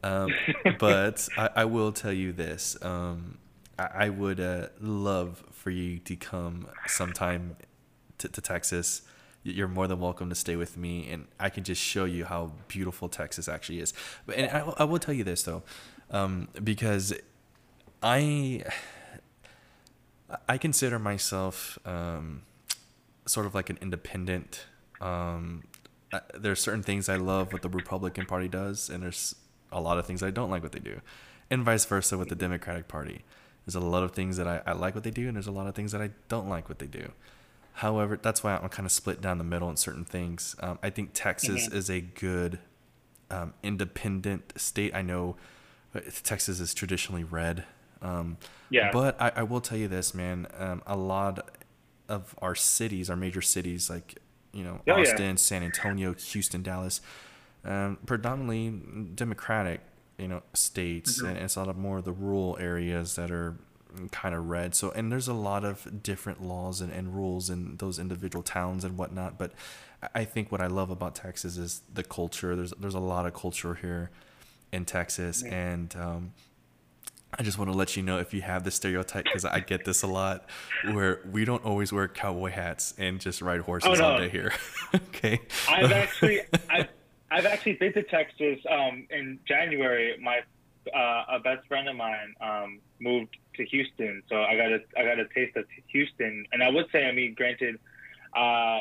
Um, 0.04 0.34
but 0.80 1.28
I, 1.38 1.50
I 1.56 1.66
will 1.66 1.92
tell 1.92 2.14
you 2.14 2.32
this. 2.32 2.78
Um, 2.82 3.38
I, 3.78 3.90
I 3.94 4.10
would 4.10 4.40
uh, 4.40 4.68
love 4.80 5.44
for 5.52 5.70
you 5.70 6.00
to 6.00 6.16
come 6.16 6.68
sometime 6.88 7.58
to, 8.20 8.30
to 8.30 8.42
Texas. 8.42 9.02
You're 9.48 9.68
more 9.68 9.86
than 9.88 10.00
welcome 10.00 10.28
to 10.30 10.36
stay 10.36 10.56
with 10.56 10.76
me, 10.76 11.08
and 11.12 11.28
I 11.40 11.50
can 11.50 11.64
just 11.64 11.80
show 11.80 12.06
you 12.06 12.26
how 12.26 12.52
beautiful 12.68 13.10
Texas 13.10 13.48
actually 13.48 13.80
is. 13.80 13.94
But 14.26 14.38
and 14.38 14.50
I, 14.52 14.74
I 14.80 14.84
will 14.86 14.98
tell 14.98 15.14
you 15.14 15.24
this 15.24 15.44
though, 15.44 15.62
um, 16.10 16.48
because 16.64 17.14
I 18.02 18.64
I 20.50 20.58
consider 20.58 20.98
myself 20.98 21.78
um, 21.86 22.42
sort 23.28 23.46
of 23.46 23.54
like 23.54 23.70
an 23.70 23.78
independent. 23.84 24.66
Um, 25.00 25.66
uh, 26.12 26.22
there's 26.34 26.60
certain 26.60 26.82
things 26.82 27.08
I 27.08 27.18
love 27.18 27.54
what 27.54 27.62
the 27.62 27.70
Republican 27.70 28.26
Party 28.26 28.48
does, 28.48 28.90
and 28.90 29.04
there's 29.04 29.36
a 29.72 29.80
lot 29.80 30.00
of 30.00 30.08
things 30.08 30.24
I 30.24 30.32
don't 30.32 30.50
like 30.50 30.64
what 30.64 30.72
they 30.72 30.80
do, 30.80 31.02
and 31.52 31.64
vice 31.64 31.86
versa 31.86 32.18
with 32.18 32.30
the 32.30 32.36
Democratic 32.36 32.88
Party. 32.88 33.24
There's 33.68 33.76
a 33.76 33.80
lot 33.80 34.02
of 34.02 34.14
things 34.14 34.38
that 34.38 34.48
I, 34.48 34.62
I 34.66 34.72
like 34.72 34.96
what 34.96 35.04
they 35.04 35.12
do, 35.12 35.28
and 35.28 35.36
there's 35.36 35.46
a 35.46 35.52
lot 35.52 35.68
of 35.68 35.76
things 35.76 35.92
that 35.92 36.02
I 36.02 36.10
don't 36.30 36.50
like 36.50 36.68
what 36.68 36.80
they 36.80 36.88
do. 36.88 37.12
However, 37.80 38.18
that's 38.22 38.44
why 38.44 38.56
I'm 38.56 38.70
kind 38.70 38.86
of 38.86 38.92
split 38.92 39.20
down 39.22 39.38
the 39.38 39.44
middle 39.44 39.70
in 39.70 39.76
certain 39.78 40.06
things. 40.06 40.56
Um, 40.60 40.80
I 40.82 40.90
think 40.90 41.12
Texas 41.14 41.68
Mhm. 41.68 41.74
is 41.74 41.90
a 41.90 42.02
good 42.02 42.60
um, 43.32 43.54
independent 43.64 44.54
state. 44.56 44.94
I 44.96 45.02
know 45.02 45.36
uh, 45.96 46.00
Texas 46.24 46.60
is 46.60 46.74
traditionally 46.74 47.24
red. 47.24 47.66
Um, 48.02 48.38
Yeah. 48.70 48.92
But 48.92 49.20
I, 49.22 49.32
I 49.38 49.44
will 49.44 49.62
tell 49.62 49.78
you 49.78 49.88
this, 49.88 50.14
man. 50.14 50.48
Um, 50.58 50.84
a 50.86 50.96
lot 50.96 51.50
of 52.08 52.36
our 52.42 52.54
cities, 52.56 53.10
our 53.10 53.16
major 53.16 53.42
cities, 53.42 53.90
like 53.90 54.20
you 54.54 54.64
know 54.64 54.82
Oh, 54.88 54.96
yeah. 54.98 55.02
Austin, 55.02 55.38
San 55.38 55.64
Antonio, 55.64 56.14
Houston, 56.14 56.62
Dallas, 56.64 57.02
um, 57.66 57.98
predominantly 58.06 58.70
Democratic, 59.16 59.82
you 60.18 60.28
know, 60.28 60.44
states, 60.54 61.22
Mhm. 61.22 61.30
and 61.30 61.38
it's 61.40 61.56
a 61.56 61.60
lot 61.60 61.70
of 61.70 61.78
more 61.78 61.98
of 61.98 62.06
the 62.06 62.14
rural 62.14 62.58
areas 62.60 63.16
that 63.16 63.32
are 63.32 63.56
kind 64.12 64.36
of 64.36 64.48
red. 64.50 64.76
So, 64.76 64.92
and 64.92 65.12
there's 65.12 65.28
a 65.28 65.34
lot 65.34 65.64
of 65.64 66.02
different 66.04 66.42
laws 66.44 66.82
and, 66.82 66.92
and 66.92 67.16
rules 67.16 67.50
in 67.50 67.78
those 67.78 68.00
individual 68.00 68.44
towns 68.44 68.84
and 68.84 68.98
whatnot. 68.98 69.38
But 69.38 69.52
I- 70.14 70.26
think 70.26 70.52
what 70.52 70.62
I 70.62 70.68
love 70.68 70.90
about 70.90 71.16
Texas 71.16 71.58
is 71.58 71.82
the 71.94 72.04
culture. 72.04 72.56
There's 72.56 72.72
there's 72.80 72.96
a 72.96 73.00
lot 73.00 73.26
of 73.26 73.34
culture 73.34 73.76
here 73.76 74.12
in 74.72 74.86
Texas, 74.86 75.44
Yeah. 75.46 75.54
and 75.54 75.96
um, 75.96 76.34
I 77.38 77.44
just 77.44 77.58
want 77.58 77.72
to 77.72 77.78
let 77.78 77.98
you 77.98 78.04
know 78.04 78.20
if 78.20 78.34
you 78.34 78.42
have 78.42 78.64
this 78.64 78.76
stereotype 78.76 79.26
because 79.26 79.44
I 79.46 79.60
get 79.60 79.84
this 79.86 80.04
a 80.04 80.08
lot, 80.08 80.46
where 80.92 81.22
we 81.32 81.44
don't 81.46 81.64
always 81.66 81.92
wear 81.92 82.08
cowboy 82.08 82.52
hats 82.52 82.94
and 82.98 83.20
just 83.20 83.42
ride 83.42 83.62
horses 83.62 84.00
Oh, 84.00 84.04
all 84.06 84.18
day 84.20 84.30
here. 84.30 84.54
okay. 84.96 85.42
I've 85.70 85.92
actually 86.04 86.42
I've, 86.70 86.88
I've 87.32 87.46
actually 87.46 87.74
been 87.74 87.94
to 87.94 88.04
Texas 88.04 88.60
um, 88.70 89.08
in 89.10 89.40
January. 89.48 90.18
My 90.22 90.40
uh, 90.96 91.24
a 91.30 91.40
best 91.40 91.68
friend 91.68 91.90
of 91.90 91.96
mine 91.96 92.36
um, 92.42 92.80
moved 93.00 93.36
to 93.58 93.66
Houston, 93.66 94.24
so 94.30 94.42
I 94.42 94.56
got 94.56 94.72
a 94.72 94.80
I 94.98 95.04
got 95.04 95.20
a 95.20 95.28
taste 95.34 95.56
of 95.58 95.66
Houston. 95.88 96.46
And 96.52 96.64
I 96.64 96.70
would 96.70 96.86
say, 96.92 97.06
I 97.06 97.12
mean, 97.12 97.34
granted, 97.34 97.80
uh, 98.36 98.80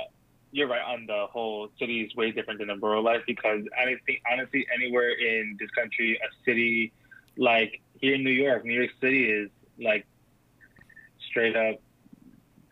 you're 0.52 0.68
right 0.68 0.82
on 0.82 1.06
the 1.06 1.26
whole 1.30 1.70
city 1.78 2.02
is 2.02 2.14
way 2.14 2.30
different 2.30 2.60
than 2.60 2.68
the 2.68 2.76
rural 2.76 3.02
life 3.02 3.22
because 3.26 3.62
I 3.76 3.96
think 4.06 4.22
honestly 4.30 4.66
anywhere 4.74 5.10
in 5.10 5.56
this 5.58 5.70
country, 5.70 6.16
a 6.16 6.44
city 6.44 6.92
like 7.36 7.80
here 8.00 8.14
in 8.14 8.24
New 8.24 8.30
York, 8.30 8.64
New 8.64 8.74
York 8.74 8.90
City 9.00 9.24
is 9.30 9.50
like 9.78 10.06
straight 11.28 11.56
up 11.56 11.80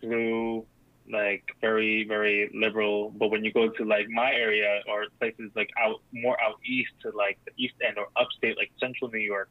blue, 0.01 0.65
like 1.11 1.45
very 1.61 2.05
very 2.05 2.51
liberal 2.55 3.11
but 3.11 3.29
when 3.29 3.45
you 3.45 3.53
go 3.53 3.69
to 3.69 3.85
like 3.85 4.09
my 4.09 4.33
area 4.33 4.81
or 4.89 5.07
places 5.19 5.51
like 5.57 5.71
out 5.81 6.01
more 6.13 6.41
out 6.41 6.57
east 6.65 6.93
to 7.03 7.11
like 7.17 7.39
the 7.45 7.53
east 7.63 7.75
end 7.87 7.99
or 7.99 8.07
upstate 8.17 8.57
like 8.57 8.71
central 8.79 9.11
new 9.11 9.19
york 9.19 9.51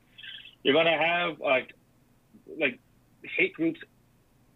you're 0.63 0.73
gonna 0.73 0.97
have 0.97 1.39
like 1.39 1.73
like 2.59 2.79
hate 3.37 3.53
groups 3.53 3.79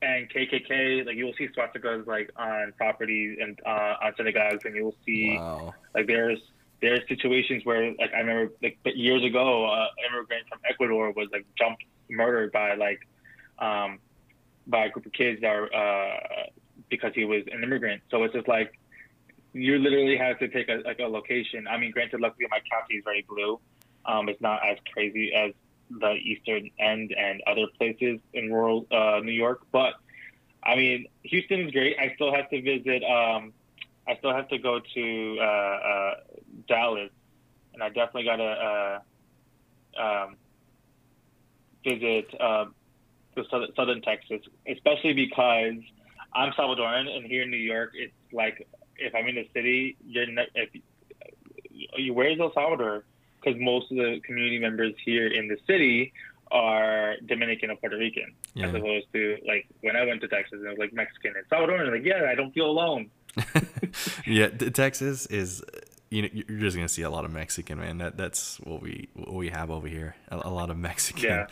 and 0.01 0.29
kkk 0.29 1.05
like 1.05 1.15
you 1.15 1.25
will 1.25 1.33
see 1.37 1.47
swastikas 1.49 2.05
like 2.07 2.29
on 2.35 2.73
properties 2.77 3.37
and 3.41 3.59
uh, 3.65 3.93
on 4.03 4.13
synagogues 4.17 4.63
and 4.65 4.75
you 4.75 4.83
will 4.83 4.97
see 5.05 5.37
Wow. 5.37 5.73
like 5.93 6.07
there's 6.07 6.39
there's 6.81 6.99
situations 7.07 7.63
where 7.65 7.91
like 7.97 8.13
I 8.13 8.19
remember 8.19 8.51
like 8.61 8.77
years 8.83 9.23
ago, 9.23 9.65
uh, 9.65 9.85
an 9.97 10.13
immigrant 10.13 10.47
from 10.49 10.59
Ecuador 10.69 11.11
was 11.13 11.29
like 11.31 11.45
jumped, 11.57 11.83
murdered 12.09 12.51
by 12.51 12.75
like 12.75 12.99
um, 13.59 13.99
by 14.67 14.85
a 14.85 14.89
group 14.89 15.05
of 15.05 15.13
kids 15.13 15.39
that 15.41 15.47
are 15.47 15.73
uh, 15.73 16.17
because 16.89 17.13
he 17.15 17.23
was 17.23 17.43
an 17.51 17.63
immigrant. 17.63 18.03
So 18.11 18.23
it's 18.25 18.33
just 18.33 18.49
like 18.49 18.77
you 19.53 19.79
literally 19.79 20.17
have 20.17 20.37
to 20.39 20.49
take 20.49 20.67
a 20.67 20.81
like 20.85 20.99
a 20.99 21.07
location. 21.07 21.65
I 21.65 21.77
mean, 21.77 21.91
granted, 21.91 22.19
luckily 22.19 22.45
my 22.51 22.59
county 22.69 22.95
is 22.95 23.03
very 23.05 23.25
blue. 23.27 23.59
Um, 24.05 24.27
it's 24.27 24.41
not 24.41 24.59
as 24.69 24.77
crazy 24.93 25.31
as 25.33 25.53
the 25.99 26.13
eastern 26.13 26.69
end 26.79 27.13
and 27.17 27.41
other 27.47 27.67
places 27.77 28.19
in 28.33 28.51
rural 28.51 28.85
uh, 28.91 29.19
New 29.23 29.31
York, 29.31 29.61
but 29.71 29.93
I 30.63 30.75
mean, 30.75 31.05
Houston 31.23 31.61
is 31.61 31.71
great. 31.71 31.97
I 31.99 32.13
still 32.15 32.33
have 32.33 32.49
to 32.49 32.61
visit. 32.61 33.03
Um, 33.03 33.53
I 34.07 34.15
still 34.17 34.33
have 34.33 34.47
to 34.49 34.57
go 34.57 34.79
to 34.79 35.37
uh, 35.39 35.43
uh, 35.43 36.13
Dallas, 36.67 37.11
and 37.73 37.83
I 37.83 37.89
definitely 37.89 38.23
gotta 38.23 39.01
uh, 39.99 40.01
um, 40.01 40.35
visit 41.83 42.27
uh, 42.39 42.65
the 43.35 43.43
southern, 43.49 43.69
southern 43.75 44.01
Texas, 44.01 44.41
especially 44.67 45.13
because 45.13 45.75
I'm 46.33 46.51
Salvadoran, 46.53 47.07
and 47.15 47.25
here 47.25 47.43
in 47.43 47.51
New 47.51 47.57
York, 47.57 47.91
it's 47.93 48.13
like 48.33 48.67
if 48.97 49.13
I'm 49.13 49.27
in 49.27 49.35
the 49.35 49.47
city, 49.53 49.97
you're 50.05 50.25
ne- 50.25 50.49
if 50.55 50.69
you 51.97 52.13
where's 52.13 52.39
El 52.39 52.53
Salvador? 52.53 53.05
Because 53.45 53.61
most 53.61 53.91
of 53.91 53.97
the 53.97 54.19
community 54.25 54.57
members 54.59 54.93
here 55.05 55.27
in 55.27 55.47
the 55.47 55.57
city 55.67 56.11
are 56.51 57.15
Dominican 57.27 57.69
or 57.71 57.75
Puerto 57.75 57.97
Rican, 57.97 58.33
Yeah. 58.55 58.67
as 58.67 58.73
opposed 58.75 59.07
to 59.13 59.37
like 59.47 59.67
when 59.81 59.95
I 59.95 60.03
went 60.05 60.21
to 60.21 60.27
Texas, 60.27 60.59
it 60.63 60.67
was 60.67 60.77
like 60.79 60.93
Mexican 60.93 61.33
and 61.37 61.47
Salvadoran. 61.49 61.91
Like, 61.91 62.05
yeah, 62.05 62.27
I 62.29 62.35
don't 62.35 62.51
feel 62.53 62.65
alone. 62.67 63.09
yeah, 64.25 64.47
Texas 64.49 65.25
is 65.27 65.63
you 66.09 66.21
know 66.21 66.29
you're 66.31 66.59
just 66.59 66.75
gonna 66.75 66.87
see 66.87 67.01
a 67.01 67.09
lot 67.09 67.25
of 67.25 67.31
Mexican 67.31 67.79
man. 67.79 67.97
That 67.97 68.17
that's 68.17 68.57
what 68.61 68.81
we 68.81 69.09
what 69.13 69.33
we 69.33 69.49
have 69.49 69.69
over 69.71 69.87
here. 69.87 70.15
A, 70.29 70.37
a 70.45 70.49
lot 70.49 70.69
of 70.69 70.77
Mexican. 70.77 71.23
Yeah. 71.23 71.47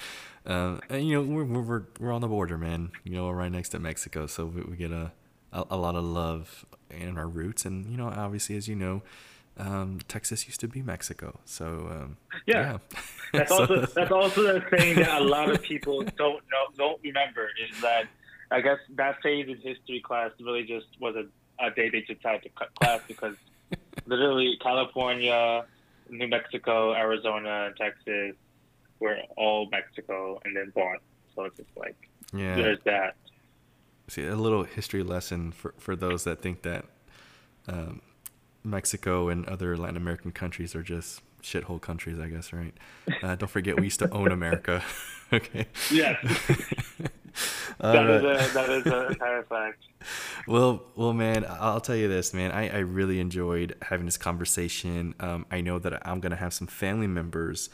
Um, 0.46 0.82
and 0.90 1.08
you 1.08 1.16
know 1.16 1.22
we're, 1.24 1.44
we're 1.44 1.62
we're 1.62 1.84
we're 2.00 2.12
on 2.12 2.22
the 2.22 2.28
border, 2.28 2.58
man. 2.58 2.92
You 3.04 3.14
know 3.16 3.26
we're 3.28 3.36
right 3.36 3.52
next 3.52 3.70
to 3.70 3.80
Mexico, 3.80 4.28
so 4.28 4.46
we, 4.46 4.62
we 4.62 4.76
get 4.78 4.92
a, 4.92 5.12
a 5.52 5.66
a 5.72 5.78
lot 5.78 5.96
of 5.96 6.04
love 6.04 6.66
in 6.92 7.18
our 7.18 7.28
roots, 7.28 7.66
and 7.66 7.90
you 7.90 7.98
know 7.98 8.08
obviously 8.08 8.56
as 8.56 8.68
you 8.68 8.76
know, 8.76 9.02
um, 9.58 10.00
Texas 10.08 10.48
used 10.48 10.60
to 10.62 10.68
be 10.68 10.82
Mexico. 10.82 11.40
So 11.46 11.66
um, 11.66 12.18
Yeah. 12.46 12.78
That's 13.34 13.50
So- 13.52 13.60
also 13.62 13.86
that's 13.88 14.12
also 14.12 14.54
the 14.54 14.62
thing 14.62 14.96
that 14.98 15.22
a 15.22 15.24
lot 15.24 15.50
of 15.50 15.62
people 15.62 16.04
don't 16.04 16.44
know 16.52 16.66
don't 16.78 17.00
remember 17.04 17.50
is 17.68 17.82
that 17.82 18.06
I 18.52 18.62
guess 18.62 18.78
that 18.96 19.22
phase 19.24 19.48
in 19.48 19.58
history 19.58 20.02
class 20.02 20.32
really 20.40 20.64
just 20.64 20.86
was 21.00 21.16
a, 21.16 21.66
a 21.66 21.72
day 21.72 21.90
they 21.90 22.02
just 22.02 22.24
had 22.24 22.44
to 22.44 22.50
cut 22.50 22.74
class 22.76 23.02
because 23.08 23.36
literally 24.06 24.58
California, 24.62 25.66
New 26.10 26.28
Mexico, 26.28 26.94
Arizona, 26.94 27.68
and 27.68 27.76
Texas 27.76 28.36
were 29.00 29.18
all 29.36 29.68
Mexico 29.72 30.40
and 30.46 30.56
then 30.56 30.72
bought. 30.76 31.00
So 31.36 31.46
it's 31.46 31.58
just 31.58 31.70
like 31.76 31.96
yeah. 32.34 32.56
there's 32.56 32.80
that. 32.86 33.16
See, 34.10 34.26
a 34.26 34.36
little 34.36 34.64
history 34.64 35.02
lesson 35.02 35.52
for, 35.52 35.74
for 35.80 35.96
those 35.96 36.24
that 36.26 36.42
think 36.42 36.62
that 36.64 36.86
um, 37.68 38.02
Mexico 38.64 39.30
and 39.30 39.46
other 39.46 39.76
Latin 39.78 39.98
American 39.98 40.32
countries 40.32 40.76
are 40.76 40.84
just 40.84 41.22
shithole 41.44 41.82
countries, 41.82 42.20
I 42.20 42.28
guess, 42.28 42.54
right? 42.54 42.74
Uh, 43.22 43.36
don't 43.36 43.50
forget, 43.50 43.78
we 43.78 43.84
used 43.84 44.00
to 44.00 44.10
own 44.12 44.32
America. 44.32 44.84
okay. 45.34 45.68
Yes. 45.92 46.18
that, 47.80 48.10
is 48.10 48.24
a, 48.24 48.54
that 48.54 48.70
is 48.70 48.86
entire 49.12 49.44
fact. 49.44 49.84
Well, 50.48 50.84
well, 50.96 51.14
man, 51.14 51.46
I'll 51.48 51.82
tell 51.82 51.96
you 51.96 52.08
this, 52.08 52.34
man. 52.34 52.52
I, 52.52 52.70
I 52.70 52.80
really 52.80 53.20
enjoyed 53.20 53.76
having 53.84 54.06
this 54.06 54.18
conversation. 54.18 55.16
Um, 55.20 55.46
I 55.52 55.62
know 55.62 55.80
that 55.80 56.06
I'm 56.08 56.20
gonna 56.20 56.38
have 56.38 56.54
some 56.54 56.68
family 56.68 57.08
members 57.08 57.70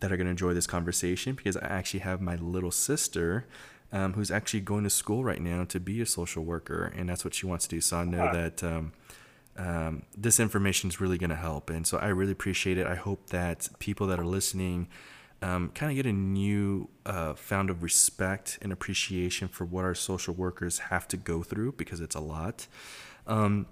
that 0.00 0.10
are 0.10 0.16
gonna 0.16 0.30
enjoy 0.30 0.54
this 0.54 0.66
conversation 0.66 1.34
because 1.34 1.56
I 1.56 1.66
actually 1.66 2.00
have 2.00 2.20
my 2.20 2.36
little 2.36 2.70
sister. 2.70 3.46
Um, 3.94 4.14
who's 4.14 4.30
actually 4.30 4.60
going 4.60 4.84
to 4.84 4.90
school 4.90 5.22
right 5.22 5.38
now 5.38 5.64
to 5.64 5.78
be 5.78 6.00
a 6.00 6.06
social 6.06 6.42
worker, 6.42 6.90
and 6.96 7.10
that's 7.10 7.26
what 7.26 7.34
she 7.34 7.44
wants 7.44 7.66
to 7.66 7.76
do. 7.76 7.82
So 7.82 7.98
I 7.98 8.04
know 8.04 8.24
uh, 8.24 8.32
that 8.32 8.64
um, 8.64 8.94
um, 9.56 10.02
this 10.16 10.40
information 10.40 10.88
is 10.88 11.00
really 11.00 11.18
going 11.18 11.30
to 11.30 11.36
help. 11.36 11.70
And 11.70 11.86
so 11.86 11.98
I 11.98 12.08
really 12.08 12.32
appreciate 12.32 12.78
it. 12.78 12.86
I 12.86 12.94
hope 12.94 13.30
that 13.30 13.68
people 13.78 14.06
that 14.08 14.18
are 14.18 14.24
listening 14.24 14.88
um, 15.42 15.70
kind 15.74 15.90
of 15.90 15.96
get 15.96 16.06
a 16.06 16.12
new 16.12 16.88
uh, 17.04 17.34
found 17.34 17.68
of 17.68 17.82
respect 17.82 18.58
and 18.62 18.72
appreciation 18.72 19.48
for 19.48 19.64
what 19.64 19.84
our 19.84 19.94
social 19.94 20.34
workers 20.34 20.78
have 20.78 21.08
to 21.08 21.16
go 21.16 21.42
through 21.42 21.72
because 21.72 22.00
it's 22.00 22.14
a 22.14 22.20
lot. 22.20 22.66
Um, 23.26 23.66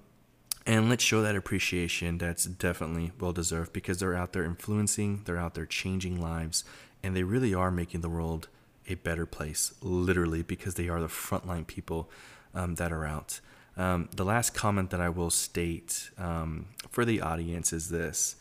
and 0.67 0.91
let's 0.91 1.03
show 1.03 1.23
that 1.23 1.37
appreciation 1.37 2.19
that's 2.19 2.45
definitely 2.45 3.13
well 3.19 3.33
deserved 3.33 3.73
because 3.73 3.99
they're 3.99 4.15
out 4.15 4.33
there 4.33 4.45
influencing, 4.45 5.23
they're 5.25 5.39
out 5.39 5.55
there 5.55 5.67
changing 5.67 6.21
lives, 6.21 6.65
and 7.03 7.17
they 7.17 7.23
really 7.23 7.55
are 7.55 7.71
making 7.71 8.03
the 8.03 8.11
world 8.11 8.49
a 8.87 8.95
better 8.97 9.25
place, 9.25 9.73
literally, 9.81 10.43
because 10.43 10.75
they 10.75 10.89
are 10.89 11.01
the 11.01 11.07
frontline 11.07 11.67
people 11.67 12.11
um, 12.55 12.75
that 12.75 12.93
are 12.93 13.07
out. 13.07 13.41
Um, 13.81 14.11
the 14.15 14.27
last 14.27 14.53
comment 14.53 14.91
that 14.91 15.01
I 15.01 15.09
will 15.09 15.31
state 15.31 16.11
um, 16.19 16.67
for 16.91 17.07
the 17.07 17.23
audience 17.23 17.73
is 17.73 17.89
this 17.89 18.37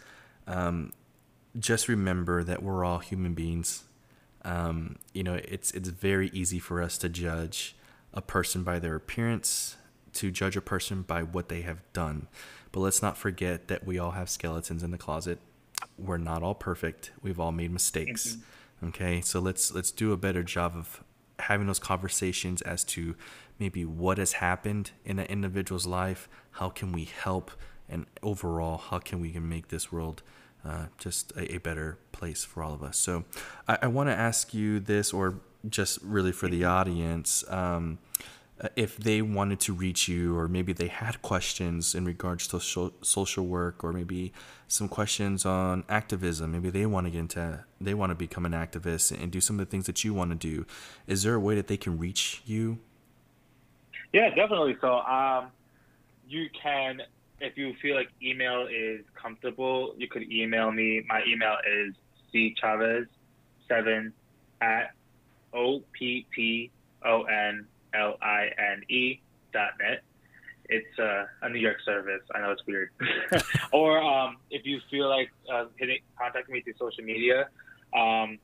um, 0.47 0.91
just 1.57 1.87
remember 1.87 2.43
that 2.43 2.61
we're 2.61 2.83
all 2.83 2.99
human 2.99 3.35
beings. 3.35 3.85
Um, 4.43 4.97
you 5.13 5.23
know, 5.23 5.35
it's, 5.35 5.71
it's 5.71 5.87
very 5.87 6.29
easy 6.33 6.59
for 6.59 6.81
us 6.81 6.97
to 6.97 7.07
judge 7.07 7.77
a 8.13 8.21
person 8.21 8.63
by 8.63 8.79
their 8.79 8.95
appearance, 8.95 9.77
to 10.15 10.29
judge 10.29 10.57
a 10.57 10.61
person 10.61 11.03
by 11.03 11.23
what 11.23 11.47
they 11.47 11.61
have 11.61 11.83
done. 11.93 12.27
But 12.73 12.81
let's 12.81 13.01
not 13.01 13.17
forget 13.17 13.69
that 13.69 13.85
we 13.85 13.97
all 13.97 14.11
have 14.11 14.29
skeletons 14.29 14.83
in 14.83 14.91
the 14.91 14.97
closet. 14.97 15.39
We're 15.97 16.17
not 16.17 16.43
all 16.43 16.55
perfect. 16.55 17.11
We've 17.21 17.39
all 17.39 17.53
made 17.53 17.71
mistakes. 17.71 18.35
Mm-hmm. 18.81 18.87
Okay, 18.89 19.21
so 19.21 19.39
let's 19.39 19.73
let's 19.73 19.91
do 19.91 20.11
a 20.11 20.17
better 20.17 20.43
job 20.43 20.75
of 20.75 21.01
having 21.39 21.67
those 21.67 21.79
conversations 21.79 22.61
as 22.63 22.83
to 22.83 23.15
maybe 23.59 23.85
what 23.85 24.17
has 24.17 24.33
happened 24.33 24.91
in 25.05 25.19
an 25.19 25.25
individual's 25.27 25.85
life, 25.85 26.29
how 26.51 26.69
can 26.69 26.91
we 26.91 27.05
help, 27.05 27.51
and 27.87 28.05
overall, 28.23 28.77
how 28.77 28.99
can 28.99 29.19
we 29.19 29.31
make 29.33 29.67
this 29.67 29.91
world 29.91 30.23
uh, 30.65 30.85
just 30.97 31.31
a, 31.37 31.55
a, 31.55 31.57
better 31.57 31.97
place 32.11 32.43
for 32.43 32.61
all 32.61 32.73
of 32.73 32.83
us. 32.83 32.97
So, 32.97 33.23
I, 33.67 33.77
I 33.83 33.87
want 33.87 34.09
to 34.09 34.15
ask 34.15 34.53
you 34.53 34.81
this, 34.81 35.13
or 35.13 35.39
just 35.69 35.99
really 36.01 36.33
for 36.33 36.49
the 36.49 36.65
audience. 36.65 37.45
Um, 37.49 37.99
if 38.75 38.97
they 38.97 39.21
wanted 39.21 39.61
to 39.61 39.73
reach 39.73 40.09
you, 40.09 40.37
or 40.37 40.49
maybe 40.49 40.73
they 40.73 40.87
had 40.87 41.21
questions 41.21 41.95
in 41.95 42.03
regards 42.03 42.47
to 42.47 42.59
social 43.01 43.45
work, 43.45 43.83
or 43.83 43.93
maybe 43.93 44.33
some 44.67 44.89
questions 44.89 45.45
on 45.45 45.85
activism, 45.87 46.51
maybe 46.51 46.69
they 46.69 46.85
want 46.85 47.07
to 47.07 47.11
get 47.11 47.19
into, 47.19 47.63
they 47.79 47.93
want 47.93 48.09
to 48.09 48.15
become 48.15 48.45
an 48.45 48.51
activist 48.51 49.11
and 49.11 49.31
do 49.31 49.39
some 49.39 49.59
of 49.59 49.65
the 49.65 49.71
things 49.71 49.85
that 49.85 50.03
you 50.03 50.13
want 50.13 50.31
to 50.31 50.35
do. 50.35 50.65
Is 51.07 51.23
there 51.23 51.35
a 51.35 51.39
way 51.39 51.55
that 51.55 51.67
they 51.67 51.77
can 51.77 51.97
reach 51.97 52.41
you? 52.45 52.79
Yeah, 54.13 54.29
definitely. 54.33 54.75
So, 54.81 54.99
um, 54.99 55.51
you 56.27 56.49
can, 56.61 57.01
if 57.39 57.57
you 57.57 57.73
feel 57.81 57.95
like 57.95 58.09
email 58.21 58.67
is 58.67 59.01
comfortable, 59.19 59.93
you 59.97 60.07
could 60.07 60.31
email 60.31 60.71
me. 60.71 61.03
My 61.07 61.21
email 61.27 61.57
is 61.67 61.95
cchavez7 62.33 64.11
at 64.61 64.91
o 65.53 65.81
p 65.91 66.25
p 66.29 66.69
o 67.03 67.23
n 67.23 67.65
l 67.93 68.17
i 68.21 68.49
n 68.57 68.83
e 68.87 69.19
dot 69.51 69.71
net. 69.79 70.03
It's 70.65 70.99
uh, 70.99 71.25
a 71.41 71.49
New 71.49 71.59
York 71.59 71.77
service. 71.83 72.21
I 72.35 72.41
know 72.41 72.51
it's 72.51 72.65
weird. 72.67 72.91
or 73.71 73.99
um, 73.99 74.37
if 74.51 74.65
you 74.65 74.79
feel 74.91 75.09
like 75.09 75.31
uh, 75.51 75.65
hitting 75.77 75.99
contacting 76.17 76.53
me 76.53 76.61
through 76.61 76.75
social 76.79 77.03
media, 77.03 77.49
um, 77.95 78.37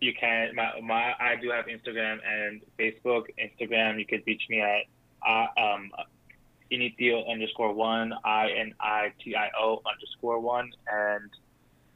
you 0.00 0.12
can. 0.18 0.54
My, 0.56 0.80
my 0.82 1.12
I 1.20 1.36
do 1.40 1.50
have 1.50 1.66
Instagram 1.66 2.18
and 2.26 2.60
Facebook. 2.78 3.26
Instagram, 3.38 4.00
you 4.00 4.06
could 4.06 4.24
reach 4.26 4.42
me 4.50 4.60
at 4.60 4.86
uh, 5.26 5.46
um, 5.56 5.90
Initio 6.70 7.24
underscore 7.30 7.72
one, 7.72 8.12
I 8.24 8.50
N 8.50 8.74
I 8.80 9.12
T 9.22 9.34
I 9.34 9.48
O 9.58 9.80
underscore 9.90 10.40
one, 10.40 10.70
and 10.90 11.30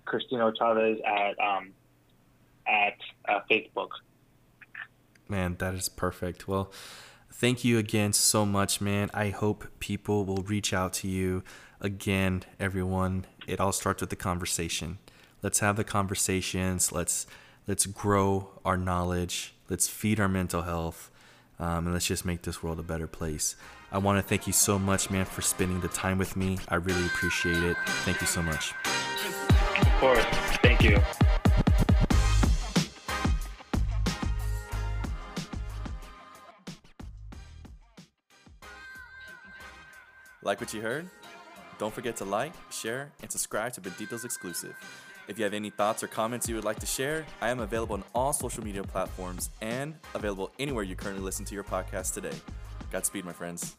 Cristino 0.06 0.52
Chavez 0.56 0.98
at 1.06 1.38
um, 1.38 1.70
at 2.66 2.96
uh, 3.28 3.40
Facebook. 3.50 3.88
Man, 5.28 5.56
that 5.58 5.74
is 5.74 5.88
perfect. 5.88 6.48
Well, 6.48 6.72
thank 7.30 7.64
you 7.64 7.78
again 7.78 8.12
so 8.12 8.44
much, 8.46 8.80
man. 8.80 9.10
I 9.14 9.30
hope 9.30 9.66
people 9.78 10.24
will 10.24 10.42
reach 10.42 10.72
out 10.72 10.92
to 10.94 11.08
you 11.08 11.42
again, 11.80 12.44
everyone. 12.58 13.26
It 13.46 13.60
all 13.60 13.72
starts 13.72 14.00
with 14.00 14.10
the 14.10 14.16
conversation. 14.16 14.98
Let's 15.42 15.58
have 15.58 15.76
the 15.76 15.84
conversations. 15.84 16.92
Let's 16.92 17.26
let's 17.66 17.86
grow 17.86 18.60
our 18.64 18.76
knowledge. 18.76 19.54
Let's 19.68 19.88
feed 19.88 20.18
our 20.18 20.28
mental 20.28 20.62
health 20.62 21.10
um, 21.58 21.86
and 21.86 21.92
let's 21.92 22.06
just 22.06 22.24
make 22.24 22.42
this 22.42 22.62
world 22.62 22.78
a 22.78 22.82
better 22.82 23.06
place. 23.06 23.56
I 23.90 23.98
want 23.98 24.18
to 24.18 24.22
thank 24.22 24.46
you 24.46 24.52
so 24.52 24.78
much, 24.78 25.10
man, 25.10 25.24
for 25.24 25.42
spending 25.42 25.80
the 25.80 25.88
time 25.88 26.18
with 26.18 26.36
me. 26.36 26.58
I 26.68 26.76
really 26.76 27.04
appreciate 27.06 27.62
it. 27.62 27.76
Thank 28.04 28.20
you 28.20 28.26
so 28.26 28.42
much. 28.42 28.72
Of 29.80 29.92
course. 30.00 30.24
Thank 30.62 30.82
you. 30.82 30.98
Like 40.44 40.60
what 40.60 40.74
you 40.74 40.80
heard? 40.80 41.08
Don't 41.78 41.94
forget 41.94 42.16
to 42.16 42.24
like, 42.24 42.52
share, 42.70 43.12
and 43.22 43.30
subscribe 43.30 43.72
to 43.74 43.80
Benditos 43.80 44.24
Exclusive. 44.24 44.74
If 45.32 45.38
you 45.38 45.44
have 45.44 45.54
any 45.54 45.70
thoughts 45.70 46.02
or 46.02 46.08
comments 46.08 46.46
you 46.46 46.56
would 46.56 46.64
like 46.66 46.78
to 46.80 46.84
share, 46.84 47.24
I 47.40 47.48
am 47.48 47.60
available 47.60 47.94
on 47.94 48.04
all 48.14 48.34
social 48.34 48.62
media 48.62 48.82
platforms 48.82 49.48
and 49.62 49.94
available 50.14 50.52
anywhere 50.58 50.84
you 50.84 50.94
currently 50.94 51.24
listen 51.24 51.46
to 51.46 51.54
your 51.54 51.64
podcast 51.64 52.12
today. 52.12 52.36
Godspeed, 52.90 53.24
my 53.24 53.32
friends. 53.32 53.74